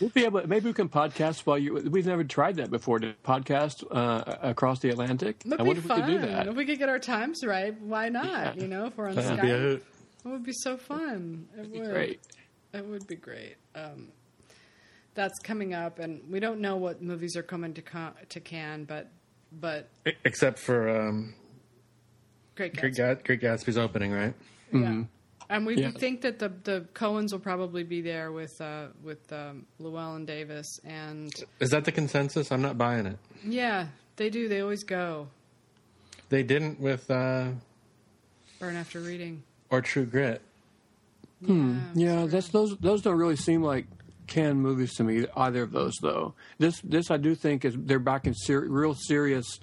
we'll 0.00 0.10
be 0.10 0.24
able 0.24 0.46
maybe 0.46 0.66
we 0.66 0.72
can 0.72 0.88
podcast 0.88 1.40
while 1.40 1.58
you 1.58 1.74
we've 1.74 2.06
never 2.06 2.24
tried 2.24 2.56
that 2.56 2.70
before 2.70 2.98
to 2.98 3.14
podcast 3.24 3.84
uh, 3.90 4.36
across 4.42 4.80
the 4.80 4.90
atlantic 4.90 5.38
That'd 5.44 5.60
i 5.60 5.62
be 5.62 5.68
wonder 5.68 5.80
if 5.80 5.86
fun. 5.86 6.00
we 6.06 6.12
could 6.14 6.20
do 6.22 6.26
that 6.26 6.46
If 6.48 6.54
we 6.56 6.64
could 6.66 6.78
get 6.78 6.88
our 6.88 6.98
times 6.98 7.44
right, 7.44 7.78
why 7.80 8.08
not? 8.08 8.56
You 8.60 8.66
know, 8.68 8.86
if 8.86 8.96
we're 8.96 9.08
on 9.08 9.14
That'd 9.14 9.38
Skype, 9.38 9.42
be 9.42 9.50
a 9.50 9.72
it 9.74 9.82
would 10.24 10.44
be 10.44 10.52
so 10.52 10.76
fun. 10.76 11.48
It 11.58 11.70
would. 11.70 11.90
great 11.90 12.20
It 12.74 12.84
would 12.84 13.06
be 13.06 13.16
great. 13.16 13.56
Um, 13.74 14.08
that's 15.14 15.38
coming 15.40 15.74
up, 15.74 15.98
and 15.98 16.20
we 16.30 16.38
don't 16.40 16.60
know 16.60 16.76
what 16.76 17.02
movies 17.02 17.36
are 17.36 17.42
coming 17.42 17.74
to 17.74 17.82
Ca- 17.82 18.12
to 18.28 18.40
Cannes, 18.40 18.84
but 18.84 19.10
but 19.52 19.88
Except 20.24 20.58
for 20.58 20.88
um, 21.08 21.34
Great 22.60 22.76
Great, 22.76 22.94
Gatsby. 22.94 23.24
Great 23.24 23.40
Gatsby's 23.40 23.78
opening, 23.78 24.12
right? 24.12 24.34
Yeah. 24.72 25.04
And 25.48 25.66
we 25.66 25.76
Yeah. 25.76 25.90
think 25.90 26.20
that 26.20 26.38
the 26.38 26.48
the 26.62 26.86
Coens 26.94 27.32
will 27.32 27.40
probably 27.40 27.82
be 27.82 28.00
there 28.02 28.30
with 28.32 28.60
uh, 28.60 28.88
with 29.02 29.32
um, 29.32 29.66
Llewyn 29.80 30.26
Davis, 30.26 30.78
and 30.84 31.32
Is 31.58 31.70
that 31.70 31.84
the 31.84 31.92
consensus? 31.92 32.52
I'm 32.52 32.62
not 32.62 32.76
buying 32.78 33.06
it. 33.06 33.18
yeah, 33.44 33.88
they 34.16 34.30
do. 34.30 34.46
They 34.48 34.60
always 34.60 34.84
go 34.84 35.28
They 36.28 36.42
didn't 36.44 36.78
with 36.78 37.10
uh, 37.10 37.48
burn 38.60 38.76
after 38.76 39.00
reading. 39.00 39.42
or 39.70 39.80
True 39.80 40.04
Grit. 40.04 40.40
Hmm. 41.44 41.78
Yeah, 41.94 42.26
that's 42.26 42.48
those. 42.50 42.76
Those 42.78 43.02
don't 43.02 43.16
really 43.18 43.36
seem 43.36 43.62
like 43.62 43.86
can 44.26 44.60
movies 44.60 44.94
to 44.96 45.02
me. 45.04 45.26
Either 45.36 45.62
of 45.62 45.72
those, 45.72 45.94
though. 46.02 46.34
This, 46.58 46.80
this 46.82 47.10
I 47.10 47.16
do 47.16 47.34
think 47.34 47.64
is 47.64 47.74
they're 47.76 47.98
back 47.98 48.26
in 48.28 48.34
ser- 48.34 48.68
real 48.68 48.94
serious 48.94 49.58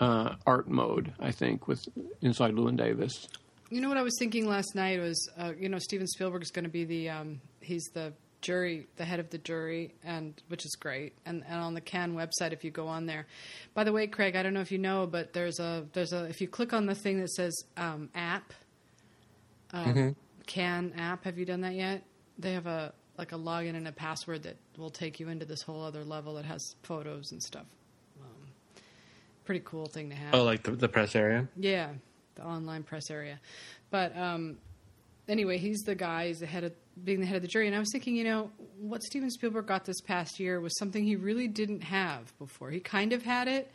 uh, 0.00 0.34
art 0.46 0.68
mode. 0.68 1.12
I 1.20 1.30
think 1.30 1.68
with 1.68 1.88
inside 2.20 2.54
Llewyn 2.54 2.76
Davis. 2.76 3.28
You 3.70 3.80
know 3.80 3.88
what 3.88 3.98
I 3.98 4.02
was 4.02 4.16
thinking 4.18 4.48
last 4.48 4.74
night 4.74 4.98
was, 4.98 5.28
uh, 5.38 5.52
you 5.56 5.68
know, 5.68 5.78
Steven 5.78 6.06
Spielberg 6.08 6.42
is 6.42 6.50
going 6.50 6.64
to 6.64 6.70
be 6.70 6.84
the 6.84 7.10
um, 7.10 7.40
he's 7.60 7.84
the 7.94 8.12
jury, 8.40 8.88
the 8.96 9.04
head 9.04 9.20
of 9.20 9.30
the 9.30 9.38
jury, 9.38 9.94
and 10.02 10.34
which 10.48 10.64
is 10.64 10.74
great. 10.74 11.12
And, 11.26 11.44
and 11.46 11.60
on 11.60 11.74
the 11.74 11.80
Cannes 11.80 12.14
website, 12.14 12.52
if 12.52 12.64
you 12.64 12.72
go 12.72 12.88
on 12.88 13.06
there, 13.06 13.26
by 13.74 13.84
the 13.84 13.92
way, 13.92 14.08
Craig, 14.08 14.34
I 14.34 14.42
don't 14.42 14.54
know 14.54 14.62
if 14.62 14.72
you 14.72 14.78
know, 14.78 15.06
but 15.06 15.32
there's 15.32 15.60
a 15.60 15.86
there's 15.92 16.12
a 16.12 16.24
if 16.24 16.40
you 16.40 16.48
click 16.48 16.72
on 16.72 16.86
the 16.86 16.94
thing 16.96 17.20
that 17.20 17.30
says 17.30 17.64
um, 17.76 18.08
app, 18.14 18.52
um, 19.72 20.16
Cannes 20.46 20.92
app, 20.96 21.24
have 21.24 21.38
you 21.38 21.44
done 21.44 21.60
that 21.60 21.74
yet? 21.74 22.02
they 22.40 22.52
have 22.52 22.66
a 22.66 22.92
like 23.18 23.32
a 23.32 23.36
login 23.36 23.76
and 23.76 23.86
a 23.86 23.92
password 23.92 24.42
that 24.44 24.56
will 24.78 24.90
take 24.90 25.20
you 25.20 25.28
into 25.28 25.44
this 25.44 25.62
whole 25.62 25.82
other 25.82 26.04
level 26.04 26.34
that 26.34 26.46
has 26.46 26.74
photos 26.82 27.32
and 27.32 27.42
stuff. 27.42 27.66
Pretty 29.50 29.64
cool 29.64 29.86
thing 29.86 30.10
to 30.10 30.14
have. 30.14 30.32
Oh, 30.32 30.44
like 30.44 30.62
the, 30.62 30.70
the 30.70 30.86
press 30.86 31.16
area. 31.16 31.48
Yeah, 31.56 31.88
the 32.36 32.44
online 32.44 32.84
press 32.84 33.10
area. 33.10 33.40
But 33.90 34.16
um, 34.16 34.58
anyway, 35.28 35.58
he's 35.58 35.80
the 35.80 35.96
guy. 35.96 36.28
He's 36.28 36.38
the 36.38 36.46
head 36.46 36.62
of 36.62 36.72
being 37.02 37.18
the 37.18 37.26
head 37.26 37.34
of 37.34 37.42
the 37.42 37.48
jury. 37.48 37.66
And 37.66 37.74
I 37.74 37.80
was 37.80 37.90
thinking, 37.90 38.14
you 38.14 38.22
know, 38.22 38.52
what 38.78 39.02
Steven 39.02 39.28
Spielberg 39.28 39.66
got 39.66 39.84
this 39.84 40.00
past 40.02 40.38
year 40.38 40.60
was 40.60 40.78
something 40.78 41.02
he 41.02 41.16
really 41.16 41.48
didn't 41.48 41.80
have 41.80 42.32
before. 42.38 42.70
He 42.70 42.78
kind 42.78 43.12
of 43.12 43.24
had 43.24 43.48
it, 43.48 43.72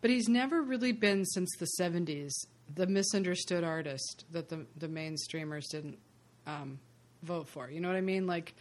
but 0.00 0.10
he's 0.10 0.28
never 0.28 0.62
really 0.62 0.92
been 0.92 1.24
since 1.24 1.50
the 1.58 1.66
'70s 1.80 2.30
the 2.72 2.86
misunderstood 2.86 3.64
artist 3.64 4.26
that 4.30 4.48
the 4.48 4.64
the 4.76 4.86
mainstreamers 4.86 5.64
didn't 5.72 5.98
um, 6.46 6.78
vote 7.24 7.48
for. 7.48 7.68
You 7.68 7.80
know 7.80 7.88
what 7.88 7.96
I 7.96 8.00
mean? 8.00 8.28
Like 8.28 8.54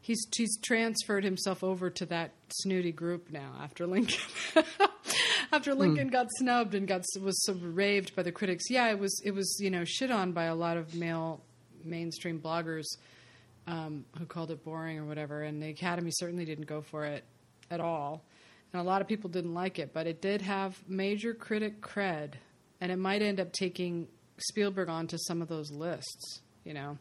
he's 0.00 0.24
he's 0.36 0.56
transferred 0.62 1.24
himself 1.24 1.64
over 1.64 1.90
to 1.90 2.06
that 2.06 2.34
snooty 2.50 2.92
group 2.92 3.32
now 3.32 3.50
after 3.60 3.84
Lincoln. 3.84 4.20
after 5.52 5.74
Lincoln 5.74 6.08
got 6.08 6.28
snubbed 6.38 6.74
and 6.74 6.86
got 6.86 7.04
was 7.20 7.44
so 7.44 7.54
raved 7.54 8.14
by 8.14 8.22
the 8.22 8.32
critics. 8.32 8.64
Yeah, 8.70 8.90
it 8.90 8.98
was 8.98 9.20
it 9.24 9.32
was 9.32 9.56
you 9.60 9.70
know 9.70 9.84
shit 9.84 10.10
on 10.10 10.32
by 10.32 10.44
a 10.44 10.54
lot 10.54 10.76
of 10.76 10.94
male 10.94 11.42
mainstream 11.84 12.40
bloggers 12.40 12.84
um, 13.66 14.04
who 14.18 14.26
called 14.26 14.50
it 14.50 14.64
boring 14.64 14.98
or 14.98 15.04
whatever. 15.04 15.42
And 15.42 15.62
the 15.62 15.68
Academy 15.68 16.10
certainly 16.12 16.44
didn't 16.44 16.66
go 16.66 16.82
for 16.82 17.04
it 17.04 17.24
at 17.70 17.80
all. 17.80 18.22
And 18.72 18.80
a 18.80 18.84
lot 18.84 19.00
of 19.00 19.08
people 19.08 19.30
didn't 19.30 19.54
like 19.54 19.78
it, 19.78 19.92
but 19.92 20.06
it 20.06 20.20
did 20.20 20.42
have 20.42 20.76
major 20.88 21.32
critic 21.32 21.80
cred, 21.80 22.32
and 22.80 22.90
it 22.90 22.96
might 22.96 23.22
end 23.22 23.38
up 23.38 23.52
taking 23.52 24.08
Spielberg 24.38 24.88
onto 24.88 25.16
some 25.18 25.40
of 25.40 25.48
those 25.48 25.70
lists. 25.70 26.40
You 26.64 26.74
know. 26.74 26.98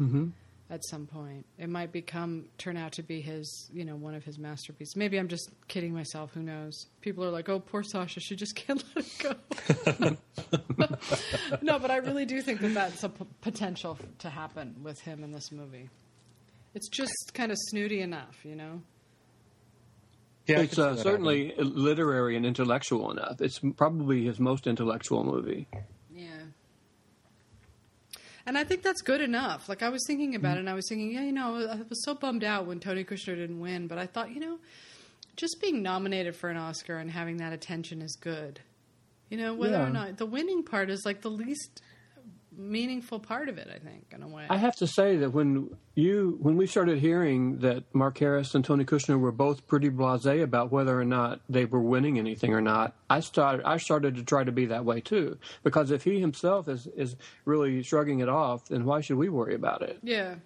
Mm-hmm. 0.00 0.28
At 0.70 0.84
some 0.84 1.04
point, 1.06 1.44
it 1.58 1.68
might 1.68 1.90
become 1.90 2.44
turn 2.56 2.76
out 2.76 2.92
to 2.92 3.02
be 3.02 3.20
his, 3.20 3.68
you 3.72 3.84
know, 3.84 3.96
one 3.96 4.14
of 4.14 4.24
his 4.24 4.38
masterpieces. 4.38 4.94
Maybe 4.94 5.18
I'm 5.18 5.26
just 5.26 5.50
kidding 5.66 5.92
myself. 5.92 6.32
Who 6.32 6.44
knows? 6.44 6.86
People 7.00 7.24
are 7.24 7.30
like, 7.30 7.48
"Oh, 7.48 7.58
poor 7.58 7.82
Sasha, 7.82 8.20
she 8.20 8.36
just 8.36 8.54
can't 8.66 8.84
let 8.94 9.04
it 9.04 10.16
go." 10.78 11.56
no, 11.62 11.80
but 11.80 11.90
I 11.90 11.96
really 11.96 12.24
do 12.24 12.40
think 12.40 12.60
that 12.60 12.74
that's 12.74 13.02
a 13.02 13.08
p- 13.08 13.26
potential 13.40 13.98
to 14.20 14.30
happen 14.30 14.76
with 14.80 15.00
him 15.00 15.24
in 15.24 15.32
this 15.32 15.50
movie. 15.50 15.90
It's 16.74 16.88
just 16.88 17.34
kind 17.34 17.50
of 17.50 17.58
snooty 17.58 18.00
enough, 18.00 18.44
you 18.44 18.54
know. 18.54 18.80
Yeah, 20.46 20.60
it's 20.60 20.78
uh, 20.78 20.94
that 20.94 21.00
certainly 21.00 21.52
literary 21.58 22.36
and 22.36 22.46
intellectual 22.46 23.10
enough. 23.10 23.40
It's 23.40 23.58
probably 23.76 24.24
his 24.24 24.38
most 24.38 24.68
intellectual 24.68 25.24
movie. 25.24 25.66
And 28.50 28.58
I 28.58 28.64
think 28.64 28.82
that's 28.82 29.00
good 29.00 29.20
enough. 29.20 29.68
Like 29.68 29.80
I 29.80 29.90
was 29.90 30.02
thinking 30.08 30.34
about 30.34 30.54
mm. 30.54 30.56
it, 30.56 30.58
and 30.58 30.70
I 30.70 30.74
was 30.74 30.84
thinking, 30.88 31.12
yeah, 31.12 31.22
you 31.22 31.30
know, 31.30 31.68
I 31.70 31.82
was 31.88 32.02
so 32.04 32.14
bummed 32.16 32.42
out 32.42 32.66
when 32.66 32.80
Tony 32.80 33.04
Kushner 33.04 33.36
didn't 33.36 33.60
win, 33.60 33.86
but 33.86 33.96
I 33.96 34.06
thought, 34.06 34.34
you 34.34 34.40
know, 34.40 34.58
just 35.36 35.60
being 35.60 35.84
nominated 35.84 36.34
for 36.34 36.50
an 36.50 36.56
Oscar 36.56 36.96
and 36.96 37.08
having 37.12 37.36
that 37.36 37.52
attention 37.52 38.02
is 38.02 38.16
good. 38.16 38.58
You 39.28 39.36
know, 39.36 39.54
whether 39.54 39.74
Yeah. 39.74 39.86
or 39.86 39.90
not 39.90 40.16
the 40.16 40.26
winning 40.26 40.64
part 40.64 40.90
is 40.90 41.06
like 41.06 41.20
the 41.20 41.30
least 41.30 41.80
meaningful 42.56 43.20
part 43.20 43.48
of 43.48 43.58
it. 43.58 43.68
I 43.68 43.78
think, 43.78 44.06
in 44.12 44.22
a 44.22 44.28
way. 44.28 44.46
I 44.48 44.56
have 44.56 44.76
to 44.76 44.86
say 44.86 45.16
that 45.16 45.30
when 45.30 45.70
you 45.94 46.38
when 46.40 46.56
we 46.56 46.66
started 46.66 46.98
hearing 46.98 47.58
that 47.58 47.84
Mark 47.94 48.18
Harris 48.18 48.54
and 48.54 48.64
Tony 48.64 48.84
Kushner 48.84 49.18
were 49.18 49.32
both 49.32 49.66
pretty 49.66 49.90
blasé 49.90 50.42
about 50.42 50.70
whether 50.72 50.98
or 50.98 51.04
not 51.04 51.40
they 51.48 51.64
were 51.64 51.80
winning 51.80 52.18
anything 52.18 52.52
or 52.54 52.60
not, 52.60 52.94
I 53.08 53.20
started 53.20 53.64
I 53.64 53.76
started 53.78 54.16
to 54.16 54.24
try 54.24 54.44
to 54.44 54.52
be 54.52 54.66
that 54.66 54.84
way 54.84 55.00
too. 55.00 55.38
Because 55.62 55.90
if 55.90 56.04
he 56.04 56.20
himself 56.20 56.68
is 56.68 56.86
is 56.88 57.16
really 57.44 57.82
shrugging 57.82 58.20
it 58.20 58.28
off, 58.28 58.68
then 58.68 58.84
why 58.84 59.00
should 59.00 59.16
we 59.16 59.28
worry 59.28 59.54
about 59.54 59.82
it? 59.82 59.98
yeah. 60.02 60.36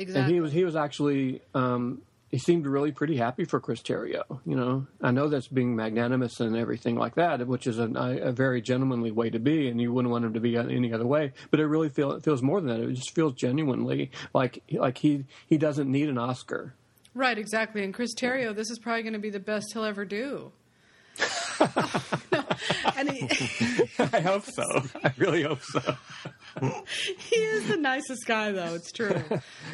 Exactly. 0.00 0.22
And 0.22 0.32
he 0.32 0.40
was 0.40 0.52
he 0.52 0.64
was 0.64 0.76
actually 0.76 1.42
um, 1.54 2.02
he 2.28 2.38
seemed 2.38 2.66
really 2.66 2.92
pretty 2.92 3.16
happy 3.16 3.44
for 3.44 3.58
Chris 3.60 3.82
Terrio. 3.82 4.22
You 4.44 4.56
know, 4.56 4.86
I 5.00 5.10
know 5.10 5.28
that's 5.28 5.48
being 5.48 5.74
magnanimous 5.74 6.40
and 6.40 6.56
everything 6.56 6.96
like 6.96 7.14
that, 7.14 7.46
which 7.46 7.66
is 7.66 7.78
a, 7.78 7.88
a 7.94 8.32
very 8.32 8.60
gentlemanly 8.60 9.10
way 9.10 9.30
to 9.30 9.38
be, 9.38 9.68
and 9.68 9.80
you 9.80 9.92
wouldn't 9.92 10.12
want 10.12 10.24
him 10.24 10.34
to 10.34 10.40
be 10.40 10.56
any 10.56 10.92
other 10.92 11.06
way. 11.06 11.32
But 11.50 11.60
it 11.60 11.66
really 11.66 11.88
feel, 11.88 12.12
it 12.12 12.24
feels 12.24 12.42
more 12.42 12.60
than 12.60 12.68
that. 12.68 12.86
It 12.86 12.94
just 12.94 13.14
feels 13.14 13.34
genuinely 13.34 14.10
like 14.34 14.62
like 14.72 14.98
he 14.98 15.24
he 15.46 15.58
doesn't 15.58 15.90
need 15.90 16.08
an 16.08 16.18
Oscar. 16.18 16.74
Right, 17.14 17.38
exactly. 17.38 17.82
And 17.82 17.92
Chris 17.92 18.14
Terrio, 18.14 18.54
this 18.54 18.70
is 18.70 18.78
probably 18.78 19.02
going 19.02 19.14
to 19.14 19.18
be 19.18 19.30
the 19.30 19.40
best 19.40 19.72
he'll 19.72 19.84
ever 19.84 20.04
do. 20.04 20.52
No, 22.32 22.44
and 22.96 23.10
he, 23.10 23.28
I 23.98 24.20
hope 24.20 24.44
so. 24.44 24.62
I 25.02 25.12
really 25.18 25.42
hope 25.42 25.62
so. 25.62 25.96
he 26.98 27.36
is 27.36 27.68
the 27.68 27.76
nicest 27.76 28.26
guy, 28.26 28.52
though. 28.52 28.74
It's 28.74 28.92
true. 28.92 29.22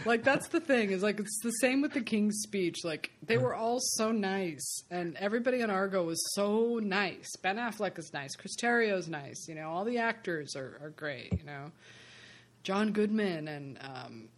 Like 0.05 0.23
that's 0.23 0.49
the 0.49 0.61
thing 0.61 0.91
is 0.91 1.03
like 1.03 1.21
it's 1.21 1.41
the 1.43 1.51
same 1.51 1.81
with 1.81 1.93
the 1.93 2.01
King's 2.01 2.41
Speech. 2.43 2.85
Like 2.85 3.11
they 3.23 3.39
were 3.39 3.55
all 3.55 3.79
so 3.81 4.13
nice, 4.13 4.83
and 4.91 5.17
everybody 5.17 5.63
on 5.63 5.71
Argo 5.71 6.05
was 6.05 6.23
so 6.35 6.81
nice. 6.83 7.31
Ben 7.43 7.57
Affleck 7.57 7.99
is 7.99 8.13
nice. 8.13 8.37
Chris 8.37 8.55
Terrio's 8.57 9.09
nice. 9.09 9.47
You 9.49 9.55
know, 9.55 9.71
all 9.71 9.85
the 9.85 9.99
actors 9.99 10.55
are, 10.57 10.79
are 10.83 10.91
great. 10.91 11.33
You 11.33 11.45
know, 11.45 11.73
John 12.63 12.93
Goodman 12.93 13.49
and 13.49 13.79
um, 13.83 14.29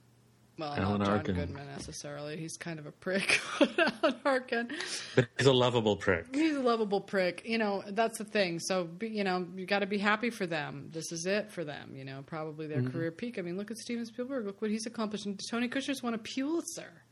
well, 0.58 0.72
Alan 0.74 0.98
not 0.98 1.06
John 1.06 1.16
Arkin. 1.18 1.34
Goodman 1.34 1.66
necessarily. 1.66 2.36
He's 2.36 2.56
kind 2.56 2.78
of 2.78 2.86
a 2.86 2.92
prick. 2.92 3.40
Alan 4.02 4.16
Arkin. 4.24 4.70
But 5.14 5.26
he's 5.36 5.46
a 5.46 5.52
lovable 5.52 5.96
prick. 5.96 6.34
He's 6.34 6.56
a 6.56 6.60
lovable 6.60 7.00
prick. 7.00 7.42
You 7.44 7.58
know, 7.58 7.82
that's 7.88 8.18
the 8.18 8.24
thing. 8.24 8.58
So, 8.60 8.84
be, 8.84 9.08
you 9.08 9.24
know, 9.24 9.46
you 9.54 9.66
got 9.66 9.80
to 9.80 9.86
be 9.86 9.98
happy 9.98 10.30
for 10.30 10.46
them. 10.46 10.88
This 10.92 11.12
is 11.12 11.26
it 11.26 11.50
for 11.50 11.64
them. 11.64 11.92
You 11.94 12.04
know, 12.04 12.22
probably 12.26 12.66
their 12.66 12.78
mm-hmm. 12.78 12.90
career 12.90 13.10
peak. 13.10 13.38
I 13.38 13.42
mean, 13.42 13.56
look 13.56 13.70
at 13.70 13.76
Steven 13.76 14.06
Spielberg. 14.06 14.46
Look 14.46 14.62
what 14.62 14.70
he's 14.70 14.86
accomplished. 14.86 15.26
And 15.26 15.38
Tony 15.50 15.68
Kushner's 15.68 16.02
won 16.02 16.14
a 16.14 16.18
Pulitzer. 16.18 17.02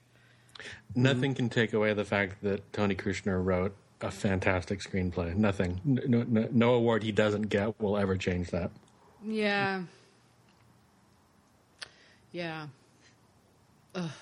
Nothing 0.95 1.35
can 1.35 1.49
take 1.49 1.73
away 1.73 1.93
the 1.95 2.05
fact 2.05 2.43
that 2.43 2.73
Tony 2.73 2.95
Kushner 2.95 3.45
wrote 3.45 3.75
a 4.01 4.11
fantastic 4.11 4.81
screenplay. 4.81 5.35
Nothing. 5.35 5.81
No, 5.85 6.25
no, 6.27 6.49
no 6.51 6.75
award 6.75 7.03
he 7.03 7.13
doesn't 7.13 7.49
get 7.49 7.79
will 7.81 7.97
ever 7.97 8.17
change 8.17 8.51
that. 8.51 8.71
Yeah. 9.25 9.83
Yeah. 12.33 12.67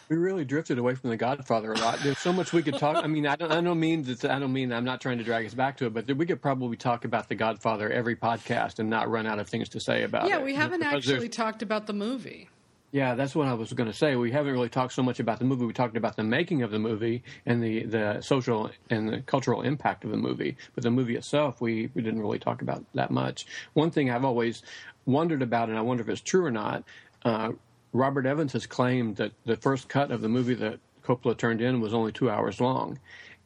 We 0.09 0.17
really 0.17 0.45
drifted 0.45 0.79
away 0.79 0.95
from 0.95 1.11
The 1.11 1.17
Godfather 1.17 1.73
a 1.73 1.79
lot. 1.79 1.99
There's 2.01 2.19
so 2.19 2.33
much 2.33 2.53
we 2.53 2.63
could 2.63 2.79
talk. 2.79 3.03
I 3.03 3.07
mean, 3.07 3.27
I 3.27 3.37
don't, 3.37 3.51
I 3.51 3.61
don't 3.61 3.81
mean 3.81 4.03
that. 4.03 4.25
I 4.25 4.39
don't 4.39 4.53
mean 4.53 4.73
I'm 4.73 4.85
not 4.85 5.01
trying 5.01 5.19
to 5.19 5.25
drag 5.25 5.47
us 5.47 5.55
back 5.55 5.79
to 5.79 5.87
it, 5.87 5.95
but 5.95 6.11
we 6.17 6.27
could 6.27 6.43
probably 6.43 6.77
talk 6.77 7.05
about 7.05 7.29
The 7.29 7.35
Godfather 7.35 7.91
every 7.91 8.17
podcast 8.17 8.79
and 8.79 8.91
not 8.91 9.11
run 9.11 9.27
out 9.27 9.39
of 9.39 9.49
things 9.49 9.71
to 9.71 9.81
say 9.81 10.03
about 10.03 10.27
it. 10.27 10.29
Yeah, 10.29 10.43
we 10.43 10.55
haven't 10.55 10.81
Because 10.81 11.09
actually 11.11 11.29
talked 11.29 11.63
about 11.63 11.87
the 11.87 11.93
movie. 11.95 12.49
Yeah, 12.93 13.15
that's 13.15 13.35
what 13.35 13.49
I 13.49 13.55
was 13.55 13.73
going 13.73 13.91
to 13.91 13.97
say. 13.97 14.17
We 14.17 14.33
haven't 14.33 14.53
really 14.53 14.69
talked 14.69 14.93
so 14.93 15.03
much 15.03 15.19
about 15.19 15.39
the 15.39 15.47
movie. 15.47 15.65
We 15.65 15.73
talked 15.73 15.97
about 15.97 16.17
the 16.17 16.25
making 16.25 16.63
of 16.63 16.71
the 16.71 16.79
movie 16.79 17.23
and 17.47 17.63
the, 17.63 17.85
the 17.85 18.21
social 18.21 18.71
and 18.91 19.09
the 19.09 19.23
cultural 19.23 19.63
impact 19.63 20.05
of 20.05 20.11
the 20.11 20.19
movie. 20.19 20.59
But 20.75 20.85
the 20.85 20.91
movie 20.91 21.17
itself, 21.17 21.63
we, 21.63 21.91
we 21.95 22.03
didn't 22.03 22.21
really 22.21 22.39
talk 22.39 22.61
about 22.61 22.85
that 22.93 23.11
much. 23.11 23.47
One 23.73 23.91
thing 23.91 24.11
I've 24.11 24.27
always 24.27 24.63
wondered 25.07 25.41
about, 25.41 25.71
and 25.71 25.79
I 25.79 25.81
wonder 25.81 26.03
if 26.03 26.11
it's 26.11 26.21
true 26.21 26.45
or 26.45 26.51
not, 26.51 26.85
uh, 27.25 27.53
Robert 27.93 28.27
Evans 28.27 28.53
has 28.55 28.67
claimed 28.67 29.17
that 29.17 29.33
the 29.45 29.57
first 29.57 29.89
cut 29.89 30.11
of 30.11 30.21
the 30.21 30.29
movie 30.29 30.55
that 30.55 30.81
Coppola 31.05 31.37
turned 31.37 31.61
in 31.61 31.81
was 31.81 31.93
only 31.93 32.13
two 32.13 32.31
hours 32.31 32.61
long. 32.61 32.99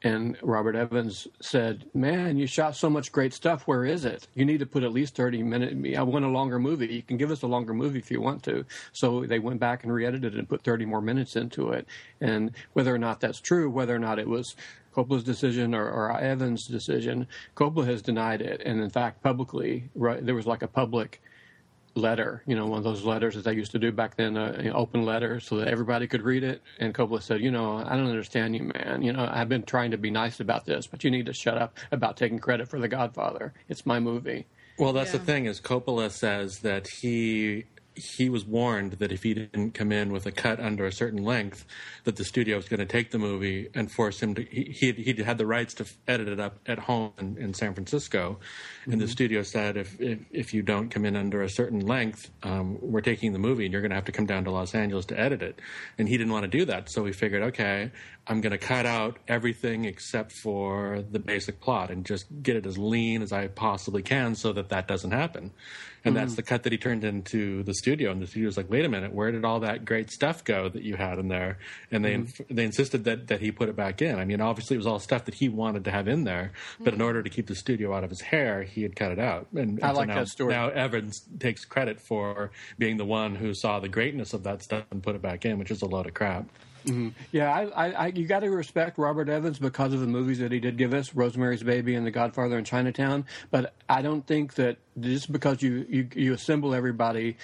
And 0.02 0.36
Robert 0.42 0.76
Evans 0.76 1.26
said, 1.40 1.86
"Man, 1.94 2.36
you 2.36 2.46
shot 2.46 2.76
so 2.76 2.90
much 2.90 3.10
great 3.10 3.32
stuff. 3.32 3.66
Where 3.66 3.84
is 3.84 4.04
it? 4.04 4.28
You 4.34 4.44
need 4.44 4.58
to 4.58 4.66
put 4.66 4.82
at 4.82 4.92
least 4.92 5.16
thirty 5.16 5.42
minutes. 5.42 5.74
I 5.98 6.02
want 6.02 6.24
a 6.24 6.28
longer 6.28 6.58
movie. 6.58 6.86
You 6.86 7.02
can 7.02 7.16
give 7.16 7.30
us 7.30 7.42
a 7.42 7.46
longer 7.46 7.72
movie 7.72 7.98
if 7.98 8.10
you 8.10 8.20
want 8.20 8.42
to." 8.44 8.66
So 8.92 9.24
they 9.24 9.38
went 9.38 9.58
back 9.58 9.82
and 9.82 9.92
re-edited 9.92 10.34
it 10.34 10.38
and 10.38 10.48
put 10.48 10.62
thirty 10.62 10.84
more 10.84 11.00
minutes 11.00 11.34
into 11.34 11.70
it. 11.70 11.86
And 12.20 12.52
whether 12.74 12.94
or 12.94 12.98
not 12.98 13.20
that's 13.20 13.40
true, 13.40 13.70
whether 13.70 13.96
or 13.96 13.98
not 13.98 14.18
it 14.18 14.28
was 14.28 14.54
Coppola's 14.94 15.24
decision 15.24 15.74
or, 15.74 15.90
or 15.90 16.20
Evans' 16.20 16.66
decision, 16.66 17.26
Coppola 17.56 17.86
has 17.86 18.02
denied 18.02 18.42
it. 18.42 18.60
And 18.66 18.82
in 18.82 18.90
fact, 18.90 19.22
publicly, 19.22 19.88
right, 19.94 20.24
there 20.24 20.34
was 20.34 20.46
like 20.46 20.62
a 20.62 20.68
public 20.68 21.22
letter, 21.96 22.42
you 22.46 22.54
know, 22.54 22.66
one 22.66 22.78
of 22.78 22.84
those 22.84 23.04
letters 23.04 23.34
that 23.34 23.44
they 23.44 23.54
used 23.54 23.72
to 23.72 23.78
do 23.78 23.90
back 23.90 24.16
then, 24.16 24.36
uh, 24.36 24.54
an 24.58 24.72
open 24.74 25.04
letter, 25.04 25.40
so 25.40 25.56
that 25.56 25.68
everybody 25.68 26.06
could 26.06 26.22
read 26.22 26.44
it. 26.44 26.62
And 26.78 26.94
Coppola 26.94 27.22
said, 27.22 27.40
"You 27.40 27.50
know, 27.50 27.76
I 27.78 27.96
don't 27.96 28.08
understand 28.08 28.54
you, 28.54 28.70
man. 28.74 29.02
You 29.02 29.12
know, 29.12 29.28
I've 29.30 29.48
been 29.48 29.62
trying 29.62 29.90
to 29.92 29.98
be 29.98 30.10
nice 30.10 30.40
about 30.40 30.66
this, 30.66 30.86
but 30.86 31.02
you 31.04 31.10
need 31.10 31.26
to 31.26 31.32
shut 31.32 31.58
up 31.58 31.76
about 31.90 32.16
taking 32.16 32.38
credit 32.38 32.68
for 32.68 32.78
The 32.78 32.88
Godfather. 32.88 33.52
It's 33.68 33.86
my 33.86 33.98
movie." 33.98 34.46
Well, 34.78 34.92
that's 34.92 35.12
Yeah. 35.12 35.18
the 35.20 35.24
thing 35.24 35.46
is 35.46 35.60
Coppola 35.60 36.10
says 36.10 36.58
that 36.58 36.86
he 36.88 37.64
he 37.96 38.28
was 38.28 38.44
warned 38.44 38.92
that 38.92 39.10
if 39.10 39.22
he 39.22 39.34
didn't 39.34 39.72
come 39.72 39.90
in 39.90 40.12
with 40.12 40.26
a 40.26 40.32
cut 40.32 40.60
under 40.60 40.86
a 40.86 40.92
certain 40.92 41.22
length, 41.24 41.64
that 42.04 42.16
the 42.16 42.24
studio 42.24 42.56
was 42.56 42.68
going 42.68 42.80
to 42.80 42.86
take 42.86 43.10
the 43.10 43.18
movie 43.18 43.68
and 43.74 43.90
force 43.90 44.22
him 44.22 44.34
to. 44.34 44.42
He 44.44 44.92
he 44.92 45.22
had 45.22 45.38
the 45.38 45.46
rights 45.46 45.74
to 45.74 45.86
edit 46.06 46.28
it 46.28 46.38
up 46.38 46.58
at 46.66 46.78
home 46.78 47.12
in, 47.18 47.36
in 47.38 47.54
San 47.54 47.74
Francisco, 47.74 48.38
and 48.84 49.00
the 49.00 49.08
studio 49.08 49.42
said 49.42 49.76
if, 49.76 50.00
if 50.00 50.18
if 50.30 50.54
you 50.54 50.62
don't 50.62 50.90
come 50.90 51.04
in 51.04 51.16
under 51.16 51.42
a 51.42 51.48
certain 51.48 51.80
length, 51.80 52.30
um, 52.42 52.78
we're 52.80 53.00
taking 53.00 53.32
the 53.32 53.38
movie 53.38 53.64
and 53.64 53.72
you're 53.72 53.82
going 53.82 53.90
to 53.90 53.96
have 53.96 54.04
to 54.04 54.12
come 54.12 54.26
down 54.26 54.44
to 54.44 54.50
Los 54.50 54.74
Angeles 54.74 55.06
to 55.06 55.18
edit 55.18 55.42
it. 55.42 55.60
And 55.98 56.08
he 56.08 56.16
didn't 56.16 56.32
want 56.32 56.44
to 56.44 56.58
do 56.58 56.64
that, 56.66 56.90
so 56.90 57.04
he 57.04 57.12
figured, 57.12 57.42
okay, 57.42 57.90
I'm 58.26 58.40
going 58.40 58.52
to 58.52 58.58
cut 58.58 58.86
out 58.86 59.18
everything 59.28 59.84
except 59.84 60.32
for 60.32 61.02
the 61.10 61.18
basic 61.18 61.60
plot 61.60 61.90
and 61.90 62.04
just 62.04 62.26
get 62.42 62.56
it 62.56 62.66
as 62.66 62.76
lean 62.76 63.22
as 63.22 63.32
I 63.32 63.48
possibly 63.48 64.02
can, 64.02 64.34
so 64.34 64.52
that 64.52 64.68
that 64.70 64.88
doesn't 64.88 65.12
happen. 65.12 65.52
And 66.06 66.16
that's 66.16 66.34
the 66.34 66.42
cut 66.42 66.62
that 66.62 66.72
he 66.72 66.78
turned 66.78 67.04
into 67.04 67.62
the 67.62 67.74
studio, 67.74 68.10
and 68.10 68.20
the 68.22 68.26
studio's 68.26 68.56
like, 68.56 68.70
"Wait 68.70 68.84
a 68.84 68.88
minute, 68.88 69.12
where 69.12 69.30
did 69.30 69.44
all 69.44 69.60
that 69.60 69.84
great 69.84 70.10
stuff 70.10 70.44
go 70.44 70.68
that 70.68 70.82
you 70.82 70.96
had 70.96 71.18
in 71.18 71.28
there?" 71.28 71.58
And 71.90 72.04
they 72.04 72.16
Mm-hmm. 72.16 72.54
they 72.54 72.64
insisted 72.64 73.04
that 73.04 73.26
that 73.28 73.40
he 73.40 73.50
put 73.52 73.68
it 73.68 73.76
back 73.76 74.00
in. 74.00 74.18
I 74.18 74.24
mean, 74.24 74.40
obviously 74.40 74.74
it 74.74 74.78
was 74.78 74.86
all 74.86 74.98
stuff 74.98 75.24
that 75.26 75.34
he 75.34 75.48
wanted 75.48 75.84
to 75.84 75.90
have 75.90 76.08
in 76.08 76.24
there, 76.24 76.52
but 76.80 76.94
in 76.94 77.02
order 77.02 77.22
to 77.22 77.28
keep 77.28 77.46
the 77.46 77.54
studio 77.54 77.94
out 77.94 78.04
of 78.04 78.10
his 78.10 78.20
hair, 78.20 78.62
he 78.62 78.82
had 78.82 78.96
cut 78.96 79.12
it 79.12 79.18
out. 79.18 79.48
And, 79.52 79.78
I 79.82 79.88
and 79.88 79.94
so 79.94 80.00
like 80.00 80.08
now, 80.08 80.14
that 80.14 80.28
story. 80.28 80.52
Now 80.54 80.68
Evans 80.68 81.22
takes 81.38 81.64
credit 81.64 82.00
for 82.00 82.50
being 82.78 82.96
the 82.96 83.04
one 83.04 83.34
who 83.34 83.52
saw 83.54 83.80
the 83.80 83.88
greatness 83.88 84.32
of 84.32 84.42
that 84.44 84.62
stuff 84.62 84.84
and 84.90 85.02
put 85.02 85.14
it 85.14 85.22
back 85.22 85.44
in, 85.44 85.58
which 85.58 85.70
is 85.70 85.82
a 85.82 85.86
load 85.86 86.06
of 86.06 86.14
crap. 86.14 86.46
Mm-hmm. 86.86 87.08
Yeah, 87.32 87.52
I, 87.52 87.64
I, 87.64 87.90
I 87.90 88.06
you 88.08 88.26
got 88.26 88.40
to 88.40 88.50
respect 88.50 88.98
Robert 88.98 89.28
Evans 89.28 89.58
because 89.58 89.92
of 89.92 90.00
the 90.00 90.06
movies 90.06 90.38
that 90.38 90.52
he 90.52 90.60
did 90.60 90.76
give 90.76 90.94
us, 90.94 91.14
Rosemary's 91.14 91.62
Baby 91.62 91.94
and 91.94 92.06
The 92.06 92.10
Godfather 92.10 92.56
and 92.56 92.66
Chinatown. 92.66 93.26
But 93.50 93.74
I 93.88 94.02
don't 94.02 94.26
think 94.26 94.54
that 94.54 94.78
just 94.98 95.30
because 95.30 95.62
you, 95.62 95.86
you, 95.88 96.08
you 96.14 96.32
assemble 96.34 96.74
everybody 96.74 97.36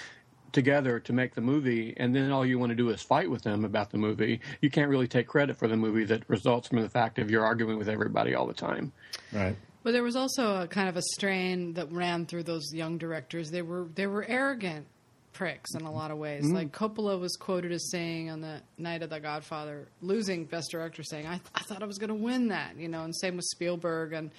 together 0.53 1.01
to 1.01 1.13
make 1.13 1.35
the 1.35 1.41
movie 1.41 1.95
and 1.97 2.15
then 2.15 2.31
all 2.31 2.45
you 2.45 2.59
want 2.59 2.71
to 2.71 2.77
do 2.77 2.91
is 2.91 3.03
fight 3.03 3.31
with 3.31 3.43
them 3.43 3.65
about 3.65 3.91
the 3.91 3.99
movie, 3.99 4.41
you 4.61 4.71
can't 4.71 4.91
really 4.91 5.09
take 5.09 5.27
credit 5.27 5.59
for 5.59 5.67
the 5.67 5.77
movie 5.77 6.05
that 6.05 6.29
results 6.29 6.69
from 6.69 6.83
the 6.83 6.89
fact 6.89 7.19
of 7.19 7.31
you're 7.31 7.45
arguing 7.45 7.79
with 7.79 7.89
everybody 7.89 8.35
all 8.35 8.47
the 8.47 8.55
time. 8.55 8.93
Right. 9.33 9.57
But 9.83 9.93
there 9.93 10.03
was 10.03 10.15
also 10.15 10.63
a 10.63 10.69
kind 10.69 10.89
of 10.89 10.97
a 10.97 11.03
strain 11.15 11.75
that 11.75 11.91
ran 11.91 12.27
through 12.27 12.45
those 12.45 12.73
young 12.73 12.99
directors. 12.99 13.51
They 13.51 13.63
were 13.63 13.89
they 13.95 14.07
were 14.07 14.25
arrogant 14.25 14.87
pricks 15.33 15.75
in 15.75 15.83
a 15.83 15.91
lot 15.91 16.11
of 16.11 16.19
ways. 16.19 16.45
Mm-hmm. 16.45 16.55
Like 16.55 16.73
Coppola 16.73 17.19
was 17.19 17.37
quoted 17.37 17.73
as 17.73 17.91
saying 17.91 18.31
on 18.31 18.41
the 18.41 18.61
night 18.79 19.03
of 19.03 19.11
The 19.11 19.21
Godfather, 19.21 19.89
losing 20.01 20.45
Best 20.45 20.71
Director, 20.71 21.03
saying, 21.03 21.27
"I, 21.27 21.41
I 21.55 21.61
thought 21.63 21.83
I 21.83 21.87
was 21.87 21.99
going 21.99 22.09
to 22.09 22.15
win 22.15 22.49
that," 22.49 22.77
you 22.77 22.89
know. 22.89 23.05
And 23.05 23.15
same 23.17 23.37
with 23.37 23.45
Spielberg, 23.47 24.13
and 24.13 24.31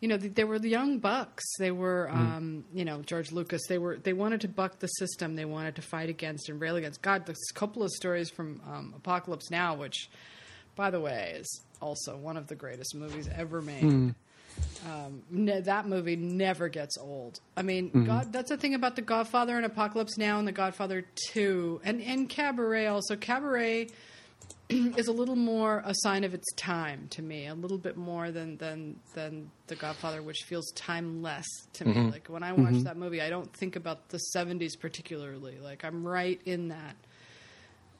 you 0.00 0.08
know 0.08 0.16
they, 0.16 0.28
they 0.28 0.44
were 0.44 0.58
the 0.58 0.68
young 0.68 0.98
bucks. 0.98 1.44
They 1.58 1.70
were, 1.70 2.08
Mm-hmm. 2.10 2.36
um, 2.36 2.64
you 2.72 2.84
know, 2.84 3.02
George 3.02 3.32
Lucas. 3.32 3.62
They 3.68 3.78
were 3.78 3.96
they 3.96 4.12
wanted 4.12 4.40
to 4.42 4.48
buck 4.48 4.78
the 4.78 4.86
system. 4.86 5.36
They 5.36 5.44
wanted 5.44 5.76
to 5.76 5.82
fight 5.82 6.08
against 6.08 6.48
and 6.48 6.60
rail 6.60 6.76
against. 6.76 7.02
God, 7.02 7.26
the 7.26 7.36
Coppola 7.54 7.88
stories 7.88 8.30
from 8.30 8.60
um, 8.66 8.94
Apocalypse 8.96 9.50
Now, 9.50 9.74
which, 9.74 10.08
by 10.76 10.90
the 10.90 11.00
way, 11.00 11.36
is 11.38 11.62
also 11.80 12.16
one 12.16 12.36
of 12.36 12.46
the 12.48 12.54
greatest 12.56 12.94
movies 12.94 13.28
ever 13.34 13.60
made 13.62 14.14
um, 14.86 15.22
ne- 15.30 15.60
that 15.60 15.86
movie 15.86 16.16
never 16.16 16.68
gets 16.68 16.96
old. 16.98 17.40
I 17.56 17.62
mean, 17.62 17.88
mm-hmm. 17.88 18.04
God, 18.04 18.32
that's 18.32 18.50
the 18.50 18.56
thing 18.56 18.74
about 18.74 18.96
The 18.96 19.02
Godfather 19.02 19.56
and 19.56 19.66
Apocalypse 19.66 20.16
Now 20.16 20.38
and 20.38 20.46
The 20.46 20.52
Godfather 20.52 21.04
2 21.32 21.82
and, 21.84 22.00
and 22.00 22.28
Cabaret 22.28 22.86
also. 22.86 23.16
Cabaret 23.16 23.88
is 24.68 25.08
a 25.08 25.12
little 25.12 25.36
more 25.36 25.82
a 25.84 25.94
sign 25.94 26.24
of 26.24 26.34
its 26.34 26.50
time 26.54 27.08
to 27.10 27.22
me, 27.22 27.46
a 27.46 27.54
little 27.54 27.78
bit 27.78 27.96
more 27.96 28.30
than, 28.30 28.56
than, 28.56 28.98
than 29.14 29.50
The 29.66 29.76
Godfather, 29.76 30.22
which 30.22 30.44
feels 30.46 30.70
timeless 30.72 31.46
to 31.74 31.84
me. 31.84 31.94
Mm-hmm. 31.94 32.10
Like 32.10 32.28
when 32.28 32.42
I 32.42 32.52
watch 32.52 32.72
mm-hmm. 32.72 32.82
that 32.84 32.96
movie, 32.96 33.20
I 33.20 33.30
don't 33.30 33.52
think 33.56 33.76
about 33.76 34.08
the 34.10 34.20
70s 34.34 34.78
particularly. 34.78 35.58
Like 35.60 35.84
I'm 35.84 36.06
right 36.06 36.40
in 36.44 36.68
that. 36.68 36.96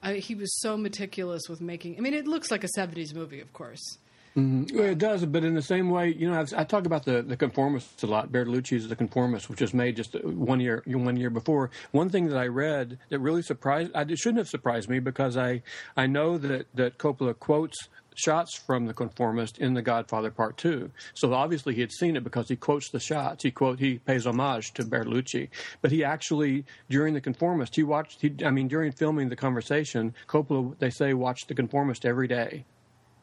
I, 0.03 0.15
he 0.15 0.35
was 0.35 0.61
so 0.61 0.77
meticulous 0.77 1.43
with 1.49 1.61
making. 1.61 1.97
I 1.99 2.01
mean, 2.01 2.15
it 2.15 2.27
looks 2.27 2.51
like 2.51 2.65
a 2.65 2.69
'70s 2.79 3.15
movie, 3.15 3.41
of 3.41 3.53
course. 3.53 3.99
Well, 4.39 4.85
it 4.85 4.99
does, 4.99 5.25
but 5.25 5.43
in 5.43 5.55
the 5.55 5.63
same 5.63 5.91
way, 5.91 6.13
you 6.13 6.31
know, 6.31 6.39
I've, 6.39 6.53
I 6.55 6.65
talk 6.65 6.87
about 6.87 7.05
the 7.05 7.23
the 7.23 7.37
conformists 7.37 8.03
a 8.03 8.07
lot. 8.07 8.31
Bertolucci's 8.31 8.89
The 8.89 8.97
Conformist, 8.97 9.51
which 9.51 9.61
was 9.61 9.75
made 9.75 9.97
just 9.97 10.15
one 10.25 10.61
year 10.61 10.83
one 10.87 11.17
year 11.17 11.31
before. 11.31 11.71
One 11.91 12.09
thing 12.09 12.29
that 12.29 12.39
I 12.39 12.47
read 12.47 12.99
that 13.09 13.19
really 13.19 13.43
surprised, 13.43 13.91
I, 13.95 14.03
it 14.03 14.19
shouldn't 14.19 14.39
have 14.39 14.49
surprised 14.49 14.89
me 14.89 15.01
because 15.01 15.37
I 15.37 15.63
I 15.97 16.07
know 16.07 16.39
that 16.39 16.67
that 16.75 16.99
Coppola 16.99 17.39
quotes 17.39 17.89
shots 18.15 18.57
from 18.57 18.87
The 18.87 18.95
Conformist 18.95 19.59
in 19.59 19.75
The 19.75 19.83
Godfather 19.83 20.31
Part 20.31 20.57
Two. 20.57 20.91
So 21.15 21.33
obviously 21.33 21.75
he 21.75 21.81
had 21.81 21.93
seen 21.93 22.17
it 22.17 22.25
because 22.25 22.49
he 22.49 22.57
quotes 22.57 22.91
the 22.91 23.01
shots. 23.01 23.43
He 23.43 23.51
quote 23.51 23.79
he 23.81 23.99
pays 23.99 24.27
homage 24.27 24.73
to 24.75 24.85
Bertolucci, 24.85 25.49
but 25.83 25.91
he 25.91 26.05
actually 26.05 26.65
during 26.89 27.15
The 27.15 27.21
Conformist 27.21 27.75
he 27.75 27.83
watched. 27.83 28.21
He, 28.21 28.35
I 28.45 28.51
mean 28.51 28.69
during 28.69 28.93
filming 28.93 29.31
the 29.31 29.37
conversation, 29.37 30.15
Coppola 30.29 30.79
they 30.79 30.91
say 30.91 31.15
watched 31.15 31.49
The 31.49 31.55
Conformist 31.55 32.05
every 32.05 32.29
day. 32.29 32.65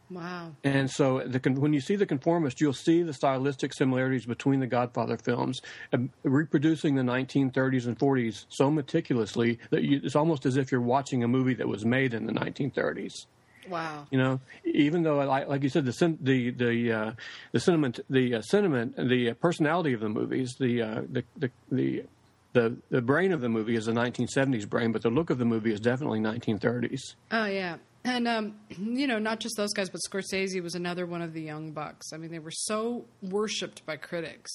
Wow. 0.10 0.56
And 0.64 0.90
so, 0.90 1.20
the, 1.26 1.40
when 1.52 1.74
you 1.74 1.82
see 1.82 1.96
the 1.96 2.06
conformist, 2.06 2.62
you'll 2.62 2.74
see 2.74 3.02
the 3.02 3.14
stylistic 3.14 3.74
similarities 3.74 4.26
between 4.26 4.60
the 4.60 4.68
Godfather 4.68 5.18
films, 5.18 5.60
um, 5.94 6.12
reproducing 6.24 6.96
the 6.96 7.02
1930s 7.02 7.88
and 7.88 7.98
40s 7.98 8.46
so 8.50 8.70
meticulously 8.70 9.60
that 9.72 9.84
you, 9.84 10.02
it's 10.04 10.16
almost 10.16 10.46
as 10.46 10.58
if 10.58 10.72
you're 10.72 10.82
watching 10.82 11.24
a 11.24 11.28
movie 11.28 11.56
that 11.56 11.68
was 11.68 11.86
made 11.86 12.14
in 12.14 12.26
the 12.26 12.34
1930s. 12.34 13.26
Wow. 13.70 14.08
You 14.12 14.20
know, 14.20 14.40
even 14.64 15.04
though, 15.04 15.18
like, 15.18 15.48
like 15.48 15.64
you 15.64 15.70
said, 15.70 15.86
the 15.86 16.18
the 16.22 16.52
the 16.52 16.92
uh, 16.92 17.12
the 17.52 17.60
sentiment, 17.60 18.00
the 18.10 18.36
uh, 18.36 18.42
sentiment, 18.42 18.96
the 18.96 19.32
uh, 19.32 19.34
personality 19.36 19.94
of 19.94 20.02
the 20.02 20.10
movies, 20.10 20.56
the 20.60 20.82
uh, 20.82 21.02
the 21.10 21.24
the 21.38 21.52
the 21.72 22.04
the 22.54 22.78
the 22.90 23.02
brain 23.02 23.32
of 23.32 23.42
the 23.42 23.50
movie 23.50 23.76
is 23.76 23.86
the 23.86 23.92
1970s 23.92 24.70
brain, 24.70 24.92
but 24.92 25.02
the 25.02 25.10
look 25.10 25.30
of 25.30 25.38
the 25.38 25.46
movie 25.46 25.74
is 25.74 25.80
definitely 25.80 26.20
1930s. 26.20 27.16
Oh 27.32 27.46
yeah, 27.46 27.78
and 28.06 28.28
um, 28.28 28.56
you 28.70 29.08
know, 29.08 29.20
not 29.20 29.40
just 29.40 29.58
those 29.58 29.74
guys, 29.74 29.90
but 29.90 30.00
Scorsese 30.10 30.62
was 30.62 30.76
another 30.76 31.06
one 31.06 31.22
of 31.22 31.34
the 31.34 31.42
young 31.42 31.72
bucks. 31.72 32.14
I 32.14 32.18
mean, 32.18 32.32
they 32.32 32.40
were 32.40 32.52
so 32.52 33.06
worshipped 33.22 33.86
by 33.86 33.98
critics 33.98 34.52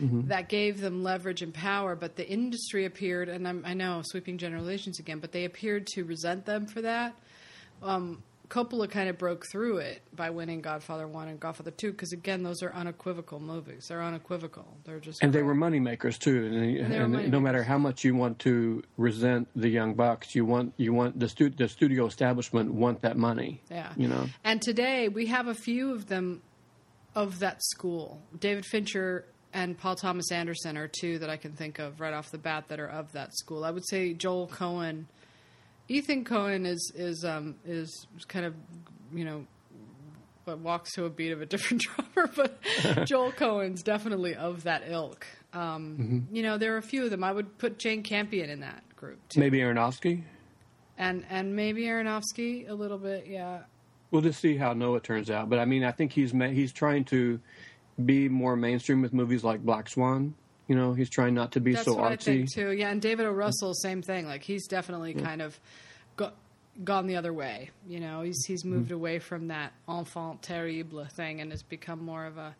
that 0.00 0.48
gave 0.48 0.80
them 0.80 1.04
leverage 1.04 1.40
and 1.42 1.54
power. 1.54 1.94
But 1.94 2.16
the 2.16 2.28
industry 2.28 2.84
appeared, 2.84 3.28
and 3.28 3.46
I'm, 3.46 3.62
I 3.64 3.74
know 3.74 4.02
sweeping 4.04 4.38
generalizations 4.38 4.98
again, 4.98 5.20
but 5.20 5.30
they 5.30 5.44
appeared 5.44 5.86
to 5.94 6.02
resent 6.02 6.46
them 6.46 6.66
for 6.66 6.82
that. 6.82 7.14
Um, 7.82 8.22
Coppola 8.54 8.88
kind 8.88 9.08
of 9.08 9.18
broke 9.18 9.46
through 9.46 9.78
it 9.78 10.00
by 10.14 10.30
winning 10.30 10.60
Godfather 10.60 11.08
One 11.08 11.26
and 11.26 11.40
Godfather 11.40 11.72
Two, 11.72 11.90
because 11.90 12.12
again, 12.12 12.44
those 12.44 12.62
are 12.62 12.72
unequivocal 12.72 13.40
movies. 13.40 13.88
They're 13.88 14.00
unequivocal. 14.00 14.76
They're 14.84 15.00
just 15.00 15.20
And 15.24 15.32
they 15.32 15.42
were 15.42 15.56
money 15.56 15.80
makers 15.80 16.18
too. 16.18 16.46
And, 16.46 16.54
were 16.54 17.04
and 17.04 17.12
money 17.12 17.28
no 17.28 17.40
matter 17.40 17.64
how 17.64 17.78
much 17.78 18.04
you 18.04 18.14
want 18.14 18.38
to 18.40 18.84
resent 18.96 19.48
the 19.56 19.68
young 19.68 19.94
bucks, 19.94 20.36
you 20.36 20.44
want 20.44 20.72
you 20.76 20.92
want 20.92 21.18
the 21.18 21.28
stu- 21.28 21.50
the 21.50 21.68
studio 21.68 22.06
establishment 22.06 22.72
want 22.72 23.02
that 23.02 23.16
money. 23.16 23.60
Yeah. 23.72 23.92
You 23.96 24.06
know. 24.06 24.26
And 24.44 24.62
today 24.62 25.08
we 25.08 25.26
have 25.26 25.48
a 25.48 25.54
few 25.54 25.92
of 25.92 26.06
them 26.06 26.40
of 27.16 27.40
that 27.40 27.60
school. 27.60 28.22
David 28.38 28.64
Fincher 28.66 29.24
and 29.52 29.76
Paul 29.76 29.96
Thomas 29.96 30.30
Anderson 30.30 30.76
are 30.76 30.86
two 30.86 31.18
that 31.18 31.28
I 31.28 31.38
can 31.38 31.54
think 31.54 31.80
of 31.80 32.00
right 32.00 32.14
off 32.14 32.30
the 32.30 32.38
bat 32.38 32.68
that 32.68 32.78
are 32.78 32.88
of 32.88 33.10
that 33.12 33.34
school. 33.34 33.64
I 33.64 33.72
would 33.72 33.86
say 33.88 34.14
Joel 34.14 34.46
Coen. 34.46 35.06
Ethan 35.88 36.24
Coen 36.24 36.66
is 36.66 36.92
is 36.94 37.24
um, 37.24 37.56
is 37.64 38.06
kind 38.28 38.46
of 38.46 38.54
you 39.14 39.24
know 39.24 39.46
but 40.44 40.58
walks 40.58 40.92
to 40.92 41.06
a 41.06 41.10
beat 41.10 41.30
of 41.32 41.40
a 41.40 41.46
different 41.46 41.82
drummer, 42.14 42.30
but 42.36 42.58
Joel 43.06 43.32
Coen's 43.32 43.82
definitely 43.82 44.34
of 44.34 44.64
that 44.64 44.82
ilk. 44.86 45.26
Um, 45.54 46.26
You 46.32 46.42
know, 46.42 46.58
there 46.58 46.74
are 46.74 46.78
a 46.78 46.82
few 46.82 47.04
of 47.04 47.10
them. 47.10 47.24
I 47.24 47.32
would 47.32 47.56
put 47.58 47.78
Jane 47.78 48.02
Campion 48.02 48.50
in 48.50 48.60
that 48.60 48.82
group 48.96 49.20
too, 49.28 49.40
Maybe 49.40 49.58
Aronofsky. 49.58 50.22
and 50.98 51.24
and 51.30 51.54
maybe 51.56 51.82
Aronofsky 51.84 52.68
a 52.68 52.74
little 52.74 52.98
bit. 52.98 53.26
Yeah, 53.26 53.60
We'll 54.10 54.22
just 54.22 54.40
see 54.40 54.56
how 54.56 54.72
Noah 54.74 55.00
turns 55.00 55.30
out. 55.30 55.48
But 55.48 55.58
I 55.58 55.64
mean, 55.64 55.82
I 55.84 55.92
think 55.92 56.12
he's 56.12 56.32
ma- 56.34 56.48
he's 56.48 56.72
trying 56.72 57.04
to 57.06 57.40
be 58.04 58.28
more 58.28 58.54
mainstream 58.56 59.00
with 59.02 59.12
movies 59.12 59.44
like 59.44 59.60
Black 59.64 59.88
Swan. 59.88 60.34
You 60.66 60.76
know, 60.76 60.94
he's 60.94 61.10
trying 61.10 61.34
not 61.34 61.52
to 61.52 61.60
be 61.60 61.74
That's 61.74 61.84
so 61.84 61.94
what 61.94 62.12
I 62.12 62.16
artsy. 62.16 62.24
think 62.24 62.52
too. 62.52 62.72
Yeah, 62.72 62.90
and 62.90 63.00
David 63.00 63.26
O. 63.26 63.30
Russell, 63.30 63.74
same 63.74 64.00
thing. 64.02 64.26
Like 64.26 64.42
he's 64.42 64.66
definitely 64.66 65.12
kind 65.12 65.42
of 65.42 65.58
go, 66.16 66.30
gone 66.82 67.06
the 67.06 67.16
other 67.16 67.32
way. 67.32 67.70
You 67.86 68.00
know, 68.00 68.22
he's 68.22 68.42
he's 68.46 68.62
mm-hmm. 68.62 68.76
moved 68.76 68.92
away 68.92 69.18
from 69.18 69.48
that 69.48 69.72
enfant 69.88 70.42
terrible 70.42 71.04
thing 71.04 71.40
and 71.40 71.50
has 71.50 71.62
become 71.62 72.02
more 72.02 72.24
of 72.24 72.38
a, 72.38 72.54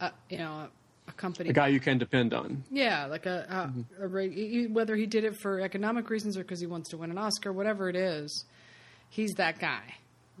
a 0.00 0.12
you 0.28 0.38
know, 0.38 0.50
a, 0.50 0.70
a 1.08 1.12
company. 1.12 1.50
A 1.50 1.52
guy 1.52 1.68
you 1.68 1.78
can 1.80 1.98
depend 1.98 2.34
on. 2.34 2.64
Yeah, 2.70 3.06
like 3.06 3.26
a, 3.26 3.46
a, 3.48 3.54
mm-hmm. 3.54 4.02
a 4.02 4.08
reg- 4.08 4.34
he- 4.34 4.66
whether 4.66 4.96
he 4.96 5.06
did 5.06 5.24
it 5.24 5.36
for 5.36 5.60
economic 5.60 6.10
reasons 6.10 6.36
or 6.36 6.42
because 6.42 6.60
he 6.60 6.66
wants 6.66 6.90
to 6.90 6.96
win 6.96 7.12
an 7.12 7.18
Oscar, 7.18 7.52
whatever 7.52 7.88
it 7.88 7.96
is, 7.96 8.44
he's 9.08 9.32
that 9.34 9.60
guy. 9.60 9.82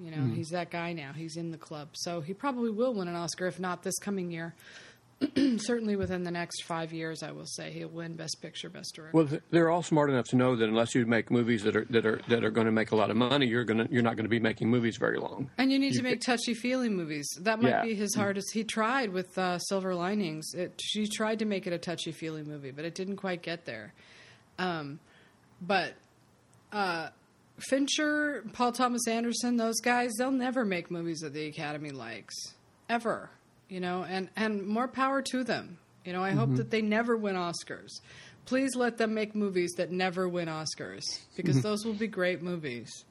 You 0.00 0.10
know, 0.10 0.16
mm-hmm. 0.16 0.34
he's 0.34 0.48
that 0.48 0.70
guy 0.70 0.94
now. 0.94 1.12
He's 1.12 1.36
in 1.36 1.50
the 1.50 1.58
club, 1.58 1.90
so 1.92 2.20
he 2.20 2.32
probably 2.32 2.70
will 2.70 2.94
win 2.94 3.06
an 3.06 3.14
Oscar, 3.14 3.46
if 3.46 3.60
not 3.60 3.82
this 3.82 3.98
coming 3.98 4.30
year. 4.30 4.54
Certainly 5.58 5.96
within 5.96 6.22
the 6.24 6.30
next 6.30 6.62
five 6.64 6.92
years, 6.94 7.22
I 7.22 7.30
will 7.32 7.44
say 7.46 7.70
he'll 7.72 7.88
win 7.88 8.16
Best 8.16 8.38
Picture, 8.40 8.70
Best 8.70 8.94
Director. 8.94 9.16
Well, 9.16 9.28
they're 9.50 9.68
all 9.70 9.82
smart 9.82 10.08
enough 10.08 10.26
to 10.28 10.36
know 10.36 10.56
that 10.56 10.66
unless 10.68 10.94
you 10.94 11.04
make 11.04 11.30
movies 11.30 11.62
that 11.64 11.76
are 11.76 11.84
that 11.90 12.06
are 12.06 12.20
that 12.28 12.42
are 12.42 12.50
going 12.50 12.64
to 12.66 12.72
make 12.72 12.90
a 12.92 12.96
lot 12.96 13.10
of 13.10 13.16
money, 13.16 13.46
you're 13.46 13.64
gonna 13.64 13.86
you're 13.90 14.02
not 14.02 14.16
going 14.16 14.24
to 14.24 14.30
be 14.30 14.40
making 14.40 14.70
movies 14.70 14.96
very 14.96 15.18
long. 15.18 15.50
And 15.58 15.70
you 15.70 15.78
need 15.78 15.92
to 15.94 16.02
make 16.02 16.20
touchy 16.22 16.54
feely 16.54 16.88
movies. 16.88 17.28
That 17.40 17.60
might 17.60 17.68
Yeah. 17.68 17.82
be 17.84 17.94
his 17.94 18.14
hardest. 18.14 18.52
He 18.54 18.64
tried 18.64 19.12
with 19.12 19.36
uh, 19.36 19.58
Silver 19.58 19.94
Linings. 19.94 20.54
It, 20.54 20.80
she 20.82 21.06
tried 21.06 21.40
to 21.40 21.44
make 21.44 21.66
it 21.66 21.72
a 21.74 21.78
touchy 21.78 22.12
feely 22.12 22.42
movie, 22.42 22.70
but 22.70 22.86
it 22.86 22.94
didn't 22.94 23.16
quite 23.16 23.42
get 23.42 23.66
there. 23.66 23.92
Um, 24.58 25.00
but 25.60 25.92
uh, 26.72 27.08
Fincher, 27.58 28.44
Paul 28.54 28.72
Thomas 28.72 29.06
Anderson, 29.06 29.58
those 29.58 29.80
guys, 29.80 30.12
they'll 30.18 30.30
never 30.30 30.64
make 30.64 30.90
movies 30.90 31.18
that 31.20 31.34
the 31.34 31.46
Academy 31.46 31.90
likes 31.90 32.34
ever. 32.88 33.28
You 33.70 33.80
know, 33.80 34.04
and 34.06 34.28
and 34.36 34.66
more 34.66 34.88
power 34.88 35.22
to 35.22 35.42
them. 35.42 35.78
You 36.04 36.12
know, 36.12 36.22
I 36.22 36.32
hope 36.32 36.48
mm-hmm. 36.48 36.56
that 36.56 36.70
they 36.70 36.82
never 36.82 37.16
win 37.16 37.36
Oscars. 37.36 38.00
Please 38.44 38.74
let 38.74 38.98
them 38.98 39.14
make 39.14 39.34
movies 39.34 39.72
that 39.76 39.90
never 39.90 40.28
win 40.28 40.48
Oscars 40.48 41.04
because 41.36 41.56
mm-hmm. 41.56 41.62
those 41.62 41.84
will 41.84 41.94
be 41.94 42.08
great 42.08 42.42
movies. 42.42 43.04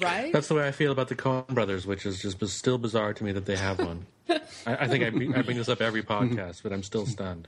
Right? 0.00 0.32
That's 0.32 0.48
the 0.48 0.54
way 0.54 0.66
I 0.66 0.72
feel 0.72 0.90
about 0.90 1.08
the 1.08 1.14
Coen 1.14 1.46
Brothers, 1.48 1.86
which 1.86 2.06
is 2.06 2.18
just 2.20 2.44
still 2.48 2.78
bizarre 2.78 3.12
to 3.12 3.24
me 3.24 3.32
that 3.32 3.46
they 3.46 3.56
have 3.56 3.78
one. 3.78 4.06
I, 4.28 4.40
I 4.66 4.88
think 4.88 5.04
I, 5.04 5.10
be- 5.10 5.34
I 5.34 5.42
bring 5.42 5.58
this 5.58 5.68
up 5.68 5.80
every 5.80 6.02
podcast, 6.02 6.62
but 6.62 6.72
I'm 6.72 6.82
still 6.82 7.06
stunned. 7.06 7.46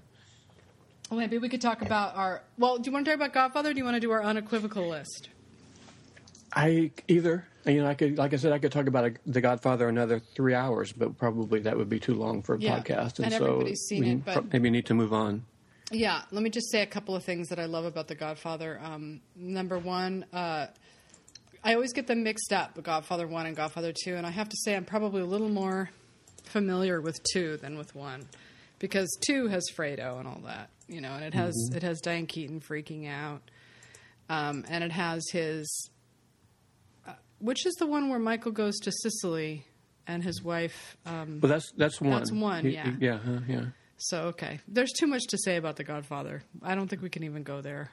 Well, 1.11 1.21
maybe 1.21 1.39
we 1.39 1.49
could 1.49 1.61
talk 1.61 1.83
about 1.83 2.17
our. 2.17 2.43
Well, 2.59 2.79
do 2.79 2.89
you 2.89 2.93
want 2.93 3.05
to 3.07 3.11
talk 3.11 3.17
about 3.17 3.33
Godfather? 3.33 3.71
or 3.71 3.73
Do 3.73 3.79
you 3.79 3.85
want 3.85 3.97
to 3.97 4.01
do 4.01 4.11
our 4.11 4.23
unequivocal 4.23 4.89
list? 4.89 5.29
I 6.53 6.91
either 7.09 7.47
you 7.67 7.83
know 7.83 7.89
I 7.89 7.95
could 7.95 8.19
like 8.19 8.33
I 8.33 8.37
said 8.37 8.53
I 8.53 8.59
could 8.59 8.73
talk 8.73 8.87
about 8.87 9.05
a, 9.07 9.15
The 9.27 9.41
Godfather 9.41 9.89
another 9.89 10.21
three 10.21 10.55
hours, 10.55 10.93
but 10.93 11.17
probably 11.19 11.61
that 11.61 11.77
would 11.77 11.89
be 11.89 12.01
too 12.01 12.15
long 12.15 12.43
for 12.43 12.55
a 12.55 12.59
Yeah, 12.59 12.79
podcast, 12.79 13.19
and 13.19 13.33
so 13.33 13.45
everybody's 13.45 13.81
seen 13.89 14.01
we 14.01 14.11
it, 14.11 14.25
pro- 14.25 14.47
maybe 14.53 14.71
need 14.71 14.87
to 14.87 14.95
move 14.95 15.13
on. 15.13 15.45
Yeah, 15.91 16.23
let 16.31 16.43
me 16.43 16.51
just 16.51 16.71
say 16.71 16.83
a 16.83 16.87
couple 16.87 17.15
of 17.15 17.25
things 17.25 17.49
that 17.49 17.59
I 17.59 17.67
love 17.67 17.85
about 17.85 18.09
The 18.09 18.15
Godfather. 18.15 18.81
Um, 18.83 19.21
number 19.37 19.79
one, 19.79 20.25
uh, 20.33 20.67
I 21.63 21.75
always 21.75 21.93
get 21.93 22.07
them 22.07 22.23
mixed 22.23 22.53
up, 22.53 22.83
Godfather 22.83 23.27
1 23.27 23.47
and 23.47 23.57
Godfather 23.57 23.93
2, 24.05 24.17
and 24.17 24.27
I 24.27 24.31
have 24.31 24.49
to 24.49 24.57
say 24.65 24.77
I'm 24.77 24.85
probably 24.85 25.23
a 25.23 25.27
little 25.27 25.49
more 25.49 25.91
familiar 26.45 27.01
with 27.01 27.17
2 27.33 27.59
than 27.59 27.79
with 27.79 27.95
1 27.95 28.27
because 28.79 29.09
2 29.27 29.49
has 29.49 29.65
Fredo 29.77 30.19
and 30.19 30.29
all 30.29 30.41
that, 30.45 30.71
you 30.89 31.01
know, 31.01 31.13
and 31.13 31.25
it 31.25 31.35
has 31.35 31.55
it 31.75 31.83
has 31.83 32.01
Diane 32.01 32.27
Keaton 32.27 32.61
freaking 32.61 33.09
out. 33.11 33.43
Um, 34.29 34.65
and 34.69 34.83
it 34.83 34.93
has 34.93 35.23
his 35.33 35.91
which 37.45 37.67
is 37.67 37.75
the 37.75 37.87
one 37.87 38.09
where 38.09 38.19
Michael 38.19 38.53
goes 38.53 38.79
to 38.81 38.91
Sicily 38.93 39.65
and 40.07 40.23
his 40.23 40.43
wife 40.43 40.97
um, 41.07 41.41
Well, 41.43 41.51
that's 41.51 41.71
that's 41.77 42.01
one. 42.01 42.11
That's 42.11 42.33
one, 42.33 42.65
He- 42.65 42.71
yeah. 42.75 42.91
he- 42.99 43.05
yeah, 43.07 43.19
huh, 43.25 43.39
yeah. 43.49 43.65
so 43.99 44.19
okay. 44.33 44.61
There's 44.69 44.93
too 44.93 45.07
much 45.07 45.23
to 45.29 45.39
say 45.39 45.57
about 45.57 45.77
The 45.77 45.85
Godfather. 45.85 46.43
I 46.63 46.75
don't 46.75 46.89
think 46.89 47.03
we 47.03 47.11
can 47.11 47.23
even 47.25 47.43
go 47.43 47.61
there. 47.61 47.91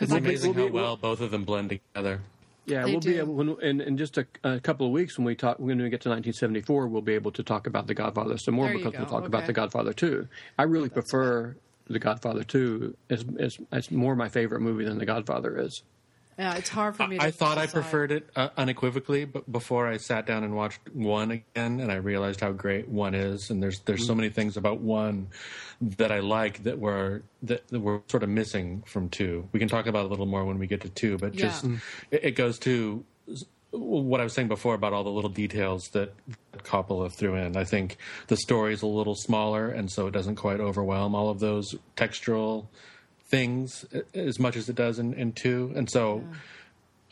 It's 0.00 0.10
We'll 0.10 0.20
be- 0.20 0.28
amazing 0.30 0.54
we'll 0.54 0.64
how 0.64 0.68
be- 0.68 0.74
well 0.74 0.96
both 0.96 1.20
of 1.20 1.30
them 1.30 1.44
blend 1.44 1.70
together. 1.70 2.20
Yeah, 2.66 2.84
They 2.84 2.90
we'll 2.90 3.00
be 3.00 3.16
able, 3.16 3.32
when, 3.32 3.48
in, 3.62 3.80
in 3.80 3.96
just 3.96 4.18
a, 4.18 4.26
a 4.44 4.60
couple 4.60 4.84
of 4.86 4.92
weeks 4.92 5.16
when 5.16 5.24
we 5.24 5.34
talk 5.34 5.58
when 5.58 5.78
we 5.78 5.88
get 5.88 6.02
to 6.02 6.10
1974, 6.10 6.86
we'll 6.88 7.00
be 7.00 7.14
able 7.14 7.30
to 7.32 7.42
talk 7.42 7.66
about 7.66 7.86
The 7.86 7.94
Godfather 7.94 8.36
some 8.36 8.54
more 8.56 8.70
because 8.70 8.92
go, 8.92 8.98
we'll 8.98 9.08
talk 9.08 9.24
about. 9.26 9.46
The 9.46 9.54
Godfather 9.54 9.94
2. 9.94 10.28
I 10.58 10.64
really 10.64 10.90
prefer 10.90 11.56
The 11.86 11.98
Godfather 11.98 12.42
2. 12.44 12.94
It's, 13.08 13.24
it's, 13.38 13.58
it's 13.72 13.90
more 13.90 14.14
my 14.16 14.28
favorite 14.28 14.60
movie 14.60 14.84
than 14.84 14.98
The 14.98 15.06
Godfather 15.06 15.58
is. 15.58 15.82
Yeah, 16.38 16.54
it's 16.54 16.68
hard 16.68 16.94
for 16.94 17.08
me. 17.08 17.18
to 17.18 17.24
I 17.24 17.32
thought 17.32 17.58
I 17.58 17.66
preferred 17.66 18.12
it 18.12 18.30
uh, 18.36 18.50
unequivocally, 18.56 19.24
but 19.24 19.50
before 19.50 19.88
I 19.88 19.96
sat 19.96 20.24
down 20.24 20.44
and 20.44 20.54
watched 20.54 20.78
one 20.92 21.32
again, 21.32 21.80
and 21.80 21.90
I 21.90 21.96
realized 21.96 22.40
how 22.40 22.52
great 22.52 22.88
one 22.88 23.14
is, 23.14 23.50
and 23.50 23.60
there's 23.60 23.80
there's 23.80 24.06
so 24.06 24.14
many 24.14 24.28
things 24.30 24.56
about 24.56 24.78
one 24.80 25.28
that 25.80 26.12
I 26.12 26.20
like 26.20 26.62
that 26.62 26.78
were 26.78 27.22
that, 27.42 27.66
that 27.68 27.80
were 27.80 28.02
sort 28.06 28.22
of 28.22 28.28
missing 28.28 28.84
from 28.86 29.08
two. 29.08 29.48
We 29.50 29.58
can 29.58 29.68
talk 29.68 29.86
about 29.88 30.04
it 30.04 30.06
a 30.06 30.08
little 30.08 30.26
more 30.26 30.44
when 30.44 30.58
we 30.60 30.68
get 30.68 30.82
to 30.82 30.88
two, 30.88 31.18
but 31.18 31.32
just 31.32 31.64
Yeah. 31.64 31.76
it, 32.12 32.24
it 32.24 32.30
goes 32.36 32.60
to 32.60 33.04
what 33.70 34.20
I 34.20 34.24
was 34.24 34.32
saying 34.32 34.48
before 34.48 34.74
about 34.74 34.92
all 34.92 35.04
the 35.04 35.10
little 35.10 35.30
details 35.30 35.88
that 35.92 36.14
Coppola 36.58 37.10
threw 37.12 37.34
in. 37.34 37.56
I 37.56 37.64
think 37.64 37.96
the 38.28 38.36
story 38.36 38.72
is 38.74 38.82
a 38.82 38.86
little 38.86 39.16
smaller, 39.16 39.68
and 39.70 39.90
so 39.90 40.06
it 40.06 40.12
doesn't 40.12 40.36
quite 40.36 40.60
overwhelm 40.60 41.16
all 41.16 41.30
of 41.30 41.40
those 41.40 41.74
textural 41.96 42.68
things 43.28 43.84
as 44.14 44.38
much 44.38 44.56
as 44.56 44.68
it 44.68 44.76
does 44.76 44.98
in, 44.98 45.14
in 45.14 45.32
two. 45.32 45.72
And 45.76 45.88
so 45.88 46.24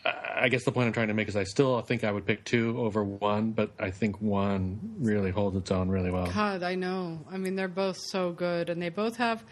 I 0.04 0.26
I 0.38 0.48
guess 0.48 0.64
the 0.64 0.72
point 0.72 0.86
I'm 0.86 0.92
trying 0.92 1.08
to 1.08 1.14
make 1.14 1.28
is 1.28 1.36
I 1.36 1.44
still 1.44 1.80
think 1.80 2.04
I 2.04 2.12
would 2.12 2.26
pick 2.26 2.44
two 2.44 2.78
over 2.78 3.02
one, 3.02 3.52
but 3.52 3.72
I 3.78 3.90
think 3.90 4.20
one 4.20 4.96
really 4.98 5.30
holds 5.30 5.56
its 5.56 5.70
own 5.70 5.88
really 5.88 6.10
well. 6.10 6.26
God, 6.26 6.62
I 6.62 6.74
know. 6.74 7.20
I 7.30 7.38
mean, 7.38 7.56
they're 7.56 7.68
both 7.68 7.96
so 7.98 8.32
good, 8.32 8.68
and 8.68 8.80
they 8.80 8.90
both 8.90 9.16
have 9.16 9.42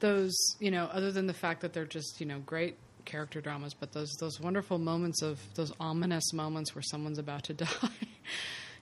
those. 0.00 0.34
You 0.58 0.70
know, 0.70 0.84
other 0.92 1.10
than 1.10 1.26
the 1.26 1.34
fact 1.34 1.62
that 1.62 1.72
they're 1.72 1.86
just 1.86 2.20
you 2.20 2.26
know 2.26 2.38
great 2.40 2.76
character 3.04 3.40
dramas, 3.40 3.74
but 3.74 3.92
those 3.92 4.10
those 4.20 4.38
wonderful 4.40 4.78
moments 4.78 5.22
of 5.22 5.40
those 5.54 5.72
ominous 5.80 6.32
moments 6.32 6.74
where 6.74 6.82
someone's 6.82 7.18
about 7.18 7.44
to 7.44 7.54
die. 7.64 7.66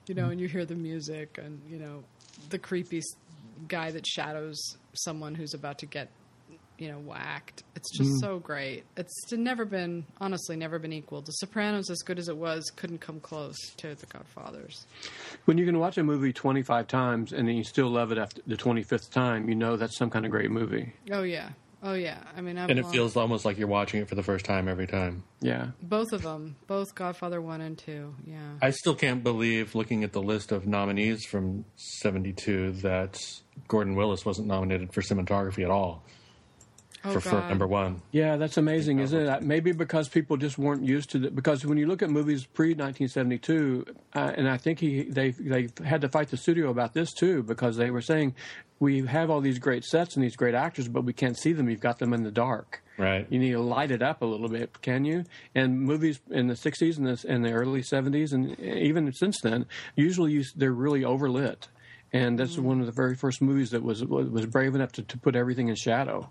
you 0.07 0.15
know, 0.15 0.29
and 0.29 0.39
you 0.39 0.47
hear 0.47 0.65
the 0.65 0.75
music, 0.75 1.39
and 1.41 1.61
you 1.69 1.79
know 1.79 2.03
the 2.49 2.59
creepy 2.59 3.01
guy 3.67 3.91
that 3.91 4.05
shadows 4.05 4.77
someone 4.93 5.35
who's 5.35 5.53
about 5.53 5.79
to 5.79 5.85
get 5.85 6.09
you 6.79 6.89
know 6.89 6.99
whacked. 6.99 7.63
It's 7.75 7.95
just 7.95 8.09
mm. 8.11 8.19
so 8.19 8.39
great. 8.39 8.83
It's 8.97 9.31
never 9.31 9.65
been 9.65 10.05
honestly 10.19 10.55
never 10.55 10.79
been 10.79 10.93
equaled. 10.93 11.25
The 11.25 11.33
Sopranos, 11.33 11.89
as 11.89 11.99
good 11.99 12.19
as 12.19 12.29
it 12.29 12.37
was, 12.37 12.71
couldn't 12.75 12.99
come 12.99 13.19
close 13.19 13.57
to 13.77 13.95
The 13.95 14.05
Godfathers. 14.05 14.85
When 15.45 15.57
you 15.57 15.65
can 15.65 15.79
watch 15.79 15.97
a 15.97 16.03
movie 16.03 16.33
25 16.33 16.87
times 16.87 17.33
and 17.33 17.47
then 17.47 17.55
you 17.55 17.63
still 17.63 17.89
love 17.89 18.11
it 18.11 18.17
after 18.17 18.41
the 18.47 18.57
25th 18.57 19.11
time, 19.11 19.49
you 19.49 19.55
know 19.55 19.75
that's 19.75 19.97
some 19.97 20.09
kind 20.09 20.25
of 20.25 20.31
great 20.31 20.51
movie. 20.51 20.93
Oh 21.11 21.23
yeah, 21.23 21.49
oh 21.83 21.93
yeah. 21.93 22.19
I 22.35 22.41
mean, 22.41 22.57
I've 22.57 22.69
And 22.69 22.79
it 22.79 22.83
watched 22.83 22.95
feels 22.95 23.17
almost 23.17 23.45
like 23.45 23.57
you're 23.57 23.67
watching 23.67 24.01
it 24.01 24.07
for 24.07 24.15
the 24.15 24.23
first 24.23 24.45
time 24.45 24.67
every 24.67 24.87
time. 24.87 25.23
Yeah. 25.41 25.67
both 25.81 26.11
of 26.13 26.21
them, 26.21 26.55
both 26.67 26.95
Godfather 26.95 27.41
one 27.41 27.61
and 27.61 27.77
two. 27.77 28.15
Yeah, 28.25 28.37
I 28.61 28.71
still 28.71 28.95
can't 28.95 29.23
believe, 29.23 29.75
looking 29.75 30.03
at 30.03 30.13
the 30.13 30.21
list 30.21 30.51
of 30.51 30.65
nominees 30.65 31.25
from 31.25 31.65
72, 31.75 32.71
that 32.83 33.19
Gordon 33.67 33.95
Willis 33.95 34.25
wasn't 34.25 34.47
nominated 34.47 34.93
for 34.93 35.01
cinematography 35.01 35.63
at 35.63 35.71
all 35.71 36.03
oh 37.03 37.13
for, 37.13 37.21
for 37.21 37.35
number 37.47 37.67
one. 37.67 38.01
Yeah, 38.11 38.37
that's 38.37 38.57
amazing, 38.57 38.99
isn't 38.99 39.19
it? 39.19 39.41
Maybe 39.41 39.71
because 39.71 40.09
people 40.09 40.37
just 40.37 40.57
weren't 40.57 40.83
used 40.83 41.09
to 41.11 41.25
it. 41.25 41.35
Because 41.35 41.65
when 41.65 41.77
you 41.77 41.87
look 41.87 42.01
at 42.01 42.09
movies 42.09 42.45
pre 42.45 42.69
1972, 42.69 43.85
uh, 44.15 44.31
and 44.35 44.49
I 44.49 44.57
think 44.57 44.79
he 44.79 45.03
they 45.03 45.31
they 45.31 45.69
had 45.83 46.01
to 46.01 46.09
fight 46.09 46.29
the 46.29 46.37
studio 46.37 46.69
about 46.69 46.93
this 46.93 47.13
too, 47.13 47.43
because 47.43 47.77
they 47.77 47.91
were 47.91 48.01
saying 48.01 48.35
we 48.79 49.05
have 49.05 49.29
all 49.29 49.41
these 49.41 49.59
great 49.59 49.83
sets 49.83 50.15
and 50.15 50.23
these 50.23 50.35
great 50.35 50.55
actors, 50.55 50.87
but 50.87 51.03
we 51.03 51.13
can't 51.13 51.37
see 51.37 51.53
them. 51.53 51.69
You've 51.69 51.81
got 51.81 51.99
them 51.99 52.13
in 52.13 52.23
the 52.23 52.31
dark. 52.31 52.81
Right. 52.97 53.25
You 53.29 53.39
need 53.39 53.51
to 53.51 53.61
light 53.61 53.91
it 53.91 54.01
up 54.01 54.21
a 54.21 54.25
little 54.25 54.49
bit, 54.49 54.81
can 54.81 55.05
you? 55.05 55.23
And 55.55 55.81
movies 55.81 56.19
in 56.29 56.47
the 56.47 56.53
60s 56.53 56.97
and 56.97 57.07
the, 57.07 57.25
and 57.27 57.45
the 57.45 57.51
early 57.51 57.81
70s, 57.81 58.33
and 58.33 58.59
even 58.59 59.11
since 59.13 59.39
then, 59.41 59.65
usually 59.95 60.33
you, 60.33 60.43
they're 60.55 60.73
really 60.73 61.01
overlit. 61.01 61.67
And 62.11 62.39
that's 62.39 62.57
one 62.57 62.79
of 62.79 62.87
the 62.87 62.91
very 62.91 63.15
first 63.15 63.41
movies 63.41 63.69
that 63.71 63.83
was 63.83 64.03
was 64.03 64.47
brave 64.47 64.73
enough 64.75 64.91
to, 64.93 65.03
to 65.03 65.17
put 65.17 65.35
everything 65.35 65.69
in 65.69 65.75
shadow. 65.75 66.29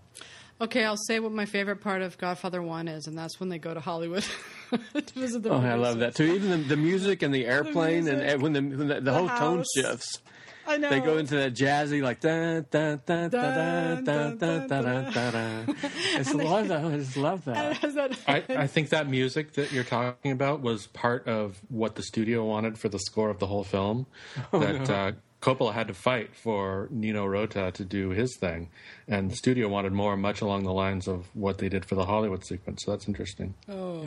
Okay, 0.61 0.85
I'll 0.85 0.97
say 0.97 1.21
what 1.21 1.31
my 1.31 1.45
favorite 1.47 1.81
part 1.81 2.03
of 2.03 2.19
Godfather 2.19 2.61
one 2.61 2.89
is, 2.89 3.07
and 3.07 3.17
that's 3.17 3.39
when 3.39 3.49
they 3.49 3.59
go 3.59 3.75
to 3.75 3.81
Hollywood 3.81 4.25
to 4.71 5.15
visit 5.15 5.45
the. 5.45 5.51
Oh, 5.51 5.61
I 5.61 5.75
love 5.75 6.01
that 6.01 6.17
too. 6.17 6.25
Even 6.25 6.51
the, 6.51 6.57
the 6.57 6.77
music 6.77 7.23
and 7.23 7.33
the 7.33 7.47
airplane, 7.55 8.09
and 8.09 8.19
music. 8.19 8.35
uh, 8.35 8.39
when 8.39 8.53
the 8.53 8.61
when 8.61 8.89
the, 8.89 9.01
the, 9.01 9.13
whole 9.13 9.29
tone 9.29 9.65
shifts, 9.77 10.21
I 10.67 10.77
know 10.77 10.91
they 10.91 10.99
go 10.99 11.17
into 11.17 11.37
that 11.37 11.55
jazzy 11.55 12.03
like 12.03 12.19
da 12.21 12.61
da 12.71 12.97
da 13.07 13.29
da 13.29 13.29
da 13.29 14.01
da 14.01 14.31
da 14.31 14.31
da 14.31 14.67
da 14.67 15.11
da. 15.11 15.31
da. 15.31 15.65
I 15.69 16.17
just 16.17 16.35
love 16.35 16.69
that. 16.69 16.85
I 16.85 16.97
just 16.97 17.17
love 17.17 17.45
that. 17.45 17.77
Has 17.77 17.95
that- 17.95 18.19
I, 18.27 18.43
I 18.49 18.67
think 18.67 18.89
that 18.89 19.09
music 19.09 19.53
that 19.53 19.71
you're 19.71 19.85
talking 19.85 20.33
about 20.33 20.61
was 20.61 20.89
part 20.89 21.29
of 21.29 21.61
what 21.69 21.95
the 21.95 22.03
studio 22.03 22.45
wanted 22.45 22.79
for 22.79 22.89
the 22.89 22.99
score 22.99 23.31
of 23.31 23.39
the 23.39 23.47
whole 23.47 23.65
film. 23.65 24.07
that 24.53 24.91
uh, 24.91 25.13
Coppola 25.41 25.72
had 25.72 25.89
to 25.89 25.95
fight 25.95 26.34
for 26.34 26.89
Nino 26.91 27.24
Rota 27.24 27.70
to 27.72 27.84
do 27.84 28.11
his 28.11 28.36
thing, 28.36 28.70
and 29.07 29.30
the 29.30 29.36
studio 29.36 29.68
wanted 29.68 29.93
more, 29.93 30.16
much 30.16 30.41
along 30.41 30.64
the 30.64 30.72
lines 30.72 31.07
of 31.07 31.28
what 31.34 31.59
they 31.59 31.68
did 31.68 31.84
for 31.84 31.95
the 31.95 32.07
Hollywood 32.07 32.45
sequence. 32.45 32.82
So 32.84 32.91
that's 32.91 33.07
interesting. 33.07 33.55
oh. 33.68 34.07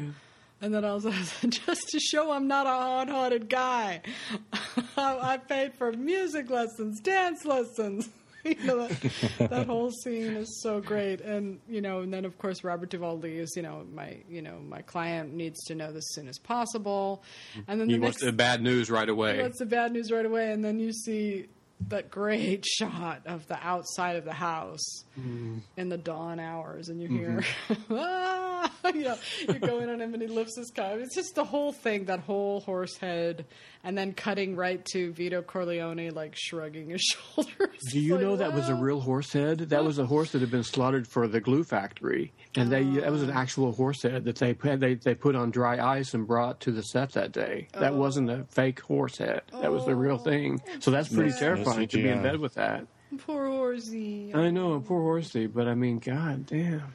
And 0.64 0.76
then 0.76 0.86
also, 0.86 1.10
just 1.50 1.90
to 1.90 2.00
show 2.00 2.32
I'm 2.32 2.48
not 2.48 2.68
a 2.68 2.70
hard-hearted 2.70 3.50
guy, 3.50 4.02
I, 4.96 5.18
I 5.34 5.38
paid 5.38 5.74
for 5.74 5.92
music 5.92 6.52
lessons, 6.52 7.00
dance 7.00 7.46
lessons. 7.46 8.10
you 8.46 8.56
know 8.64 8.88
that, 8.88 9.50
that 9.50 9.68
whole 9.68 9.92
scene 9.92 10.36
is 10.36 10.62
so 10.62 10.80
great, 10.82 11.22
and 11.22 11.60
you 11.68 11.82
know, 11.82 12.00
and 12.00 12.14
then 12.14 12.26
of 12.26 12.38
course 12.38 12.64
Robert 12.64 12.90
Duvall 12.90 13.20
leaves. 13.20 13.56
You 13.56 13.62
know, 13.62 13.86
my 13.94 14.18
you 14.30 14.42
know 14.42 14.60
my 14.68 14.82
client 14.82 15.34
needs 15.34 15.64
to 15.66 15.76
know 15.76 15.92
this 15.92 16.04
as 16.04 16.14
soon 16.14 16.28
as 16.28 16.40
possible, 16.40 17.24
and 17.68 17.80
then 17.80 17.90
He 17.90 17.96
the 17.96 18.02
wants 18.02 18.22
next 18.22 18.26
the 18.26 18.36
bad 18.36 18.62
news 18.62 18.90
right 18.90 19.10
away. 19.10 19.42
What's 19.42 19.60
the 19.60 19.66
bad 19.66 19.92
news 19.92 20.12
right 20.12 20.26
away? 20.26 20.52
And 20.52 20.64
then 20.64 20.80
you 20.80 20.92
see 20.92 21.48
that 21.90 22.12
great 22.12 22.66
shot 22.78 23.22
of 23.26 23.48
the 23.48 23.58
outside 23.66 24.16
of 24.16 24.26
the 24.26 24.34
house 24.34 25.04
Mm. 25.20 25.60
in 25.76 25.90
the 25.90 25.98
dawn 25.98 26.40
hours, 26.40 26.88
and 26.88 27.02
you 27.02 27.10
mm-hmm. 27.10 27.18
hear, 27.18 27.44
ah, 27.92 28.72
you 28.94 29.04
know, 29.04 29.18
you 29.48 29.60
go 29.60 29.80
in 29.80 29.90
on 29.90 30.00
him 30.02 30.14
and 30.14 30.22
he 30.22 30.28
lifts 30.28 30.58
his 30.58 30.72
car. 30.72 31.00
It's 31.00 31.14
just 31.14 31.36
the 31.36 31.44
whole 31.44 31.74
thing, 31.74 32.06
that 32.06 32.22
whole 32.22 32.62
horse 32.62 32.96
head, 32.98 33.46
and 33.84 33.98
then 33.98 34.14
cutting 34.14 34.56
right 34.56 34.84
to 34.94 35.12
Vito 35.12 35.42
Corleone, 35.42 36.12
like 36.12 36.36
shrugging 36.36 36.90
his 36.90 37.02
shoulders. 37.36 37.78
Do 37.92 38.00
you 38.00 38.16
Like, 38.16 38.24
know 38.24 38.36
that 38.38 38.54
was 38.54 38.70
a 38.70 38.74
ah! 38.74 38.80
real 38.80 39.02
horse 39.02 39.34
head? 39.34 39.60
That 39.60 39.84
was 39.84 40.00
a 40.00 40.06
horse 40.06 40.32
that 40.32 40.42
had 40.42 40.52
been 40.52 40.64
slaughtered 40.64 41.08
for 41.08 41.28
the 41.28 41.42
glue 41.42 41.64
factory, 41.64 42.32
and 42.56 42.72
they 42.72 42.84
ah. 42.84 43.02
that 43.02 43.12
was 43.12 43.24
an 43.24 43.32
actual 43.32 43.74
horse 43.74 44.04
head 44.04 44.24
that 44.26 44.38
they 44.38 44.54
put 44.54 44.80
they 44.80 44.96
they 44.96 45.16
put 45.16 45.36
on 45.36 45.52
dry 45.52 45.78
ice 45.78 46.14
and 46.14 46.26
brought 46.26 46.62
to 46.62 46.72
the 46.72 46.84
set 46.84 47.12
that 47.14 47.32
day. 47.32 47.68
That 47.74 47.94
oh. 47.94 47.98
wasn't 47.98 48.30
a 48.30 48.46
fake 48.46 48.80
horse 48.80 49.18
head. 49.18 49.42
That 49.62 49.72
was 49.72 49.86
the 49.86 49.96
real 49.96 50.16
oh. 50.20 50.24
thing. 50.24 50.62
So 50.80 50.92
that's 50.92 51.10
pretty 51.10 51.32
No 51.32 51.38
terrifying 51.38 51.88
to 51.90 51.98
be 51.98 52.08
in 52.08 52.24
bed 52.24 52.40
with 52.40 52.54
that. 52.56 52.88
Poor 53.26 53.48
horsey. 53.48 54.32
I 54.34 54.50
know, 54.52 54.80
poor 54.80 55.02
horsey, 55.02 55.48
but 55.48 55.68
I 55.68 55.76
mean, 55.76 56.00
god 56.00 56.46
damn. 56.46 56.94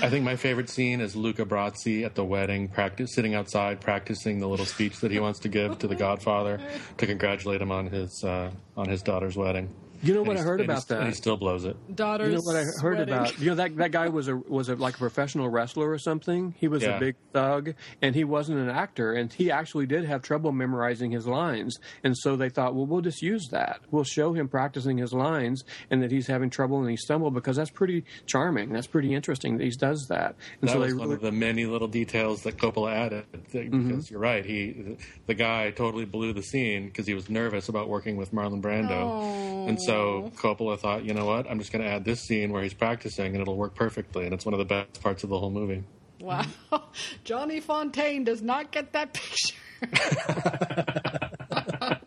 I 0.00 0.08
think 0.08 0.24
my 0.24 0.36
favorite 0.36 0.70
scene 0.70 1.00
is 1.00 1.16
Luca 1.16 1.44
Brasi 1.44 2.04
at 2.04 2.14
the 2.14 2.24
wedding, 2.24 2.68
practice 2.68 3.12
sitting 3.12 3.34
outside 3.34 3.80
practicing 3.80 4.38
the 4.38 4.46
little 4.46 4.66
speech 4.66 5.00
that 5.00 5.10
he 5.10 5.18
wants 5.18 5.40
to 5.40 5.48
give 5.48 5.78
to 5.80 5.88
the 5.88 5.94
Godfather 6.06 6.60
to 6.98 7.06
congratulate 7.06 7.60
him 7.60 7.72
on 7.72 7.86
his 7.88 8.22
uh, 8.22 8.50
on 8.76 8.88
his 8.88 9.02
daughter's 9.02 9.36
wedding. 9.36 9.68
You 10.02 10.14
know 10.14 10.22
what 10.22 10.36
I 10.36 10.40
heard 10.40 10.60
about 10.60 10.86
that? 10.88 11.06
He 11.06 11.12
still 11.12 11.36
blows 11.36 11.64
it. 11.64 11.76
Daughters. 11.96 12.28
You 12.28 12.34
know 12.36 12.42
what 12.42 12.56
I 12.56 12.60
heard 12.60 12.74
sweating. 12.98 13.02
about? 13.14 13.38
You 13.38 13.46
know 13.50 13.54
that 13.56 13.76
that 13.76 13.90
guy 13.92 14.08
was 14.08 14.28
a 14.28 14.36
was 14.36 14.68
a 14.68 14.76
like 14.76 14.94
a 14.94 14.98
professional 14.98 15.48
wrestler 15.48 15.90
or 15.90 15.98
something. 15.98 16.54
He 16.58 16.68
was 16.68 16.82
Yeah. 16.82 16.96
a 16.96 17.00
big 17.00 17.16
thug, 17.32 17.74
and 18.00 18.14
he 18.14 18.24
wasn't 18.24 18.58
an 18.58 18.68
actor, 18.68 19.12
and 19.12 19.32
he 19.32 19.50
actually 19.50 19.86
did 19.86 20.04
have 20.04 20.22
trouble 20.22 20.52
memorizing 20.52 21.10
his 21.10 21.26
lines. 21.26 21.78
And 22.04 22.16
so 22.16 22.36
they 22.36 22.48
thought, 22.48 22.74
well, 22.74 22.86
we'll 22.86 23.00
just 23.00 23.22
use 23.22 23.48
that. 23.50 23.80
We'll 23.90 24.04
show 24.04 24.32
him 24.32 24.48
practicing 24.48 24.98
his 24.98 25.12
lines, 25.12 25.64
and 25.90 26.02
that 26.02 26.10
he's 26.12 26.26
having 26.26 26.50
trouble 26.50 26.80
and 26.80 26.90
he 26.90 26.96
stumbled 26.96 27.34
because 27.34 27.56
that's 27.56 27.70
pretty 27.70 28.04
charming. 28.26 28.72
That's 28.72 28.86
pretty 28.86 29.14
interesting 29.14 29.58
that 29.58 29.64
he 29.64 29.70
does 29.70 30.06
that. 30.08 30.36
And 30.60 30.68
That 30.68 30.74
so 30.74 30.80
was 30.80 30.92
they 30.92 30.98
one 30.98 31.12
of 31.12 31.20
the 31.20 31.32
many 31.32 31.66
little 31.66 31.88
details 31.88 32.42
that 32.42 32.56
Coppola 32.56 32.92
added. 32.92 33.24
th- 33.52 33.68
Mm-hmm. 33.68 33.88
Because 33.88 34.10
you're 34.10 34.20
right, 34.20 34.44
he 34.46 34.96
the 35.26 35.34
guy 35.34 35.70
totally 35.72 36.04
blew 36.04 36.32
the 36.32 36.42
scene 36.42 36.86
because 36.86 37.06
he 37.06 37.14
was 37.14 37.28
nervous 37.28 37.68
about 37.68 37.88
working 37.88 38.16
with 38.16 38.32
Marlon 38.32 38.62
Brando, 38.62 39.68
and 39.68 39.80
so 39.80 39.87
Coppola 39.92 40.78
thought, 40.78 41.04
you 41.04 41.14
know 41.14 41.26
what, 41.26 41.50
I'm 41.50 41.58
just 41.58 41.72
going 41.72 41.84
to 41.84 41.90
add 41.90 42.04
this 42.04 42.20
scene 42.20 42.52
where 42.52 42.62
he's 42.62 42.74
practicing, 42.74 43.32
and 43.32 43.40
it'll 43.40 43.56
work 43.56 43.74
perfectly. 43.74 44.24
And 44.24 44.34
it's 44.34 44.44
one 44.44 44.54
of 44.54 44.58
the 44.58 44.64
best 44.64 45.02
parts 45.02 45.24
of 45.24 45.30
the 45.30 45.38
whole 45.38 45.50
movie. 45.50 45.82
Wow. 46.20 46.44
Johnny 47.24 47.60
Fontane 47.60 48.24
does 48.24 48.42
not 48.42 48.70
get 48.70 48.92
that 48.92 49.14
picture. 49.20 49.54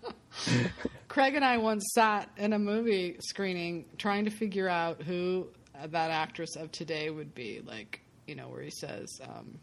Craig 1.07 1.35
and 1.35 1.43
I 1.43 1.57
once 1.57 1.83
sat 1.93 2.29
in 2.37 2.53
a 2.53 2.59
movie 2.59 3.17
screening 3.21 3.85
trying 3.97 4.25
to 4.25 4.31
figure 4.31 4.69
out 4.69 5.01
who 5.01 5.47
that 5.89 6.11
actress 6.11 6.55
of 6.55 6.71
today 6.71 7.09
would 7.09 7.35
be. 7.35 7.61
Like, 7.65 8.01
you 8.27 8.35
know, 8.35 8.47
where 8.47 8.61
he 8.61 8.71
says, 8.71 9.19
um, 9.23 9.59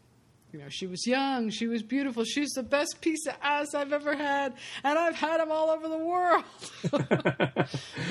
you 0.51 0.59
know, 0.59 0.69
she 0.69 0.87
was 0.87 1.05
young, 1.05 1.49
she 1.49 1.67
was 1.67 1.83
beautiful, 1.83 2.23
she's 2.23 2.49
the 2.51 2.63
best 2.63 3.01
piece 3.01 3.25
of 3.27 3.35
ass 3.41 3.73
I've 3.75 3.93
ever 3.93 4.15
had, 4.15 4.53
and 4.83 4.97
I've 4.97 5.15
had 5.15 5.39
them 5.39 5.51
all 5.51 5.69
over 5.69 5.87
the 5.87 5.97
world. 5.97 6.43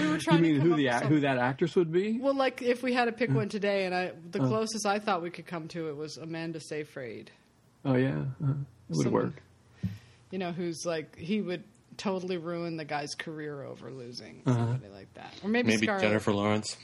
we 0.01 0.09
were 0.09 0.19
trying 0.19 0.44
you 0.44 0.52
mean 0.52 0.55
to 0.55 0.59
come 0.60 0.69
who 0.69 0.73
up 0.73 0.77
the 0.77 0.85
with 0.85 0.93
ac- 0.94 0.98
some- 1.01 1.09
who 1.09 1.20
that 1.20 1.39
actress 1.39 1.77
would 1.77 1.93
be? 1.93 2.19
well, 2.20 2.35
like 2.35 2.62
if 2.62 2.82
we 2.82 2.93
had 2.93 3.06
to 3.06 3.12
Mm. 3.12 3.16
pick 3.16 3.31
one 3.31 3.48
today, 3.48 3.86
and 3.86 3.94
I, 3.94 4.12
the 4.31 4.39
closest 4.40 4.86
I 4.86 4.98
thought 4.98 5.23
we 5.23 5.31
could 5.31 5.47
come 5.47 5.69
to 5.69 5.89
it 5.89 5.97
was 5.97 6.16
Amanda 6.16 6.60
Seyfried. 6.60 7.31
Oh 7.85 7.94
yeah, 7.97 8.10
uh, 8.44 8.51
it 8.51 8.56
would 8.90 9.02
Someone- 9.05 9.12
work. 9.12 9.43
You 10.31 10.39
know, 10.39 10.52
who's 10.52 10.85
like 10.85 11.16
he 11.16 11.40
would 11.40 11.65
totally 11.97 12.36
ruin 12.36 12.77
the 12.77 12.85
guy's 12.85 13.15
career 13.15 13.62
over 13.62 13.90
losing 13.90 14.43
Uh-huh. 14.47 14.56
somebody 14.59 14.93
like 14.93 15.12
that, 15.15 15.32
or 15.43 15.48
maybe, 15.48 15.69
Maybe 15.69 15.86
Scarlett. 15.86 16.02
Jennifer 16.05 16.32
Lawrence. 16.32 16.77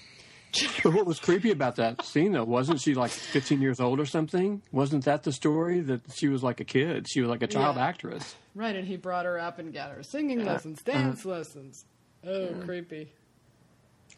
But 0.82 0.94
what 0.94 1.06
was 1.06 1.18
creepy 1.18 1.50
about 1.50 1.76
that 1.76 2.04
scene, 2.04 2.32
though, 2.32 2.44
wasn't 2.44 2.80
she 2.80 2.94
like 2.94 3.10
15 3.10 3.60
years 3.60 3.80
old 3.80 4.00
or 4.00 4.06
something? 4.06 4.62
Wasn't 4.72 5.04
that 5.04 5.22
the 5.22 5.32
story 5.32 5.80
that 5.80 6.00
she 6.14 6.28
was 6.28 6.42
like 6.42 6.60
a 6.60 6.64
kid? 6.64 7.08
She 7.08 7.20
was 7.20 7.28
like 7.30 7.42
a 7.42 7.46
child 7.46 7.76
Yeah. 7.76 7.86
actress. 7.86 8.34
Right, 8.54 8.76
and 8.76 8.86
he 8.86 8.96
brought 8.96 9.24
her 9.24 9.38
up 9.38 9.58
and 9.58 9.72
got 9.72 9.90
her 9.90 10.02
singing 10.02 10.44
lessons, 10.44 10.82
Uh-huh. 10.86 10.98
dance 10.98 11.24
lessons. 11.24 11.84
Oh, 12.26 12.54
creepy. 12.64 13.12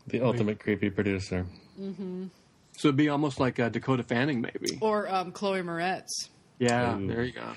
The 0.06 0.20
ultimate 0.20 0.60
creepy 0.60 0.90
producer. 0.90 1.46
So 1.78 2.88
it'd 2.88 2.96
be 2.96 3.08
almost 3.08 3.40
like 3.40 3.58
uh, 3.58 3.68
Dakota 3.70 4.02
Fanning, 4.02 4.40
maybe. 4.40 4.78
Or 4.80 5.12
um, 5.12 5.32
Chloe 5.32 5.62
Moretz. 5.62 6.28
Yeah, 6.58 6.96
Ooh. 6.96 7.06
there 7.06 7.24
you 7.24 7.32
go. 7.32 7.48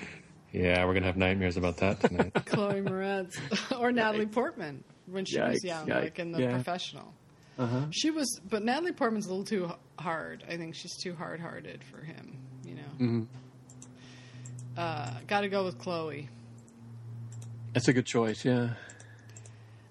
Yeah, 0.52 0.84
we're 0.84 0.94
gonna 0.94 1.06
have 1.06 1.16
nightmares 1.16 1.56
about 1.56 1.76
that 1.78 2.00
tonight. 2.00 2.32
Chloe 2.46 2.80
Moretz. 2.80 3.38
or 3.78 3.92
Natalie 3.92 4.26
Portman 4.26 4.82
when 5.06 5.24
she 5.24 5.38
was 5.40 5.62
young, 5.62 5.86
yikes, 5.86 6.02
like 6.02 6.18
in 6.18 6.32
the 6.32 6.40
yeah. 6.40 6.50
professional. 6.50 7.14
Uh-huh. 7.58 7.86
She 7.90 8.10
was, 8.10 8.40
but 8.48 8.64
Natalie 8.64 8.92
Portman's 8.92 9.26
a 9.26 9.28
little 9.28 9.44
too 9.44 9.70
hard. 9.98 10.44
I 10.48 10.56
think 10.56 10.74
she's 10.74 10.96
too 10.96 11.14
hard 11.14 11.40
hearted 11.40 11.84
for 11.84 12.02
him, 12.02 12.38
you 12.64 12.74
know. 12.74 12.82
Mm-hmm. 12.98 13.22
Uh, 14.76 15.10
Got 15.26 15.42
to 15.42 15.48
go 15.48 15.64
with 15.64 15.78
Chloe. 15.78 16.28
That's 17.72 17.88
a 17.88 17.92
good 17.92 18.06
choice. 18.06 18.44
Yeah. 18.44 18.70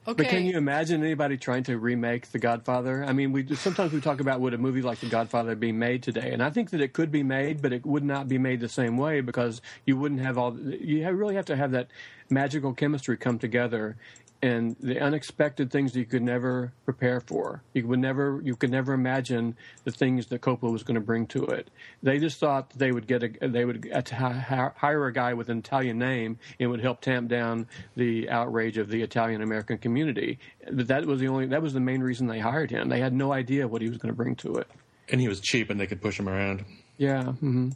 Okay. 0.07 0.23
But 0.23 0.29
can 0.29 0.45
you 0.45 0.57
imagine 0.57 1.03
anybody 1.03 1.37
trying 1.37 1.63
to 1.65 1.77
remake 1.77 2.31
The 2.31 2.39
Godfather? 2.39 3.03
I 3.03 3.13
mean, 3.13 3.31
we 3.31 3.53
sometimes 3.55 3.93
we 3.93 4.01
talk 4.01 4.19
about 4.19 4.39
would 4.39 4.55
a 4.55 4.57
movie 4.57 4.81
like 4.81 4.99
The 4.99 5.09
Godfather 5.09 5.55
be 5.55 5.71
made 5.71 6.01
today, 6.01 6.31
and 6.31 6.41
I 6.41 6.49
think 6.49 6.71
that 6.71 6.81
it 6.81 6.93
could 6.93 7.11
be 7.11 7.21
made, 7.21 7.61
but 7.61 7.73
it 7.73 7.85
would 7.85 8.03
not 8.03 8.27
be 8.27 8.39
made 8.39 8.59
the 8.59 8.69
same 8.69 8.97
way 8.97 9.21
because 9.21 9.61
you 9.85 9.97
wouldn't 9.97 10.21
have 10.21 10.37
all. 10.37 10.57
You 10.57 11.07
really 11.11 11.35
have 11.35 11.45
to 11.45 11.55
have 11.55 11.71
that 11.71 11.89
magical 12.29 12.73
chemistry 12.73 13.17
come 13.17 13.37
together, 13.37 13.97
and 14.41 14.75
the 14.79 14.99
unexpected 14.99 15.69
things 15.69 15.91
that 15.91 15.99
you 15.99 16.05
could 16.05 16.21
never 16.21 16.71
prepare 16.85 17.19
for. 17.19 17.61
You 17.73 17.85
would 17.87 17.99
never, 17.99 18.39
you 18.43 18.55
could 18.55 18.71
never 18.71 18.93
imagine 18.93 19.57
the 19.83 19.91
things 19.91 20.27
that 20.27 20.39
Coppola 20.41 20.71
was 20.71 20.83
going 20.83 20.95
to 20.95 21.01
bring 21.01 21.27
to 21.27 21.43
it. 21.47 21.69
They 22.01 22.19
just 22.19 22.39
thought 22.39 22.69
they 22.71 22.91
would 22.93 23.05
get 23.05 23.23
a, 23.23 23.47
they 23.47 23.65
would 23.65 23.91
hire 24.11 25.05
a 25.07 25.13
guy 25.13 25.33
with 25.33 25.49
an 25.49 25.57
Italian 25.59 25.97
name 25.99 26.39
and 26.59 26.69
would 26.71 26.79
help 26.81 27.01
tamp 27.01 27.27
down 27.29 27.67
the 27.97 28.29
outrage 28.29 28.77
of 28.77 28.87
the 28.89 29.01
Italian 29.01 29.41
American 29.41 29.77
community. 29.77 30.39
But 30.71 30.87
that 30.87 31.05
was 31.05 31.19
the 31.19 31.27
only, 31.27 31.47
that 31.47 31.61
was 31.61 31.73
the 31.73 31.79
main 31.81 32.01
reason 32.01 32.27
they 32.27 32.39
hired 32.39 32.71
him. 32.71 32.87
They 32.87 33.01
had 33.01 33.11
no 33.13 33.33
idea 33.33 33.67
what 33.67 33.81
he 33.81 33.89
was 33.89 33.97
going 33.97 34.13
to 34.13 34.17
bring 34.17 34.35
to 34.37 34.55
it. 34.55 34.67
and 35.11 35.19
he 35.19 35.27
was 35.27 35.41
cheap, 35.41 35.69
and 35.69 35.77
they 35.79 35.87
could 35.87 36.01
push 36.01 36.17
him 36.19 36.29
around, 36.29 36.63
Yeah, 36.97 37.23
hmm 37.33 37.69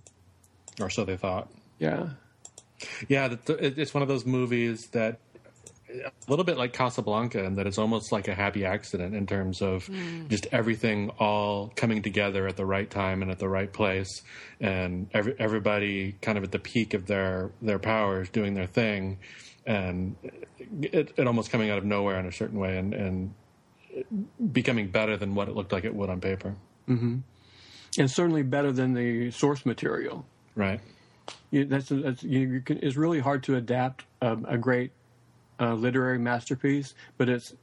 or 0.80 0.90
so 0.90 1.04
they 1.04 1.18
thought. 1.18 1.50
yeah, 1.78 2.10
Yeah, 3.10 3.36
it's 3.48 3.94
one 3.94 4.02
of 4.02 4.08
those 4.08 4.26
movies 4.26 4.88
that 4.94 5.20
a 5.94 6.12
little 6.28 6.46
bit 6.46 6.58
like 6.58 6.74
Casablanca, 6.74 7.44
and 7.44 7.58
that 7.58 7.68
it's 7.68 7.78
almost 7.78 8.12
like 8.12 8.28
a 8.28 8.34
happy 8.34 8.66
accident 8.66 9.16
in 9.16 9.28
terms 9.28 9.62
of 9.62 9.90
just 10.30 10.48
everything 10.52 11.10
all 11.20 11.72
coming 11.76 12.02
together 12.02 12.48
at 12.48 12.58
the 12.58 12.66
right 12.66 12.90
time 12.90 13.22
and 13.22 13.32
at 13.32 13.40
the 13.40 13.50
right 13.50 13.72
place, 13.72 14.22
and 14.60 15.08
every, 15.14 15.36
everybody 15.40 16.14
kind 16.22 16.38
of 16.38 16.44
at 16.44 16.52
the 16.52 16.60
peak 16.60 16.94
of 16.94 17.06
their 17.06 17.52
their 17.62 17.80
powers 17.80 18.30
doing 18.30 18.54
their 18.54 18.68
thing, 18.68 19.20
and 19.66 20.16
it, 20.82 21.14
it 21.16 21.28
almost 21.28 21.52
coming 21.52 21.70
out 21.70 21.78
of 21.78 21.86
nowhere 21.86 22.20
in 22.20 22.26
a 22.26 22.32
certain 22.32 22.60
way, 22.60 22.78
and 22.78 22.94
and 22.94 23.34
becoming 24.52 24.88
better 24.88 25.18
than 25.18 25.36
what 25.36 25.48
it 25.48 25.56
looked 25.56 25.72
like 25.72 25.86
it 25.86 25.94
would 25.94 26.10
on 26.10 26.20
paper. 26.20 26.56
and 27.98 28.10
certainly 28.10 28.44
better 28.44 28.72
than 28.72 28.94
the 28.94 29.32
source 29.32 29.66
material. 29.66 30.26
Right. 30.56 30.80
you, 31.52 31.66
that's, 31.66 31.90
that's 31.90 32.24
you, 32.24 32.40
you 32.40 32.62
can, 32.62 32.80
it's 32.82 32.96
really 32.96 33.20
hard 33.20 33.44
to 33.44 33.56
adapt 33.56 34.06
um, 34.22 34.46
a 34.48 34.58
great 34.58 34.92
uh, 35.60 35.74
literary 35.74 36.20
masterpiece, 36.20 36.94
but 37.18 37.30
it's 37.30 37.54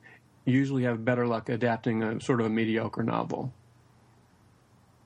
usually 0.44 0.84
have 0.84 1.04
better 1.04 1.26
luck 1.26 1.48
adapting 1.48 2.02
a 2.02 2.20
sort 2.20 2.40
of 2.40 2.46
a 2.46 2.50
mediocre 2.50 3.02
novel 3.02 3.52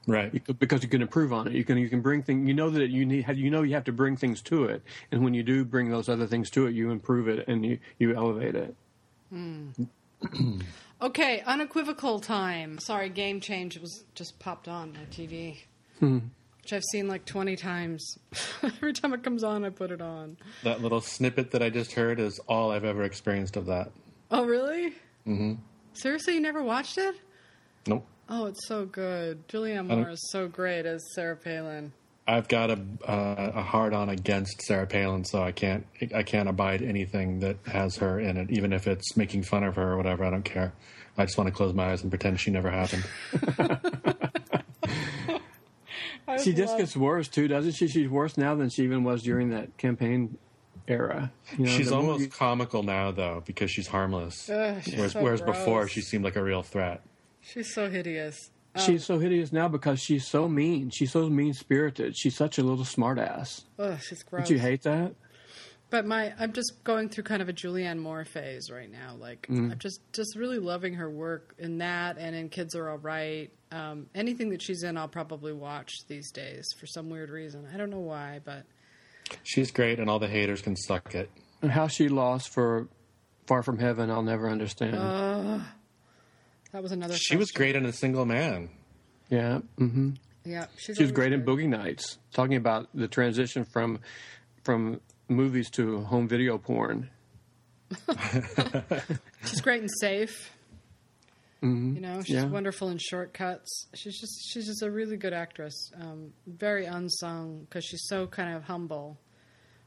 Right. 0.06 0.35
You 0.35 0.40
could- 0.40 0.59
because 0.59 0.82
you 0.82 0.89
can 0.90 1.01
improve 1.01 1.32
on 1.32 1.47
it. 1.47 1.55
You 1.55 1.65
can 1.65 1.78
you 1.78 1.89
can 1.89 2.02
bring 2.02 2.23
things. 2.23 2.47
You 2.47 2.52
know 2.52 2.69
that 2.69 2.90
you 2.90 3.06
need 3.06 3.27
you 3.39 3.51
know 3.51 3.62
you 3.62 3.73
have 3.74 3.85
to 3.85 3.93
bring 3.93 4.16
things 4.19 4.43
to 4.43 4.65
it, 4.65 4.82
and 5.11 5.24
when 5.24 5.32
you 5.32 5.43
do 5.43 5.65
bring 5.65 5.89
those 5.89 6.11
other 6.11 6.27
things 6.27 6.51
to 6.51 6.66
it, 6.66 6.74
you 6.74 6.90
improve 6.90 7.27
it 7.27 7.48
and 7.48 7.65
you 7.65 7.78
you 7.98 8.15
elevate 8.15 8.55
it. 8.55 8.77
Okay, 11.02 11.43
unequivocal 11.44 12.20
time. 12.20 12.78
Sorry, 12.78 13.09
Game 13.11 13.40
Change 13.40 13.78
was 13.78 14.05
just 14.15 14.39
popped 14.39 14.69
on 14.69 14.93
my 14.93 15.05
TV, 15.11 15.56
Hmm. 16.01 16.19
Which 16.65 16.73
I've 16.73 16.85
seen 16.91 17.09
like 17.09 17.27
twenty 17.27 17.57
times. 17.57 18.19
Every 18.62 18.95
time 18.95 19.12
it 19.12 19.23
comes 19.23 19.45
on, 19.45 19.65
I 19.65 19.70
put 19.70 19.91
it 19.91 20.01
on. 20.01 20.39
That 20.62 20.81
little 20.81 21.03
snippet 21.03 21.51
that 21.51 21.62
I 21.62 21.69
just 21.69 21.93
heard 21.93 22.19
is 22.19 22.41
all 22.49 22.73
I've 22.73 22.85
ever 22.85 23.03
experienced 23.03 23.57
of 23.57 23.66
that. 23.66 23.93
Oh, 24.31 24.47
really? 24.47 24.95
Mm-hmm. 25.27 25.55
Seriously, 25.93 26.35
you 26.35 26.41
never 26.41 26.62
watched 26.62 26.97
it? 26.97 27.16
Nope. 27.86 28.07
Oh, 28.31 28.47
it's 28.47 28.66
so 28.66 28.86
good. 28.86 29.47
Julianne 29.49 29.89
Moore 29.89 30.09
is 30.09 30.31
so 30.31 30.49
great 30.49 30.86
as 30.86 31.05
Sarah 31.15 31.36
Palin. 31.36 31.93
I've 32.27 32.49
got 32.49 32.70
a 32.70 32.81
uh, 33.07 33.53
a 33.57 33.62
hard 33.62 33.93
on 33.93 34.09
against 34.09 34.62
Sarah 34.62 34.86
Palin, 34.86 35.27
so 35.27 35.43
I 35.43 35.53
can't 35.53 35.86
I 36.15 36.23
can't 36.23 36.49
abide 36.49 36.81
anything 36.81 37.41
that 37.41 37.59
has 37.66 37.97
her 37.97 38.19
in 38.19 38.39
it, 38.39 38.51
even 38.51 38.73
if 38.73 38.86
it's 38.86 39.19
making 39.19 39.43
fun 39.43 39.65
of 39.65 39.77
her 39.77 39.93
or 39.93 39.97
whatever. 39.99 40.24
I 40.24 40.31
don't 40.31 40.45
care. 40.45 40.73
I 41.19 41.27
just 41.27 41.36
want 41.36 41.49
to 41.49 41.55
close 41.55 41.74
my 41.74 41.93
eyes 41.93 42.01
and 42.03 42.11
pretend 42.11 42.41
she 42.41 42.51
never 42.51 42.70
happened. 42.70 43.05
I 46.29 46.37
She 46.39 46.53
just 46.53 46.71
love- 46.73 46.79
gets 46.79 46.97
worse 46.97 47.29
too, 47.29 47.49
doesn't 47.49 47.73
she? 47.73 47.89
She's 47.89 48.09
worse 48.09 48.37
now 48.37 48.55
than 48.55 48.69
she 48.71 48.83
even 48.85 49.05
was 49.05 49.23
during 49.23 49.51
that 49.51 49.77
campaign 49.77 50.39
era. 50.89 51.33
You 51.59 51.65
know, 51.67 51.71
she's 51.71 51.93
almost 51.93 52.21
movie- 52.21 52.31
comical 52.31 52.83
now, 52.83 53.11
though, 53.11 53.43
because 53.47 53.71
she's 53.71 53.87
harmless. 53.89 54.49
Ugh, 54.51 54.83
she's 54.83 54.95
whereas 54.97 55.13
so 55.13 55.23
whereas 55.23 55.41
before, 55.43 55.89
she 55.89 56.01
seemed 56.01 56.25
like 56.25 56.37
a 56.37 56.43
real 56.43 56.63
threat. 56.63 57.03
She's 57.41 57.73
so 57.73 57.91
hideous. 57.91 58.51
She's 58.77 59.09
um, 59.09 59.17
so 59.17 59.19
hideous 59.21 59.53
now 59.53 59.69
because 59.69 60.01
she's 60.01 60.27
so 60.27 60.49
mean. 60.49 60.91
She's 60.91 61.13
so 61.13 61.29
mean 61.31 61.53
spirited. 61.55 62.17
She's 62.17 62.35
such 62.35 62.59
a 62.59 62.63
little 62.63 62.85
smartass. 62.85 63.63
Ugh, 63.79 63.99
she's 64.01 64.23
gross. 64.25 64.49
Don't 64.49 64.51
you 64.51 64.59
hate 64.59 64.83
that? 64.83 65.15
But 65.95 66.07
my, 66.07 66.33
I'm 66.41 66.53
just 66.53 66.83
going 66.83 67.09
through 67.09 67.23
kind 67.23 67.41
of 67.41 67.49
a 67.49 67.53
Julianne 67.53 68.01
Moore 68.01 68.25
phase 68.25 68.69
right 68.69 68.91
now. 68.91 69.15
Like, 69.16 69.47
Mm. 69.49 69.71
I'm 69.71 69.79
just, 69.79 70.01
just 70.12 70.35
really 70.35 70.59
loving 70.59 70.95
her 70.95 71.09
work 71.09 71.55
in 71.57 71.79
that 71.79 72.19
and 72.19 72.35
in 72.35 72.49
Kids 72.49 72.75
Are 72.75 72.89
All 72.91 72.99
Right. 72.99 73.53
Um, 73.71 74.07
anything 74.12 74.51
that 74.51 74.61
she's 74.61 74.83
in, 74.83 74.97
I'll 74.97 75.07
probably 75.07 75.53
watch 75.53 75.93
these 76.09 76.33
days 76.33 76.66
for 76.81 76.87
some 76.87 77.11
weird 77.11 77.31
reason. 77.31 77.69
I 77.73 77.77
don't 77.77 77.91
know 77.91 78.01
why, 78.01 78.41
but 78.45 78.65
She's 79.45 79.71
great, 79.71 80.01
and 80.01 80.11
all 80.11 80.19
the 80.19 80.27
haters 80.27 80.62
can 80.62 80.75
suck 80.75 81.15
it. 81.15 81.31
And 81.62 81.71
how 81.71 81.87
she 81.87 82.09
lost 82.09 82.49
for 82.53 82.89
Far 83.47 83.62
From 83.62 83.79
Heaven, 83.79 84.11
I'll 84.11 84.25
never 84.25 84.51
understand. 84.51 84.95
that 86.73 86.83
was 86.83 86.91
another. 86.91 87.15
She 87.15 87.37
was 87.37 87.53
great 87.53 87.77
in 87.77 87.87
A 87.87 87.93
Single 87.93 88.25
Man. 88.27 88.69
yeah, 89.31 89.61
hmm 89.79 90.11
Yeah, 90.45 90.66
she's 90.77 90.97
she 90.97 91.05
was 91.05 91.12
always 91.12 91.12
great 91.12 91.33
in 91.33 91.45
Boogie 91.45 91.69
Nights. 91.69 92.19
Talking 92.33 92.57
about 92.57 92.89
the 92.95 93.07
transition 93.07 93.65
from 93.65 94.01
from 94.65 95.01
movies 95.29 95.71
to 95.71 96.03
home 96.03 96.29
video 96.29 96.59
porn. 96.59 97.11
She's 99.45 99.61
great 99.61 99.81
and 99.83 99.91
safe. 100.01 100.51
You 101.63 101.71
know, 101.71 102.21
she's 102.23 102.35
Yeah. 102.37 102.45
wonderful 102.45 102.91
in 102.91 102.99
shortcuts. 102.99 103.87
She's 103.95 104.21
just 104.21 104.51
she's 104.53 104.67
just 104.67 104.83
a 104.83 104.91
really 104.91 105.17
good 105.17 105.33
actress. 105.33 105.91
Um, 105.99 106.35
very 106.47 106.85
unsung 106.85 107.61
because 107.61 107.87
she's 107.87 108.05
so 108.07 108.27
kind 108.27 108.55
of 108.55 108.65
humble. 108.65 109.19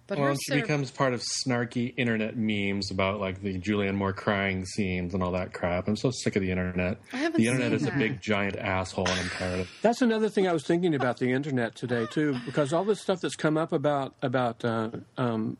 But 0.08 0.18
Well, 0.20 0.30
her 0.30 0.34
she 0.36 0.40
Sarah- 0.54 0.62
becomes 0.62 0.90
part 0.90 1.14
of 1.14 1.22
snarky 1.22 1.94
internet 1.98 2.38
memes 2.38 2.92
about 2.92 3.20
like 3.20 3.42
the 3.42 3.60
Julianne 3.60 3.96
Moore 3.96 4.14
crying 4.14 4.66
scenes 4.66 5.14
and 5.14 5.22
all 5.22 5.34
that 5.34 5.54
crap. 5.54 5.88
I'm 5.90 5.98
so 5.98 6.12
sick 6.12 6.36
of 6.38 6.42
the 6.42 6.50
internet. 6.50 6.98
I 7.12 7.18
haven't 7.18 7.42
the 7.42 7.48
internet 7.48 7.72
seen 7.72 7.76
is 7.76 7.84
that. 7.84 7.96
a 7.96 7.98
big 7.98 8.22
giant 8.22 8.56
asshole, 8.56 9.08
and 9.08 9.20
I'm 9.20 9.30
tired 9.30 9.54
of 9.56 9.60
it. 9.62 9.68
That's 9.82 10.02
another 10.02 10.30
thing 10.30 10.48
I 10.48 10.54
was 10.54 10.64
thinking 10.64 10.96
about 10.96 11.18
the 11.18 11.32
internet 11.32 11.76
today 11.76 12.06
too, 12.10 12.38
because 12.46 12.72
all 12.72 12.86
this 12.86 13.02
stuff 13.02 13.20
that's 13.22 13.36
come 13.36 13.58
up 13.58 13.74
about 13.74 14.16
about 14.22 14.64
uh, 14.64 14.92
um, 15.18 15.58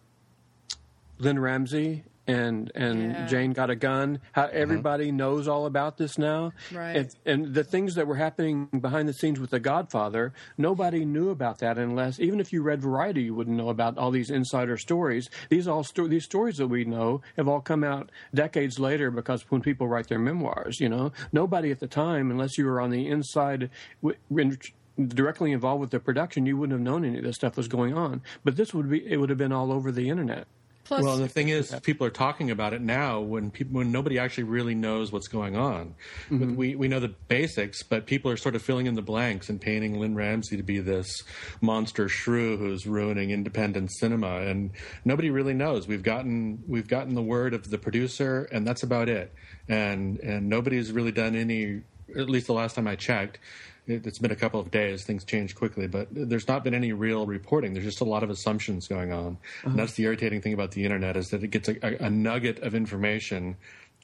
Lynne 1.20 1.40
Ramsay 1.40 2.04
and 2.28 2.72
and 2.76 3.12
Yeah. 3.12 3.26
Jane 3.28 3.54
got 3.54 3.70
a 3.70 3.76
gun. 3.76 4.20
How 4.34 4.44
uh-huh. 4.44 4.52
everybody 4.54 5.12
knows 5.12 5.48
all 5.48 5.66
about 5.66 5.98
this 5.98 6.18
now, 6.18 6.52
Right. 6.72 6.96
And, 6.98 7.16
and 7.26 7.54
the 7.54 7.64
things 7.64 7.96
that 7.96 8.08
were 8.08 8.16
happening 8.16 8.66
behind 8.80 9.08
the 9.08 9.14
scenes 9.14 9.40
with 9.40 9.50
The 9.50 9.60
Godfather, 9.60 10.34
nobody 10.58 11.06
knew 11.06 11.30
about 11.30 11.60
that 11.60 11.78
unless 11.78 12.20
even 12.20 12.40
if 12.40 12.52
you 12.52 12.62
read 12.62 12.82
Variety, 12.82 13.24
you 13.24 13.34
wouldn't 13.36 13.58
know 13.58 13.70
about 13.70 13.98
all 13.98 14.12
these 14.12 14.30
insider 14.30 14.78
stories. 14.78 15.30
These 15.50 15.68
all 15.68 15.84
sto- 15.84 16.08
these 16.08 16.26
stories 16.26 16.58
that 16.58 16.68
we 16.68 16.86
know 16.86 17.22
have 17.38 17.48
all 17.48 17.62
come 17.62 17.84
out 17.84 18.12
decades 18.34 18.80
later 18.80 19.10
because 19.12 19.44
when 19.50 19.62
people 19.62 19.88
write 19.88 20.08
their 20.08 20.20
memoirs, 20.20 20.80
you 20.80 20.90
know, 20.90 21.12
nobody 21.32 21.72
at 21.72 21.80
the 21.80 21.88
time, 21.88 22.30
unless 22.32 22.58
you 22.58 22.66
were 22.66 22.82
on 22.82 22.90
the 22.92 23.08
inside. 23.08 23.70
W- 24.02 24.18
in- 24.32 24.58
directly 24.98 25.52
involved 25.52 25.80
with 25.80 25.92
the 25.92 26.00
production 26.00 26.48
you 26.48 26.58
wouldn't 26.58 26.74
have 26.74 26.82
known 26.82 27.06
any 27.06 27.20
of 27.20 27.24
this 27.24 27.36
stuff 27.36 27.56
was 27.56 27.68
going 27.68 27.94
on 27.96 28.20
but 28.44 28.56
this 28.56 28.74
would 28.74 28.90
be 28.90 29.06
it 29.06 29.18
would 29.18 29.30
have 29.30 29.38
been 29.38 29.52
all 29.52 29.72
over 29.72 29.92
the 29.92 30.10
internet 30.10 30.48
Plus, 30.88 31.04
Well, 31.04 31.18
the 31.18 31.28
thing 31.28 31.50
is, 31.50 31.76
people 31.84 32.08
are 32.08 32.12
talking 32.12 32.50
about 32.50 32.74
it 32.74 32.80
now 32.82 33.20
when 33.20 33.52
people 33.52 33.76
when 33.76 33.92
nobody 33.92 34.18
actually 34.18 34.46
really 34.46 34.74
knows 34.74 35.12
what's 35.12 35.28
going 35.28 35.58
on. 35.58 35.96
Mm-hmm. 36.30 36.56
We 36.56 36.76
we 36.76 36.88
know 36.88 37.02
the 37.02 37.10
basics, 37.10 37.84
but 37.84 38.06
people 38.06 38.32
are 38.32 38.38
sort 38.38 38.56
of 38.56 38.62
filling 38.62 38.86
in 38.86 38.96
the 38.96 39.02
blanks 39.02 39.50
and 39.50 39.60
painting 39.60 40.00
Lynne 40.00 40.16
Ramsay 40.16 40.56
to 40.56 40.64
be 40.64 40.80
this 40.80 41.24
monster 41.60 42.08
shrew 42.08 42.56
who's 42.56 42.88
ruining 42.88 43.32
independent 43.32 43.92
cinema, 43.92 44.38
and 44.38 44.72
nobody 45.04 45.30
really 45.30 45.54
knows. 45.54 45.90
We've 45.90 46.04
gotten 46.04 46.64
we've 46.68 46.88
gotten 46.88 47.16
the 47.16 47.22
word 47.22 47.54
of 47.54 47.70
the 47.70 47.78
producer, 47.78 48.48
and 48.50 48.66
that's 48.66 48.84
about 48.84 49.10
it. 49.10 49.34
And 49.68 50.20
and 50.22 50.48
nobody's 50.48 50.94
really 50.94 51.12
done 51.12 51.36
any. 51.36 51.82
At 52.16 52.30
least 52.30 52.48
the 52.48 52.54
last 52.54 52.76
time 52.76 52.88
I 52.88 52.96
checked, 52.96 53.36
it, 53.36 53.42
it's 53.88 54.20
been 54.20 54.32
a 54.32 54.36
couple 54.36 54.60
of 54.60 54.72
days. 54.72 55.04
Things 55.04 55.24
change 55.24 55.56
quickly, 55.56 55.88
but 55.88 56.08
there's 56.12 56.48
not 56.48 56.64
been 56.64 56.74
any 56.74 56.94
real 56.94 57.26
reporting. 57.26 57.74
There's 57.74 57.86
just 57.86 58.02
a 58.02 58.06
lot 58.06 58.24
of 58.24 58.30
assumptions 58.30 58.88
going 58.88 59.12
on, 59.14 59.26
and 59.26 59.38
uh-huh. 59.66 59.76
that's 59.78 59.94
the 59.94 60.04
irritating 60.04 60.42
thing 60.42 60.54
about 60.54 60.72
the 60.72 60.84
internet 60.84 61.18
is 61.18 61.30
that 61.30 61.44
it 61.44 61.48
gets 61.48 61.70
a, 61.70 61.78
a, 61.86 62.08
a 62.08 62.10
nugget 62.10 62.60
of 62.60 62.76
information 62.76 63.56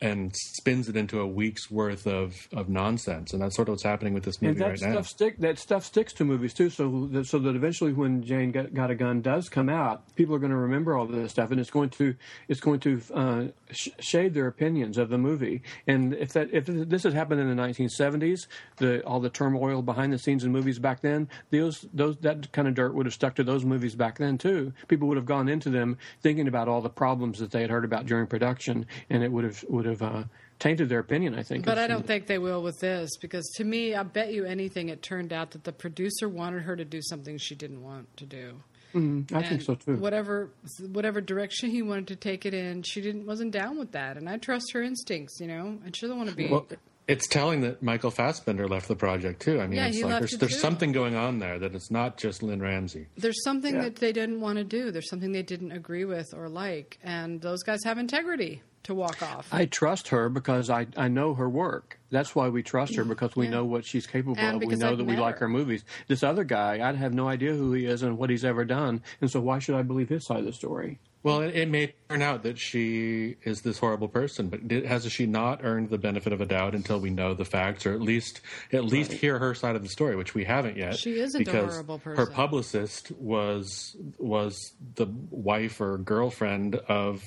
and 0.04 0.36
spins 0.36 0.90
it 0.90 0.98
into 0.98 1.22
a 1.22 1.26
week's 1.26 1.72
worth 1.72 2.06
of, 2.06 2.50
of 2.52 2.68
nonsense, 2.68 3.32
and 3.32 3.42
that's 3.42 3.56
sort 3.56 3.70
of 3.70 3.74
what's 3.74 3.84
happening 3.84 4.14
with 4.14 4.24
this 4.26 4.42
movie 4.42 4.60
that 4.60 4.68
right 4.68 4.78
stuff 4.78 4.94
now. 4.94 5.02
stick 5.02 5.38
that 5.40 5.58
stuff 5.58 5.86
sticks 5.86 6.12
to 6.12 6.26
movies 6.26 6.54
too. 6.54 6.70
So 6.70 7.08
that, 7.14 7.26
so 7.26 7.40
that 7.40 7.56
eventually, 7.56 7.94
when 7.94 8.22
Jane 8.22 8.52
got, 8.52 8.74
got 8.74 8.92
a 8.92 8.96
gun 8.96 9.22
does 9.22 9.48
come 9.48 9.70
out, 9.70 10.14
people 10.16 10.36
are 10.36 10.40
going 10.40 10.52
to 10.52 10.58
remember 10.58 10.98
all 10.98 11.06
this 11.06 11.32
stuff, 11.32 11.52
and 11.52 11.60
it's 11.60 11.70
going 11.70 11.90
to 11.92 12.16
it's 12.50 12.60
going 12.60 12.82
to 12.82 13.02
uh, 13.14 13.44
sh- 13.72 13.90
shade 14.00 14.34
their 14.34 14.48
opinions 14.48 14.98
of 14.98 15.08
the 15.08 15.18
movie. 15.18 15.62
And 15.88 16.14
if 16.16 16.34
that 16.34 16.50
if 16.52 16.66
this 16.66 17.04
had 17.04 17.14
happened 17.14 17.40
in 17.40 17.56
the 17.56 17.64
1970s, 17.64 18.48
the 18.78 19.02
all 19.06 19.22
the 19.22 19.30
turmoil 19.30 19.82
behind 19.82 20.12
the 20.12 20.20
scenes 20.20 20.44
in 20.44 20.52
movies 20.52 20.80
back 20.80 21.00
then, 21.00 21.30
those 21.50 21.86
those 21.94 22.18
that 22.18 22.52
kind 22.52 22.68
of 22.68 22.74
dirt 22.74 22.94
would 22.94 23.06
have 23.06 23.14
stuck 23.14 23.36
to 23.36 23.44
those 23.44 23.64
movies 23.64 23.96
back 23.96 24.18
then 24.18 24.38
too. 24.38 24.74
People 24.90 25.08
would 25.08 25.18
have 25.18 25.26
gone 25.26 25.48
into 25.48 25.70
them 25.70 25.98
thinking 26.22 26.50
about 26.50 26.68
all 26.68 26.82
the 26.82 26.90
problems 26.90 27.40
that 27.40 27.52
they 27.52 27.62
had 27.62 27.70
heard 27.70 27.86
about 27.86 28.06
during 28.06 28.28
production, 28.28 28.86
and 29.10 29.24
it 29.24 29.32
would 29.32 29.46
have 29.46 29.64
would 29.70 29.86
have. 29.86 29.93
Uh, 30.02 30.24
Tainted 30.60 30.88
their 30.88 31.00
opinion, 31.00 31.36
I 31.36 31.44
think. 31.44 31.66
But 31.66 31.78
I 31.78 31.88
don't 31.88 32.08
think 32.08 32.28
they 32.28 32.38
will 32.38 32.64
with 32.64 32.80
this 32.80 33.18
because 33.20 33.44
to 33.58 33.66
me, 33.66 33.96
I 33.96 34.04
bet 34.04 34.32
you 34.32 34.46
anything, 34.46 34.88
it 34.90 35.02
turned 35.02 35.34
out 35.34 35.52
that 35.52 35.66
the 35.66 35.74
producer 35.74 36.30
wanted 36.30 36.62
her 36.64 36.76
to 36.78 36.86
do 36.86 37.02
something 37.02 37.38
she 37.38 37.54
didn't 37.56 37.84
want 37.84 38.16
to 38.18 38.26
do. 38.26 38.62
I 38.96 39.42
think 39.42 39.64
so 39.64 39.76
too. 39.76 39.96
Whatever 39.96 40.52
whatever 40.92 41.20
direction 41.20 41.70
he 41.72 41.82
wanted 41.82 42.08
to 42.10 42.16
take 42.16 42.46
it 42.46 42.54
in, 42.54 42.84
she 42.84 43.02
didn't 43.02 43.26
wasn't 43.26 43.52
down 43.52 43.78
with 43.80 43.92
that, 43.94 44.16
and 44.18 44.30
I 44.30 44.38
trust 44.38 44.72
her 44.74 44.82
instincts. 44.84 45.40
You 45.42 45.48
know, 45.48 45.80
and 45.84 45.96
she 45.96 46.02
doesn't 46.06 46.18
want 46.18 46.30
to 46.30 46.36
be. 46.36 46.48
Well, 46.48 46.68
it's 47.08 47.28
telling 47.28 47.62
that 47.62 47.82
Michael 47.84 48.12
Fassbender 48.12 48.68
left 48.68 48.88
the 48.88 48.96
project 48.96 49.42
too. 49.42 49.60
I 49.60 49.66
mean, 49.68 49.78
Yeah, 49.78 49.88
it's 49.88 49.98
he 49.98 50.04
like 50.04 50.12
left 50.12 50.22
there's 50.22 50.34
it 50.34 50.40
there's 50.40 50.62
something 50.62 50.92
going 50.92 51.16
on 51.16 51.40
there 51.40 51.58
that 51.60 51.74
it's 51.76 51.90
not 51.92 52.18
just 52.18 52.42
Lynne 52.44 52.62
Ramsay. 52.62 53.08
There's 53.18 53.44
something 53.44 53.74
Yeah. 53.76 53.82
that 53.86 53.96
they 53.98 54.14
didn't 54.14 54.40
want 54.40 54.60
to 54.60 54.64
do. 54.64 54.92
There's 54.92 55.10
something 55.10 55.32
they 55.34 55.42
didn't 55.44 55.72
agree 55.74 56.06
with 56.06 56.28
or 56.34 56.48
like, 56.48 57.00
and 57.04 57.42
those 57.42 57.64
guys 57.64 57.80
have 57.84 57.98
integrity 57.98 58.62
to 58.84 58.94
walk 58.94 59.22
off. 59.22 59.48
I 59.52 59.66
trust 59.66 60.10
her 60.10 60.30
because 60.30 60.70
I, 60.70 60.88
I 60.98 61.08
know 61.08 61.34
her 61.36 61.50
work. 61.50 62.00
That's 62.12 62.36
why 62.36 62.50
we 62.50 62.64
trust 62.64 62.96
her 62.96 63.04
because 63.06 63.36
we 63.36 63.46
Yeah. 63.46 63.52
know 63.52 63.66
what 63.66 63.86
she's 63.86 64.06
capable 64.08 64.36
And 64.38 64.62
of. 64.62 64.68
We 64.68 64.76
know 64.76 64.92
I've 64.92 64.98
that 64.98 65.04
we 65.06 65.14
met 65.14 65.22
like 65.22 65.36
her. 65.36 65.42
her 65.42 65.50
movies. 65.50 65.84
This 66.08 66.24
other 66.24 66.44
guy, 66.44 66.88
I'd 66.88 66.96
have 66.96 67.14
no 67.14 67.28
idea 67.28 67.54
who 67.54 67.74
he 67.74 67.86
is 67.86 68.04
and 68.04 68.18
what 68.18 68.30
he's 68.30 68.46
ever 68.46 68.66
done, 68.66 69.02
and 69.22 69.30
so 69.32 69.40
why 69.40 69.60
should 69.60 69.76
I 69.76 69.82
believe 69.84 70.10
his 70.10 70.26
side 70.26 70.40
of 70.40 70.46
the 70.46 70.54
story? 70.54 71.00
Well, 71.24 71.42
it, 71.42 71.56
it 71.56 71.70
may 71.70 71.94
turn 72.10 72.22
out 72.22 72.44
that 72.44 72.60
she 72.60 73.38
is 73.44 73.62
this 73.62 73.80
horrible 73.80 74.10
person, 74.10 74.50
but 74.50 74.68
did, 74.68 74.86
has 74.86 75.10
she 75.10 75.26
not 75.26 75.64
earned 75.64 75.90
the 75.90 75.98
benefit 75.98 76.34
of 76.34 76.42
a 76.42 76.46
doubt 76.46 76.76
until 76.76 77.00
we 77.00 77.10
know 77.10 77.34
the 77.34 77.46
facts, 77.46 77.86
or 77.86 77.94
at 77.94 78.02
least 78.02 78.42
at 78.74 78.84
least 78.84 79.14
hear 79.14 79.40
her 79.40 79.56
side 79.56 79.78
of 79.78 79.84
the 79.84 79.90
story, 79.90 80.18
which 80.18 80.36
we 80.36 80.44
haven't 80.44 80.76
yet. 80.76 80.98
She 80.98 81.20
isn't 81.20 81.42
a 81.42 81.46
because 81.46 81.72
horrible 81.72 81.98
Her 82.00 82.26
publicist 82.26 83.12
was 83.12 83.96
was 84.18 84.74
the 84.96 85.08
wife 85.30 85.80
or 85.80 85.98
girlfriend 85.98 86.76
of 86.76 87.24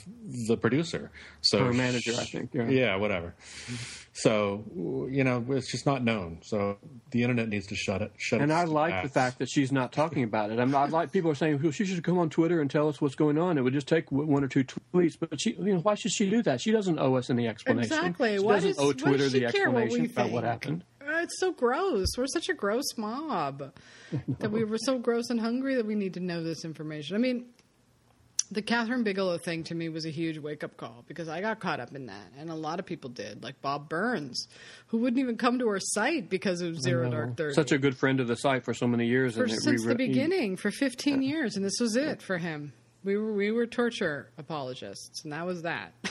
the 0.47 0.59
producer, 0.59 1.11
so 1.41 1.65
Her 1.65 1.73
manager, 1.73 2.13
I 2.19 2.25
think, 2.25 2.53
yeah. 2.53 2.69
yeah, 2.69 2.97
whatever. 2.97 3.35
Mm-hmm. 3.67 4.06
So 4.19 4.65
you 5.11 5.25
know, 5.25 5.45
it's 5.51 5.71
just 5.71 5.85
not 5.85 6.03
known. 6.03 6.39
So 6.43 6.79
the 7.11 7.23
internet 7.23 7.49
needs 7.51 7.67
to 7.67 7.77
shut 7.77 8.01
it. 8.01 8.13
Shut. 8.17 8.41
And 8.41 8.51
I 8.51 8.65
like 8.65 9.03
the 9.03 9.11
fact 9.11 9.39
that 9.41 9.49
she's 9.51 9.71
not 9.71 9.93
talking 9.93 10.23
about 10.23 10.51
it. 10.51 10.59
I'm 10.59 10.71
not 10.71 10.91
like 10.91 11.13
people 11.13 11.31
are 11.31 11.35
saying, 11.35 11.61
well, 11.63 11.71
she 11.71 11.85
should 11.85 12.03
come 12.03 12.19
on 12.19 12.31
Twitter 12.31 12.63
and 12.63 12.71
tell 12.71 12.89
us 12.89 12.99
what's 12.99 13.15
going 13.15 13.37
on. 13.37 13.59
It 13.59 13.61
would 13.61 13.75
just 13.75 13.89
take 13.89 14.11
one 14.11 14.43
or 14.43 14.49
two 14.49 14.65
tweets. 14.65 15.19
But 15.21 15.39
she, 15.41 15.53
you 15.53 15.75
know, 15.75 15.81
why 15.81 15.97
should 15.97 16.13
she 16.13 16.31
do 16.31 16.43
that? 16.45 16.63
She 16.63 16.73
doesn't 16.73 16.99
owe 16.99 17.15
us 17.17 17.29
any 17.29 17.47
explanation. 17.47 17.93
Exactly. 17.93 18.39
She 18.39 18.43
Why 18.43 18.55
doesn't 18.55 18.71
does- 18.71 18.79
owe 18.79 18.87
why 18.87 18.93
does 18.93 19.03
Twitter 19.03 19.29
the 19.29 19.53
care 19.53 19.71
what 19.71 19.77
we 19.81 19.83
explanation 19.85 20.13
about 20.13 20.31
what 20.31 20.45
happened. 20.45 20.85
Uh, 21.07 21.19
It's 21.23 21.39
so 21.39 21.53
gross. 21.53 22.09
We're 22.17 22.27
such 22.27 22.49
a 22.49 22.55
gross 22.55 22.97
mob 22.97 23.73
that 24.39 24.51
we 24.51 24.65
were 24.65 24.79
so 24.79 24.99
gross 24.99 25.29
and 25.29 25.39
hungry 25.41 25.75
that 25.77 25.85
we 25.87 25.95
need 25.95 26.15
to 26.15 26.21
know 26.21 26.43
this 26.43 26.65
information. 26.65 27.17
I 27.17 27.19
mean, 27.19 27.47
the 28.51 28.63
Kathryn 28.63 29.05
Bigelow 29.05 29.39
thing 29.39 29.65
to 29.65 29.75
me 29.75 29.89
was 29.89 30.07
a 30.07 30.11
huge 30.11 30.39
wake 30.39 30.63
up 30.63 30.77
call 30.77 31.05
because 31.07 31.29
I 31.29 31.41
got 31.41 31.61
caught 31.61 31.81
up 31.81 31.95
in 31.95 32.07
that, 32.07 32.33
and 32.39 32.51
a 32.51 32.55
lot 32.55 32.79
of 32.79 32.87
people 32.87 33.11
did, 33.11 33.43
like 33.43 33.61
Bob 33.61 33.89
Burns, 33.89 34.49
who 34.89 34.99
wouldn't 34.99 35.21
even 35.21 35.37
come 35.37 35.59
to 35.59 35.69
our 35.69 35.81
site 35.81 36.29
because 36.29 36.61
of 36.61 36.81
Zero 36.81 37.05
mm-hmm. 37.05 37.13
Dark 37.13 37.37
Thirty. 37.37 37.55
Such 37.55 37.73
a 37.73 37.79
good 37.79 37.97
friend 37.97 38.21
of 38.21 38.29
the 38.29 38.37
site 38.37 38.65
for 38.65 38.75
so 38.75 38.87
many 38.87 39.07
years. 39.07 39.37
for, 39.37 39.45
and 39.45 39.53
it 39.53 39.61
since 39.61 39.85
re- 39.85 39.93
the 39.93 39.97
beginning 39.97 40.57
for 40.57 40.71
15 40.71 41.23
years, 41.23 41.57
and 41.57 41.65
this 41.65 41.79
was 41.81 41.97
it 41.97 42.23
for 42.23 42.39
him. 42.39 42.73
We 43.05 43.17
were 43.17 43.33
we 43.33 43.51
were 43.53 43.67
torture 43.67 44.31
apologists, 44.39 45.23
and 45.25 45.33
that 45.33 45.47
was 45.47 45.63
that. 45.63 45.93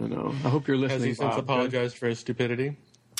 You 0.00 0.08
know, 0.08 0.28
I 0.44 0.48
hope 0.48 0.66
you're 0.66 0.78
listening. 0.78 1.00
Has 1.00 1.00
listening. 1.00 1.08
he 1.08 1.14
since 1.14 1.34
Bob. 1.34 1.38
apologized 1.44 1.98
for 1.98 2.06
his 2.06 2.20
stupidity? 2.20 2.76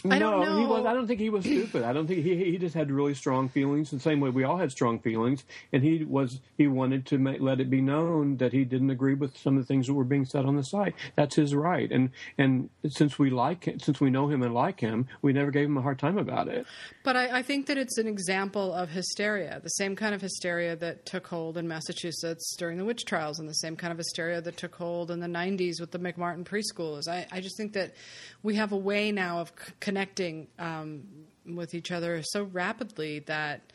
I 0.08 0.18
don't 0.18 0.40
no, 0.40 0.58
he 0.58 0.66
was. 0.66 0.86
I 0.86 0.94
don't 0.94 1.06
think 1.06 1.20
he 1.20 1.30
was 1.30 1.44
stupid. 1.44 1.82
I 1.82 1.92
don't 1.92 2.06
think 2.06 2.24
he 2.24 2.36
he 2.36 2.58
just 2.58 2.74
had 2.74 2.90
really 2.90 3.14
strong 3.14 3.48
feelings. 3.48 3.90
The 3.90 4.00
same 4.00 4.20
way 4.20 4.30
we 4.30 4.44
all 4.44 4.56
had 4.56 4.70
strong 4.70 4.98
feelings, 4.98 5.44
and 5.72 5.82
he 5.82 6.04
was 6.04 6.40
he 6.56 6.68
wanted 6.68 7.06
to 7.06 7.18
make, 7.18 7.40
let 7.40 7.60
it 7.60 7.68
be 7.68 7.80
known 7.80 8.38
that 8.38 8.52
he 8.52 8.64
didn't 8.64 8.90
agree 8.90 9.14
with 9.14 9.36
some 9.36 9.56
of 9.56 9.62
the 9.62 9.66
things 9.66 9.86
that 9.86 9.94
were 9.94 10.04
being 10.04 10.24
said 10.24 10.46
on 10.46 10.56
the 10.56 10.62
site. 10.62 10.94
That's 11.16 11.36
his 11.36 11.54
right. 11.54 11.90
And 11.90 12.10
and 12.38 12.70
since 12.88 13.18
we 13.18 13.30
like 13.30 13.68
since 13.78 14.00
we 14.00 14.10
know 14.10 14.28
him 14.28 14.42
and 14.42 14.54
like 14.54 14.80
him, 14.80 15.06
we 15.22 15.32
never 15.32 15.50
gave 15.50 15.66
him 15.66 15.76
a 15.76 15.82
hard 15.82 15.98
time 15.98 16.18
about 16.18 16.48
it. 16.48 16.66
But 17.04 17.16
I, 17.16 17.38
I 17.38 17.42
think 17.42 17.66
that 17.66 17.76
it's 17.76 17.98
an 17.98 18.06
example 18.06 18.72
of 18.72 18.88
hysteria, 18.88 19.60
the 19.62 19.68
same 19.70 19.96
kind 19.96 20.14
of 20.14 20.20
hysteria 20.22 20.76
that 20.76 21.04
took 21.04 21.26
hold 21.26 21.58
in 21.58 21.68
Massachusetts 21.68 22.54
during 22.58 22.78
the 22.78 22.84
witch 22.84 23.04
trials, 23.04 23.38
and 23.38 23.48
the 23.48 23.54
same 23.54 23.76
kind 23.76 23.92
of 23.92 23.98
hysteria 23.98 24.40
that 24.40 24.56
took 24.56 24.74
hold 24.74 25.10
in 25.10 25.20
the 25.20 25.26
90s 25.26 25.80
with 25.80 25.90
the 25.90 25.98
McMartin 25.98 26.44
preschoolers. 26.44 27.08
I, 27.08 27.26
I 27.30 27.40
just 27.40 27.56
think 27.56 27.74
that 27.74 27.94
we 28.42 28.54
have 28.54 28.72
a 28.72 28.76
way 28.76 29.12
now 29.12 29.40
of 29.40 29.52
connecting 29.90 30.46
um, 30.60 31.02
with 31.44 31.74
each 31.74 31.90
other 31.90 32.22
so 32.22 32.44
rapidly 32.44 33.18
that 33.26 33.72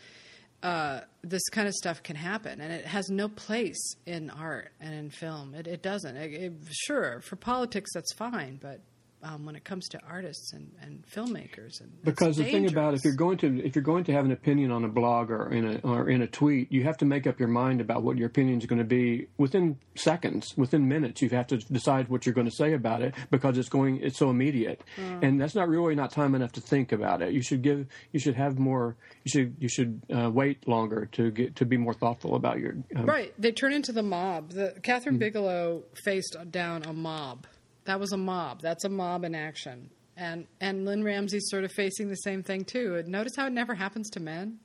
uh, 0.63 1.01
this 1.23 1.41
kind 1.49 1.67
of 1.67 1.73
stuff 1.73 2.01
can 2.03 2.15
happen, 2.15 2.61
and 2.61 2.71
it 2.71 2.85
has 2.85 3.09
no 3.09 3.27
place 3.27 3.95
in 4.05 4.29
art 4.29 4.71
and 4.79 4.93
in 4.95 5.09
film. 5.09 5.53
It, 5.53 5.67
it 5.67 5.81
doesn't. 5.83 6.15
It, 6.15 6.33
it- 6.33 6.53
sure, 6.71 7.19
for 7.21 7.35
politics, 7.35 7.91
that's 7.93 8.13
fine, 8.13 8.59
but. 8.61 8.79
Um, 9.25 9.43
when 9.43 9.55
it 9.55 9.63
comes 9.63 9.89
to 9.89 9.99
artists 10.07 10.53
and, 10.53 10.71
and 10.83 11.03
filmmakers, 11.07 11.81
and 11.81 11.91
Because 12.03 12.37
the 12.37 12.43
thing 12.43 12.67
about 12.67 12.93
if 12.93 13.03
you're 13.03 13.15
going 13.15 13.39
to 13.39 13.65
if 13.65 13.75
you're 13.75 13.83
going 13.83 14.03
to 14.03 14.11
have 14.13 14.23
an 14.23 14.31
opinion 14.31 14.71
on 14.71 14.85
a 14.85 14.87
blog 14.87 15.31
or 15.31 15.51
in 15.51 15.65
a 15.65 15.79
or 15.79 16.07
in 16.09 16.21
a 16.21 16.27
tweet, 16.27 16.71
you 16.71 16.83
have 16.83 16.97
to 16.97 17.05
make 17.05 17.25
up 17.25 17.39
your 17.39 17.47
mind 17.47 17.81
about 17.81 18.03
what 18.03 18.17
your 18.17 18.27
opinion 18.27 18.59
is 18.59 18.67
going 18.67 18.77
to 18.77 18.85
be 18.85 19.27
within 19.39 19.79
seconds, 19.95 20.53
within 20.57 20.87
minutes. 20.87 21.23
You 21.23 21.29
have 21.29 21.47
to 21.47 21.57
decide 21.57 22.07
what 22.07 22.27
you're 22.27 22.35
going 22.35 22.49
to 22.49 22.55
say 22.55 22.73
about 22.73 23.01
it 23.01 23.15
because 23.31 23.57
it's 23.57 23.69
going 23.69 23.99
it's 24.03 24.19
so 24.19 24.29
immediate, 24.29 24.83
and 24.97 25.41
that's 25.41 25.55
not 25.55 25.69
really 25.69 25.95
not 25.95 26.11
time 26.11 26.35
enough 26.35 26.51
to 26.51 26.61
think 26.61 26.91
about 26.91 27.23
it. 27.23 27.33
You 27.33 27.41
should 27.41 27.63
give 27.63 27.87
you 28.11 28.19
should 28.19 28.35
have 28.35 28.59
more. 28.59 28.95
You 29.23 29.31
should 29.31 29.55
you 29.59 29.69
should 29.69 30.01
uh, 30.15 30.29
wait 30.29 30.67
longer 30.67 31.07
to 31.13 31.31
get 31.31 31.55
to 31.55 31.65
be 31.65 31.77
more 31.77 31.95
thoughtful 31.95 32.35
about 32.35 32.59
your 32.59 32.75
um, 32.95 33.07
Right. 33.07 33.33
They 33.39 33.51
turn 33.51 33.73
into 33.73 33.91
the 33.91 34.03
mob. 34.03 34.51
The 34.51 34.75
Kathryn 34.81 35.17
Bigelow 35.17 35.83
faced 36.03 36.37
down 36.51 36.83
a 36.83 36.93
mob. 36.93 37.47
That 37.85 37.99
was 37.99 38.11
a 38.11 38.17
mob. 38.17 38.61
That's 38.61 38.83
a 38.83 38.89
mob 38.89 39.23
in 39.23 39.33
action. 39.35 39.89
and 40.17 40.47
and 40.61 40.85
Lynne 40.85 41.03
Ramsay's 41.03 41.49
sort 41.49 41.63
of 41.63 41.71
facing 41.71 42.09
the 42.09 42.15
same 42.15 42.41
thing 42.43 42.63
too. 42.65 43.03
Notice 43.07 43.33
how 43.35 43.47
it 43.47 43.53
never 43.53 43.73
happens 43.75 44.09
to 44.11 44.19
men. 44.19 44.59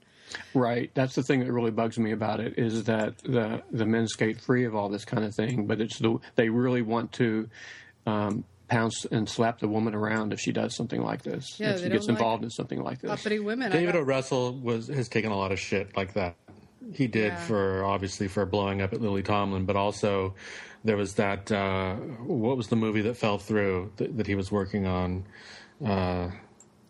Right. 0.55 0.90
That's 0.94 1.16
the 1.16 1.24
thing 1.24 1.40
that 1.40 1.51
really 1.52 1.72
bugs 1.72 1.98
me 1.98 2.12
about 2.12 2.38
it 2.40 2.55
is 2.59 2.84
that 2.84 3.18
the 3.18 3.62
the 3.72 3.84
men 3.84 4.06
skate 4.06 4.40
free 4.40 4.64
of 4.64 4.74
all 4.76 4.88
this 4.88 5.05
kind 5.05 5.24
of 5.24 5.34
thing, 5.34 5.66
but 5.66 5.80
it's 5.80 5.98
the 5.98 6.18
they 6.36 6.48
really 6.51 6.82
want 6.82 7.10
to 7.14 7.48
um, 8.06 8.44
pounce 8.68 9.05
and 9.06 9.28
slap 9.28 9.59
the 9.59 9.66
woman 9.68 9.92
around 9.94 10.32
if 10.32 10.38
she 10.38 10.52
does 10.52 10.76
something 10.76 11.02
like 11.02 11.22
this. 11.22 11.44
Yeah, 11.59 11.70
if 11.70 11.78
they 11.78 11.82
she 11.84 11.88
gets 11.90 12.06
don't 12.06 12.14
like 12.14 12.20
involved 12.20 12.44
in 12.44 12.51
something 12.51 12.80
like 12.80 13.01
this. 13.01 13.10
Uppity 13.10 13.40
women. 13.40 13.72
David 13.72 13.94
got- 13.94 14.02
O. 14.02 14.02
Russell 14.05 14.52
was 14.56 14.86
has 14.86 15.09
taken 15.09 15.32
a 15.32 15.36
lot 15.36 15.51
of 15.51 15.59
shit 15.59 15.97
like 15.97 16.14
that. 16.14 16.36
He 16.94 17.07
did 17.07 17.32
Yeah. 17.32 17.36
for 17.36 17.85
obviously 17.85 18.28
for 18.28 18.47
blowing 18.47 18.81
up 18.81 18.93
at 18.93 19.01
Lily 19.01 19.23
Tomlin, 19.23 19.65
but 19.66 19.77
also 19.77 20.35
there 20.85 20.97
was 20.97 21.15
that 21.15 21.52
uh, 21.52 21.97
what 21.97 22.57
was 22.57 22.69
the 22.69 22.77
movie 22.77 23.02
that 23.02 23.16
fell 23.16 23.39
through 23.39 23.93
that, 23.97 24.16
that 24.16 24.27
he 24.27 24.35
was 24.35 24.51
working 24.51 24.86
on? 24.86 25.24
Uh, 25.85 26.31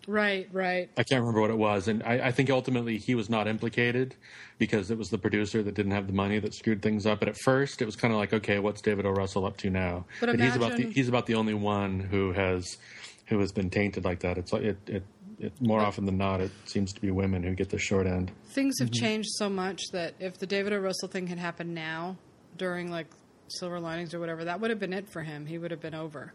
right, 0.06 0.48
right. 0.52 0.90
I 0.96 1.02
can't 1.02 1.20
remember 1.20 1.40
what 1.40 1.50
it 1.50 1.58
was, 1.58 1.88
and 1.88 2.02
I, 2.04 2.28
I 2.28 2.32
think 2.32 2.50
ultimately 2.50 2.98
he 2.98 3.14
was 3.14 3.28
not 3.28 3.48
implicated 3.48 4.14
because 4.58 4.90
it 4.90 4.98
was 4.98 5.08
the 5.10 5.18
producer 5.18 5.62
that 5.62 5.74
didn't 5.74 5.92
have 5.92 6.06
the 6.06 6.12
money 6.12 6.38
that 6.38 6.54
screwed 6.54 6.82
things 6.82 7.06
up. 7.06 7.18
But 7.20 7.28
at 7.28 7.36
first, 7.36 7.82
it 7.82 7.84
was 7.86 7.96
kind 7.96 8.12
of 8.12 8.18
like, 8.18 8.32
okay, 8.32 8.58
what's 8.58 8.80
David 8.80 9.06
O. 9.06 9.10
Russell 9.10 9.44
up 9.46 9.56
to 9.58 9.70
now? 9.70 10.04
But 10.20 10.38
he's 10.38 10.54
about 10.56 10.76
the 10.76 10.84
he's 10.84 11.08
about 11.08 11.26
the 11.26 11.34
only 11.34 11.54
one 11.54 11.98
who 12.00 12.32
has 12.32 12.78
who 13.26 13.38
has 13.40 13.52
been 13.52 13.70
tainted 13.70 14.04
like 14.04 14.20
that. 14.20 14.38
It's 14.38 14.52
like 14.52 14.62
it, 14.62 14.78
it, 14.88 15.04
it 15.40 15.52
more 15.60 15.80
often 15.80 16.04
than 16.06 16.18
not, 16.18 16.40
it 16.40 16.50
seems 16.66 16.92
to 16.92 17.00
be 17.00 17.10
women 17.10 17.42
who 17.42 17.54
get 17.54 17.70
the 17.70 17.78
short 17.78 18.06
end. 18.06 18.30
Things 18.50 18.78
have 18.78 18.90
Mm-hmm. 18.90 19.04
changed 19.04 19.28
so 19.32 19.48
much 19.48 19.80
that 19.92 20.14
if 20.20 20.38
the 20.38 20.46
David 20.46 20.72
O. 20.72 20.78
Russell 20.78 21.08
thing 21.08 21.26
had 21.26 21.38
happened 21.38 21.74
now, 21.74 22.16
during 22.56 22.90
like 22.90 23.06
Silver 23.48 23.80
Linings 23.80 24.12
or 24.14 24.20
whatever, 24.20 24.44
that 24.44 24.60
would 24.60 24.70
have 24.70 24.78
been 24.78 24.92
it 24.92 25.08
for 25.10 25.22
him. 25.22 25.46
He 25.46 25.58
would 25.58 25.70
have 25.70 25.80
been 25.80 25.94
over. 25.94 26.32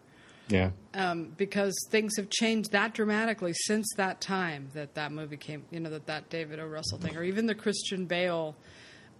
Yeah, 0.47 0.71
um, 0.93 1.33
because 1.37 1.73
things 1.89 2.17
have 2.17 2.29
changed 2.29 2.71
that 2.73 2.93
dramatically 2.93 3.53
since 3.53 3.87
that 3.97 4.21
time 4.21 4.69
that 4.75 4.93
that 4.93 5.11
movie 5.11 5.37
came. 5.37 5.63
You 5.71 5.79
know 5.79 5.89
that 5.89 6.05
that 6.05 6.29
David 6.29 6.59
O. 6.59 6.67
Russell 6.67 6.99
thing, 6.99 7.17
or 7.17 7.23
even 7.23 7.47
the 7.47 7.55
Christian 7.55 8.05
Bale, 8.05 8.55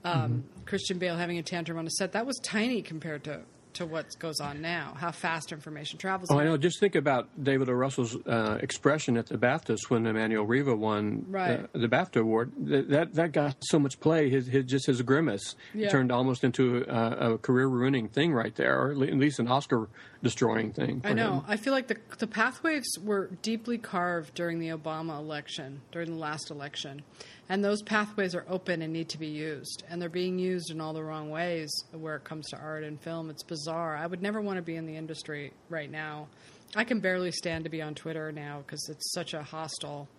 um, 0.03 0.43
Christian 0.65 0.99
Bale 0.99 1.15
having 1.17 1.39
a 1.39 1.43
tantrum 1.43 1.79
on 1.79 1.87
a 1.87 1.89
set. 1.89 2.11
That 2.11 2.27
was 2.27 2.37
tiny 2.43 2.83
compared 2.83 3.23
to 3.23 3.41
to 3.75 3.85
what 3.85 4.17
goes 4.19 4.39
on 4.39 4.61
now. 4.61 4.93
How 4.97 5.11
fast 5.11 5.51
information 5.51 5.97
travels. 5.99 6.29
Oh, 6.31 6.39
I 6.39 6.43
know. 6.43 6.57
Just 6.57 6.79
think 6.79 6.95
about 6.95 7.29
David 7.41 7.69
O. 7.69 7.73
Russell's 7.73 8.15
uh, 8.25 8.57
expression 8.61 9.17
at 9.17 9.27
the 9.27 9.37
BAFTAs 9.37 9.89
when 9.89 10.03
Emmanuelle 10.03 10.47
Riva 10.47 10.75
won 10.75 11.25
Right. 11.29 11.59
uh, 11.61 11.67
the 11.73 11.87
BAFTA 11.87 12.21
award. 12.21 12.51
That, 12.57 12.89
that 12.89 13.13
that 13.15 13.31
got 13.31 13.55
so 13.61 13.79
much 13.79 13.99
play. 13.99 14.29
His, 14.29 14.47
his 14.47 14.65
just 14.65 14.87
his 14.87 15.01
grimace 15.01 15.55
Yeah. 15.73 15.89
turned 15.89 16.11
almost 16.11 16.43
into 16.43 16.85
a, 16.87 17.33
a 17.33 17.37
career 17.37 17.67
ruining 17.67 18.07
thing 18.07 18.33
right 18.33 18.55
there, 18.55 18.79
or 18.81 18.91
at 18.91 18.97
least 18.97 19.39
an 19.39 19.47
Oscar 19.47 19.87
destroying 20.23 20.71
thing. 20.71 21.01
I 21.03 21.13
know. 21.13 21.35
Him. 21.35 21.43
I 21.47 21.57
feel 21.57 21.73
like 21.73 21.87
the 21.87 21.97
the 22.17 22.27
pathways 22.27 22.85
were 23.03 23.29
deeply 23.41 23.77
carved 23.77 24.33
during 24.33 24.59
the 24.59 24.69
Obama 24.69 25.17
election, 25.19 25.81
during 25.91 26.11
the 26.11 26.17
last 26.19 26.49
election, 26.49 27.03
and 27.49 27.63
those 27.63 27.81
pathways 27.81 28.33
are 28.33 28.45
open 28.49 28.81
and 28.81 28.91
need 28.91 29.09
to 29.09 29.19
be 29.19 29.27
used, 29.27 29.83
and 29.89 30.01
they're 30.01 30.09
being 30.09 30.39
used 30.39 30.71
in 30.71 30.81
all 30.81 30.93
the 30.93 31.03
wrong 31.03 31.29
ways 31.29 31.69
where 31.91 32.15
it 32.15 32.23
comes 32.23 32.47
to 32.49 32.57
art 32.57 32.83
and 32.83 32.99
film. 32.99 33.29
It's 33.29 33.43
bizarre. 33.43 33.95
I 33.95 34.07
would 34.07 34.21
never 34.21 34.41
want 34.41 34.57
to 34.57 34.63
be 34.63 34.75
in 34.75 34.85
the 34.85 34.95
industry 34.95 35.53
right 35.69 35.89
now. 35.89 36.27
I 36.75 36.83
can 36.83 36.99
barely 36.99 37.31
stand 37.31 37.63
to 37.65 37.69
be 37.69 37.81
on 37.81 37.93
Twitter 37.95 38.31
now 38.31 38.63
because 38.65 38.87
it's 38.89 39.13
such 39.13 39.33
a 39.33 39.43
hostile 39.43 40.09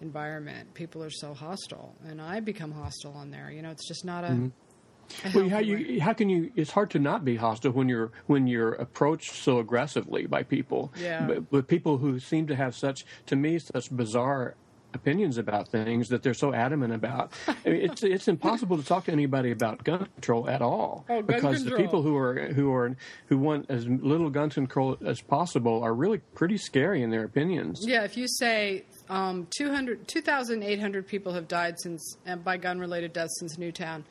environment. 0.00 0.72
People 0.74 1.02
are 1.02 1.10
so 1.10 1.34
hostile, 1.34 1.94
and 2.06 2.20
I 2.20 2.40
become 2.40 2.72
hostile 2.72 3.12
on 3.12 3.30
there. 3.30 3.50
You 3.50 3.62
know, 3.62 3.70
it's 3.70 3.86
just 3.86 4.04
not 4.04 4.24
a. 4.24 4.28
Mm-hmm. 4.28 5.28
a 5.28 5.38
Well, 5.38 5.48
how 5.48 5.58
you 5.58 6.00
how 6.00 6.14
can 6.14 6.28
you? 6.28 6.50
It's 6.56 6.70
hard 6.70 6.90
to 6.92 6.98
not 6.98 7.24
be 7.24 7.36
hostile 7.36 7.72
when 7.72 7.88
you're 7.88 8.10
when 8.26 8.46
you're 8.46 8.72
approached 8.72 9.34
so 9.34 9.58
aggressively 9.58 10.26
by 10.26 10.42
people. 10.42 10.92
Yeah. 10.98 11.26
But, 11.26 11.50
but 11.50 11.68
people 11.68 11.98
who 11.98 12.18
seem 12.18 12.46
to 12.48 12.56
have 12.56 12.74
such, 12.74 13.04
to 13.26 13.36
me, 13.36 13.58
such 13.58 13.94
bizarre 13.94 14.56
opinions 14.94 15.38
about 15.38 15.68
things 15.68 16.08
that 16.08 16.22
they're 16.22 16.34
so 16.34 16.52
adamant 16.54 16.92
about. 16.92 17.32
I 17.48 17.68
mean, 17.68 17.90
it's 17.90 18.02
it's 18.02 18.28
impossible 18.28 18.76
to 18.76 18.84
talk 18.84 19.04
to 19.04 19.12
anybody 19.12 19.50
about 19.50 19.84
gun 19.84 20.06
control 20.14 20.48
at 20.48 20.62
all 20.62 21.04
Oh, 21.08 21.22
gun 21.22 21.26
because 21.26 21.64
the 21.64 21.76
people 21.76 22.02
who 22.02 22.16
are 22.16 22.34
who 22.52 22.72
are 22.72 22.96
who 23.26 23.38
want 23.38 23.66
as 23.68 23.86
little 23.86 24.30
gun 24.30 24.50
control 24.50 24.96
as 25.04 25.20
possible 25.20 25.82
are 25.82 25.94
really 25.94 26.18
pretty 26.34 26.56
scary 26.56 27.02
in 27.02 27.10
their 27.10 27.24
opinions. 27.24 27.84
Yeah, 27.86 28.04
if 28.04 28.16
you 28.16 28.26
say 28.28 28.84
um, 29.08 29.46
200 29.56 30.08
2,800 30.08 31.06
people 31.06 31.32
have 31.32 31.48
died 31.48 31.78
since 31.78 32.16
uh, 32.26 32.36
by 32.36 32.56
gun-related 32.56 33.12
deaths 33.12 33.38
since 33.38 33.58
Newtown, 33.58 34.04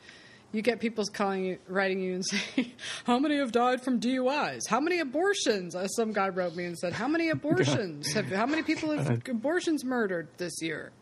you 0.56 0.62
get 0.62 0.80
people 0.80 1.04
calling 1.04 1.44
you, 1.44 1.58
writing 1.68 2.00
you, 2.00 2.14
and 2.14 2.24
saying, 2.54 2.72
"How 3.04 3.18
many 3.18 3.36
have 3.36 3.52
died 3.52 3.82
from 3.82 4.00
DUIs? 4.00 4.62
How 4.68 4.80
many 4.80 4.98
abortions?" 5.00 5.74
Uh, 5.74 5.86
some 5.88 6.12
guy 6.12 6.28
wrote 6.28 6.56
me 6.56 6.64
and 6.64 6.78
said, 6.78 6.92
"How 6.92 7.08
many 7.08 7.28
abortions 7.38 8.12
have? 8.12 8.26
How 8.26 8.46
many 8.46 8.62
people 8.62 8.96
have 8.96 9.22
abortions 9.28 9.84
murdered 9.84 10.28
this 10.38 10.54
year?" 10.62 10.92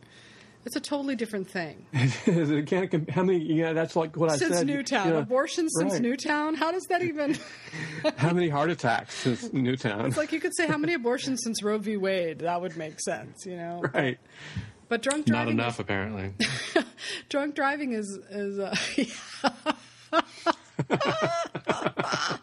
It's 0.66 0.76
a 0.76 0.80
totally 0.80 1.14
different 1.14 1.48
thing. 1.48 1.84
It 2.26 2.66
can't 2.66 3.10
how 3.10 3.22
many? 3.22 3.38
Yeah, 3.38 3.74
that's 3.74 3.94
like 3.94 4.16
what 4.16 4.30
I 4.30 4.36
said. 4.38 4.54
Since. 4.54 4.64
Newtown, 4.64 5.08
you 5.08 5.12
know, 5.12 5.18
abortions 5.18 5.72
since 5.78 5.92
right. 5.92 6.02
Newtown. 6.02 6.54
How 6.54 6.72
does 6.72 6.84
that 6.88 7.02
even? 7.02 7.38
How 8.16 8.32
many 8.32 8.48
heart 8.48 8.70
attacks 8.70 9.14
since 9.14 9.52
Newtown? 9.52 10.06
It's 10.06 10.16
like 10.16 10.32
you 10.32 10.40
could 10.40 10.56
say 10.56 10.66
how 10.66 10.78
many 10.78 10.94
abortions 10.94 11.40
since 11.44 11.62
Roe 11.62 11.78
v. 11.78 11.96
Wade. 11.98 12.40
That 12.40 12.62
would 12.62 12.76
make 12.76 12.98
sense, 13.00 13.44
you 13.44 13.56
know. 13.56 13.82
right. 13.92 14.18
But 14.18 14.73
drunk 14.88 15.26
driving. 15.26 15.26
not 15.26 15.28
driving 15.28 15.52
enough 15.52 15.78
apparently. 15.78 16.32
drunk 17.28 17.54
driving 17.54 17.92
is 17.92 18.18
is 18.30 18.58
uh, 18.58 18.74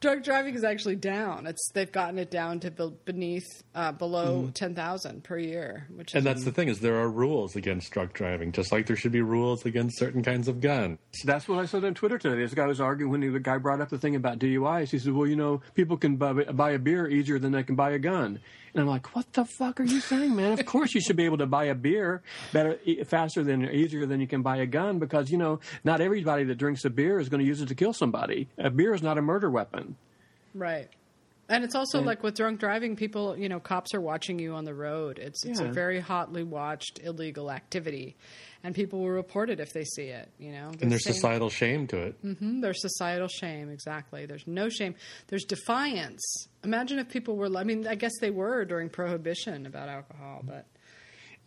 drunk 0.00 0.24
driving 0.24 0.54
is 0.54 0.64
actually 0.64 0.96
down. 0.96 1.46
It's 1.46 1.70
they've 1.72 1.90
gotten 1.90 2.18
it 2.18 2.30
down 2.30 2.60
to 2.60 2.70
beneath 2.70 3.46
uh, 3.74 3.92
below 3.92 4.50
ten 4.54 4.74
thousand 4.74 5.24
per 5.24 5.38
year, 5.38 5.86
which 5.94 6.10
is 6.12 6.16
and 6.16 6.26
that's 6.26 6.44
the 6.44 6.52
thing 6.52 6.68
is 6.68 6.80
there 6.80 6.96
are 6.96 7.08
rules 7.08 7.56
against 7.56 7.90
drunk 7.92 8.12
driving, 8.12 8.52
just 8.52 8.70
like 8.72 8.86
there 8.86 8.96
should 8.96 9.12
be 9.12 9.22
rules 9.22 9.64
against 9.64 9.98
certain 9.98 10.22
kinds 10.22 10.48
of 10.48 10.60
guns. 10.60 10.98
That's 11.24 11.48
what 11.48 11.58
I 11.58 11.66
said 11.66 11.84
on 11.84 11.94
Twitter 11.94 12.18
today. 12.18 12.36
This 12.36 12.54
guy 12.54 12.66
was 12.66 12.80
arguing 12.80 13.12
when 13.12 13.32
the 13.32 13.40
guy 13.40 13.58
brought 13.58 13.80
up 13.80 13.88
the 13.88 13.98
thing 13.98 14.16
about 14.16 14.38
DUIs. 14.38 14.90
He 14.90 14.98
said, 14.98 15.12
"Well, 15.12 15.26
you 15.26 15.36
know, 15.36 15.62
people 15.74 15.96
can 15.96 16.16
buy, 16.16 16.32
buy 16.32 16.72
a 16.72 16.78
beer 16.78 17.08
easier 17.08 17.38
than 17.38 17.52
they 17.52 17.62
can 17.62 17.76
buy 17.76 17.92
a 17.92 17.98
gun." 17.98 18.40
And 18.74 18.82
I'm 18.82 18.88
like, 18.88 19.14
"What 19.14 19.32
the 19.32 19.44
fuck 19.44 19.78
are 19.80 19.84
you 19.84 20.00
saying, 20.00 20.34
man? 20.34 20.58
Of 20.58 20.66
course 20.66 20.94
you 20.94 21.00
should 21.00 21.16
be 21.16 21.24
able 21.24 21.38
to 21.38 21.46
buy 21.46 21.64
a 21.66 21.74
beer 21.74 22.22
better, 22.52 22.78
faster 23.06 23.44
than 23.44 23.70
easier 23.70 24.04
than 24.04 24.20
you 24.20 24.26
can 24.26 24.42
buy 24.42 24.56
a 24.58 24.66
gun 24.66 24.98
because 24.98 25.30
you 25.30 25.38
know 25.38 25.60
not 25.84 26.00
everybody 26.00 26.44
that 26.44 26.56
drinks 26.56 26.84
a 26.84 26.90
beer 26.90 27.20
is 27.20 27.28
going 27.28 27.40
to 27.40 27.46
use 27.46 27.60
it 27.60 27.68
to 27.68 27.74
kill 27.74 27.92
somebody. 27.92 28.48
A 28.58 28.70
beer 28.70 28.92
is 28.92 29.02
not 29.02 29.16
a 29.16 29.22
murder 29.22 29.48
weapon." 29.50 29.96
right. 30.54 30.88
And 31.48 31.62
it's 31.62 31.74
also 31.74 32.00
like 32.00 32.22
with 32.22 32.34
drunk 32.36 32.58
driving, 32.60 32.96
people, 32.96 33.36
you 33.36 33.48
know, 33.48 33.60
cops 33.60 33.92
are 33.94 34.00
watching 34.00 34.38
you 34.38 34.54
on 34.54 34.64
the 34.64 34.72
road. 34.74 35.18
It's 35.18 35.44
it's 35.44 35.60
a 35.60 35.66
very 35.66 36.00
hotly 36.00 36.42
watched 36.42 37.00
illegal 37.04 37.50
activity, 37.50 38.16
and 38.62 38.74
people 38.74 39.00
will 39.00 39.10
report 39.10 39.50
it 39.50 39.60
if 39.60 39.72
they 39.72 39.84
see 39.84 40.04
it. 40.04 40.30
You 40.38 40.52
know, 40.52 40.70
And 40.80 40.90
there's 40.90 41.04
saying- 41.04 41.14
societal 41.16 41.50
shame 41.50 41.86
to 41.88 41.98
it. 42.00 42.22
Mhm, 42.24 42.62
There's 42.62 42.80
societal 42.80 43.28
shame, 43.28 43.68
exactly. 43.68 44.24
There's 44.26 44.46
no 44.46 44.68
shame. 44.70 44.94
There's 45.28 45.44
defiance. 45.44 46.48
Imagine 46.64 46.98
if 46.98 47.08
people 47.10 47.36
were, 47.36 47.54
I 47.56 47.64
mean, 47.64 47.86
I 47.86 47.94
guess 47.94 48.12
they 48.20 48.30
were 48.30 48.64
during 48.64 48.88
Prohibition 48.88 49.66
about 49.66 49.88
alcohol, 49.90 50.40
but 50.44 50.64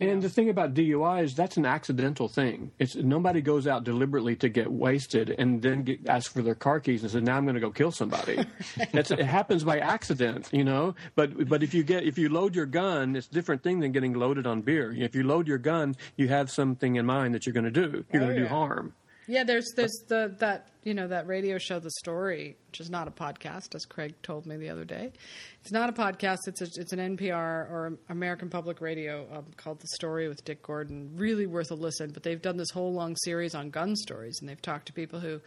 And 0.00 0.22
the 0.22 0.28
thing 0.28 0.48
about 0.48 0.74
DUIs, 0.74 1.34
that's 1.34 1.56
an 1.56 1.66
accidental 1.66 2.28
thing. 2.28 2.70
It's 2.78 2.94
nobody 2.94 3.40
goes 3.40 3.66
out 3.66 3.82
deliberately 3.82 4.36
to 4.36 4.48
get 4.48 4.70
wasted 4.70 5.30
and 5.38 5.60
then 5.60 5.82
get, 5.82 6.06
ask 6.06 6.32
for 6.32 6.40
their 6.40 6.54
car 6.54 6.78
keys 6.78 7.02
and 7.02 7.10
say, 7.10 7.20
"Now 7.20 7.36
I'm 7.36 7.44
going 7.44 7.56
to 7.56 7.60
go 7.60 7.72
kill 7.72 7.90
somebody." 7.90 8.38
That's, 8.92 9.10
it 9.10 9.18
happens 9.20 9.64
by 9.64 9.78
accident, 9.80 10.50
you 10.52 10.62
know. 10.62 10.94
But 11.16 11.48
but 11.48 11.64
if 11.64 11.74
you 11.74 11.82
get 11.82 12.04
if 12.04 12.16
you 12.16 12.28
load 12.28 12.54
your 12.54 12.66
gun, 12.66 13.16
it's 13.16 13.26
a 13.26 13.30
different 13.32 13.64
thing 13.64 13.80
than 13.80 13.90
getting 13.90 14.12
loaded 14.14 14.46
on 14.46 14.60
beer. 14.62 14.94
If 14.96 15.16
you 15.16 15.24
load 15.24 15.48
your 15.48 15.58
gun, 15.58 15.96
you 16.16 16.28
have 16.28 16.48
something 16.50 16.94
in 16.94 17.04
mind 17.04 17.34
that 17.34 17.44
you're 17.44 17.52
going 17.54 17.64
to 17.64 17.70
do. 17.72 18.04
You're 18.12 18.22
Oh, 18.22 18.26
going 18.26 18.36
to 18.36 18.42
yeah. 18.42 18.48
do 18.48 18.54
harm. 18.54 18.94
Yeah, 19.28 19.44
there's 19.44 19.72
there's 19.76 20.04
the 20.08 20.34
that 20.38 20.68
you 20.84 20.94
know 20.94 21.06
that 21.06 21.26
radio 21.26 21.58
show, 21.58 21.78
The 21.78 21.90
Story, 21.90 22.56
which 22.68 22.80
is 22.80 22.88
not 22.88 23.08
a 23.08 23.10
podcast, 23.10 23.74
as 23.74 23.84
Craig 23.84 24.14
told 24.22 24.46
me 24.46 24.56
the 24.56 24.70
other 24.70 24.84
day. 24.84 25.12
It's 25.60 25.70
not 25.70 25.90
a 25.90 25.92
podcast. 25.92 26.38
It's 26.46 26.62
a, 26.62 26.64
it's 26.80 26.94
an 26.94 27.16
NPR 27.16 27.34
or 27.34 27.98
American 28.08 28.48
Public 28.48 28.80
Radio 28.80 29.26
um, 29.30 29.44
called 29.58 29.80
The 29.80 29.88
Story 29.88 30.28
with 30.28 30.42
Dick 30.46 30.62
Gordon. 30.62 31.10
Really 31.14 31.46
worth 31.46 31.70
a 31.70 31.74
listen. 31.74 32.10
But 32.10 32.22
they've 32.22 32.40
done 32.40 32.56
this 32.56 32.70
whole 32.70 32.94
long 32.94 33.16
series 33.16 33.54
on 33.54 33.68
gun 33.68 33.96
stories, 33.96 34.38
and 34.40 34.48
they've 34.48 34.62
talked 34.62 34.86
to 34.86 34.94
people 34.94 35.20
who 35.20 35.42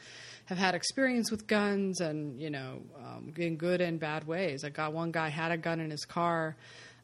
have 0.45 0.59
had 0.59 0.75
experience 0.75 1.31
with 1.31 1.47
guns, 1.47 2.01
and 2.01 2.39
you 2.39 2.51
know, 2.51 2.83
um, 3.03 3.33
in 3.35 3.57
good 3.57 3.81
and 3.81 3.99
bad 3.99 4.27
ways. 4.27 4.63
I 4.63 4.69
got 4.69 4.93
one 4.93 5.11
guy 5.11 5.29
had 5.29 5.51
a 5.51 5.57
gun 5.57 5.79
in 5.79 5.89
his 5.89 6.05
car 6.05 6.55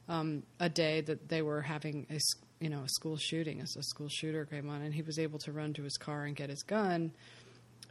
um, 0.10 0.44
a 0.60 0.70
day 0.70 1.02
that 1.02 1.28
they 1.28 1.42
were 1.42 1.62
having 1.62 2.06
a 2.12 2.20
you 2.60 2.70
know 2.70 2.82
a 2.82 2.90
school 2.90 3.18
shooting 3.18 3.62
as 3.62 3.76
a 3.76 3.84
school 3.84 4.10
shooter 4.10 4.46
came 4.46 4.70
on 4.70 4.82
and 4.82 4.94
he 4.94 5.02
was 5.02 5.20
able 5.20 5.40
to 5.40 5.52
run 5.52 5.74
to 5.74 5.84
his 5.84 5.98
car 5.98 6.26
and 6.26 6.36
get 6.36 6.50
his 6.50 6.64
gun. 6.64 7.12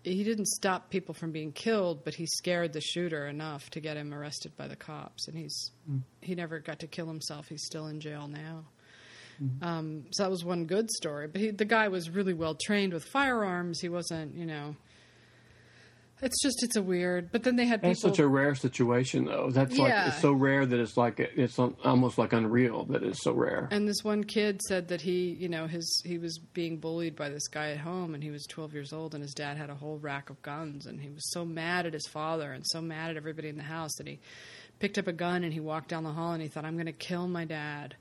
He 0.02 0.22
didn't 0.22 0.46
stop 0.46 0.90
people 0.90 1.14
from 1.14 1.32
being 1.32 1.52
killed 1.52 2.04
but 2.04 2.14
he 2.14 2.26
scared 2.26 2.72
the 2.72 2.80
shooter 2.80 3.26
enough 3.26 3.68
to 3.70 3.80
get 3.80 3.96
him 3.96 4.14
arrested 4.14 4.56
by 4.56 4.68
the 4.68 4.76
cops. 4.76 5.28
And 5.28 5.36
he's 5.36 5.70
he 6.20 6.34
never 6.34 6.58
got 6.60 6.80
to 6.80 6.86
kill 6.86 7.06
himself. 7.06 7.48
He's 7.48 7.64
still 7.64 7.86
in 7.86 8.00
jail 8.00 8.28
now. 8.28 8.64
Um, 9.60 10.06
so 10.12 10.22
that 10.22 10.30
was 10.30 10.44
one 10.44 10.64
good 10.64 10.90
story. 10.90 11.26
But 11.26 11.40
he, 11.42 11.50
the 11.50 11.66
guy 11.66 11.88
was 11.88 12.08
really 12.08 12.32
well 12.32 12.54
trained 12.54 12.94
with 12.94 13.04
firearms. 13.04 13.80
He 13.80 13.88
wasn't 13.88 14.34
you 14.34 14.46
know 14.46 14.76
It's 16.22 16.42
just 16.42 16.62
it's 16.62 16.76
a 16.76 16.82
weird. 16.82 17.30
But 17.30 17.42
then 17.42 17.56
they 17.56 17.66
had 17.66 17.80
people. 17.80 17.90
That's 17.90 18.00
such 18.00 18.18
a 18.18 18.26
rare 18.26 18.54
situation, 18.54 19.26
though. 19.26 19.50
That's 19.50 19.76
like 19.76 19.92
it's 20.08 20.20
so 20.20 20.32
rare 20.32 20.64
that 20.64 20.80
it's 20.80 20.96
like 20.96 21.20
it's 21.20 21.58
almost 21.58 22.16
like 22.16 22.32
unreal 22.32 22.84
that 22.86 23.02
it's 23.02 23.22
so 23.22 23.32
rare. 23.32 23.68
and 23.70 23.86
this 23.86 24.02
one 24.02 24.24
kid 24.24 24.62
said 24.62 24.88
that 24.88 25.02
he, 25.02 25.36
you 25.38 25.48
know, 25.48 25.66
his 25.66 26.02
he 26.06 26.16
was 26.16 26.38
being 26.38 26.78
bullied 26.78 27.16
by 27.16 27.28
this 27.28 27.48
guy 27.48 27.70
at 27.70 27.78
home, 27.78 28.14
and 28.14 28.22
he 28.22 28.30
was 28.30 28.46
12 28.46 28.72
years 28.72 28.92
old, 28.94 29.14
and 29.14 29.22
his 29.22 29.34
dad 29.34 29.58
had 29.58 29.68
a 29.68 29.74
whole 29.74 29.98
rack 29.98 30.30
of 30.30 30.40
guns, 30.40 30.86
and 30.86 31.00
he 31.00 31.10
was 31.10 31.30
so 31.32 31.44
mad 31.44 31.84
at 31.84 31.92
his 31.92 32.06
father 32.06 32.52
and 32.52 32.64
so 32.66 32.80
mad 32.80 33.10
at 33.10 33.16
everybody 33.16 33.48
in 33.48 33.56
the 33.58 33.62
house 33.62 33.94
that 33.96 34.06
he 34.06 34.18
picked 34.78 34.96
up 34.98 35.06
a 35.06 35.12
gun 35.12 35.44
and 35.44 35.52
he 35.52 35.60
walked 35.60 35.88
down 35.88 36.04
the 36.04 36.12
hall 36.12 36.32
and 36.32 36.40
he 36.42 36.48
thought, 36.48 36.64
"I'm 36.64 36.76
going 36.76 36.86
to 36.86 36.92
kill 36.92 37.28
my 37.28 37.44
dad," 37.44 37.94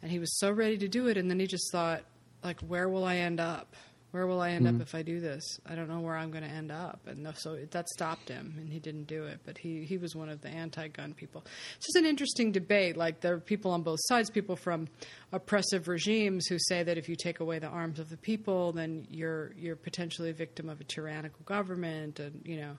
and 0.00 0.10
he 0.10 0.18
was 0.18 0.38
so 0.38 0.50
ready 0.50 0.78
to 0.78 0.88
do 0.88 1.08
it, 1.08 1.18
and 1.18 1.30
then 1.30 1.38
he 1.38 1.46
just 1.46 1.70
thought, 1.70 2.02
like, 2.42 2.60
where 2.60 2.88
will 2.88 3.04
I 3.04 3.16
end 3.16 3.40
up? 3.40 3.76
Where 4.12 4.26
will 4.26 4.42
I 4.42 4.50
end 4.50 4.68
up 4.68 4.78
if 4.82 4.94
I 4.94 5.00
do 5.00 5.20
this? 5.20 5.42
I 5.64 5.74
don't 5.74 5.88
know 5.88 6.00
where 6.00 6.14
I'm 6.14 6.30
going 6.30 6.44
to 6.44 6.50
end 6.50 6.70
up, 6.70 7.00
and 7.06 7.26
so 7.38 7.56
that 7.56 7.88
stopped 7.88 8.28
him, 8.28 8.56
and 8.58 8.68
he 8.68 8.78
didn't 8.78 9.06
do 9.06 9.24
it. 9.24 9.40
But 9.42 9.56
he 9.56 9.86
he 9.86 9.96
was 9.96 10.14
one 10.14 10.28
of 10.28 10.42
the 10.42 10.50
anti-gun 10.50 11.14
people. 11.14 11.46
It's 11.76 11.86
just 11.86 11.96
an 11.96 12.04
interesting 12.04 12.52
debate. 12.52 12.98
Like 12.98 13.20
there 13.22 13.32
are 13.32 13.40
people 13.40 13.70
on 13.70 13.82
both 13.82 14.00
sides, 14.02 14.28
people 14.28 14.54
from 14.54 14.88
oppressive 15.32 15.88
regimes 15.88 16.46
who 16.46 16.58
say 16.58 16.82
that 16.82 16.98
if 16.98 17.08
you 17.08 17.16
take 17.16 17.40
away 17.40 17.58
the 17.58 17.68
arms 17.68 17.98
of 17.98 18.10
the 18.10 18.18
people, 18.18 18.72
then 18.72 19.06
you're 19.08 19.52
you're 19.56 19.76
potentially 19.76 20.28
a 20.28 20.34
victim 20.34 20.68
of 20.68 20.78
a 20.78 20.84
tyrannical 20.84 21.40
government, 21.44 22.20
and 22.20 22.42
you 22.44 22.60
know. 22.60 22.76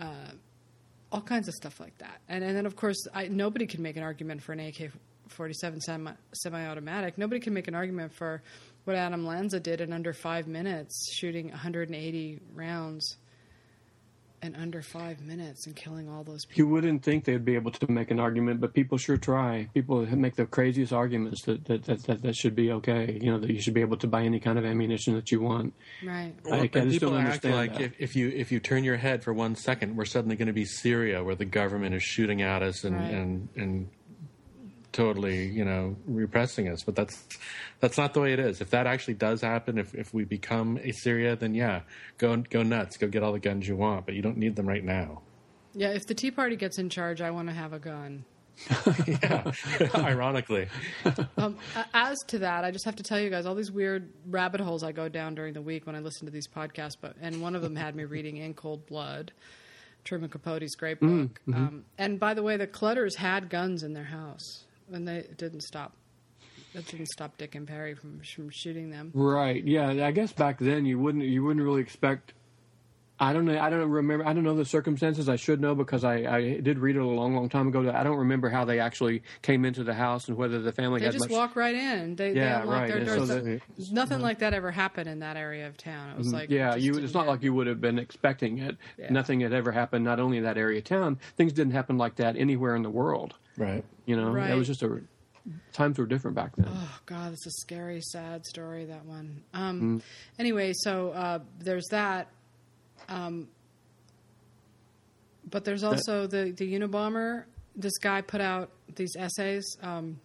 Uh, 0.00 0.30
all 1.12 1.20
kinds 1.20 1.46
of 1.46 1.54
stuff 1.54 1.78
like 1.78 1.96
that, 1.98 2.20
and 2.28 2.42
and 2.42 2.56
then 2.56 2.66
of 2.66 2.74
course 2.74 3.06
I, 3.14 3.28
nobody 3.28 3.66
can 3.66 3.82
make 3.82 3.96
an 3.96 4.02
argument 4.02 4.42
for 4.42 4.52
an 4.52 4.58
AK 4.58 4.90
forty 5.28 5.54
seven 5.54 5.80
semi 5.80 6.12
semi 6.32 6.66
automatic. 6.66 7.18
Nobody 7.18 7.40
can 7.40 7.54
make 7.54 7.68
an 7.68 7.74
argument 7.76 8.12
for 8.12 8.42
what 8.84 8.96
Adam 8.96 9.26
Lanza 9.26 9.60
did 9.60 9.80
in 9.80 9.92
under 9.92 10.12
five 10.12 10.46
minutes, 10.46 11.10
shooting 11.12 11.48
180 11.50 12.40
rounds 12.54 13.16
in 14.42 14.54
under 14.56 14.82
five 14.82 15.22
minutes 15.22 15.66
and 15.66 15.74
killing 15.74 16.06
all 16.06 16.22
those 16.22 16.44
people. 16.44 16.58
You 16.58 16.68
wouldn't 16.68 17.02
think 17.02 17.24
they'd 17.24 17.44
be 17.44 17.54
able 17.54 17.70
to 17.70 17.90
make 17.90 18.10
an 18.10 18.20
argument, 18.20 18.60
but 18.60 18.74
people 18.74 18.98
sure 18.98 19.16
try. 19.16 19.70
People 19.72 20.04
make 20.14 20.36
the 20.36 20.44
craziest 20.44 20.92
arguments 20.92 21.42
that 21.42 21.64
that, 21.64 21.84
that, 21.84 22.02
that, 22.04 22.22
that 22.22 22.36
should 22.36 22.54
be 22.54 22.70
okay. 22.72 23.18
You 23.22 23.32
know 23.32 23.38
that 23.38 23.50
you 23.50 23.60
should 23.62 23.72
be 23.72 23.80
able 23.80 23.96
to 23.96 24.06
buy 24.06 24.22
any 24.22 24.40
kind 24.40 24.58
of 24.58 24.66
ammunition 24.66 25.14
that 25.14 25.32
you 25.32 25.40
want. 25.40 25.72
Right. 26.04 26.34
I, 26.52 26.58
I 26.58 26.66
just 26.66 26.90
people 26.90 27.10
don't 27.10 27.20
act 27.20 27.44
understand 27.46 27.56
like 27.56 27.80
if, 27.80 27.92
if 27.98 28.16
you 28.16 28.28
if 28.28 28.52
you 28.52 28.60
turn 28.60 28.84
your 28.84 28.98
head 28.98 29.24
for 29.24 29.32
one 29.32 29.56
second, 29.56 29.96
we're 29.96 30.04
suddenly 30.04 30.36
going 30.36 30.48
to 30.48 30.52
be 30.52 30.66
Syria, 30.66 31.24
where 31.24 31.34
the 31.34 31.46
government 31.46 31.94
is 31.94 32.02
shooting 32.02 32.42
at 32.42 32.62
us 32.62 32.84
and 32.84 32.96
Right. 32.96 33.14
and 33.14 33.48
and 33.56 33.88
totally 34.94 35.48
you 35.48 35.64
know 35.64 35.96
repressing 36.06 36.68
us. 36.68 36.82
But 36.82 36.96
that's 36.96 37.22
that's 37.80 37.98
not 37.98 38.14
the 38.14 38.20
way 38.20 38.32
it 38.32 38.38
is. 38.38 38.62
If 38.62 38.70
that 38.70 38.86
actually 38.86 39.14
does 39.14 39.42
happen, 39.42 39.76
if 39.76 39.94
if 39.94 40.14
we 40.14 40.24
become 40.24 40.78
a 40.82 40.92
Syria, 40.92 41.36
then 41.36 41.54
yeah, 41.54 41.82
go 42.16 42.36
go 42.36 42.62
nuts, 42.62 42.96
go 42.96 43.08
get 43.08 43.22
all 43.22 43.32
the 43.32 43.38
guns 43.38 43.68
you 43.68 43.76
want, 43.76 44.06
but 44.06 44.14
you 44.14 44.22
don't 44.22 44.38
need 44.38 44.56
them 44.56 44.66
right 44.66 44.84
now. 44.84 45.20
Yeah, 45.74 45.88
if 45.88 46.06
the 46.06 46.14
Tea 46.14 46.30
Party 46.30 46.56
gets 46.56 46.78
in 46.78 46.88
charge, 46.88 47.20
I 47.20 47.30
want 47.30 47.48
to 47.48 47.54
have 47.54 47.72
a 47.72 47.78
gun. 47.78 48.24
yeah, 49.06 49.50
ironically. 49.94 50.68
Um, 51.36 51.58
as 51.92 52.22
to 52.28 52.38
that, 52.38 52.64
I 52.64 52.70
just 52.70 52.84
have 52.84 52.96
to 52.96 53.02
tell 53.02 53.18
you 53.18 53.28
guys 53.28 53.44
all 53.44 53.56
these 53.56 53.72
weird 53.72 54.10
rabbit 54.26 54.60
holes 54.60 54.82
I 54.84 54.92
go 54.92 55.08
down 55.08 55.34
during 55.34 55.52
the 55.52 55.60
week 55.60 55.84
when 55.86 55.96
I 55.96 55.98
listen 55.98 56.26
to 56.26 56.30
these 56.30 56.46
podcasts. 56.46 56.96
But 56.98 57.16
and 57.20 57.42
one 57.42 57.56
of 57.56 57.62
them 57.62 57.74
had 57.76 57.94
me 57.96 58.04
reading 58.06 58.36
In 58.36 58.54
Cold 58.54 58.86
Blood, 58.86 59.32
Truman 60.04 60.30
Capote's 60.30 60.76
great 60.76 61.00
book. 61.00 61.40
Um, 61.52 61.84
and 61.98 62.20
by 62.20 62.34
the 62.34 62.42
way, 62.42 62.56
the 62.56 62.68
Clutters 62.68 63.16
had 63.16 63.50
guns 63.50 63.82
in 63.82 63.92
their 63.92 64.04
house, 64.04 64.64
and 64.92 65.06
they 65.06 65.26
didn't 65.36 65.62
stop. 65.62 65.92
That 66.74 66.86
didn't 66.86 67.06
stop 67.06 67.36
Dick 67.38 67.54
and 67.54 67.66
Perry 67.66 67.94
from 67.94 68.20
from 68.20 68.50
shooting 68.50 68.90
them. 68.90 69.12
Right. 69.14 69.64
Yeah. 69.64 69.88
I 70.04 70.10
guess 70.10 70.32
back 70.32 70.58
then 70.58 70.84
you 70.84 70.98
wouldn't 70.98 71.24
you 71.24 71.44
wouldn't 71.44 71.64
really 71.64 71.80
expect. 71.80 72.32
I 73.24 73.32
don't 73.32 73.44
know. 73.46 73.58
I 73.58 73.70
don't 73.70 73.88
remember. 73.90 74.26
I 74.26 74.32
don't 74.34 74.44
know 74.44 74.54
the 74.54 74.64
circumstances. 74.64 75.28
I 75.28 75.36
should 75.36 75.60
know 75.60 75.74
because 75.74 76.04
I, 76.04 76.16
I 76.16 76.60
did 76.60 76.78
read 76.78 76.96
it 76.96 77.00
a 77.00 77.06
long, 77.06 77.34
long 77.34 77.48
time 77.48 77.68
ago. 77.68 77.90
I 77.90 78.02
don't 78.04 78.18
remember 78.18 78.50
how 78.50 78.64
they 78.64 78.80
actually 78.80 79.22
came 79.40 79.64
into 79.64 79.82
the 79.82 79.94
house 79.94 80.28
and 80.28 80.36
whether 80.36 80.60
the 80.60 80.72
family 80.72 81.00
They 81.00 81.06
had 81.06 81.12
just 81.14 81.30
much. 81.30 81.36
walk 81.36 81.56
right 81.56 81.74
in. 81.74 82.16
They, 82.16 82.34
Yeah, 82.34 82.60
they 82.62 82.68
right. 82.68 82.88
their 82.92 83.04
doors. 83.04 83.28
so 83.28 83.40
the- 83.40 83.60
Nothing 83.90 84.20
like 84.20 84.40
that 84.40 84.52
ever 84.52 84.70
happened 84.70 85.08
in 85.08 85.20
that 85.20 85.36
area 85.36 85.66
of 85.66 85.76
town. 85.76 86.10
It 86.10 86.18
was 86.18 86.32
like 86.32 86.50
yeah, 86.50 86.74
you. 86.76 86.98
It's 86.98 87.14
not 87.14 87.26
like 87.26 87.42
you 87.42 87.54
would 87.54 87.66
have 87.66 87.80
been 87.80 87.98
expecting 87.98 88.58
it. 88.58 88.76
Yeah. 88.98 89.10
Nothing 89.10 89.40
had 89.40 89.52
ever 89.54 89.72
happened. 89.72 90.04
Not 90.04 90.20
only 90.20 90.36
in 90.38 90.44
that 90.44 90.58
area 90.58 90.78
of 90.78 90.84
town, 90.84 91.18
things 91.36 91.52
didn't 91.54 91.72
happen 91.72 91.96
like 91.96 92.16
that 92.16 92.36
anywhere 92.36 92.76
in 92.76 92.82
the 92.82 92.90
world. 92.90 93.34
Right. 93.56 93.84
You 94.06 94.16
know, 94.16 94.30
Right. 94.30 94.50
it 94.50 94.54
was 94.54 94.66
just 94.66 94.82
a 94.82 95.00
times 95.72 95.98
were 95.98 96.06
different 96.06 96.34
back 96.36 96.56
then. 96.56 96.68
Oh 96.70 96.98
God, 97.06 97.32
it's 97.32 97.46
a 97.46 97.50
scary, 97.50 98.00
sad 98.00 98.44
story. 98.46 98.84
That 98.86 99.04
one. 99.06 99.42
Um, 99.54 100.02
Anyway, 100.38 100.72
so 100.74 101.10
uh, 101.10 101.38
there's 101.58 101.86
that. 101.90 102.28
Um, 103.08 103.48
but 105.48 105.64
there's 105.64 105.84
also 105.84 106.26
the 106.26 106.52
the 106.52 106.72
Unabomber. 106.74 107.44
This 107.76 107.98
guy 107.98 108.20
put 108.20 108.40
out 108.40 108.70
these 108.94 109.14
essays 109.16 109.76
um, 109.82 110.20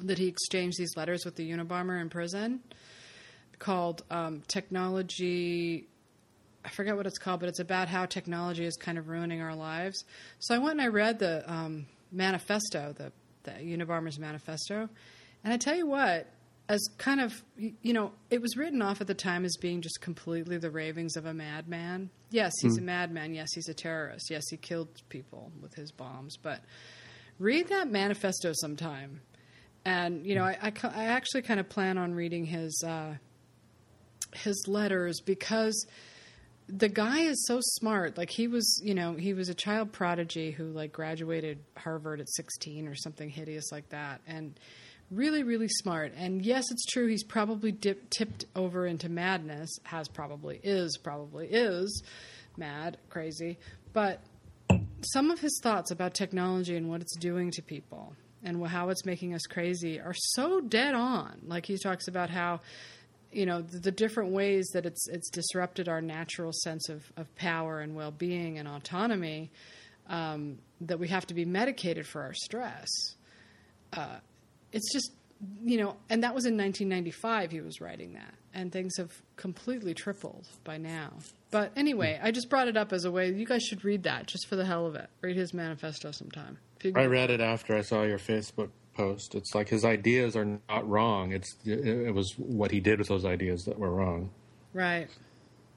that 0.00 0.18
he 0.18 0.26
exchanged 0.26 0.78
these 0.78 0.96
letters 0.96 1.24
with 1.24 1.36
the 1.36 1.50
Unabomber 1.50 2.00
in 2.00 2.08
prison, 2.08 2.60
called 3.58 4.02
um, 4.10 4.42
"Technology." 4.48 5.88
I 6.64 6.70
forget 6.70 6.96
what 6.96 7.06
it's 7.06 7.18
called, 7.18 7.40
but 7.40 7.48
it's 7.48 7.60
about 7.60 7.88
how 7.88 8.04
technology 8.04 8.66
is 8.66 8.76
kind 8.76 8.98
of 8.98 9.08
ruining 9.08 9.40
our 9.40 9.54
lives. 9.54 10.04
So 10.38 10.54
I 10.54 10.58
went 10.58 10.72
and 10.72 10.82
I 10.82 10.88
read 10.88 11.18
the 11.18 11.50
um, 11.50 11.86
manifesto, 12.12 12.94
the, 12.98 13.12
the 13.44 13.52
Unabomber's 13.52 14.18
manifesto, 14.18 14.88
and 15.44 15.52
I 15.52 15.56
tell 15.56 15.76
you 15.76 15.86
what, 15.86 16.26
as 16.68 16.86
kind 16.98 17.20
of 17.20 17.42
you 17.56 17.92
know, 17.92 18.12
it 18.30 18.42
was 18.42 18.56
written 18.56 18.82
off 18.82 19.00
at 19.00 19.06
the 19.06 19.14
time 19.14 19.44
as 19.44 19.56
being 19.56 19.80
just 19.80 20.00
completely 20.00 20.58
the 20.58 20.70
ravings 20.70 21.16
of 21.16 21.24
a 21.26 21.32
madman. 21.32 22.10
Yes, 22.30 22.52
he's 22.60 22.76
a 22.76 22.82
madman. 22.82 23.32
Yes, 23.32 23.48
he's 23.54 23.68
a 23.68 23.74
terrorist. 23.74 24.30
Yes, 24.30 24.44
he 24.50 24.58
killed 24.58 24.88
people 25.08 25.50
with 25.62 25.74
his 25.74 25.90
bombs. 25.90 26.36
But 26.36 26.60
read 27.38 27.68
that 27.68 27.90
manifesto 27.90 28.52
sometime, 28.54 29.22
and 29.84 30.26
you 30.26 30.34
know, 30.34 30.44
I, 30.44 30.58
I, 30.62 30.72
I 30.94 31.04
actually 31.06 31.42
kind 31.42 31.58
of 31.58 31.68
plan 31.70 31.96
on 31.96 32.12
reading 32.12 32.44
his 32.44 32.84
uh, 32.86 33.14
his 34.34 34.66
letters 34.68 35.20
because 35.20 35.86
the 36.68 36.90
guy 36.90 37.20
is 37.20 37.46
so 37.46 37.60
smart. 37.62 38.18
Like 38.18 38.28
he 38.28 38.46
was, 38.46 38.80
you 38.84 38.94
know, 38.94 39.14
he 39.14 39.32
was 39.32 39.48
a 39.48 39.54
child 39.54 39.90
prodigy 39.90 40.50
who 40.50 40.64
like 40.64 40.92
graduated 40.92 41.60
Harvard 41.78 42.20
at 42.20 42.28
16 42.28 42.86
or 42.86 42.94
something 42.94 43.30
hideous 43.30 43.72
like 43.72 43.88
that, 43.88 44.20
and 44.26 44.58
really, 45.10 45.42
really 45.42 45.68
smart. 45.68 46.12
And 46.16 46.44
yes, 46.44 46.64
it's 46.70 46.84
true. 46.86 47.06
He's 47.06 47.24
probably 47.24 47.72
dip, 47.72 48.10
tipped 48.10 48.44
over 48.54 48.86
into 48.86 49.08
madness. 49.08 49.70
Has 49.84 50.08
probably 50.08 50.60
is 50.62 50.98
probably 50.98 51.48
is 51.48 52.02
mad, 52.56 52.98
crazy. 53.08 53.58
But 53.92 54.20
some 55.12 55.30
of 55.30 55.40
his 55.40 55.58
thoughts 55.62 55.90
about 55.90 56.14
technology 56.14 56.76
and 56.76 56.88
what 56.88 57.00
it's 57.00 57.16
doing 57.16 57.50
to 57.52 57.62
people 57.62 58.14
and 58.42 58.64
how 58.66 58.88
it's 58.90 59.04
making 59.04 59.34
us 59.34 59.42
crazy 59.42 60.00
are 60.00 60.14
so 60.14 60.60
dead 60.60 60.94
on. 60.94 61.40
Like 61.46 61.66
he 61.66 61.78
talks 61.78 62.08
about 62.08 62.30
how 62.30 62.60
you 63.30 63.46
know 63.46 63.60
the, 63.60 63.78
the 63.78 63.90
different 63.90 64.30
ways 64.30 64.68
that 64.72 64.86
it's 64.86 65.06
it's 65.08 65.28
disrupted 65.30 65.88
our 65.88 66.00
natural 66.00 66.52
sense 66.52 66.88
of, 66.88 67.02
of 67.16 67.34
power 67.36 67.80
and 67.80 67.94
well 67.94 68.10
being 68.10 68.58
and 68.58 68.68
autonomy. 68.68 69.50
Um, 70.08 70.58
that 70.80 70.98
we 70.98 71.08
have 71.08 71.26
to 71.26 71.34
be 71.34 71.44
medicated 71.44 72.06
for 72.06 72.22
our 72.22 72.32
stress. 72.32 72.88
Uh, 73.92 74.16
it's 74.72 74.92
just 74.92 75.12
you 75.64 75.78
know, 75.78 75.96
and 76.10 76.24
that 76.24 76.34
was 76.34 76.46
in 76.46 76.56
1995. 76.56 77.50
He 77.50 77.60
was 77.60 77.80
writing 77.80 78.14
that, 78.14 78.34
and 78.52 78.72
things 78.72 78.96
have 78.96 79.12
completely 79.36 79.94
tripled 79.94 80.48
by 80.64 80.78
now. 80.78 81.12
But 81.50 81.72
anyway, 81.76 82.18
I 82.22 82.30
just 82.30 82.50
brought 82.50 82.68
it 82.68 82.76
up 82.76 82.92
as 82.92 83.04
a 83.04 83.10
way. 83.10 83.30
You 83.30 83.46
guys 83.46 83.62
should 83.62 83.84
read 83.84 84.02
that 84.02 84.26
just 84.26 84.46
for 84.48 84.56
the 84.56 84.64
hell 84.64 84.86
of 84.86 84.96
it. 84.96 85.08
Read 85.20 85.36
his 85.36 85.54
manifesto 85.54 86.10
sometime. 86.10 86.58
I 86.94 87.06
read 87.06 87.30
it 87.30 87.40
after 87.40 87.76
I 87.76 87.82
saw 87.82 88.02
your 88.02 88.18
Facebook 88.18 88.70
post. 88.94 89.34
It's 89.34 89.54
like 89.54 89.68
his 89.68 89.84
ideas 89.84 90.36
are 90.36 90.58
not 90.68 90.88
wrong. 90.88 91.32
It's 91.32 91.56
it, 91.64 91.86
it 91.86 92.14
was 92.14 92.34
what 92.36 92.70
he 92.70 92.80
did 92.80 92.98
with 92.98 93.08
those 93.08 93.24
ideas 93.24 93.64
that 93.64 93.78
were 93.78 93.90
wrong. 93.90 94.30
Right. 94.72 95.08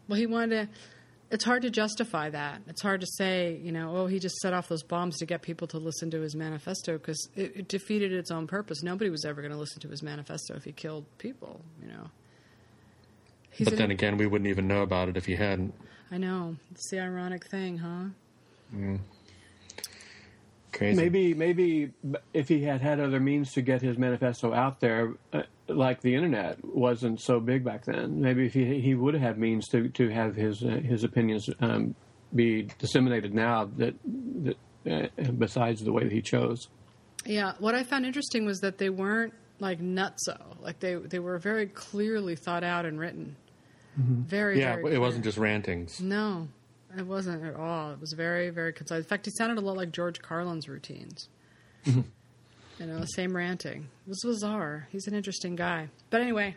Well, 0.08 0.20
he 0.20 0.26
wanted 0.26 0.50
to. 0.50 0.70
It's 1.32 1.46
hard 1.46 1.62
to 1.62 1.70
justify 1.70 2.30
that. 2.30 2.62
It's 2.68 2.82
hard 2.82 3.02
to 3.02 3.08
say, 3.08 3.58
you 3.64 3.72
know, 3.72 3.96
oh, 3.96 4.08
he 4.08 4.20
just 4.20 4.36
set 4.38 4.54
off 4.54 4.68
those 4.68 4.84
bombs 4.84 5.18
to 5.20 5.26
get 5.26 5.42
people 5.42 5.66
to 5.68 5.78
listen 5.78 6.12
to 6.12 6.20
his 6.20 6.36
manifesto 6.36 6.98
because 6.98 7.30
it, 7.36 7.56
it 7.56 7.68
defeated 7.70 8.12
its 8.12 8.32
own 8.32 8.48
purpose. 8.48 8.84
Nobody 8.84 9.10
was 9.10 9.24
ever 9.24 9.42
going 9.42 9.54
to 9.54 9.58
listen 9.58 9.80
to 9.82 9.88
his 9.88 10.04
manifesto 10.04 10.56
if 10.56 10.66
he 10.66 10.74
killed 10.74 11.06
people, 11.18 11.62
you 11.82 11.88
know. 11.88 12.10
He's 13.50 13.70
but 13.70 13.78
then 13.78 13.92
again, 13.92 14.18
we 14.18 14.28
wouldn't 14.28 14.50
even 14.50 14.68
know 14.68 14.82
about 14.82 15.08
it 15.08 15.16
if 15.16 15.26
he 15.26 15.36
hadn't. 15.36 15.74
I 16.12 16.18
know. 16.18 16.58
It's 16.72 16.90
the 16.90 17.00
ironic 17.00 17.46
thing, 17.48 17.78
huh? 17.78 18.10
Mm. 18.76 19.00
Crazy. 20.82 21.00
Maybe, 21.00 21.34
maybe 21.36 21.92
if 22.34 22.48
he 22.48 22.64
had 22.64 22.82
had 22.82 23.00
other 23.00 23.20
means 23.20 23.52
to 23.54 23.62
get 23.62 23.84
his 23.84 24.00
manifesto 24.00 24.52
out 24.52 24.80
there, 24.80 25.14
uh, 25.32 25.44
like 25.68 26.02
the 26.02 26.16
internet 26.16 26.58
wasn't 26.66 27.22
so 27.22 27.40
big 27.40 27.64
back 27.64 27.86
then. 27.86 28.20
Maybe 28.20 28.48
if 28.48 28.54
he 28.56 28.82
he 28.82 28.96
would 28.96 29.14
have 29.14 29.38
means 29.38 29.68
to 29.68 29.90
to 29.90 30.10
have 30.10 30.36
his 30.36 30.64
uh, 30.64 30.70
his 30.84 31.04
opinions 31.04 31.48
um, 31.60 31.94
be 32.34 32.64
disseminated 32.80 33.32
now. 33.32 33.70
That 33.78 33.94
that 34.44 34.58
uh, 34.92 35.32
besides 35.38 35.84
the 35.84 35.92
way 35.92 36.04
that 36.04 36.12
he 36.12 36.24
chose. 36.24 36.68
Yeah. 37.28 37.54
What 37.60 37.76
I 37.76 37.84
found 37.84 38.08
interesting 38.08 38.46
was 38.46 38.62
that 38.62 38.80
they 38.80 38.90
weren't 38.90 39.36
like 39.60 39.80
nutso. 39.80 40.60
Like 40.62 40.80
they 40.80 40.96
they 40.96 41.20
were 41.20 41.38
very 41.38 41.68
clearly 41.68 42.36
thought 42.36 42.64
out 42.64 42.88
and 42.88 43.00
written. 43.00 43.36
Very. 43.96 44.58
yeah, 44.60 44.72
very 44.72 44.80
it 44.80 44.88
clear. 44.88 45.00
wasn't 45.00 45.26
just 45.26 45.38
rantings. 45.38 46.02
No. 46.02 46.48
It 46.98 47.06
wasn't 47.06 47.44
at 47.46 47.56
all. 47.56 47.92
It 47.92 48.00
was 48.00 48.14
very, 48.14 48.50
very 48.50 48.74
concise. 48.74 49.00
In 49.00 49.04
fact, 49.04 49.26
he 49.26 49.32
sounded 49.32 49.58
a 49.58 49.62
lot 49.62 49.78
like 49.78 49.92
George 49.92 50.22
Carlin's 50.22 50.68
routines. 50.68 51.30
Mm-hmm. 51.86 52.02
you 52.80 52.86
know, 52.86 53.04
same 53.16 53.36
ranting. 53.36 53.88
It 54.06 54.10
was 54.10 54.22
bizarre. 54.24 54.88
He's 54.92 55.08
an 55.08 55.14
interesting 55.16 55.56
guy. 55.56 55.90
But 56.12 56.22
anyway, 56.22 56.56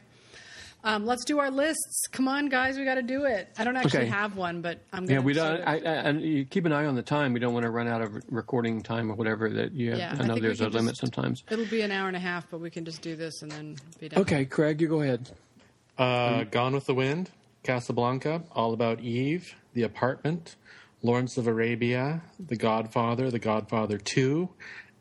um, 0.82 1.06
let's 1.06 1.24
do 1.24 1.38
our 1.38 1.50
lists. 1.50 2.06
Come 2.12 2.28
on, 2.28 2.48
guys, 2.50 2.76
we 2.76 2.84
got 2.84 2.96
to 2.96 3.02
do 3.02 3.24
it. 3.24 3.48
I 3.58 3.64
don't 3.64 3.76
actually 3.76 4.00
Okay. 4.00 4.08
have 4.10 4.36
one, 4.36 4.60
but 4.60 4.80
I'm 4.92 5.06
gonna. 5.06 5.20
Yeah, 5.20 5.24
we 5.24 5.32
don't. 5.32 5.62
I, 5.62 5.76
I, 5.76 5.78
and 5.78 6.20
you 6.20 6.44
keep 6.44 6.66
an 6.66 6.72
eye 6.72 6.84
on 6.84 6.94
the 6.94 7.02
time. 7.02 7.32
We 7.32 7.40
don't 7.40 7.54
want 7.54 7.64
to 7.64 7.70
run 7.70 7.88
out 7.88 8.02
of 8.02 8.22
recording 8.30 8.82
time 8.82 9.10
or 9.10 9.14
whatever 9.14 9.48
that 9.48 9.72
you 9.72 9.90
have. 9.92 9.98
Yeah, 9.98 10.08
I 10.08 10.12
I 10.12 10.26
know 10.26 10.34
think 10.34 10.34
we 10.34 10.40
there's 10.42 10.60
a 10.60 10.64
can 10.64 10.72
limit 10.74 10.96
sometimes. 10.98 11.42
It'll 11.50 11.64
be 11.66 11.80
an 11.80 11.90
hour 11.90 12.08
and 12.08 12.16
a 12.16 12.20
half, 12.20 12.50
but 12.50 12.58
we 12.60 12.68
can 12.70 12.84
just 12.84 13.00
do 13.00 13.16
this 13.16 13.40
and 13.40 13.50
then 13.50 13.76
be 13.98 14.08
done. 14.10 14.20
Okay, 14.20 14.44
Craig, 14.44 14.80
you 14.82 14.88
go 14.88 15.00
ahead. 15.00 15.30
Uh, 15.96 16.44
Gone 16.44 16.74
with 16.74 16.84
the 16.86 16.94
Wind, 16.94 17.30
Casablanca, 17.62 18.42
All 18.52 18.74
About 18.74 19.00
Eve, 19.00 19.54
The 19.74 19.82
Apartment, 19.82 20.56
Lawrence 21.02 21.36
of 21.36 21.46
Arabia, 21.46 22.22
The 22.38 22.56
Godfather, 22.56 23.30
The 23.30 23.38
Godfather 23.38 23.98
2, 23.98 24.48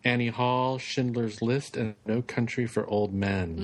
Annie 0.03 0.27
Hall, 0.27 0.77
Schindler's 0.77 1.41
List, 1.41 1.77
and 1.77 1.95
No 2.05 2.21
Country 2.21 2.67
for 2.67 2.85
Old 2.87 3.13
Men. 3.13 3.61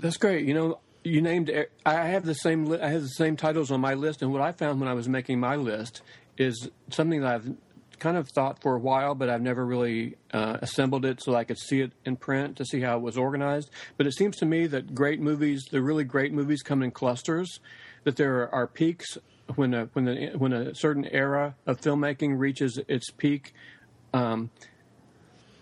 That's 0.00 0.16
great. 0.16 0.44
You 0.46 0.54
know, 0.54 0.80
you 1.04 1.22
named. 1.22 1.52
I 1.86 2.06
have 2.06 2.24
the 2.24 2.34
same. 2.34 2.72
I 2.72 2.88
have 2.88 3.02
the 3.02 3.08
same 3.08 3.36
titles 3.36 3.70
on 3.70 3.80
my 3.80 3.94
list, 3.94 4.22
and 4.22 4.32
what 4.32 4.42
I 4.42 4.50
found 4.52 4.80
when 4.80 4.88
I 4.88 4.94
was 4.94 5.08
making 5.08 5.38
my 5.38 5.54
list 5.56 6.02
is 6.36 6.68
something 6.90 7.20
that 7.20 7.34
I've 7.34 7.54
kind 7.98 8.16
of 8.16 8.28
thought 8.28 8.60
for 8.60 8.74
a 8.74 8.78
while, 8.78 9.14
but 9.14 9.28
I've 9.30 9.40
never 9.40 9.64
really 9.64 10.16
uh, 10.32 10.58
assembled 10.60 11.04
it 11.04 11.22
so 11.22 11.34
I 11.34 11.44
could 11.44 11.58
see 11.58 11.80
it 11.80 11.92
in 12.04 12.16
print 12.16 12.56
to 12.56 12.64
see 12.64 12.80
how 12.80 12.96
it 12.96 13.02
was 13.02 13.16
organized. 13.16 13.70
But 13.96 14.06
it 14.06 14.12
seems 14.12 14.36
to 14.38 14.46
me 14.46 14.66
that 14.66 14.94
great 14.94 15.20
movies, 15.20 15.66
the 15.70 15.80
really 15.80 16.04
great 16.04 16.32
movies, 16.32 16.62
come 16.62 16.82
in 16.82 16.90
clusters. 16.90 17.60
That 18.04 18.16
there 18.16 18.52
are 18.54 18.66
peaks. 18.66 19.18
When 19.56 19.74
a 19.74 19.90
when 19.92 20.08
a 20.08 20.30
when 20.38 20.52
a 20.54 20.74
certain 20.74 21.04
era 21.04 21.54
of 21.66 21.80
filmmaking 21.80 22.38
reaches 22.38 22.80
its 22.88 23.10
peak 23.10 23.52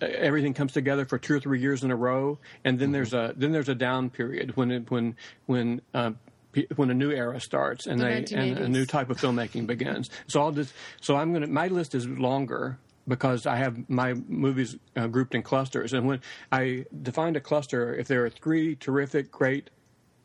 everything 0.02 0.55
comes 0.55 0.73
together 0.73 1.05
for 1.05 1.19
two 1.19 1.35
or 1.35 1.40
three 1.40 1.60
years 1.60 1.82
in 1.85 1.90
a 1.90 1.97
row, 1.97 2.39
and 2.64 2.78
then 2.78 2.93
there's 2.93 3.14
a 3.14 3.32
then 3.36 3.52
there's 3.52 3.69
a 3.69 3.74
down 3.74 4.10
period 4.10 4.56
when 4.56 4.70
it, 4.70 4.90
when 4.90 5.16
when 5.47 5.81
uh, 5.94 6.12
when 6.77 6.90
a 6.90 6.94
new 6.94 7.10
era 7.10 7.40
starts 7.40 7.86
and 7.86 8.01
The 8.01 8.05
they 8.05 8.36
and 8.36 8.59
a 8.59 8.69
new 8.69 8.85
type 8.85 9.10
of 9.10 9.19
filmmaking 9.19 9.66
begins. 9.66 10.10
So 10.27 10.40
I'll 10.43 10.52
just 10.52 10.73
so 11.01 11.16
I'm 11.16 11.32
gonna 11.32 11.47
my 11.47 11.69
list 11.69 11.94
is 11.94 12.06
longer 12.06 12.78
because 13.09 13.47
I 13.47 13.56
have 13.56 13.89
my 13.89 14.14
movies 14.14 14.77
uh, 14.97 15.09
grouped 15.09 15.35
in 15.35 15.43
clusters, 15.43 15.93
and 15.93 16.06
when 16.06 16.20
I 16.51 16.85
defined 17.02 17.36
a 17.36 17.40
cluster, 17.40 17.94
if 17.94 18.09
there 18.09 18.24
are 18.24 18.31
three 18.31 18.77
terrific, 18.77 19.31
great 19.31 19.70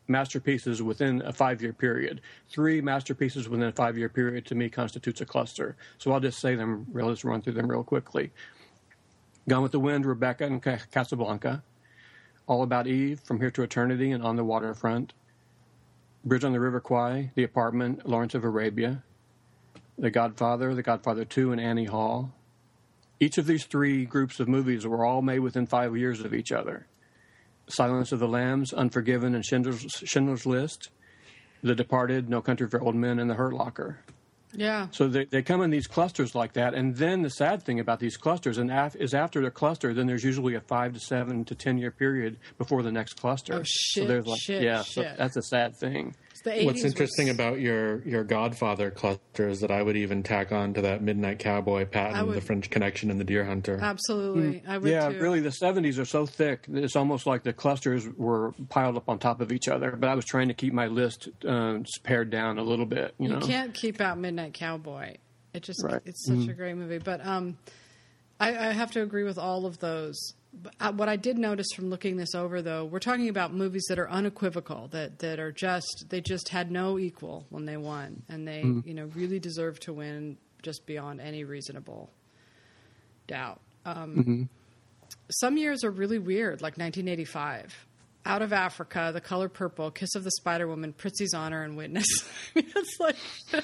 masterpieces 0.08 0.82
within 0.82 1.22
a 1.22 1.32
five 1.32 1.62
year 1.62 1.72
period. 1.72 2.20
Three 2.48 2.80
masterpieces 2.80 3.48
within 3.48 3.68
a 3.68 3.72
five 3.72 3.96
year 3.96 4.08
period 4.08 4.46
to 4.46 4.54
me 4.54 4.68
constitutes 4.68 5.20
a 5.20 5.26
cluster. 5.26 5.76
So 5.98 6.12
I'll 6.12 6.20
just 6.20 6.40
say 6.40 6.54
them, 6.54 6.86
let's 6.92 7.24
run 7.24 7.42
through 7.42 7.54
them 7.54 7.70
real 7.70 7.84
quickly. 7.84 8.32
Gone 9.48 9.62
with 9.62 9.72
the 9.72 9.80
Wind, 9.80 10.04
Rebecca 10.04 10.44
and 10.44 10.62
Casablanca. 10.62 11.62
All 12.46 12.62
About 12.62 12.86
Eve, 12.86 13.20
From 13.20 13.40
Here 13.40 13.50
to 13.50 13.62
Eternity 13.62 14.10
and 14.10 14.22
On 14.22 14.36
the 14.36 14.44
Waterfront. 14.44 15.12
Bridge 16.24 16.44
on 16.44 16.52
the 16.52 16.60
River 16.60 16.80
Kwai, 16.80 17.30
The 17.34 17.44
Apartment, 17.44 18.06
Lawrence 18.08 18.34
of 18.34 18.44
Arabia. 18.44 19.02
The 19.98 20.10
Godfather, 20.10 20.74
The 20.74 20.82
Godfather 20.82 21.24
2, 21.24 21.52
and 21.52 21.60
Annie 21.60 21.84
Hall. 21.84 22.32
Each 23.20 23.38
of 23.38 23.46
these 23.46 23.64
three 23.64 24.04
groups 24.04 24.38
of 24.38 24.48
movies 24.48 24.86
were 24.86 25.04
all 25.04 25.22
made 25.22 25.40
within 25.40 25.66
five 25.66 25.96
years 25.96 26.20
of 26.20 26.32
each 26.32 26.52
other. 26.52 26.86
Silence 27.68 28.12
of 28.12 28.18
the 28.18 28.28
Lambs, 28.28 28.72
Unforgiven, 28.72 29.34
and 29.34 29.44
Schindler's, 29.44 29.82
Schindler's 30.04 30.46
List. 30.46 30.90
The 31.62 31.74
Departed, 31.74 32.28
No 32.28 32.40
Country 32.40 32.68
for 32.68 32.80
Old 32.80 32.94
Men, 32.94 33.18
and 33.18 33.28
The 33.28 33.34
Hurt 33.34 33.52
Locker. 33.52 33.98
Yeah. 34.54 34.86
So 34.92 35.08
they, 35.08 35.24
they 35.24 35.42
come 35.42 35.60
in 35.60 35.70
these 35.70 35.86
clusters 35.86 36.34
like 36.34 36.52
that, 36.54 36.72
and 36.72 36.96
then 36.96 37.22
the 37.22 37.30
sad 37.30 37.62
thing 37.62 37.80
about 37.80 37.98
these 38.00 38.16
clusters 38.16 38.58
and 38.58 38.70
af- 38.70 38.96
is 38.96 39.12
after 39.12 39.42
the 39.42 39.50
cluster, 39.50 39.92
then 39.92 40.06
there's 40.06 40.24
usually 40.24 40.54
a 40.54 40.60
five 40.60 40.94
to 40.94 41.00
seven 41.00 41.44
to 41.46 41.54
ten 41.54 41.76
year 41.76 41.90
period 41.90 42.38
before 42.56 42.82
the 42.82 42.92
next 42.92 43.14
cluster. 43.20 43.54
Oh, 43.54 43.62
shit, 43.64 44.04
So 44.04 44.08
there's 44.08 44.26
like 44.26 44.40
shit, 44.40 44.62
yeah, 44.62 44.82
so 44.82 45.02
that's 45.18 45.36
a 45.36 45.42
sad 45.42 45.76
thing. 45.76 46.14
It's 46.38 46.42
the 46.44 46.50
80s 46.50 46.64
What's 46.66 46.82
was- 46.84 46.92
interesting 46.92 47.30
about 47.30 47.58
your, 47.60 48.00
your 48.06 48.22
Godfather 48.22 48.90
cluster 48.92 49.48
is 49.48 49.60
that 49.60 49.70
I 49.72 49.82
would 49.82 49.96
even 49.96 50.22
tack 50.22 50.52
on 50.52 50.74
to 50.74 50.82
that 50.82 51.02
Midnight 51.02 51.40
Cowboy, 51.40 51.80
I 51.82 51.84
Patton, 51.84 52.26
would- 52.28 52.36
The 52.36 52.40
French 52.40 52.70
Connection, 52.70 53.10
and 53.10 53.18
The 53.18 53.24
Deer 53.24 53.44
Hunter. 53.44 53.78
Absolutely. 53.82 54.62
I 54.66 54.78
would 54.78 54.88
Yeah, 54.90 55.08
too. 55.08 55.18
really, 55.18 55.40
the 55.40 55.48
'70s 55.50 55.98
are 55.98 56.04
so 56.04 56.26
thick 56.26 56.64
that 56.68 56.84
it's 56.84 56.94
almost 56.96 57.26
like 57.26 57.42
the 57.42 57.52
clusters 57.52 58.06
were 58.16 58.52
piled 58.68 58.96
up 58.96 59.08
on 59.08 59.18
top 59.18 59.40
of 59.40 59.50
each 59.50 59.66
other. 59.68 59.96
But 59.96 60.08
I 60.08 60.14
was 60.14 60.24
trying 60.24 60.48
to 60.48 60.54
keep 60.54 60.72
my 60.72 60.86
list 60.86 61.28
uh, 61.46 61.78
pared 62.04 62.30
down 62.30 62.58
a 62.58 62.62
little 62.62 62.86
bit. 62.86 63.14
You, 63.18 63.28
You 63.28 63.34
know, 63.34 63.40
can't 63.40 63.74
keep 63.74 64.00
out 64.00 64.18
Midnight 64.18 64.54
Cowboy. 64.54 65.16
It 65.54 65.62
just 65.64 65.82
Right. 65.82 66.00
it's 66.04 66.24
such 66.26 66.46
a 66.48 66.52
great 66.52 66.76
movie. 66.76 66.98
But 66.98 67.24
um, 67.26 67.58
I, 68.38 68.50
I 68.50 68.72
have 68.72 68.92
to 68.92 69.02
agree 69.02 69.24
with 69.24 69.38
all 69.38 69.66
of 69.66 69.80
those. 69.80 70.34
But, 70.52 70.74
uh, 70.80 70.92
what 70.92 71.08
I 71.08 71.16
did 71.16 71.36
notice 71.38 71.66
from 71.76 71.90
looking 71.90 72.16
this 72.16 72.34
over, 72.34 72.62
though, 72.62 72.84
we're 72.84 73.00
talking 73.00 73.28
about 73.28 73.52
movies 73.52 73.84
that 73.88 73.98
are 73.98 74.08
unequivocal, 74.10 74.88
that 74.88 75.18
that 75.20 75.38
are 75.38 75.52
just 75.52 76.06
they 76.08 76.20
just 76.20 76.48
had 76.48 76.70
no 76.70 76.98
equal 76.98 77.46
when 77.50 77.66
they 77.66 77.76
won, 77.76 78.22
and 78.28 78.48
they 78.48 78.62
you 78.84 78.94
know 78.94 79.06
really 79.14 79.38
deserve 79.38 79.78
to 79.80 79.92
win 79.92 80.38
just 80.62 80.86
beyond 80.86 81.20
any 81.20 81.44
reasonable 81.44 82.10
doubt. 83.26 83.60
Um, 83.84 84.48
Some 85.30 85.56
years 85.58 85.84
are 85.84 85.90
really 85.90 86.18
weird, 86.18 86.60
like 86.62 86.78
1985. 86.78 87.86
Out 88.26 88.42
of 88.42 88.52
Africa, 88.52 89.10
The 89.12 89.20
Color 89.20 89.48
Purple, 89.48 89.90
Kiss 89.90 90.14
of 90.14 90.22
the 90.22 90.30
Spider 90.32 90.68
Woman, 90.68 90.92
Prizzi's 90.92 91.32
Honor, 91.32 91.62
and 91.62 91.76
Witness. 91.76 92.06
it's 92.54 93.00
like 93.00 93.16
there 93.50 93.62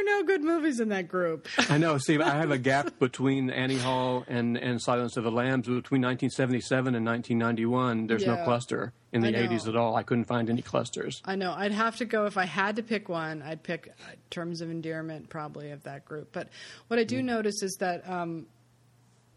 are 0.00 0.04
no 0.04 0.22
good 0.24 0.42
movies 0.42 0.80
in 0.80 0.88
that 0.88 1.08
group. 1.08 1.46
I 1.68 1.76
know. 1.76 1.98
See, 2.06 2.18
I 2.18 2.36
have 2.36 2.50
a 2.50 2.58
gap 2.58 2.98
between 2.98 3.50
Annie 3.50 3.78
Hall 3.78 4.24
and, 4.28 4.56
and 4.56 4.80
Silence 4.80 5.16
of 5.16 5.24
the 5.24 5.30
Lambs 5.30 5.66
between 5.66 6.02
1977 6.02 6.94
and 6.94 7.04
1991. 7.04 8.06
There's 8.06 8.24
no 8.24 8.42
cluster 8.44 8.94
in 9.12 9.20
the 9.20 9.32
80s 9.32 9.68
at 9.68 9.76
all. 9.76 9.96
I 9.96 10.02
couldn't 10.02 10.24
find 10.24 10.48
any 10.48 10.62
clusters. 10.62 11.20
I 11.24 11.36
know. 11.36 11.52
I'd 11.52 11.72
have 11.72 11.96
to 11.96 12.04
go 12.04 12.26
if 12.26 12.36
I 12.36 12.44
had 12.44 12.76
to 12.76 12.82
pick 12.82 13.08
one. 13.08 13.42
I'd 13.42 13.62
pick 13.62 13.88
uh, 13.88 14.12
Terms 14.30 14.60
of 14.60 14.70
Endearment 14.70 15.28
probably 15.28 15.70
of 15.70 15.82
that 15.84 16.04
group. 16.04 16.30
But 16.32 16.48
what 16.88 16.98
I 16.98 17.04
do 17.04 17.22
notice 17.22 17.62
is 17.62 17.76
that 17.80 18.08
um, 18.08 18.46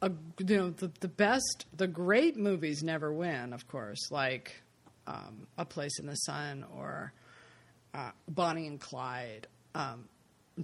a, 0.01 0.11
you 0.39 0.57
know 0.57 0.69
the 0.69 0.91
the 0.99 1.07
best, 1.07 1.65
the 1.76 1.88
great 1.88 2.38
movies 2.38 2.84
never 2.84 3.11
win. 3.11 3.53
Of 3.53 3.67
course, 3.67 4.11
like 4.11 4.61
um, 5.07 5.47
A 5.57 5.65
Place 5.65 5.99
in 5.99 6.05
the 6.05 6.15
Sun 6.15 6.65
or 6.76 7.13
uh, 7.93 8.11
Bonnie 8.27 8.67
and 8.67 8.80
Clyde. 8.80 9.47
Um, 9.76 10.09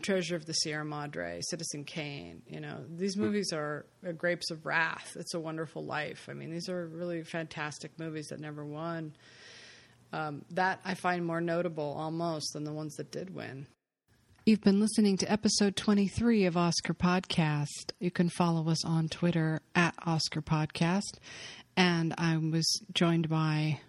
Treasure 0.01 0.35
of 0.35 0.45
the 0.45 0.51
Sierra 0.51 0.83
Madre, 0.83 1.39
Citizen 1.41 1.85
Kane. 1.85 2.41
You 2.49 2.59
know, 2.59 2.83
these 2.97 3.15
movies 3.15 3.53
are 3.53 3.85
uh, 4.05 4.11
Grapes 4.11 4.51
of 4.51 4.65
Wrath. 4.65 5.15
It's 5.17 5.33
a 5.33 5.39
Wonderful 5.39 5.85
Life. 5.85 6.27
I 6.29 6.33
mean, 6.33 6.51
these 6.51 6.67
are 6.67 6.85
really 6.87 7.23
fantastic 7.23 7.97
movies 7.97 8.27
that 8.27 8.41
never 8.41 8.65
won 8.65 9.13
that 10.51 10.79
I 10.85 10.93
find 10.93 11.25
more 11.25 11.41
notable 11.41 11.95
almost 11.97 12.53
than 12.53 12.63
the 12.63 12.73
ones 12.73 12.95
that 12.95 13.11
did 13.11 13.33
win. 13.33 13.67
You've 14.47 14.61
been 14.61 14.79
listening 14.79 15.17
to 15.17 15.31
episode 15.31 15.75
23 15.75 16.45
of 16.45 16.55
Oscar 16.55 16.93
Podcast. 16.93 17.93
You 17.99 18.11
can 18.11 18.29
follow 18.29 18.69
us 18.69 18.85
on 18.85 19.09
Twitter 19.09 19.59
at 19.73 19.95
Oscar 20.05 20.43
Podcast. 20.43 21.17
And 21.75 22.13
I 22.19 22.37
was 22.37 22.79
joined 22.93 23.27
by 23.27 23.79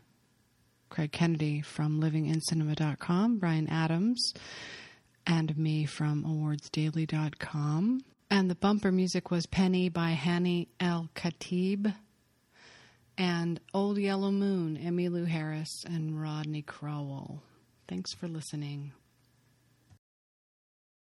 Craig 0.88 1.12
Kennedy 1.12 1.60
from 1.60 2.00
livingincinema.com, 2.00 3.36
Brian 3.36 3.68
Adams, 3.68 4.32
and 5.26 5.58
me 5.58 5.84
from 5.84 6.24
awardsdaily.com. 6.24 8.00
And 8.30 8.50
the 8.50 8.54
bumper 8.54 8.90
music 8.90 9.30
was 9.30 9.44
Penny 9.44 9.90
by 9.90 10.12
Hanni 10.12 10.68
El 10.80 11.10
Khatib 11.14 11.94
and 13.18 13.60
Old 13.74 13.98
Yellow 13.98 14.30
Moon, 14.30 14.78
Emmylou 14.82 15.26
Harris 15.26 15.84
and 15.84 16.18
Rodney 16.18 16.62
Crowell. 16.62 17.42
Thanks 17.88 18.14
for 18.14 18.26
listening. 18.26 18.92